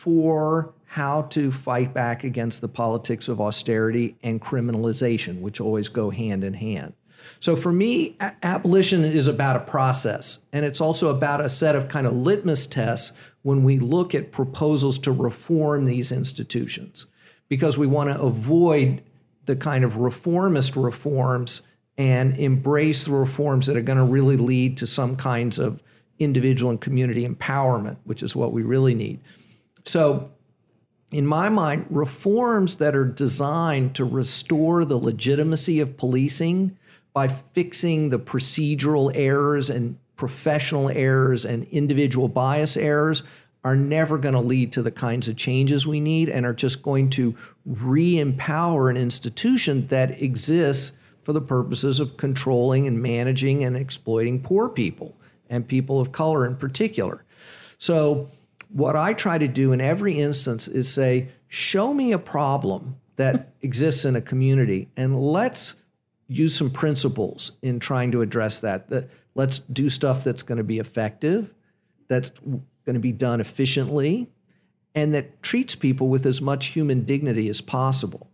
for 0.00 0.72
how 0.86 1.20
to 1.20 1.52
fight 1.52 1.92
back 1.92 2.24
against 2.24 2.62
the 2.62 2.68
politics 2.68 3.28
of 3.28 3.38
austerity 3.38 4.16
and 4.22 4.40
criminalization, 4.40 5.42
which 5.42 5.60
always 5.60 5.88
go 5.88 6.08
hand 6.08 6.42
in 6.42 6.54
hand. 6.54 6.94
So 7.38 7.54
for 7.54 7.70
me, 7.70 8.16
a- 8.18 8.32
abolition 8.42 9.04
is 9.04 9.26
about 9.26 9.56
a 9.56 9.60
process, 9.60 10.38
and 10.54 10.64
it's 10.64 10.80
also 10.80 11.14
about 11.14 11.42
a 11.42 11.50
set 11.50 11.76
of 11.76 11.88
kind 11.88 12.06
of 12.06 12.14
litmus 12.14 12.66
tests 12.66 13.12
when 13.42 13.62
we 13.62 13.78
look 13.78 14.14
at 14.14 14.32
proposals 14.32 14.96
to 15.00 15.12
reform 15.12 15.84
these 15.84 16.10
institutions, 16.10 17.04
because 17.50 17.76
we 17.76 17.86
want 17.86 18.08
to 18.08 18.18
avoid 18.18 19.02
the 19.44 19.54
kind 19.54 19.84
of 19.84 19.98
reformist 19.98 20.76
reforms 20.76 21.60
and 21.98 22.38
embrace 22.38 23.04
the 23.04 23.12
reforms 23.12 23.66
that 23.66 23.76
are 23.76 23.82
going 23.82 23.98
to 23.98 24.04
really 24.04 24.38
lead 24.38 24.78
to 24.78 24.86
some 24.86 25.14
kinds 25.14 25.58
of 25.58 25.82
individual 26.18 26.70
and 26.70 26.80
community 26.80 27.28
empowerment, 27.28 27.98
which 28.04 28.22
is 28.22 28.34
what 28.34 28.50
we 28.50 28.62
really 28.62 28.94
need. 28.94 29.20
So 29.84 30.30
in 31.12 31.26
my 31.26 31.48
mind, 31.48 31.86
reforms 31.90 32.76
that 32.76 32.94
are 32.94 33.04
designed 33.04 33.96
to 33.96 34.04
restore 34.04 34.84
the 34.84 34.96
legitimacy 34.96 35.80
of 35.80 35.96
policing 35.96 36.76
by 37.12 37.26
fixing 37.26 38.10
the 38.10 38.18
procedural 38.18 39.10
errors 39.14 39.70
and 39.70 39.98
professional 40.16 40.90
errors 40.90 41.44
and 41.44 41.64
individual 41.68 42.28
bias 42.28 42.76
errors 42.76 43.22
are 43.64 43.76
never 43.76 44.16
going 44.18 44.34
to 44.34 44.40
lead 44.40 44.72
to 44.72 44.82
the 44.82 44.90
kinds 44.90 45.28
of 45.28 45.36
changes 45.36 45.86
we 45.86 46.00
need 46.00 46.28
and 46.28 46.46
are 46.46 46.54
just 46.54 46.82
going 46.82 47.10
to 47.10 47.34
re 47.66 48.18
empower 48.18 48.88
an 48.88 48.96
institution 48.96 49.86
that 49.88 50.22
exists 50.22 50.96
for 51.22 51.32
the 51.32 51.40
purposes 51.40 52.00
of 52.00 52.16
controlling 52.16 52.86
and 52.86 53.02
managing 53.02 53.64
and 53.64 53.76
exploiting 53.76 54.40
poor 54.40 54.68
people 54.68 55.14
and 55.50 55.66
people 55.66 56.00
of 56.00 56.12
color 56.12 56.46
in 56.46 56.56
particular. 56.56 57.24
So, 57.78 58.30
what 58.72 58.96
I 58.96 59.12
try 59.12 59.38
to 59.38 59.48
do 59.48 59.72
in 59.72 59.80
every 59.80 60.18
instance 60.18 60.68
is 60.68 60.92
say, 60.92 61.28
show 61.48 61.92
me 61.92 62.12
a 62.12 62.18
problem 62.18 62.96
that 63.16 63.52
exists 63.62 64.04
in 64.04 64.16
a 64.16 64.20
community 64.20 64.88
and 64.96 65.20
let's 65.20 65.76
use 66.28 66.54
some 66.54 66.70
principles 66.70 67.52
in 67.62 67.80
trying 67.80 68.12
to 68.12 68.22
address 68.22 68.60
that. 68.60 68.88
that 68.90 69.10
let's 69.34 69.58
do 69.58 69.88
stuff 69.88 70.22
that's 70.22 70.42
going 70.42 70.58
to 70.58 70.64
be 70.64 70.78
effective, 70.78 71.52
that's 72.08 72.30
going 72.30 72.94
to 72.94 73.00
be 73.00 73.12
done 73.12 73.40
efficiently, 73.40 74.28
and 74.94 75.14
that 75.14 75.42
treats 75.42 75.74
people 75.74 76.08
with 76.08 76.26
as 76.26 76.40
much 76.40 76.66
human 76.66 77.04
dignity 77.04 77.48
as 77.48 77.60
possible. 77.60 78.30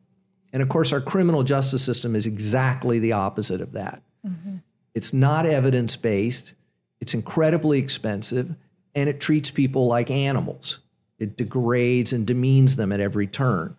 And 0.53 0.63
of 0.63 0.69
course, 0.69 0.93
our 0.93 1.01
criminal 1.01 1.43
justice 1.43 1.83
system 1.83 2.15
is 2.15 2.27
exactly 2.27 2.99
the 2.99 3.13
opposite 3.13 3.61
of 3.61 3.73
that. 3.73 4.03
Mm-hmm. 4.27 4.57
It's 4.95 5.13
not 5.13 5.45
evidence 5.47 5.97
based, 5.97 6.55
it's 7.01 7.15
incredibly 7.15 7.79
expensive, 7.79 8.57
and 8.97 9.09
it 9.09 9.21
treats 9.21 9.51
people 9.51 9.87
like 9.87 10.11
animals. 10.11 10.81
It 11.19 11.37
degrades 11.37 12.13
and 12.13 12.27
demeans 12.27 12.75
them 12.75 12.91
at 12.91 13.01
every 13.01 13.27
turn. 13.27 13.77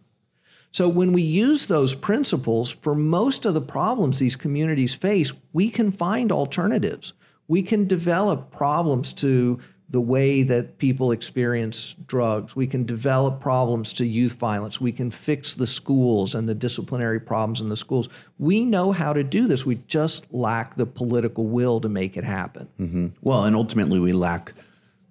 So, 0.71 0.87
when 0.87 1.11
we 1.11 1.23
use 1.23 1.65
those 1.65 1.95
principles 1.95 2.71
for 2.71 2.93
most 2.93 3.45
of 3.45 3.53
the 3.53 3.61
problems 3.61 4.19
these 4.19 4.35
communities 4.35 4.93
face, 4.93 5.33
we 5.51 5.69
can 5.69 5.91
find 5.91 6.31
alternatives. 6.31 7.13
We 7.47 7.63
can 7.63 7.87
develop 7.87 8.51
problems 8.51 9.13
to 9.13 9.59
the 9.89 10.01
way 10.01 10.43
that 10.43 10.77
people 10.77 11.11
experience 11.13 11.95
drugs. 12.05 12.55
We 12.55 12.67
can 12.67 12.85
develop 12.85 13.39
problems 13.39 13.93
to 13.93 14.05
youth 14.05 14.33
violence. 14.33 14.81
We 14.81 14.91
can 14.91 15.09
fix 15.09 15.53
the 15.53 15.65
schools 15.65 16.35
and 16.35 16.47
the 16.47 16.55
disciplinary 16.55 17.21
problems 17.21 17.61
in 17.61 17.69
the 17.69 17.77
schools. 17.77 18.09
We 18.37 18.65
know 18.65 18.91
how 18.91 19.13
to 19.13 19.23
do 19.23 19.47
this. 19.47 19.65
We 19.65 19.75
just 19.87 20.31
lack 20.33 20.75
the 20.75 20.85
political 20.85 21.45
will 21.45 21.79
to 21.79 21.87
make 21.87 22.17
it 22.17 22.25
happen. 22.25 22.67
Mm-hmm. 22.77 23.07
Well, 23.21 23.45
and 23.45 23.55
ultimately, 23.55 23.99
we 23.99 24.11
lack 24.11 24.53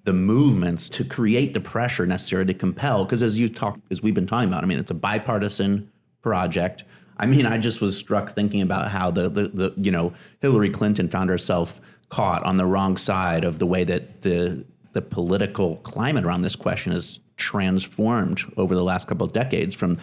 the 0.07 0.13
movements 0.13 0.89
to 0.89 1.05
create 1.05 1.53
the 1.53 1.61
pressure 1.61 2.07
necessary 2.07 2.47
to 2.47 2.55
compel. 2.55 3.05
Because 3.05 3.23
as 3.23 3.39
you 3.39 3.49
talked, 3.49 3.81
as 3.91 4.03
we've 4.03 4.15
been 4.15 4.27
talking 4.27 4.49
about, 4.49 4.63
I 4.63 4.67
mean, 4.67 4.79
it's 4.79 4.91
a 4.91 4.95
bipartisan 4.95 5.91
project. 6.23 6.85
I 7.19 7.27
mean, 7.27 7.45
I 7.45 7.59
just 7.59 7.81
was 7.81 7.97
struck 7.97 8.31
thinking 8.31 8.63
about 8.63 8.91
how 8.91 9.11
the, 9.11 9.29
the, 9.29 9.49
the 9.49 9.75
you 9.77 9.91
know 9.91 10.15
Hillary 10.41 10.71
Clinton 10.71 11.09
found 11.09 11.29
herself 11.29 11.81
caught 12.09 12.43
on 12.45 12.57
the 12.57 12.65
wrong 12.65 12.97
side 12.97 13.45
of 13.45 13.59
the 13.59 13.67
way 13.67 13.85
that 13.85 14.23
the 14.23 14.65
the 14.93 15.03
political 15.03 15.77
climate 15.79 16.25
around 16.25 16.43
this 16.43 16.57
question 16.57 16.93
has 16.93 17.21
transformed 17.37 18.41
over 18.57 18.75
the 18.75 18.85
last 18.85 19.09
couple 19.09 19.27
of 19.27 19.33
decades 19.33 19.75
from 19.75 19.99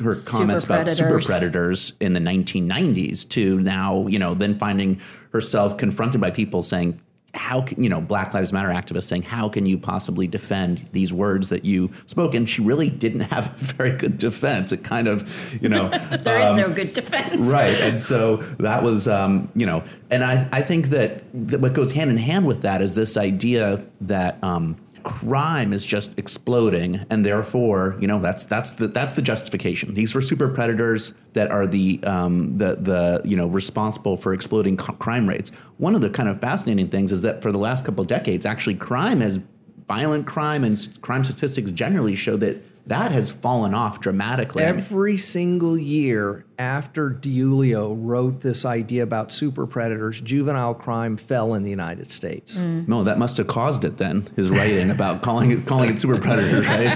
her 0.00 0.16
comments 0.16 0.64
about 0.64 0.88
super 0.88 1.20
predators. 1.20 1.26
predators 1.26 1.92
in 2.00 2.12
the 2.12 2.20
1990s 2.20 3.28
to 3.28 3.60
now, 3.60 4.06
you 4.08 4.18
know, 4.18 4.34
then 4.34 4.58
finding 4.58 5.00
herself 5.32 5.76
confronted 5.76 6.20
by 6.20 6.30
people 6.30 6.62
saying, 6.62 7.00
how 7.34 7.62
can, 7.62 7.82
you 7.82 7.88
know, 7.88 8.00
Black 8.00 8.32
Lives 8.32 8.52
Matter 8.52 8.68
activists 8.68 9.04
saying, 9.04 9.22
how 9.22 9.48
can 9.48 9.66
you 9.66 9.76
possibly 9.76 10.26
defend 10.26 10.88
these 10.92 11.12
words 11.12 11.48
that 11.48 11.64
you 11.64 11.90
spoke? 12.06 12.34
And 12.34 12.48
she 12.48 12.62
really 12.62 12.88
didn't 12.90 13.20
have 13.20 13.46
a 13.46 13.64
very 13.64 13.96
good 13.96 14.18
defense. 14.18 14.72
It 14.72 14.84
kind 14.84 15.08
of, 15.08 15.28
you 15.62 15.68
know, 15.68 15.88
There 16.22 16.40
is 16.40 16.54
no 16.54 16.70
good 16.70 16.92
defense. 16.92 17.44
right 17.46 17.78
and 17.80 18.00
so 18.00 18.36
that 18.58 18.82
was 18.82 19.08
um, 19.08 19.50
you 19.54 19.66
know 19.66 19.82
and 20.10 20.24
I, 20.24 20.48
I 20.52 20.62
think 20.62 20.88
that, 20.88 21.24
that 21.48 21.60
what 21.60 21.72
goes 21.72 21.92
hand 21.92 22.10
in 22.10 22.16
hand 22.16 22.46
with 22.46 22.62
that 22.62 22.80
is 22.82 22.94
this 22.94 23.16
idea 23.16 23.84
that 24.02 24.42
um, 24.42 24.76
crime 25.04 25.72
is 25.72 25.84
just 25.84 26.18
exploding 26.18 27.04
and 27.10 27.24
therefore 27.24 27.96
you 28.00 28.06
know 28.06 28.18
that's 28.18 28.44
that's 28.44 28.72
the 28.72 28.88
that's 28.88 29.14
the 29.14 29.22
justification. 29.22 29.94
These 29.94 30.14
were 30.14 30.22
super 30.22 30.48
predators 30.48 31.14
that 31.34 31.50
are 31.50 31.66
the 31.66 32.00
um, 32.02 32.58
the 32.58 32.76
the 32.76 33.20
you 33.24 33.36
know 33.36 33.46
responsible 33.46 34.16
for 34.16 34.34
exploding 34.34 34.76
crime 34.76 35.28
rates. 35.28 35.52
One 35.76 35.94
of 35.94 36.00
the 36.00 36.10
kind 36.10 36.28
of 36.28 36.40
fascinating 36.40 36.88
things 36.88 37.12
is 37.12 37.22
that 37.22 37.42
for 37.42 37.52
the 37.52 37.58
last 37.58 37.84
couple 37.84 38.02
of 38.02 38.08
decades 38.08 38.44
actually 38.44 38.76
crime 38.76 39.20
has 39.20 39.40
violent 39.86 40.26
crime 40.26 40.64
and 40.64 40.98
crime 41.02 41.22
statistics 41.22 41.70
generally 41.70 42.16
show 42.16 42.36
that 42.38 42.62
that 42.86 43.12
has 43.12 43.30
fallen 43.30 43.72
off 43.74 44.00
dramatically. 44.00 44.62
I 44.62 44.70
mean, 44.72 44.80
Every 44.80 45.16
single 45.16 45.78
year 45.78 46.44
after 46.58 47.10
DiIulio 47.10 47.96
wrote 47.98 48.40
this 48.42 48.64
idea 48.64 49.02
about 49.02 49.32
super 49.32 49.66
predators, 49.66 50.20
juvenile 50.20 50.74
crime 50.74 51.16
fell 51.16 51.54
in 51.54 51.62
the 51.62 51.70
United 51.70 52.10
States. 52.10 52.58
no, 52.60 53.04
that 53.04 53.18
must 53.18 53.38
have 53.38 53.46
caused 53.46 53.84
it 53.84 53.96
then. 53.96 54.28
His 54.36 54.50
writing 54.50 54.90
about 54.90 55.22
calling 55.22 55.50
it 55.50 55.66
calling 55.66 55.90
it 55.90 55.98
super 55.98 56.18
predators, 56.20 56.66
right? 56.68 56.88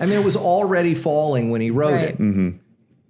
I 0.00 0.06
mean, 0.06 0.18
it 0.18 0.24
was 0.24 0.36
already 0.36 0.94
falling 0.94 1.50
when 1.50 1.60
he 1.60 1.70
wrote 1.70 1.92
Right. 1.94 2.08
it. 2.10 2.18
Mm-hmm. 2.18 2.56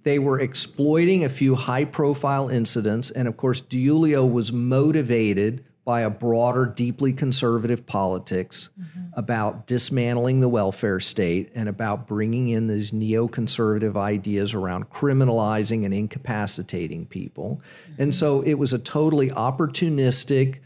They 0.03 0.17
were 0.19 0.39
exploiting 0.39 1.25
a 1.25 1.29
few 1.29 1.55
high 1.55 1.83
profile 1.85 2.47
incidents. 2.49 3.11
And 3.11 3.27
of 3.27 3.35
course, 3.35 3.61
DiIulio 3.61 4.31
was 4.31 4.53
motivated 4.53 5.65
by 5.89 6.01
a 6.01 6.09
broader, 6.11 6.67
deeply 6.67 7.11
conservative 7.11 7.83
politics 7.83 8.69
mm-hmm. 8.79 9.07
about 9.13 9.65
dismantling 9.65 10.39
the 10.39 10.47
welfare 10.47 10.99
state 10.99 11.49
and 11.55 11.67
about 11.67 12.07
bringing 12.07 12.49
in 12.49 12.67
these 12.67 12.91
neoconservative 12.91 13.97
ideas 13.97 14.53
around 14.53 14.87
criminalizing 14.91 15.85
and 15.85 15.91
incapacitating 15.91 17.07
people. 17.07 17.59
And 17.97 18.11
mm-hmm. 18.11 18.19
so 18.19 18.41
it 18.41 18.53
was 18.53 18.71
a 18.71 18.77
totally 18.77 19.31
opportunistic 19.31 20.59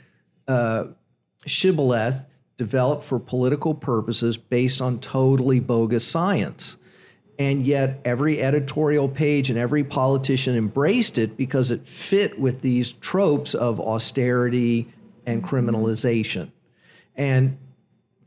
uh, 0.49 0.87
shibboleth 1.45 2.25
developed 2.57 3.05
for 3.05 3.17
political 3.17 3.73
purposes 3.73 4.35
based 4.35 4.81
on 4.81 4.99
totally 4.99 5.61
bogus 5.61 6.05
science. 6.05 6.75
And 7.39 7.65
yet, 7.65 8.01
every 8.03 8.41
editorial 8.41 9.07
page 9.07 9.49
and 9.49 9.57
every 9.57 9.85
politician 9.85 10.57
embraced 10.57 11.17
it 11.17 11.37
because 11.37 11.71
it 11.71 11.87
fit 11.87 12.37
with 12.37 12.59
these 12.59 12.91
tropes 12.91 13.55
of 13.55 13.79
austerity 13.79 14.89
and 15.25 15.43
criminalization. 15.43 16.51
And 17.15 17.57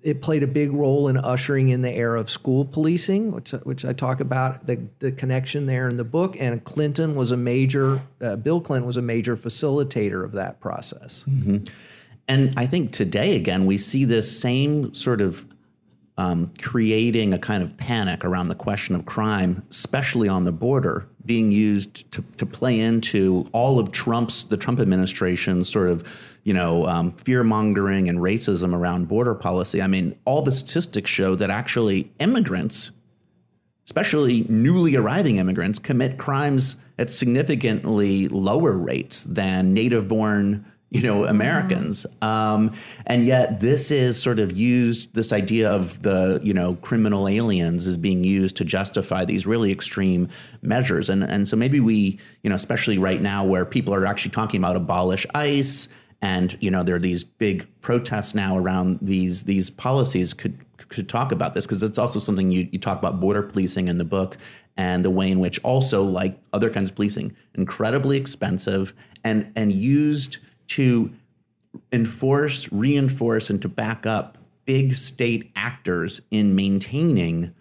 it 0.02 0.22
played 0.22 0.44
a 0.44 0.46
big 0.46 0.72
role 0.72 1.08
in 1.08 1.16
ushering 1.16 1.70
in 1.70 1.82
the 1.82 1.92
era 1.92 2.20
of 2.20 2.30
school 2.30 2.64
policing, 2.64 3.32
which, 3.32 3.50
which 3.64 3.84
I 3.84 3.92
talk 3.92 4.20
about 4.20 4.66
the, 4.66 4.86
the 5.00 5.10
connection 5.10 5.66
there 5.66 5.88
in 5.88 5.96
the 5.96 6.04
book. 6.04 6.36
And 6.38 6.62
Clinton 6.64 7.16
was 7.16 7.32
a 7.32 7.36
major, 7.36 8.00
uh, 8.20 8.36
Bill 8.36 8.60
Clinton 8.60 8.86
was 8.86 8.96
a 8.96 9.02
major 9.02 9.36
facilitator 9.36 10.24
of 10.24 10.32
that 10.32 10.60
process. 10.60 11.24
And 12.28 12.54
I 12.56 12.66
think 12.66 12.92
today, 12.92 13.34
again, 13.36 13.66
we 13.66 13.78
see 13.78 14.04
this 14.04 14.38
same 14.40 14.94
sort 14.94 15.20
of 15.20 15.44
um, 16.18 16.52
creating 16.58 17.34
a 17.34 17.38
kind 17.38 17.62
of 17.62 17.76
panic 17.76 18.24
around 18.24 18.48
the 18.48 18.54
question 18.54 18.94
of 18.94 19.04
crime, 19.04 19.64
especially 19.70 20.28
on 20.28 20.44
the 20.44 20.52
border, 20.52 21.06
being 21.24 21.52
used 21.52 22.10
to, 22.12 22.22
to 22.38 22.46
play 22.46 22.78
into 22.80 23.46
all 23.52 23.78
of 23.78 23.92
Trump's, 23.92 24.44
the 24.44 24.56
Trump 24.56 24.80
administration's 24.80 25.68
sort 25.68 25.90
of, 25.90 26.08
you 26.44 26.54
know, 26.54 26.86
um, 26.86 27.12
fear 27.12 27.44
mongering 27.44 28.08
and 28.08 28.20
racism 28.20 28.74
around 28.74 29.08
border 29.08 29.34
policy. 29.34 29.82
I 29.82 29.88
mean, 29.88 30.18
all 30.24 30.42
the 30.42 30.52
statistics 30.52 31.10
show 31.10 31.34
that 31.34 31.50
actually 31.50 32.12
immigrants, 32.18 32.92
especially 33.84 34.46
newly 34.48 34.96
arriving 34.96 35.36
immigrants, 35.36 35.78
commit 35.78 36.16
crimes 36.16 36.76
at 36.98 37.10
significantly 37.10 38.26
lower 38.28 38.72
rates 38.72 39.24
than 39.24 39.74
native 39.74 40.08
born 40.08 40.64
you 40.90 41.02
know 41.02 41.24
americans. 41.24 42.06
Um, 42.22 42.72
and 43.06 43.24
yet 43.24 43.60
this 43.60 43.90
is 43.90 44.20
sort 44.20 44.38
of 44.38 44.52
used 44.52 45.14
this 45.14 45.32
idea 45.32 45.70
of 45.70 46.02
the 46.02 46.40
you 46.42 46.54
know 46.54 46.74
criminal 46.76 47.28
aliens 47.28 47.86
is 47.86 47.96
being 47.96 48.24
used 48.24 48.56
to 48.58 48.64
justify 48.64 49.24
these 49.24 49.46
really 49.46 49.72
extreme 49.72 50.28
measures. 50.62 51.08
And 51.10 51.24
and 51.24 51.48
so 51.48 51.56
maybe 51.56 51.80
we 51.80 52.18
you 52.42 52.50
know 52.50 52.56
especially 52.56 52.98
right 52.98 53.20
now 53.20 53.44
where 53.44 53.64
people 53.64 53.94
are 53.94 54.06
actually 54.06 54.30
talking 54.30 54.60
about 54.60 54.76
abolish 54.76 55.26
ICE 55.34 55.88
and 56.22 56.56
you 56.60 56.70
know 56.70 56.82
there 56.82 56.96
are 56.96 57.00
these 57.00 57.24
big 57.24 57.66
protests 57.80 58.34
now 58.34 58.56
around 58.56 58.98
these 59.02 59.42
these 59.42 59.70
policies 59.70 60.32
could 60.32 60.58
could 60.88 61.08
talk 61.08 61.32
about 61.32 61.54
this. 61.54 61.66
Because 61.66 61.82
it's 61.82 61.98
also 61.98 62.18
something 62.18 62.50
you, 62.50 62.68
you 62.70 62.78
talk 62.78 62.98
about 62.98 63.20
border 63.20 63.42
policing 63.42 63.88
in 63.88 63.98
the 63.98 64.04
book 64.04 64.36
and 64.76 65.04
the 65.04 65.10
way 65.10 65.30
in 65.30 65.40
which 65.40 65.58
also 65.62 66.02
like 66.02 66.38
other 66.52 66.70
kinds 66.70 66.90
of 66.90 66.96
policing 66.96 67.34
incredibly 67.54 68.16
expensive 68.16 68.92
and 69.24 69.50
and 69.56 69.72
used 69.72 70.38
to 70.68 71.10
enforce 71.92 72.70
reinforce 72.72 73.50
and 73.50 73.60
to 73.62 73.68
back 73.68 74.06
up 74.06 74.38
big 74.64 74.94
state 74.94 75.52
actors 75.54 76.20
in 76.30 76.54
maintaining 76.54 77.54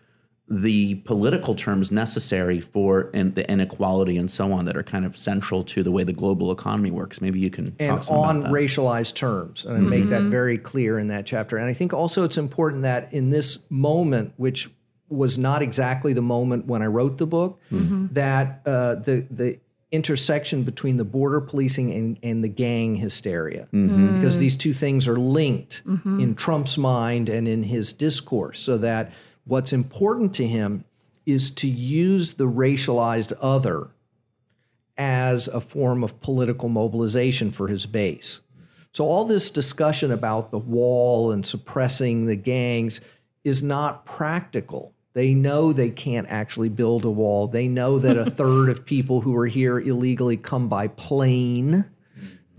the 0.48 0.96
political 1.06 1.56
terms 1.56 1.92
necessary 1.92 2.62
for 2.62 3.10
in, 3.12 3.34
the 3.34 3.50
inequality 3.52 4.16
and 4.16 4.30
so 4.30 4.52
on 4.52 4.66
that 4.66 4.78
are 4.78 4.84
kind 4.84 5.04
of 5.04 5.18
central 5.18 5.64
to 5.64 5.82
the 5.82 5.92
way 5.92 6.04
the 6.04 6.14
global 6.14 6.52
economy 6.52 6.92
works 6.92 7.20
maybe 7.20 7.40
you 7.40 7.50
can 7.50 7.76
and 7.80 8.02
talk 8.04 8.12
on 8.12 8.38
about 8.38 8.52
racialized 8.52 9.16
terms. 9.16 9.66
And 9.66 9.76
I 9.76 9.80
make 9.80 10.06
that 10.06 10.24
very 10.24 10.60
clear 10.60 11.00
in 11.00 11.08
that 11.08 11.26
chapter. 11.26 11.58
And 11.58 11.68
I 11.68 11.74
think 11.74 11.94
also 11.94 12.24
it's 12.24 12.38
important 12.38 12.84
that 12.84 13.12
in 13.12 13.32
this 13.32 13.66
moment, 13.72 14.34
which 14.38 14.70
was 15.10 15.38
not 15.38 15.62
exactly 15.62 16.14
the 16.14 16.22
moment 16.22 16.66
when 16.66 16.82
I 16.82 16.88
wrote 16.88 17.18
the 17.18 17.28
book, 17.28 17.60
that 18.14 18.62
uh, 18.66 18.96
the 18.96 19.28
the 19.30 19.60
intersection 19.96 20.64
between 20.64 20.98
the 20.98 21.04
border 21.04 21.42
policing 21.42 21.92
and, 21.92 22.20
and 22.22 22.44
the 22.44 22.50
gang 22.50 22.96
hysteria, 22.96 23.68
mm-hmm. 23.74 24.16
because 24.16 24.38
these 24.38 24.56
two 24.56 24.74
things 24.74 25.08
are 25.08 25.18
linked 25.18 25.82
in 25.86 26.36
Trump's 26.36 26.78
mind 26.78 27.30
and 27.30 27.48
in 27.48 27.64
his 27.64 27.94
discourse, 27.94 28.60
so 28.60 28.78
that 28.78 29.12
what's 29.46 29.74
important 29.74 30.34
to 30.36 30.46
him 30.48 30.84
is 31.26 31.52
to 31.52 31.68
use 31.68 32.36
the 32.36 32.48
racialized 32.48 33.34
other 33.42 33.90
as 34.98 35.48
a 35.48 35.60
form 35.60 36.04
of 36.04 36.22
political 36.22 36.70
mobilization 36.70 37.52
for 37.52 37.68
his 37.68 37.86
base. 37.86 38.42
So, 38.94 39.04
all 39.04 39.26
this 39.26 39.50
discussion 39.50 40.12
about 40.12 40.52
the 40.52 40.58
wall 40.58 41.32
and 41.32 41.46
suppressing 41.46 42.28
the 42.28 42.38
gangs 42.38 43.02
is 43.44 43.62
not 43.62 44.06
practical. 44.06 44.95
They 45.16 45.34
know 45.34 45.72
they 45.72 45.92
can't 45.92 46.28
actually 46.30 46.68
build 46.68 47.06
a 47.06 47.10
wall. 47.10 47.48
They 47.48 47.70
know 47.70 48.00
that 48.00 48.18
a 48.18 48.26
third 48.30 48.68
of 48.68 48.86
people 48.86 49.22
who 49.22 49.36
are 49.38 49.48
here 49.48 49.80
illegally 49.80 50.36
come 50.36 50.68
by 50.68 50.90
plane. 50.90 51.86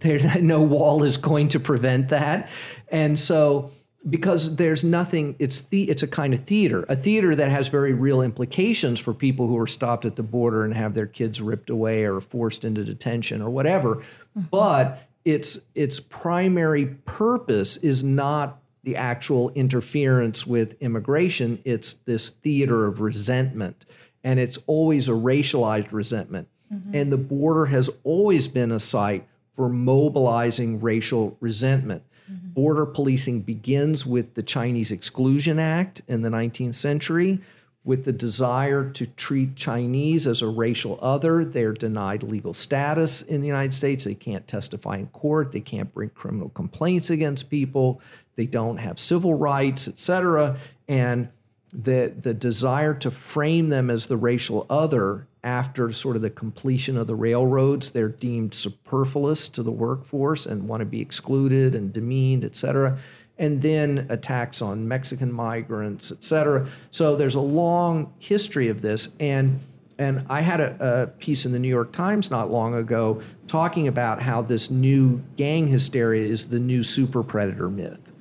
There, 0.00 0.40
no 0.42 0.62
wall 0.62 1.04
is 1.04 1.18
going 1.18 1.48
to 1.48 1.60
prevent 1.60 2.08
that. 2.08 2.48
And 2.88 3.18
so, 3.18 3.70
because 4.08 4.56
there's 4.56 4.82
nothing, 4.82 5.36
it's 5.38 5.62
the, 5.62 5.90
it's 5.90 6.02
a 6.02 6.06
kind 6.06 6.32
of 6.32 6.44
theater, 6.44 6.86
a 6.88 6.96
theater 6.96 7.36
that 7.36 7.50
has 7.50 7.68
very 7.68 7.92
real 7.92 8.22
implications 8.22 9.00
for 9.00 9.12
people 9.12 9.48
who 9.48 9.58
are 9.58 9.66
stopped 9.66 10.06
at 10.06 10.16
the 10.16 10.22
border 10.22 10.64
and 10.64 10.72
have 10.72 10.94
their 10.94 11.06
kids 11.06 11.42
ripped 11.42 11.68
away 11.68 12.04
or 12.04 12.22
forced 12.22 12.64
into 12.64 12.84
detention 12.84 13.42
or 13.42 13.50
whatever. 13.50 13.96
Mm-hmm. 13.96 14.42
But 14.50 15.02
its 15.26 15.58
its 15.74 16.00
primary 16.00 16.86
purpose 17.04 17.76
is 17.76 18.02
not 18.02 18.62
the 18.86 18.94
actual 18.94 19.50
interference 19.56 20.46
with 20.46 20.80
immigration. 20.80 21.60
It's 21.64 21.94
this 21.94 22.30
theater 22.30 22.86
of 22.86 23.00
resentment, 23.00 23.84
and 24.22 24.38
it's 24.38 24.58
always 24.68 25.08
a 25.08 25.12
racialized 25.12 25.90
resentment. 25.90 26.46
Mm-hmm. 26.72 26.94
And 26.94 27.12
the 27.12 27.18
border 27.18 27.66
has 27.66 27.90
always 28.04 28.46
been 28.46 28.70
a 28.70 28.78
site 28.78 29.26
for 29.54 29.68
mobilizing 29.68 30.80
racial 30.80 31.36
resentment. 31.40 32.04
Mm-hmm. 32.30 32.50
Border 32.50 32.86
policing 32.86 33.40
begins 33.42 34.06
with 34.06 34.34
the 34.34 34.42
Chinese 34.44 34.92
Exclusion 34.92 35.58
Act 35.58 36.02
in 36.06 36.22
the 36.22 36.28
19th 36.28 36.76
century. 36.76 37.40
With 37.82 38.04
the 38.04 38.12
desire 38.12 38.88
to 38.90 39.06
treat 39.06 39.56
Chinese 39.56 40.28
as 40.28 40.42
a 40.42 40.48
racial 40.48 40.98
other, 41.02 41.44
they're 41.44 41.72
denied 41.72 42.22
legal 42.22 42.54
status 42.54 43.22
in 43.22 43.40
the 43.40 43.46
United 43.48 43.74
States. 43.74 44.04
They 44.04 44.14
can't 44.14 44.46
testify 44.46 44.96
in 44.98 45.08
court. 45.08 45.50
They 45.50 45.60
can't 45.60 45.92
bring 45.92 46.10
criminal 46.10 46.50
complaints 46.50 47.10
against 47.10 47.50
people. 47.50 48.00
They 48.36 48.46
don't 48.46 48.76
have 48.76 48.98
civil 48.98 49.34
rights, 49.34 49.88
et 49.88 49.98
cetera. 49.98 50.56
And 50.88 51.28
the, 51.72 52.14
the 52.18 52.32
desire 52.32 52.94
to 52.94 53.10
frame 53.10 53.68
them 53.68 53.90
as 53.90 54.06
the 54.06 54.16
racial 54.16 54.66
other 54.70 55.26
after 55.42 55.92
sort 55.92 56.16
of 56.16 56.22
the 56.22 56.30
completion 56.30 56.96
of 56.96 57.06
the 57.06 57.14
railroads, 57.14 57.90
they're 57.90 58.08
deemed 58.08 58.54
superfluous 58.54 59.48
to 59.50 59.62
the 59.62 59.70
workforce 59.70 60.46
and 60.46 60.68
want 60.68 60.80
to 60.80 60.84
be 60.84 61.00
excluded 61.00 61.74
and 61.74 61.92
demeaned, 61.92 62.44
et 62.44 62.56
cetera. 62.56 62.98
And 63.38 63.62
then 63.62 64.06
attacks 64.08 64.62
on 64.62 64.88
Mexican 64.88 65.32
migrants, 65.32 66.10
et 66.10 66.24
cetera. 66.24 66.66
So 66.90 67.16
there's 67.16 67.34
a 67.34 67.40
long 67.40 68.12
history 68.18 68.68
of 68.68 68.80
this. 68.80 69.08
And 69.20 69.60
and 69.98 70.26
I 70.28 70.42
had 70.42 70.60
a, 70.60 71.02
a 71.02 71.06
piece 71.06 71.46
in 71.46 71.52
the 71.52 71.58
New 71.58 71.68
York 71.68 71.92
Times 71.92 72.30
not 72.30 72.50
long 72.50 72.74
ago 72.74 73.22
talking 73.46 73.88
about 73.88 74.20
how 74.20 74.42
this 74.42 74.70
new 74.70 75.22
gang 75.36 75.66
hysteria 75.66 76.26
is 76.26 76.48
the 76.48 76.58
new 76.58 76.82
super 76.82 77.22
predator 77.22 77.70
myth 77.70 78.12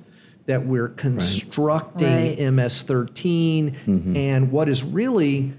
that 0.46 0.64
we're 0.64 0.88
constructing 0.88 2.38
Right. 2.38 2.52
MS 2.52 2.82
13 2.82 3.70
mm-hmm. 3.70 4.16
and 4.16 4.50
what 4.50 4.68
is 4.68 4.82
really 4.84 5.52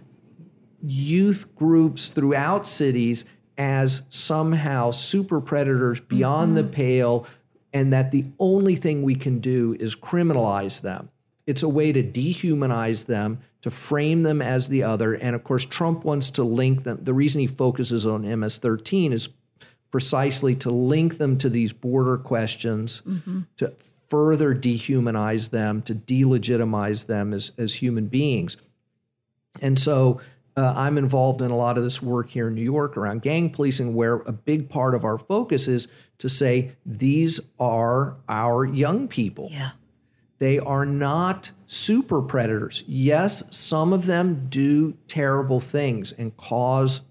youth 0.82 1.54
groups 1.56 2.10
throughout 2.10 2.66
cities 2.66 3.26
as 3.58 4.04
somehow 4.10 4.92
super 4.92 5.42
predators 5.42 6.00
beyond 6.00 6.56
the 6.56 6.62
mm-hmm. 6.62 6.72
pale, 6.72 7.28
and 7.74 7.92
that 7.92 8.12
the 8.12 8.26
only 8.40 8.76
thing 8.76 9.02
we 9.02 9.16
can 9.16 9.40
do 9.40 9.76
is 9.80 9.96
criminalize 9.96 10.82
them. 10.82 11.10
It's 11.48 11.64
a 11.64 11.70
way 11.70 11.92
to 11.92 12.04
dehumanize 12.04 13.06
them, 13.06 13.40
to 13.62 13.72
frame 13.72 14.24
them 14.24 14.42
as 14.42 14.70
the 14.70 14.84
other. 14.84 15.14
And 15.14 15.36
of 15.36 15.44
course, 15.44 15.66
Trump 15.66 16.04
wants 16.04 16.30
to 16.32 16.44
link 16.44 16.84
them. 16.84 17.00
The 17.02 17.14
reason 17.14 17.42
he 17.42 17.48
focuses 17.48 18.06
on 18.06 18.40
MS 18.40 18.60
13 18.60 19.14
is 19.14 19.30
precisely 19.90 20.56
to 20.56 20.70
link 20.70 21.18
them 21.18 21.38
to 21.40 21.50
these 21.50 21.74
border 21.74 22.18
questions, 22.18 23.02
mm-hmm. 23.02 23.42
to 23.58 23.74
further 24.08 24.56
dehumanize 24.56 25.50
them, 25.50 25.82
to 25.84 25.96
delegitimize 25.96 27.08
them 27.08 27.34
as, 27.34 27.52
as 27.58 27.76
human 27.76 28.08
beings. 28.08 28.58
And 29.62 29.80
so 29.80 30.22
uh, 30.56 30.74
I'm 30.76 30.98
involved 30.98 31.42
in 31.42 31.52
a 31.52 31.56
lot 31.56 31.78
of 31.78 31.84
this 31.84 32.02
work 32.02 32.30
here 32.30 32.48
in 32.48 32.56
New 32.56 32.64
York 32.64 32.98
around 32.98 33.22
gang 33.22 33.50
policing, 33.50 33.94
where 33.94 34.16
a 34.16 34.32
big 34.32 34.70
part 34.70 34.96
of 34.96 35.04
our 35.04 35.18
focus 35.18 35.68
is 35.68 35.88
to 36.20 36.30
say 36.30 36.72
these 36.86 37.40
are 37.60 38.18
our 38.28 38.66
young 38.66 39.08
people. 39.08 39.50
Yeah. 39.52 39.72
They 40.40 40.60
are 40.60 40.86
not 40.86 41.52
super 41.66 42.22
predators. 42.22 42.84
Yes, 42.88 43.44
some 43.56 43.92
of 43.94 44.06
them 44.06 44.48
do 44.50 44.94
terrible 45.08 45.60
things 45.60 46.12
and 46.12 46.36
cause 46.38 47.02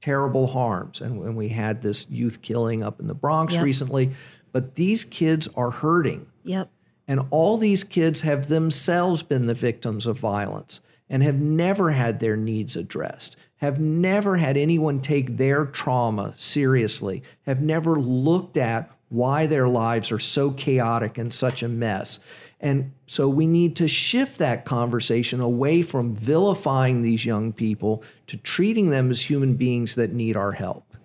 terrible 0.00 0.46
harms. 0.46 1.00
And 1.00 1.20
when 1.20 1.34
we 1.34 1.48
had 1.48 1.82
this 1.82 2.08
youth 2.08 2.42
killing 2.42 2.82
up 2.82 3.00
in 3.00 3.06
the 3.06 3.14
Bronx 3.14 3.58
recently, 3.58 4.12
but 4.52 4.74
these 4.74 5.04
kids 5.04 5.48
are 5.56 5.70
hurting. 5.70 6.26
Yep. 6.44 6.70
And 7.06 7.20
all 7.30 7.56
these 7.56 7.82
kids 7.82 8.20
have 8.20 8.48
themselves 8.48 9.22
been 9.22 9.46
the 9.46 9.54
victims 9.54 10.06
of 10.06 10.18
violence 10.18 10.80
and 11.08 11.22
have 11.24 11.40
never 11.40 11.90
had 11.90 12.20
their 12.20 12.36
needs 12.36 12.76
addressed, 12.76 13.36
have 13.56 13.80
never 13.80 14.36
had 14.36 14.56
anyone 14.56 15.00
take 15.00 15.36
their 15.36 15.66
trauma 15.66 16.32
seriously, 16.36 17.22
have 17.46 17.60
never 17.60 17.96
looked 17.96 18.56
at 18.56 18.90
why 19.08 19.46
their 19.46 19.66
lives 19.66 20.12
are 20.12 20.20
so 20.20 20.52
chaotic 20.52 21.18
and 21.18 21.34
such 21.34 21.64
a 21.64 21.68
mess. 21.68 22.20
And 22.60 22.92
so 23.06 23.28
we 23.28 23.46
need 23.46 23.74
to 23.76 23.88
shift 23.88 24.38
that 24.38 24.64
conversation 24.64 25.40
away 25.40 25.82
from 25.82 26.14
vilifying 26.14 27.02
these 27.02 27.26
young 27.26 27.52
people 27.52 28.04
to 28.28 28.36
treating 28.36 28.90
them 28.90 29.10
as 29.10 29.28
human 29.28 29.54
beings 29.54 29.96
that 29.96 30.12
need 30.12 30.36
our 30.36 30.52
help, 30.52 30.96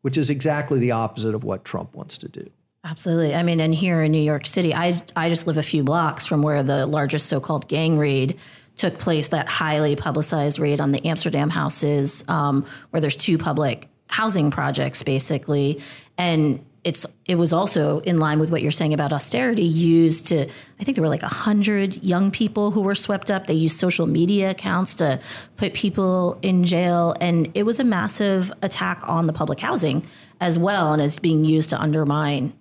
which 0.00 0.16
is 0.16 0.30
exactly 0.30 0.78
the 0.78 0.92
opposite 0.92 1.34
of 1.34 1.44
what 1.44 1.66
Trump 1.66 1.94
wants 1.94 2.16
to 2.18 2.28
do. 2.28 2.48
Absolutely. 2.82 3.34
I 3.34 3.42
mean, 3.42 3.60
and 3.60 3.74
here 3.74 4.02
in 4.02 4.12
New 4.12 4.22
York 4.22 4.46
City, 4.46 4.74
I 4.74 5.02
I 5.14 5.28
just 5.28 5.46
live 5.46 5.58
a 5.58 5.62
few 5.62 5.84
blocks 5.84 6.24
from 6.24 6.40
where 6.40 6.62
the 6.62 6.86
largest 6.86 7.26
so-called 7.26 7.68
gang 7.68 7.98
raid 7.98 8.38
took 8.76 8.98
place. 8.98 9.28
That 9.28 9.48
highly 9.48 9.96
publicized 9.96 10.58
raid 10.58 10.80
on 10.80 10.90
the 10.90 11.06
Amsterdam 11.06 11.50
houses, 11.50 12.24
um, 12.28 12.64
where 12.90 13.00
there's 13.00 13.16
two 13.16 13.36
public 13.36 13.88
housing 14.06 14.50
projects, 14.50 15.02
basically, 15.02 15.82
and 16.16 16.64
it's 16.82 17.04
it 17.26 17.34
was 17.34 17.52
also 17.52 18.00
in 18.00 18.18
line 18.18 18.40
with 18.40 18.50
what 18.50 18.62
you're 18.62 18.70
saying 18.70 18.94
about 18.94 19.12
austerity. 19.12 19.64
Used 19.64 20.28
to, 20.28 20.48
I 20.80 20.84
think 20.84 20.96
there 20.96 21.02
were 21.02 21.10
like 21.10 21.22
a 21.22 21.28
hundred 21.28 22.02
young 22.02 22.30
people 22.30 22.70
who 22.70 22.80
were 22.80 22.94
swept 22.94 23.30
up. 23.30 23.46
They 23.46 23.52
used 23.52 23.76
social 23.76 24.06
media 24.06 24.48
accounts 24.50 24.94
to 24.96 25.20
put 25.58 25.74
people 25.74 26.38
in 26.40 26.64
jail, 26.64 27.14
and 27.20 27.50
it 27.54 27.64
was 27.64 27.78
a 27.78 27.84
massive 27.84 28.50
attack 28.62 29.06
on 29.06 29.26
the 29.26 29.34
public 29.34 29.60
housing 29.60 30.06
as 30.40 30.56
well, 30.56 30.94
and 30.94 31.02
is 31.02 31.18
being 31.18 31.44
used 31.44 31.68
to 31.70 31.78
undermine 31.78 32.54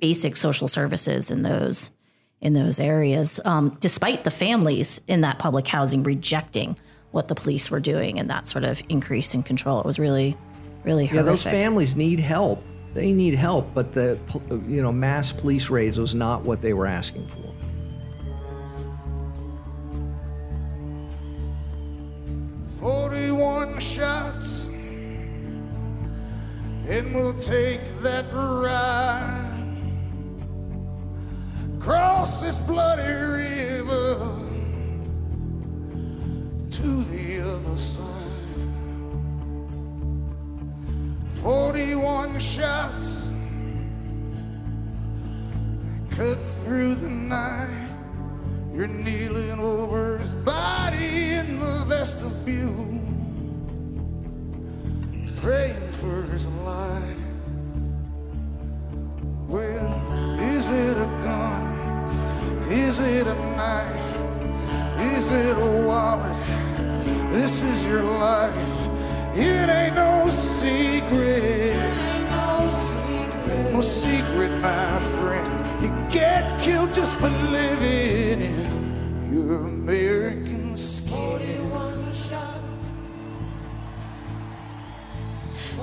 basic 0.00 0.36
social 0.36 0.68
services 0.68 1.30
in 1.30 1.42
those 1.42 1.90
in 2.40 2.52
those 2.52 2.78
areas, 2.78 3.40
um, 3.46 3.76
despite 3.80 4.24
the 4.24 4.30
families 4.30 5.00
in 5.08 5.22
that 5.22 5.38
public 5.38 5.66
housing 5.66 6.02
rejecting 6.02 6.76
what 7.10 7.28
the 7.28 7.34
police 7.34 7.70
were 7.70 7.80
doing 7.80 8.18
and 8.18 8.28
that 8.28 8.46
sort 8.46 8.62
of 8.62 8.82
increase 8.90 9.32
in 9.32 9.42
control. 9.42 9.80
It 9.80 9.86
was 9.86 9.98
really, 9.98 10.36
really 10.84 11.06
horrific. 11.06 11.26
Yeah, 11.26 11.30
those 11.32 11.42
families 11.42 11.96
need 11.96 12.20
help. 12.20 12.62
They 12.92 13.12
need 13.12 13.34
help, 13.34 13.72
but 13.74 13.92
the 13.92 14.18
you 14.66 14.82
know 14.82 14.92
mass 14.92 15.32
police 15.32 15.70
raids 15.70 15.98
was 15.98 16.14
not 16.14 16.42
what 16.42 16.62
they 16.62 16.72
were 16.72 16.86
asking 16.86 17.26
for. 17.28 17.52
Forty-one 22.80 23.80
shots, 23.80 24.68
and 26.88 27.14
we'll 27.14 27.38
take 27.40 27.80
that 28.00 28.24
ride 28.32 29.55
cross 31.86 32.42
this 32.42 32.58
bloody 32.58 33.12
river 33.12 34.18
to 36.68 37.04
the 37.04 37.40
other 37.42 37.76
side. 37.76 38.02
Forty-one 41.34 42.40
shots 42.40 43.28
cut 46.10 46.36
through 46.64 46.96
the 46.96 47.08
night. 47.08 47.88
You're 48.74 48.88
kneeling 48.88 49.60
over 49.60 50.18
his 50.18 50.32
body 50.32 51.34
in 51.34 51.60
the 51.60 51.84
vestibule, 51.86 52.98
praying 55.36 55.92
for 55.92 56.22
his 56.32 56.48
life. 56.48 57.25
Well, 59.48 60.40
is 60.40 60.68
it 60.70 60.96
a 60.96 61.06
gun? 61.22 61.62
Is 62.68 62.98
it 62.98 63.28
a 63.28 63.34
knife? 63.56 64.20
Is 65.14 65.30
it 65.30 65.56
a 65.56 65.86
wallet? 65.86 66.36
This 67.32 67.62
is 67.62 67.86
your 67.86 68.02
life. 68.02 68.88
It 69.36 69.68
ain't 69.68 69.94
no 69.94 70.28
secret. 70.30 71.76
No 73.72 73.80
secret, 73.82 74.50
my 74.60 74.98
friend. 75.20 75.82
You 75.82 75.90
get 76.10 76.58
killed 76.60 76.92
just 76.92 77.16
for 77.16 77.28
living 77.28 78.40
in 78.40 79.32
your 79.32 79.66
American 79.66 80.76
skin. 80.76 81.85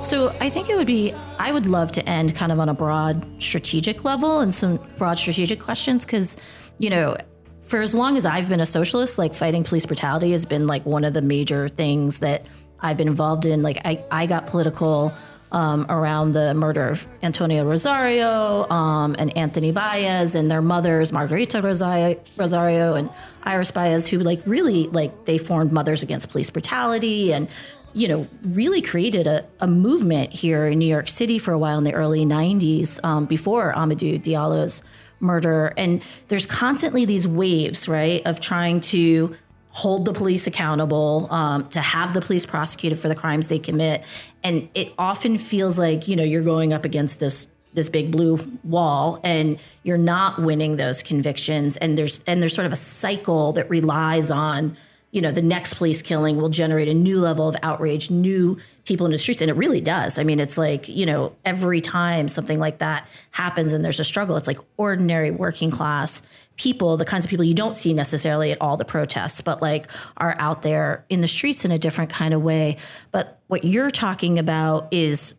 So 0.04 0.36
I 0.42 0.50
think 0.50 0.70
it 0.70 0.76
would 0.76 0.86
be, 0.86 1.14
I 1.40 1.52
would 1.52 1.66
love 1.66 1.92
to 1.94 2.08
end 2.08 2.36
kind 2.36 2.52
of 2.52 2.60
on 2.60 2.68
a 2.68 2.74
broad 2.74 3.26
strategic 3.42 4.04
level 4.04 4.42
and 4.42 4.54
some 4.54 4.78
broad 4.98 5.18
strategic 5.18 5.60
questions 5.60 6.06
because, 6.06 6.38
you 6.78 6.90
know, 6.90 7.16
for 7.62 7.82
as 7.82 7.96
long 7.96 8.18
as 8.18 8.26
I've 8.26 8.50
been 8.50 8.60
a 8.60 8.66
socialist, 8.66 9.18
like 9.18 9.34
fighting 9.34 9.64
police 9.64 9.86
brutality 9.86 10.32
has 10.32 10.46
been 10.46 10.68
like 10.68 10.86
one 10.86 11.06
of 11.06 11.14
the 11.14 11.22
major 11.22 11.70
things 11.70 12.20
that 12.20 12.46
I've 12.82 12.98
been 12.98 13.08
involved 13.08 13.46
in. 13.46 13.64
Like 13.64 13.78
I, 13.86 14.04
I 14.12 14.26
got 14.26 14.46
political 14.46 15.14
um, 15.54 15.86
around 15.90 16.34
the 16.34 16.54
murder 16.54 16.90
of 16.90 17.08
Antonio 17.22 17.64
Rosario 17.66 18.70
um, 18.70 19.16
and 19.18 19.36
Anthony 19.38 19.72
Baez 19.72 20.36
and 20.36 20.52
their 20.52 20.62
mothers, 20.62 21.12
Margarita 21.12 21.62
Rosario, 21.62 22.20
Rosario 22.38 22.96
and 22.96 23.10
Iris 23.44 23.72
Baez, 23.72 24.08
who 24.08 24.20
like 24.20 24.42
really 24.46 24.88
like 24.88 25.26
they 25.26 25.38
formed 25.38 25.72
Mothers 25.72 26.04
Against 26.04 26.30
Police 26.30 26.50
Brutality 26.50 27.34
and 27.34 27.48
you 27.94 28.08
know, 28.08 28.28
really 28.44 28.82
created 28.82 29.28
a, 29.28 29.46
a 29.60 29.68
movement 29.68 30.34
here 30.34 30.66
in 30.66 30.80
New 30.80 30.88
York 30.88 31.08
City 31.08 31.38
for 31.38 31.52
a 31.54 31.58
while 31.58 31.78
in 31.78 31.84
the 31.84 31.94
early 31.94 32.26
90s 32.26 33.04
um, 33.04 33.26
before 33.26 33.74
Amadou 33.74 34.22
Diallo's 34.22 34.82
murder. 35.20 35.74
And 35.78 36.04
there's 36.28 36.46
constantly 36.46 37.06
these 37.06 37.28
waves, 37.28 37.88
right, 37.88 38.22
of 38.26 38.40
trying 38.40 38.82
to 38.82 39.36
hold 39.70 40.06
the 40.06 40.14
police 40.14 40.46
accountable, 40.46 41.28
um, 41.32 41.68
to 41.70 41.82
have 41.82 42.14
the 42.14 42.22
police 42.22 42.46
prosecuted 42.46 43.00
for 43.00 43.08
the 43.08 43.16
crimes 43.16 43.48
they 43.48 43.58
commit. 43.58 44.04
And 44.44 44.70
it 44.76 44.94
often 45.00 45.38
feels 45.38 45.80
like, 45.80 46.08
you 46.08 46.16
know, 46.16 46.24
you're 46.24 46.44
going 46.44 46.74
up 46.74 46.86
against 46.86 47.20
this 47.20 47.48
this 47.74 47.90
big 47.90 48.12
blue 48.12 48.38
wall 48.64 49.20
and 49.24 49.58
you're 49.82 49.98
not 49.98 50.40
winning 50.40 50.78
those 50.78 51.02
convictions 51.02 51.76
and 51.78 51.98
there's 51.98 52.24
and 52.28 52.40
there's 52.40 52.54
sort 52.54 52.68
of 52.68 52.72
a 52.72 52.76
cycle 52.76 53.52
that 53.54 53.68
relies 53.68 54.30
on 54.30 54.78
you 55.14 55.22
know, 55.22 55.32
the 55.32 55.44
next 55.44 55.76
police 55.76 56.02
killing 56.02 56.38
will 56.38 56.50
generate 56.50 56.88
a 56.88 56.94
new 56.94 57.20
level 57.20 57.48
of 57.48 57.56
outrage, 57.62 58.10
new 58.10 58.58
people 58.84 59.06
in 59.06 59.12
the 59.12 59.18
streets. 59.20 59.42
And 59.42 59.50
it 59.50 59.54
really 59.54 59.80
does. 59.80 60.18
I 60.18 60.24
mean, 60.24 60.40
it's 60.40 60.58
like, 60.58 60.90
you 60.90 61.06
know, 61.06 61.34
every 61.46 61.82
time 61.82 62.28
something 62.28 62.60
like 62.60 62.80
that 62.80 63.08
happens 63.30 63.74
and 63.74 63.86
there's 63.86 64.00
a 64.00 64.04
struggle, 64.04 64.36
it's 64.36 64.48
like 64.48 64.58
ordinary 64.76 65.30
working 65.30 65.70
class 65.70 66.24
people, 66.58 66.98
the 66.98 67.06
kinds 67.06 67.26
of 67.26 67.30
people 67.30 67.46
you 67.46 67.54
don't 67.54 67.78
see 67.78 67.94
necessarily 67.94 68.52
at 68.52 68.58
all 68.60 68.76
the 68.76 68.86
protests, 68.86 69.40
but 69.40 69.62
like 69.62 69.88
are 70.18 70.36
out 70.40 70.64
there 70.64 71.06
in 71.10 71.22
the 71.22 71.28
streets 71.28 71.64
in 71.64 71.72
a 71.72 71.78
different 71.78 72.10
kind 72.10 72.34
of 72.34 72.42
way. 72.42 72.78
But 73.12 73.40
what 73.48 73.64
you're 73.64 73.92
talking 73.92 74.40
about 74.40 74.88
is 74.92 75.36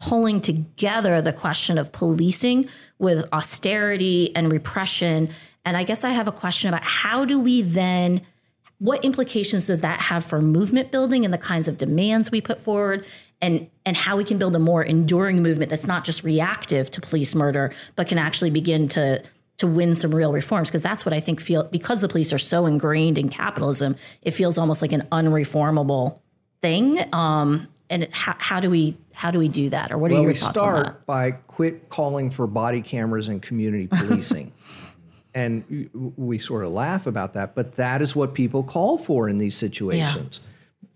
pulling 0.00 0.40
together 0.40 1.20
the 1.20 1.34
question 1.34 1.76
of 1.76 1.92
policing 1.92 2.66
with 2.98 3.26
austerity 3.30 4.34
and 4.34 4.50
repression. 4.50 5.28
And 5.66 5.76
I 5.76 5.84
guess 5.84 6.02
I 6.02 6.10
have 6.10 6.28
a 6.28 6.32
question 6.32 6.68
about 6.68 6.82
how 6.82 7.26
do 7.26 7.38
we 7.38 7.60
then 7.60 8.22
what 8.78 9.04
implications 9.04 9.66
does 9.66 9.80
that 9.80 10.00
have 10.02 10.24
for 10.24 10.40
movement 10.40 10.92
building 10.92 11.24
and 11.24 11.34
the 11.34 11.38
kinds 11.38 11.68
of 11.68 11.78
demands 11.78 12.30
we 12.30 12.40
put 12.40 12.60
forward? 12.60 13.04
And 13.40 13.70
and 13.84 13.96
how 13.96 14.16
we 14.16 14.24
can 14.24 14.36
build 14.38 14.56
a 14.56 14.58
more 14.58 14.82
enduring 14.82 15.42
movement 15.42 15.70
that's 15.70 15.86
not 15.86 16.04
just 16.04 16.24
reactive 16.24 16.90
to 16.90 17.00
police 17.00 17.34
murder 17.36 17.72
but 17.94 18.08
can 18.08 18.18
actually 18.18 18.50
begin 18.50 18.88
to 18.88 19.22
to 19.58 19.66
win 19.66 19.94
some 19.94 20.12
real 20.14 20.32
reforms. 20.32 20.70
Because 20.70 20.82
that's 20.82 21.04
what 21.04 21.12
I 21.12 21.20
think 21.20 21.40
feel 21.40 21.62
because 21.64 22.00
the 22.00 22.08
police 22.08 22.32
are 22.32 22.38
so 22.38 22.66
ingrained 22.66 23.16
in 23.16 23.28
capitalism 23.28 23.94
it 24.22 24.32
feels 24.32 24.58
almost 24.58 24.82
like 24.82 24.90
an 24.92 25.02
unreformable 25.12 26.18
thing. 26.62 26.98
Um 27.12 27.68
and 27.90 28.08
how, 28.12 28.34
how 28.38 28.60
do 28.60 28.70
we 28.70 28.96
how 29.12 29.30
do 29.30 29.38
we 29.38 29.48
do 29.48 29.70
that? 29.70 29.92
Or 29.92 29.98
what 29.98 30.10
are 30.10 30.14
Well, 30.14 30.22
your 30.24 30.32
we 30.32 30.38
thoughts 30.38 30.58
on 30.58 30.74
that? 30.74 30.80
start 30.82 31.06
by 31.06 31.30
quit 31.32 31.88
calling 31.88 32.30
for 32.30 32.46
body 32.46 32.82
cameras 32.82 33.28
and 33.28 33.40
community 33.40 33.86
policing. 33.86 34.52
And 35.38 35.88
we 36.16 36.36
sort 36.38 36.64
of 36.64 36.72
laugh 36.72 37.06
about 37.06 37.34
that, 37.34 37.54
but 37.54 37.76
that 37.76 38.02
is 38.02 38.16
what 38.16 38.34
people 38.34 38.64
call 38.64 38.98
for 38.98 39.28
in 39.28 39.38
these 39.38 39.56
situations. 39.56 40.40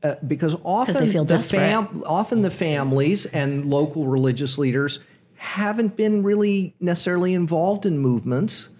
Uh, 0.02 0.16
because 0.26 0.56
often 0.64 1.06
the 1.06 1.24
desperate. 1.24 2.02
often 2.06 2.42
the 2.42 2.50
families 2.50 3.24
and 3.26 3.64
local 3.66 4.06
religious 4.06 4.58
leaders 4.58 4.98
haven't 5.36 5.94
been 5.94 6.24
really 6.24 6.74
necessarily 6.80 7.34
involved 7.34 7.86
in 7.86 7.98
movements 7.98 8.70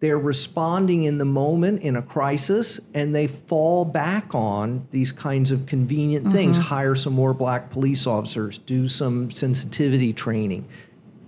they're 0.00 0.18
responding 0.18 1.04
in 1.04 1.18
the 1.18 1.24
moment 1.24 1.82
in 1.82 1.94
a 1.94 2.02
crisis 2.02 2.80
and 2.94 3.14
they 3.14 3.26
fall 3.26 3.84
back 3.84 4.34
on 4.34 4.86
these 4.90 5.12
kinds 5.12 5.50
of 5.50 5.66
convenient 5.66 6.32
things 6.32 6.56
hire 6.58 6.94
some 6.94 7.12
more 7.12 7.34
black 7.34 7.70
police 7.70 8.06
officers 8.06 8.58
do 8.58 8.88
some 8.88 9.30
sensitivity 9.30 10.12
training 10.12 10.66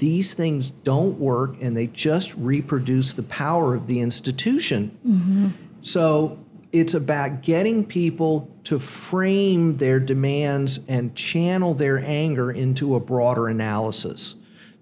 these 0.02 0.34
things 0.34 0.70
don't 0.82 1.16
work 1.20 1.56
and 1.60 1.76
they 1.76 1.86
just 1.86 2.34
reproduce 2.34 3.12
the 3.12 3.22
power 3.22 3.72
of 3.72 3.86
the 3.86 4.00
institution 4.00 4.90
mm-hmm. 5.06 5.48
so 5.80 6.36
it's 6.72 6.92
about 6.94 7.40
getting 7.40 7.86
people 7.86 8.50
to 8.64 8.80
frame 8.80 9.74
their 9.74 10.00
demands 10.00 10.80
and 10.88 11.14
channel 11.14 11.72
their 11.72 12.04
anger 12.04 12.50
into 12.50 12.96
a 12.96 13.00
broader 13.00 13.46
analysis 13.46 14.34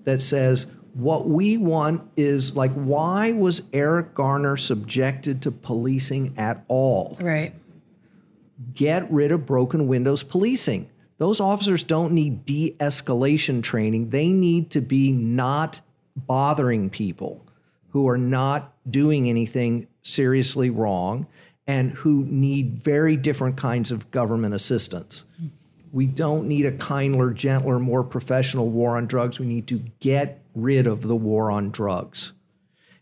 that 0.04 0.22
says 0.22 0.74
what 0.94 1.28
we 1.28 1.58
want 1.58 2.00
is 2.16 2.56
like 2.56 2.72
why 2.72 3.32
was 3.32 3.60
Eric 3.74 4.14
Garner 4.14 4.56
subjected 4.56 5.42
to 5.42 5.50
policing 5.50 6.32
at 6.38 6.64
all? 6.66 7.18
Right. 7.20 7.54
Get 8.72 9.10
rid 9.12 9.32
of 9.32 9.44
broken 9.44 9.86
windows 9.86 10.22
policing. 10.22 10.88
Those 11.20 11.38
officers 11.38 11.84
don't 11.84 12.14
need 12.14 12.46
de-escalation 12.46 13.62
training. 13.62 14.08
They 14.08 14.28
need 14.28 14.70
to 14.70 14.80
be 14.80 15.12
not 15.12 15.82
bothering 16.16 16.88
people 16.88 17.46
who 17.90 18.08
are 18.08 18.16
not 18.16 18.72
doing 18.90 19.28
anything 19.28 19.86
seriously 20.02 20.70
wrong 20.70 21.26
and 21.66 21.90
who 21.90 22.24
need 22.24 22.78
very 22.78 23.16
different 23.16 23.58
kinds 23.58 23.90
of 23.90 24.10
government 24.10 24.54
assistance. 24.54 25.26
We 25.92 26.06
don't 26.06 26.48
need 26.48 26.64
a 26.64 26.72
kindler, 26.72 27.34
gentler, 27.34 27.78
more 27.78 28.02
professional 28.02 28.70
war 28.70 28.96
on 28.96 29.06
drugs. 29.06 29.38
We 29.38 29.44
need 29.44 29.66
to 29.66 29.82
get 30.00 30.40
rid 30.54 30.86
of 30.86 31.02
the 31.02 31.16
war 31.16 31.50
on 31.50 31.70
drugs. 31.70 32.32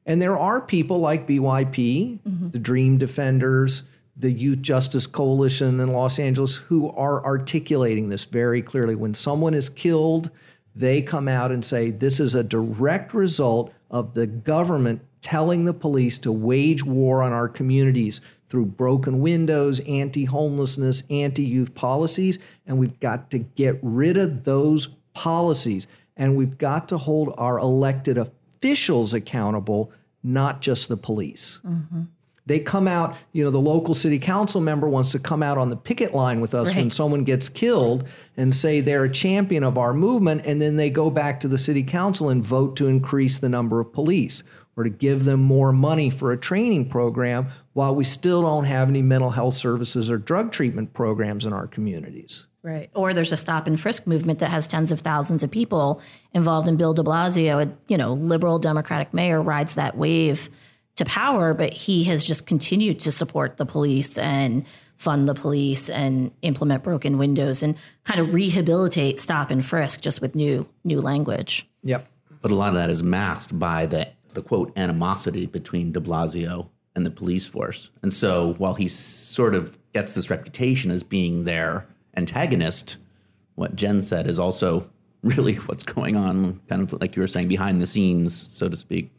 And 0.04 0.20
there 0.20 0.36
are 0.36 0.60
people 0.60 0.98
like 0.98 1.28
BYP, 1.28 2.18
mm-hmm. 2.18 2.48
the 2.50 2.58
Dream 2.58 2.98
Defenders, 2.98 3.84
the 4.18 4.32
Youth 4.32 4.60
Justice 4.60 5.06
Coalition 5.06 5.78
in 5.80 5.92
Los 5.92 6.18
Angeles 6.18 6.56
who 6.56 6.90
are 6.90 7.24
articulating 7.24 8.08
this 8.08 8.24
very 8.24 8.62
clearly. 8.62 8.94
When 8.94 9.14
someone 9.14 9.54
is 9.54 9.68
killed, 9.68 10.30
they 10.74 11.02
come 11.02 11.28
out 11.28 11.52
and 11.52 11.64
say 11.64 11.90
this 11.90 12.18
is 12.18 12.34
a 12.34 12.42
direct 12.42 13.14
result 13.14 13.72
of 13.90 14.14
the 14.14 14.26
government 14.26 15.02
telling 15.20 15.64
the 15.64 15.74
police 15.74 16.18
to 16.18 16.32
wage 16.32 16.84
war 16.84 17.22
on 17.22 17.32
our 17.32 17.48
communities 17.48 18.20
through 18.48 18.66
broken 18.66 19.20
windows, 19.20 19.80
anti 19.80 20.24
homelessness, 20.24 21.02
anti 21.10 21.44
youth 21.44 21.74
policies. 21.74 22.38
And 22.66 22.78
we've 22.78 22.98
got 23.00 23.30
to 23.30 23.38
get 23.38 23.78
rid 23.82 24.16
of 24.16 24.44
those 24.44 24.88
policies. 25.14 25.86
And 26.16 26.36
we've 26.36 26.58
got 26.58 26.88
to 26.88 26.98
hold 26.98 27.34
our 27.38 27.58
elected 27.58 28.18
officials 28.18 29.14
accountable, 29.14 29.92
not 30.22 30.60
just 30.60 30.88
the 30.88 30.96
police. 30.96 31.60
Mm-hmm. 31.64 32.02
They 32.48 32.58
come 32.58 32.88
out, 32.88 33.14
you 33.32 33.44
know, 33.44 33.50
the 33.50 33.60
local 33.60 33.94
city 33.94 34.18
council 34.18 34.62
member 34.62 34.88
wants 34.88 35.12
to 35.12 35.18
come 35.18 35.42
out 35.42 35.58
on 35.58 35.68
the 35.68 35.76
picket 35.76 36.14
line 36.14 36.40
with 36.40 36.54
us 36.54 36.74
when 36.74 36.90
someone 36.90 37.22
gets 37.22 37.50
killed 37.50 38.08
and 38.38 38.54
say 38.54 38.80
they're 38.80 39.04
a 39.04 39.12
champion 39.12 39.62
of 39.62 39.76
our 39.76 39.92
movement, 39.92 40.42
and 40.46 40.60
then 40.60 40.76
they 40.76 40.88
go 40.88 41.10
back 41.10 41.40
to 41.40 41.48
the 41.48 41.58
city 41.58 41.82
council 41.82 42.30
and 42.30 42.42
vote 42.42 42.74
to 42.76 42.88
increase 42.88 43.38
the 43.38 43.50
number 43.50 43.80
of 43.80 43.92
police 43.92 44.42
or 44.76 44.84
to 44.84 44.90
give 44.90 45.26
them 45.26 45.40
more 45.40 45.72
money 45.72 46.08
for 46.08 46.32
a 46.32 46.38
training 46.38 46.88
program 46.88 47.48
while 47.74 47.94
we 47.94 48.04
still 48.04 48.40
don't 48.40 48.64
have 48.64 48.88
any 48.88 49.02
mental 49.02 49.30
health 49.30 49.54
services 49.54 50.10
or 50.10 50.16
drug 50.16 50.50
treatment 50.50 50.94
programs 50.94 51.44
in 51.44 51.52
our 51.52 51.66
communities. 51.66 52.46
Right. 52.62 52.88
Or 52.94 53.12
there's 53.12 53.32
a 53.32 53.36
stop 53.36 53.66
and 53.66 53.78
frisk 53.78 54.06
movement 54.06 54.38
that 54.38 54.50
has 54.50 54.66
tens 54.66 54.90
of 54.90 55.00
thousands 55.00 55.42
of 55.42 55.50
people 55.50 56.00
involved 56.32 56.66
in 56.66 56.76
Bill 56.76 56.94
de 56.94 57.02
Blasio, 57.02 57.66
a 57.66 57.76
you 57.88 57.98
know, 57.98 58.14
liberal 58.14 58.58
Democratic 58.58 59.12
mayor 59.12 59.42
rides 59.42 59.74
that 59.74 59.98
wave 59.98 60.48
to 60.98 61.04
power, 61.04 61.54
but 61.54 61.72
he 61.72 62.04
has 62.04 62.24
just 62.24 62.46
continued 62.46 63.00
to 63.00 63.12
support 63.12 63.56
the 63.56 63.66
police 63.66 64.18
and 64.18 64.66
fund 64.96 65.28
the 65.28 65.34
police 65.34 65.88
and 65.88 66.32
implement 66.42 66.82
broken 66.82 67.18
windows 67.18 67.62
and 67.62 67.76
kind 68.04 68.20
of 68.20 68.34
rehabilitate 68.34 69.20
stop 69.20 69.50
and 69.50 69.64
frisk 69.64 70.00
just 70.00 70.20
with 70.20 70.34
new 70.34 70.68
new 70.84 71.00
language. 71.00 71.68
Yep. 71.84 72.06
But 72.42 72.50
a 72.50 72.54
lot 72.54 72.68
of 72.68 72.74
that 72.74 72.90
is 72.90 73.02
masked 73.02 73.58
by 73.58 73.86
the, 73.86 74.08
the 74.34 74.42
quote 74.42 74.72
animosity 74.76 75.46
between 75.46 75.92
de 75.92 76.00
Blasio 76.00 76.68
and 76.94 77.06
the 77.06 77.10
police 77.10 77.46
force. 77.46 77.90
And 78.02 78.12
so 78.12 78.54
while 78.58 78.74
he 78.74 78.88
sort 78.88 79.54
of 79.54 79.78
gets 79.92 80.14
this 80.14 80.30
reputation 80.30 80.90
as 80.90 81.02
being 81.02 81.44
their 81.44 81.86
antagonist, 82.16 82.96
what 83.54 83.76
Jen 83.76 84.02
said 84.02 84.28
is 84.28 84.38
also 84.38 84.90
really 85.22 85.54
what's 85.54 85.84
going 85.84 86.16
on, 86.16 86.60
kind 86.68 86.82
of 86.82 87.00
like 87.00 87.16
you 87.16 87.22
were 87.22 87.28
saying, 87.28 87.48
behind 87.48 87.80
the 87.80 87.86
scenes, 87.86 88.48
so 88.52 88.68
to 88.68 88.76
speak. 88.76 89.12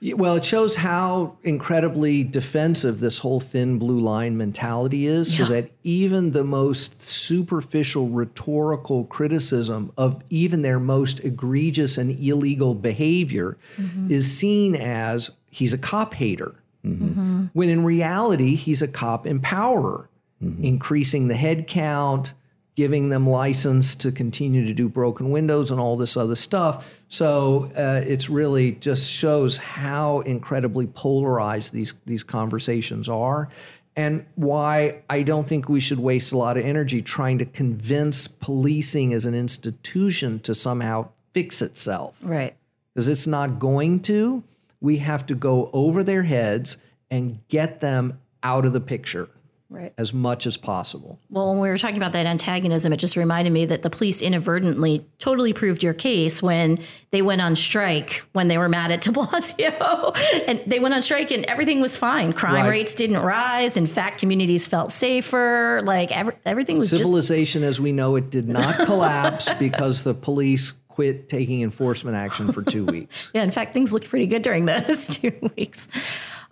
Yeah, 0.00 0.14
Well, 0.14 0.36
it 0.36 0.44
shows 0.44 0.76
how 0.76 1.38
incredibly 1.42 2.22
defensive 2.22 3.00
this 3.00 3.18
whole 3.18 3.40
thin 3.40 3.78
blue 3.78 4.00
line 4.00 4.36
mentality 4.36 5.06
is, 5.06 5.34
so 5.34 5.44
that 5.46 5.70
even 5.84 6.32
the 6.32 6.44
most 6.44 7.02
superficial 7.02 8.08
rhetorical 8.08 9.04
criticism 9.04 9.92
of 9.96 10.22
even 10.28 10.62
their 10.62 10.78
most 10.78 11.20
egregious 11.20 11.96
and 11.96 12.10
illegal 12.22 12.74
behavior 12.74 13.56
mm-hmm. 13.78 14.10
is 14.10 14.30
seen 14.30 14.74
as 14.74 15.30
he's 15.50 15.72
a 15.72 15.78
cop 15.78 16.12
hater. 16.12 16.54
Mm-hmm. 16.84 17.46
When 17.54 17.68
in 17.68 17.82
reality, 17.82 18.54
he's 18.54 18.82
a 18.82 18.88
cop 18.88 19.24
empowerer, 19.24 20.08
mm-hmm. 20.42 20.62
increasing 20.62 21.28
the 21.28 21.36
head 21.36 21.66
count, 21.66 22.34
giving 22.76 23.08
them 23.08 23.26
license 23.26 23.94
to 23.94 24.12
continue 24.12 24.66
to 24.66 24.74
do 24.74 24.88
broken 24.88 25.30
windows 25.30 25.70
and 25.70 25.80
all 25.80 25.96
this 25.96 26.16
other 26.16 26.36
stuff. 26.36 26.95
So 27.08 27.70
uh, 27.78 28.02
it's 28.06 28.28
really 28.28 28.72
just 28.72 29.10
shows 29.10 29.56
how 29.58 30.20
incredibly 30.20 30.86
polarized 30.86 31.72
these 31.72 31.94
these 32.04 32.24
conversations 32.24 33.08
are, 33.08 33.48
and 33.94 34.26
why 34.34 35.02
I 35.08 35.22
don't 35.22 35.46
think 35.46 35.68
we 35.68 35.80
should 35.80 36.00
waste 36.00 36.32
a 36.32 36.38
lot 36.38 36.56
of 36.56 36.64
energy 36.64 37.02
trying 37.02 37.38
to 37.38 37.44
convince 37.44 38.26
policing 38.26 39.12
as 39.12 39.24
an 39.24 39.34
institution 39.34 40.40
to 40.40 40.54
somehow 40.54 41.08
fix 41.32 41.62
itself 41.62 42.18
Right. 42.22 42.54
because 42.92 43.08
it's 43.08 43.26
not 43.26 43.58
going 43.58 44.00
to. 44.00 44.42
We 44.80 44.98
have 44.98 45.26
to 45.26 45.34
go 45.34 45.70
over 45.72 46.02
their 46.02 46.24
heads 46.24 46.76
and 47.10 47.38
get 47.48 47.80
them 47.80 48.18
out 48.42 48.64
of 48.66 48.72
the 48.72 48.80
picture 48.80 49.28
Right. 49.68 49.92
as 49.98 50.14
much 50.14 50.46
as 50.46 50.56
possible. 50.56 51.18
Well, 51.28 51.48
when 51.50 51.58
we 51.58 51.68
were 51.68 51.76
talking 51.76 51.96
about 51.96 52.12
that 52.12 52.24
antagonism, 52.24 52.92
it 52.92 52.98
just 52.98 53.16
reminded 53.16 53.52
me 53.52 53.64
that 53.66 53.82
the 53.82 53.90
police 53.90 54.22
inadvertently 54.22 55.04
totally 55.18 55.52
proved 55.52 55.82
your 55.82 55.92
case 55.92 56.40
when 56.40 56.78
they 57.10 57.20
went 57.20 57.40
on 57.42 57.56
strike 57.56 58.24
when 58.32 58.46
they 58.46 58.58
were 58.58 58.68
mad 58.68 58.92
at 58.92 59.00
de 59.02 59.10
Blasio. 59.10 60.16
and 60.46 60.62
they 60.66 60.78
went 60.78 60.94
on 60.94 61.02
strike 61.02 61.32
and 61.32 61.44
everything 61.46 61.80
was 61.80 61.96
fine. 61.96 62.32
Crime 62.32 62.54
Right. 62.54 62.68
rates 62.70 62.94
didn't 62.94 63.18
rise. 63.18 63.76
In 63.76 63.88
fact, 63.88 64.20
communities 64.20 64.66
felt 64.68 64.92
safer. 64.92 65.82
Like 65.84 66.12
every, 66.16 66.34
everything 66.44 66.78
was 66.78 66.90
just. 66.90 67.02
Civilization 67.02 67.64
as 67.64 67.80
we 67.80 67.90
know 67.90 68.14
it 68.14 68.30
did 68.30 68.48
not 68.48 68.76
collapse 68.86 69.52
because 69.54 70.04
the 70.04 70.14
police 70.14 70.74
quit 70.88 71.28
taking 71.28 71.60
enforcement 71.62 72.16
action 72.16 72.52
for 72.52 72.62
two 72.62 72.86
weeks. 72.86 73.30
Yeah, 73.34 73.42
in 73.42 73.50
fact, 73.50 73.72
things 73.74 73.92
looked 73.92 74.08
pretty 74.08 74.26
good 74.28 74.42
during 74.42 74.64
those 74.64 75.08
two 75.08 75.32
weeks. 75.56 75.88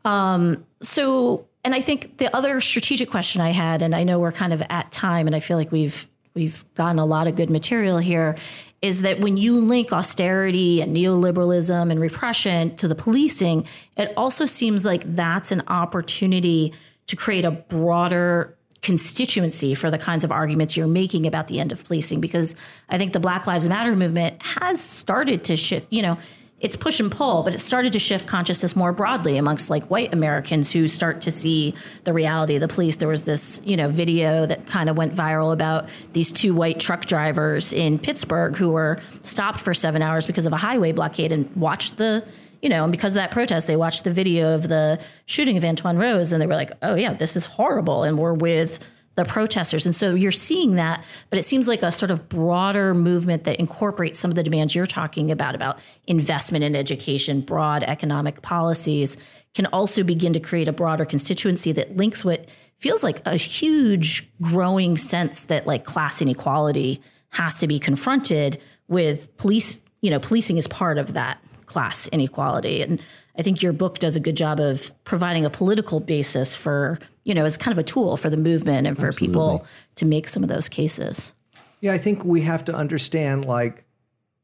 Um, 0.05 0.67
so, 0.83 1.47
and 1.65 1.75
I 1.75 1.81
think 1.81 2.19
the 2.19 2.35
other 2.37 2.61
strategic 2.61 3.11
question 3.11 3.41
I 3.41 3.51
had, 3.51 3.83
and 3.83 3.95
I 3.95 4.05
know 4.05 4.19
we're 4.19 4.33
kind 4.33 4.53
of 4.53 4.63
at 4.69 4.93
time, 4.93 5.27
and 5.27 5.35
I 5.35 5.41
feel 5.41 5.57
like 5.57 5.73
we've 5.73 6.07
we've 6.35 6.65
gotten 6.75 6.99
a 6.99 7.07
lot 7.07 7.27
of 7.27 7.37
good 7.37 7.49
material 7.49 7.99
here, 7.99 8.37
is 8.83 9.03
that 9.03 9.21
when 9.21 9.37
you 9.37 9.61
link 9.61 9.93
austerity 9.93 10.81
and 10.81 10.95
neoliberalism 10.95 11.91
and 11.91 12.01
repression 12.01 12.77
to 12.77 12.89
the 12.89 12.95
policing, 12.95 13.67
it 13.97 14.13
also 14.17 14.45
seems 14.45 14.85
like 14.85 15.03
that's 15.15 15.53
an 15.53 15.63
opportunity 15.69 16.75
to 17.07 17.17
create 17.17 17.45
a 17.45 17.51
broader 17.51 18.57
constituency 18.83 19.75
for 19.75 19.91
the 19.91 19.97
kinds 19.97 20.25
of 20.25 20.31
arguments 20.31 20.77
you're 20.77 20.87
making 20.87 21.27
about 21.27 21.49
the 21.49 21.59
end 21.59 21.73
of 21.73 21.83
policing 21.85 22.21
because 22.21 22.55
I 22.91 22.99
think 22.99 23.15
the 23.15 23.21
Black 23.21 23.47
Lives 23.47 23.67
Matter 23.67 23.97
movement 23.97 24.43
has 24.43 24.81
started 24.81 25.45
to 25.45 25.57
shift, 25.57 25.87
you 25.91 26.03
know, 26.03 26.19
it's 26.65 26.77
push 26.77 26.99
and 26.99 27.13
pull, 27.13 27.43
but 27.43 27.55
it 27.55 27.59
started 27.59 27.93
to 27.93 27.99
shift 27.99 28.27
consciousness 28.27 28.75
more 28.75 28.91
broadly 28.91 29.37
amongst 29.37 29.69
like 29.69 29.85
white 29.91 30.15
Americans 30.15 30.73
who 30.73 30.89
start 30.89 31.21
to 31.21 31.31
see 31.31 31.75
the 32.05 32.13
reality 32.15 32.55
of 32.55 32.63
the 32.63 32.69
police. 32.69 32.97
There 32.97 33.07
was 33.07 33.25
this, 33.25 33.61
you 33.65 33.77
know, 33.77 33.89
video 33.89 34.47
that 34.47 34.67
kind 34.67 34.89
of 34.89 34.97
went 34.97 35.15
viral 35.15 35.53
about 35.53 35.91
these 36.15 36.33
two 36.33 36.55
white 36.55 36.81
truck 36.81 37.05
drivers 37.05 37.75
in 37.75 37.99
Pittsburgh 37.99 38.57
who 38.57 38.71
were 38.71 38.99
stopped 39.21 39.61
for 39.61 39.75
seven 39.75 40.01
hours 40.01 40.27
because 40.27 40.47
of 40.47 40.55
a 40.55 40.57
highway 40.57 40.93
blockade 40.93 41.33
and 41.33 41.55
watched 41.55 41.99
the 41.99 42.25
you 42.63 42.71
know, 42.71 42.85
and 42.85 42.91
because 42.91 43.13
of 43.13 43.17
that 43.17 43.31
protest, 43.31 43.67
they 43.67 43.77
watched 43.77 44.05
the 44.05 44.11
video 44.11 44.55
of 44.55 44.69
the 44.69 44.99
shooting 45.27 45.59
of 45.59 45.65
Antwon 45.65 46.01
Rose 46.01 46.33
and 46.33 46.41
they 46.41 46.47
were 46.47 46.55
like, 46.55 46.73
oh, 46.81 46.95
yeah, 46.95 47.13
this 47.13 47.37
is 47.37 47.45
horrible. 47.45 48.05
And 48.05 48.19
we're 48.19 48.33
with 48.33 48.81
the 49.17 49.25
protesters. 49.25 49.87
And 49.87 49.95
so 49.95 50.15
you're 50.15 50.33
seeing 50.33 50.75
that, 50.75 51.05
but 51.31 51.39
it 51.39 51.45
seems 51.45 51.69
like 51.69 51.83
a 51.83 51.93
sort 51.93 52.11
of 52.11 52.29
broader 52.29 52.95
movement 52.95 53.45
that 53.45 53.61
incorporates 53.61 54.19
some 54.19 54.31
of 54.31 54.35
the 54.35 54.43
demands 54.43 54.75
you're 54.75 54.87
talking 54.87 55.31
about, 55.31 55.55
about 55.55 55.79
investment 56.07 56.65
in 56.65 56.75
education, 56.75 57.41
broad 57.41 57.85
economic 57.85 58.43
policies, 58.43 59.17
can 59.55 59.67
also 59.67 60.03
begin 60.03 60.33
to 60.33 60.41
create 60.41 60.67
a 60.67 60.73
broader 60.73 61.05
constituency 61.05 61.71
that 61.73 61.97
links 61.97 62.25
what 62.25 62.49
feels 62.79 63.05
like 63.05 63.25
a 63.25 63.37
huge 63.37 64.29
growing 64.43 64.97
sense 64.97 65.45
that 65.45 65.67
like 65.67 65.85
class 65.85 66.21
inequality 66.21 67.01
has 67.31 67.59
to 67.61 67.67
be 67.67 67.79
confronted 67.79 68.61
with 68.89 69.35
police, 69.39 69.81
you 70.01 70.11
know, 70.11 70.19
policing 70.19 70.57
is 70.57 70.67
part 70.67 70.99
of 70.99 71.15
that 71.15 71.39
class 71.67 72.09
inequality. 72.09 72.83
And 72.83 73.01
I 73.37 73.43
think 73.43 73.63
your 73.63 73.73
book 73.73 73.99
does 73.99 74.15
a 74.17 74.21
good 74.21 74.37
job 74.37 74.61
of 74.61 74.93
providing 75.05 75.45
a 75.45 75.51
political 75.51 75.99
basis 76.01 76.55
for, 76.55 76.99
you 77.25 77.35
know, 77.35 77.45
as 77.45 77.57
kind 77.57 77.73
of 77.73 77.79
a 77.79 77.83
tool 77.83 78.17
for 78.17 78.31
the 78.31 78.37
movement 78.37 78.87
and 78.87 78.97
for 78.97 79.13
people 79.13 79.67
to 79.97 80.05
make 80.05 80.29
some 80.29 80.43
of 80.43 80.49
those 80.49 80.69
cases. 80.69 81.33
Yeah, 81.81 81.93
I 81.93 81.99
think 81.99 82.25
we 82.25 82.43
have 82.43 82.65
to 82.67 82.75
understand 82.75 83.45
like 83.45 83.85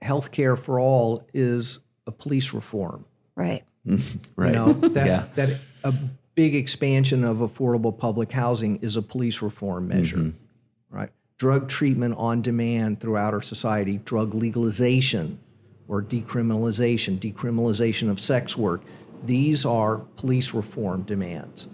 healthcare 0.02 0.58
for 0.58 0.80
all 0.80 1.26
is 1.32 1.80
a 2.06 2.12
police 2.12 2.52
reform. 2.52 3.04
Right. 3.34 3.64
Right. 4.36 4.48
You 4.48 4.52
know, 4.52 4.72
that, 4.88 5.06
Yeah. 5.06 5.24
that 5.36 5.58
a 5.84 5.94
big 6.34 6.54
expansion 6.54 7.24
of 7.24 7.38
affordable 7.38 7.96
public 7.96 8.32
housing 8.32 8.76
is 8.76 8.96
a 8.96 9.02
police 9.02 9.40
reform 9.42 9.88
measure, 9.88 10.16
mm-hmm. 10.16 10.96
right? 10.96 11.10
Drug 11.38 11.68
treatment 11.68 12.16
on 12.18 12.42
demand 12.42 13.00
throughout 13.00 13.34
our 13.34 13.42
society, 13.42 13.98
drug 13.98 14.34
legalization 14.34 15.38
or 15.90 16.00
decriminalization, 16.00 17.18
decriminalization 17.18 18.08
of 18.08 18.20
sex 18.20 18.56
work. 18.56 18.80
These 19.26 19.66
are 19.66 19.98
police 19.98 20.54
reform 20.54 21.02
demands 21.02 21.68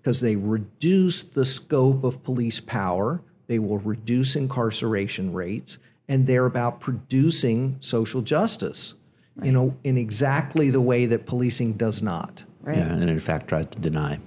because 0.00 0.20
they 0.20 0.36
reduce 0.36 1.22
the 1.22 1.44
scope 1.44 2.04
of 2.04 2.22
police 2.22 2.60
power, 2.60 3.20
they 3.48 3.58
will 3.58 3.78
reduce 3.78 4.36
incarceration 4.36 5.32
rates, 5.34 5.76
and 6.08 6.26
they're 6.26 6.46
about 6.46 6.80
producing 6.80 7.76
social 7.80 8.22
justice, 8.22 8.94
you 9.42 9.52
know, 9.52 9.76
in 9.84 9.98
exactly 9.98 10.70
the 10.70 10.80
way 10.80 11.04
that 11.06 11.26
policing 11.26 11.74
does 11.74 12.02
not. 12.02 12.44
Right. 12.62 12.78
Yeah, 12.78 12.92
and 12.92 13.10
in 13.10 13.20
fact 13.20 13.48
tries 13.48 13.66
to 13.66 13.78
deny. 13.78 14.20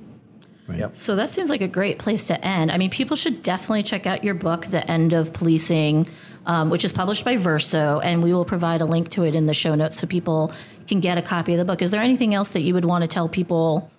Yep. 0.70 0.96
So 0.96 1.16
that 1.16 1.30
seems 1.30 1.50
like 1.50 1.62
a 1.62 1.68
great 1.68 2.00
place 2.00 2.26
to 2.26 2.46
end. 2.46 2.72
I 2.72 2.78
mean, 2.78 2.90
people 2.90 3.18
should 3.18 3.44
definitely 3.44 3.84
check 3.84 4.06
out 4.06 4.24
your 4.24 4.34
book, 4.34 4.68
The 4.68 4.90
End 4.90 5.14
of 5.14 5.34
Policing, 5.34 6.08
um, 6.46 6.70
which 6.70 6.86
is 6.86 6.92
published 6.92 7.26
by 7.26 7.38
Verso, 7.38 8.00
and 8.00 8.24
we 8.24 8.34
will 8.34 8.46
provide 8.46 8.82
a 8.82 8.86
link 8.86 9.10
to 9.12 9.24
it 9.26 9.36
in 9.36 9.46
the 9.46 9.54
show 9.54 9.76
notes 9.76 9.98
so 9.98 10.08
people 10.08 10.54
can 10.88 11.00
get 11.00 11.18
a 11.18 11.22
copy 11.22 11.54
of 11.54 11.60
the 11.60 11.66
book. 11.66 11.82
Is 11.82 11.92
there 11.92 12.02
anything 12.02 12.34
else 12.34 12.50
that 12.50 12.62
you 12.62 12.74
would 12.74 12.86
want 12.86 13.04
to 13.04 13.08
tell 13.08 13.28
people 13.28 13.92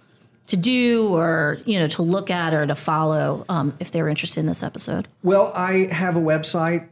to 0.46 0.56
do 0.56 1.08
or, 1.08 1.58
you 1.64 1.78
know, 1.78 1.86
to 1.86 2.02
look 2.02 2.30
at 2.30 2.52
or 2.52 2.66
to 2.66 2.74
follow 2.74 3.44
um, 3.48 3.74
if 3.80 3.90
they're 3.90 4.08
interested 4.08 4.40
in 4.40 4.46
this 4.46 4.62
episode? 4.62 5.08
Well, 5.22 5.50
I 5.54 5.88
have 5.90 6.16
a 6.16 6.20
website, 6.20 6.88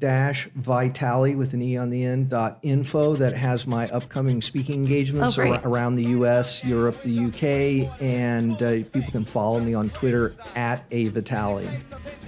alex-vitale 0.00 1.36
with 1.36 1.54
an 1.54 1.62
E 1.62 1.76
on 1.76 1.90
the 1.90 2.04
end, 2.04 2.30
dot 2.30 2.58
info, 2.62 3.14
that 3.14 3.34
has 3.34 3.66
my 3.66 3.88
upcoming 3.88 4.42
speaking 4.42 4.76
engagements 4.76 5.38
Oh, 5.38 5.60
around 5.64 5.94
the 5.94 6.04
US, 6.06 6.64
Europe, 6.64 7.00
the 7.02 7.26
UK, 7.26 8.02
and 8.02 8.60
uh, 8.62 8.70
people 8.92 9.10
can 9.10 9.24
follow 9.24 9.60
me 9.60 9.74
on 9.74 9.88
Twitter 9.90 10.34
at 10.56 10.84
a 10.90 11.08
Vitale. 11.08 11.68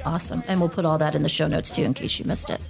Awesome. 0.04 0.42
And 0.48 0.60
we'll 0.60 0.68
put 0.68 0.84
all 0.84 0.98
that 0.98 1.14
in 1.14 1.22
the 1.22 1.28
show 1.28 1.48
notes 1.48 1.70
too 1.70 1.82
in 1.82 1.94
case 1.94 2.18
you 2.18 2.24
missed 2.24 2.50
it. 2.50 2.60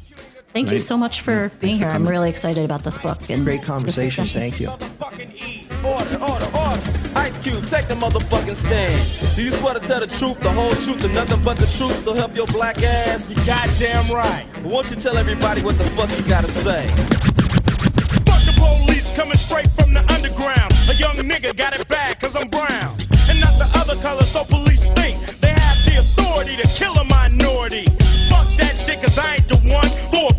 Thank 0.48 0.70
you 0.72 0.80
so 0.80 0.96
much 0.96 1.20
for 1.20 1.50
being 1.60 1.76
here. 1.76 1.88
I'm 1.88 2.08
really 2.08 2.30
excited 2.30 2.64
about 2.64 2.82
this 2.82 2.98
book. 2.98 3.18
And 3.28 3.44
Great 3.44 3.62
conversation. 3.62 4.24
Thank 4.24 4.58
you. 4.60 4.68
Motherfucking 4.68 5.34
E. 5.34 5.66
Order, 5.84 6.16
order, 6.24 6.48
order. 6.56 6.82
Ice 7.16 7.38
Cube, 7.38 7.66
take 7.66 7.88
the 7.88 7.94
motherfucking 7.94 8.56
stand. 8.56 9.36
Do 9.36 9.44
you 9.44 9.50
swear 9.50 9.74
to 9.74 9.80
tell 9.80 10.00
the 10.00 10.06
truth, 10.06 10.40
the 10.40 10.50
whole 10.50 10.74
truth, 10.74 11.04
and 11.04 11.14
nothing 11.14 11.42
but 11.44 11.58
the 11.58 11.66
truth? 11.66 11.96
So 11.96 12.14
help 12.14 12.34
your 12.34 12.46
black 12.48 12.82
ass. 12.82 13.30
You 13.30 13.36
goddamn 13.44 14.10
right. 14.14 14.46
But 14.54 14.64
won't 14.64 14.90
you 14.90 14.96
tell 14.96 15.16
everybody 15.18 15.62
what 15.62 15.76
the 15.76 15.84
fuck 15.90 16.10
you 16.16 16.24
gotta 16.28 16.48
say? 16.48 16.86
Fuck 18.24 18.42
the 18.48 18.54
police 18.56 19.14
coming 19.14 19.36
straight 19.36 19.70
from 19.72 19.92
the 19.92 20.00
underground. 20.12 20.72
A 20.88 20.94
young 20.94 21.16
nigga 21.16 21.54
got 21.56 21.74
it 21.78 21.86
bad 21.88 22.18
cause 22.20 22.34
I'm 22.34 22.48
brown. 22.48 22.96
And 23.28 23.38
not 23.40 23.58
the 23.58 23.68
other 23.76 23.96
color, 24.00 24.22
so 24.24 24.44
police 24.44 24.86
think 24.96 25.20
they 25.40 25.52
have 25.52 25.78
the 25.84 26.00
authority 26.00 26.56
to 26.56 26.66
kill 26.68 26.94
a 26.96 27.04
minority. 27.04 27.84
Fuck 28.30 28.48
that 28.56 28.74
shit 28.76 29.00
cause 29.02 29.18
I 29.18 29.34
ain't 29.36 29.48
the 29.48 29.58
one 29.70 29.88
for 30.10 30.32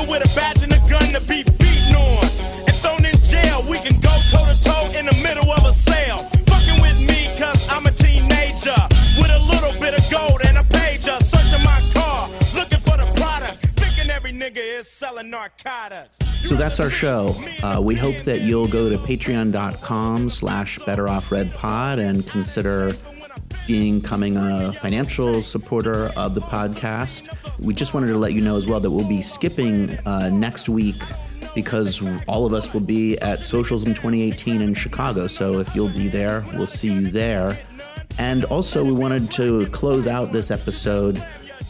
a 0.00 0.06
punk 0.06 0.08
motherfucker 0.08 0.10
with 0.10 0.24
a 0.24 0.36
badge 0.36 0.62
and 0.62 0.72
a 0.72 0.78
gun 0.88 1.12
to 1.12 1.20
be 1.20 1.42
beaten 1.58 1.96
on. 1.96 2.24
And 2.66 2.74
thrown 2.76 3.04
in 3.04 3.16
jail, 3.22 3.64
we 3.68 3.78
can 3.78 4.00
go 4.00 4.10
toe 4.30 4.44
to 4.46 4.62
toe 4.62 4.98
in 4.98 5.06
the 5.06 5.18
middle 5.22 5.50
of 5.50 5.64
a 5.64 5.72
sale. 5.72 6.18
Fucking 6.46 6.80
with 6.80 6.98
me 7.00 7.28
cause 7.38 7.68
I'm 7.70 7.86
a 7.86 7.90
teenager. 7.92 8.76
With 9.18 9.30
a 9.30 9.40
little 9.50 9.78
bit 9.80 9.94
of 9.94 10.10
gold 10.10 10.40
and 10.46 10.58
a 10.58 10.62
pager. 10.62 11.20
Searching 11.20 11.64
my 11.64 11.80
car, 11.92 12.28
looking 12.54 12.78
for 12.78 12.96
the 12.96 13.10
product. 13.16 13.66
Thinking 13.76 14.10
every 14.10 14.32
nigga 14.32 14.58
is 14.58 14.88
selling 14.88 15.30
narcotics. 15.30 16.18
So 16.44 16.56
that's 16.56 16.80
our 16.80 16.90
show. 16.90 17.34
Uh, 17.62 17.80
we 17.80 17.94
hope 17.94 18.16
that 18.24 18.40
you'll 18.40 18.66
go 18.66 18.88
to 18.90 18.96
patreon.com 18.96 20.30
slash 20.30 20.78
betteroffredpod 20.80 22.00
and 22.00 22.26
consider 22.26 22.92
becoming 23.70 24.36
a 24.36 24.72
financial 24.72 25.42
supporter 25.42 26.10
of 26.16 26.34
the 26.34 26.40
podcast. 26.40 27.28
We 27.64 27.72
just 27.72 27.94
wanted 27.94 28.08
to 28.08 28.18
let 28.18 28.32
you 28.32 28.40
know 28.40 28.56
as 28.56 28.66
well 28.66 28.80
that 28.80 28.90
we'll 28.90 29.08
be 29.08 29.22
skipping 29.22 29.90
uh, 30.06 30.28
next 30.30 30.68
week 30.68 30.96
because 31.54 32.02
all 32.26 32.46
of 32.46 32.52
us 32.52 32.72
will 32.72 32.80
be 32.80 33.16
at 33.18 33.40
Socialism 33.40 33.94
2018 33.94 34.60
in 34.60 34.74
Chicago. 34.74 35.28
So 35.28 35.60
if 35.60 35.72
you'll 35.74 35.88
be 35.88 36.08
there, 36.08 36.44
we'll 36.54 36.66
see 36.66 36.92
you 36.92 37.10
there. 37.10 37.58
And 38.18 38.44
also, 38.44 38.84
we 38.84 38.92
wanted 38.92 39.30
to 39.32 39.66
close 39.66 40.06
out 40.08 40.32
this 40.32 40.50
episode 40.50 41.22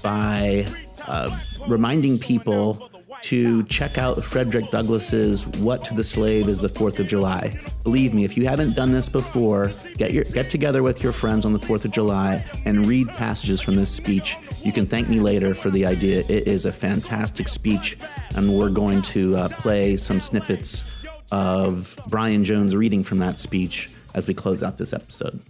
by 0.03 0.67
uh, 1.07 1.39
reminding 1.69 2.19
people 2.19 2.90
to 3.23 3.63
check 3.65 3.99
out 3.99 4.23
Frederick 4.23 4.71
Douglass's 4.71 5.47
"What 5.47 5.85
to 5.85 5.95
the 5.95 6.05
Slave 6.05 6.49
is 6.49 6.61
the 6.61 6.69
Fourth 6.69 6.99
of 6.99 7.09
July." 7.09 7.59
Believe 7.83 8.15
me, 8.15 8.25
if 8.25 8.37
you 8.37 8.47
haven't 8.47 8.75
done 8.75 8.93
this 8.93 9.09
before, 9.09 9.71
get 9.97 10.13
your 10.13 10.25
get 10.25 10.51
together 10.51 10.83
with 10.83 11.03
your 11.03 11.13
friends 11.13 11.45
on 11.45 11.53
the 11.53 11.59
Fourth 11.59 11.85
of 11.85 11.93
July 11.93 12.45
and 12.65 12.87
read 12.87 13.09
passages 13.09 13.61
from 13.61 13.77
this 13.77 13.91
speech. 13.91 14.37
You 14.63 14.73
can 14.73 14.87
thank 14.87 15.09
me 15.09 15.21
later 15.21 15.55
for 15.55 15.71
the 15.71 15.87
idea. 15.87 16.21
It 16.21 16.47
is 16.47 16.67
a 16.67 16.73
fantastic 16.73 17.49
speech, 17.49 17.97
and 18.35 18.57
we're 18.57 18.71
going 18.71 19.03
to 19.03 19.37
uh, 19.37 19.49
play 19.49 19.97
some 19.97 20.21
snippets 20.21 20.85
of 21.33 21.99
Brian 22.09 22.45
Jones 22.45 22.75
reading 22.75 23.05
from 23.05 23.19
that 23.19 23.39
speech 23.39 23.91
as 24.15 24.27
we 24.27 24.35
close 24.35 24.63
out 24.63 24.77
this 24.77 24.93
episode. 24.93 25.41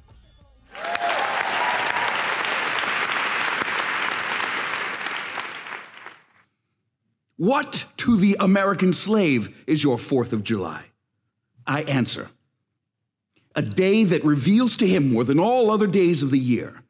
What 7.41 7.87
to 7.97 8.19
the 8.19 8.37
American 8.39 8.93
slave 8.93 9.65
is 9.67 9.83
your 9.83 9.97
4th 9.97 10.35
of 10.35 10.45
July? 10.45 10.85
I 11.67 11.85
answer 11.85 12.29
a 13.55 13.63
day 13.63 14.05
that 14.05 14.23
reveals 14.23 14.77
to 14.77 14.87
him 14.87 15.11
more 15.11 15.25
than 15.25 15.41
all 15.41 15.71
other 15.71 15.87
days 15.87 16.23
of 16.23 16.31
the 16.33 16.39
year 16.39 16.83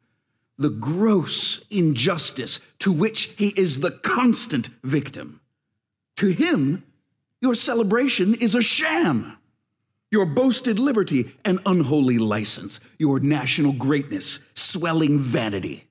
the 0.57 0.69
gross 0.69 1.61
injustice 1.69 2.59
to 2.79 2.91
which 2.91 3.31
he 3.37 3.53
is 3.55 3.79
the 3.79 3.91
constant 3.91 4.67
victim. 4.83 5.39
To 6.17 6.27
him, 6.27 6.83
your 7.39 7.55
celebration 7.55 8.35
is 8.35 8.53
a 8.53 8.61
sham. 8.61 9.37
Your 10.11 10.25
boasted 10.25 10.79
liberty, 10.79 11.33
an 11.45 11.59
unholy 11.65 12.17
license. 12.17 12.81
Your 12.97 13.21
national 13.21 13.71
greatness, 13.71 14.39
swelling 14.53 15.17
vanity. 15.17 15.87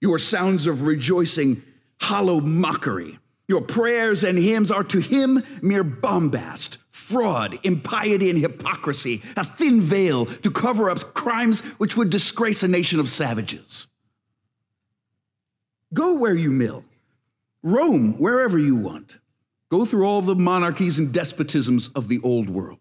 Your 0.00 0.18
sounds 0.18 0.66
of 0.66 0.80
rejoicing, 0.80 1.62
hollow 2.00 2.40
mockery. 2.40 3.18
Your 3.48 3.62
prayers 3.62 4.24
and 4.24 4.38
hymns 4.38 4.70
are 4.70 4.84
to 4.84 5.00
him 5.00 5.42
mere 5.62 5.82
bombast, 5.82 6.76
fraud, 6.90 7.58
impiety, 7.62 8.28
and 8.28 8.38
hypocrisy, 8.38 9.22
a 9.38 9.44
thin 9.44 9.80
veil 9.80 10.26
to 10.26 10.50
cover 10.50 10.90
up 10.90 11.14
crimes 11.14 11.60
which 11.78 11.96
would 11.96 12.10
disgrace 12.10 12.62
a 12.62 12.68
nation 12.68 13.00
of 13.00 13.08
savages. 13.08 13.86
Go 15.94 16.12
where 16.14 16.34
you 16.34 16.56
will, 16.56 16.84
roam 17.62 18.18
wherever 18.18 18.58
you 18.58 18.76
want. 18.76 19.18
Go 19.70 19.86
through 19.86 20.04
all 20.04 20.20
the 20.20 20.36
monarchies 20.36 20.98
and 20.98 21.12
despotisms 21.12 21.90
of 21.94 22.08
the 22.08 22.20
old 22.22 22.50
world. 22.50 22.78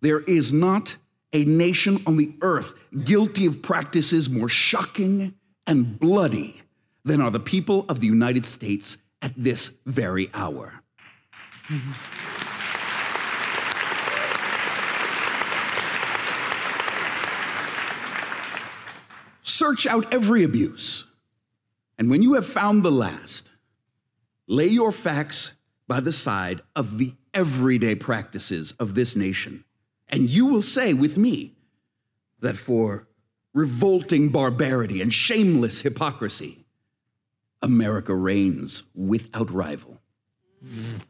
There 0.00 0.20
is 0.20 0.52
not 0.52 0.96
a 1.32 1.44
nation 1.44 2.02
on 2.06 2.16
the 2.16 2.34
earth 2.42 2.74
guilty 3.04 3.46
of 3.46 3.62
practices 3.62 4.28
more 4.28 4.48
shocking 4.48 5.34
and 5.68 5.98
bloody 5.98 6.62
than 7.04 7.20
are 7.20 7.30
the 7.30 7.40
people 7.40 7.86
of 7.88 8.00
the 8.00 8.06
United 8.06 8.44
States 8.44 8.98
at 9.26 9.32
this 9.36 9.72
very 9.84 10.30
hour. 10.32 10.72
Search 19.42 19.84
out 19.88 20.12
every 20.14 20.44
abuse, 20.44 21.06
and 21.98 22.08
when 22.08 22.22
you 22.22 22.34
have 22.34 22.46
found 22.46 22.84
the 22.84 22.92
last, 22.92 23.50
lay 24.46 24.68
your 24.68 24.92
facts 24.92 25.54
by 25.88 25.98
the 25.98 26.12
side 26.12 26.62
of 26.76 26.98
the 26.98 27.14
everyday 27.34 27.96
practices 27.96 28.74
of 28.78 28.94
this 28.94 29.16
nation, 29.16 29.64
and 30.06 30.30
you 30.30 30.46
will 30.46 30.62
say 30.62 30.94
with 30.94 31.18
me 31.18 31.56
that 32.38 32.56
for 32.56 33.08
revolting 33.52 34.28
barbarity 34.28 35.02
and 35.02 35.12
shameless 35.12 35.80
hypocrisy, 35.80 36.65
America 37.62 38.14
reigns 38.14 38.82
without 38.94 39.50
rival. 39.50 40.00
Mm. 40.64 41.00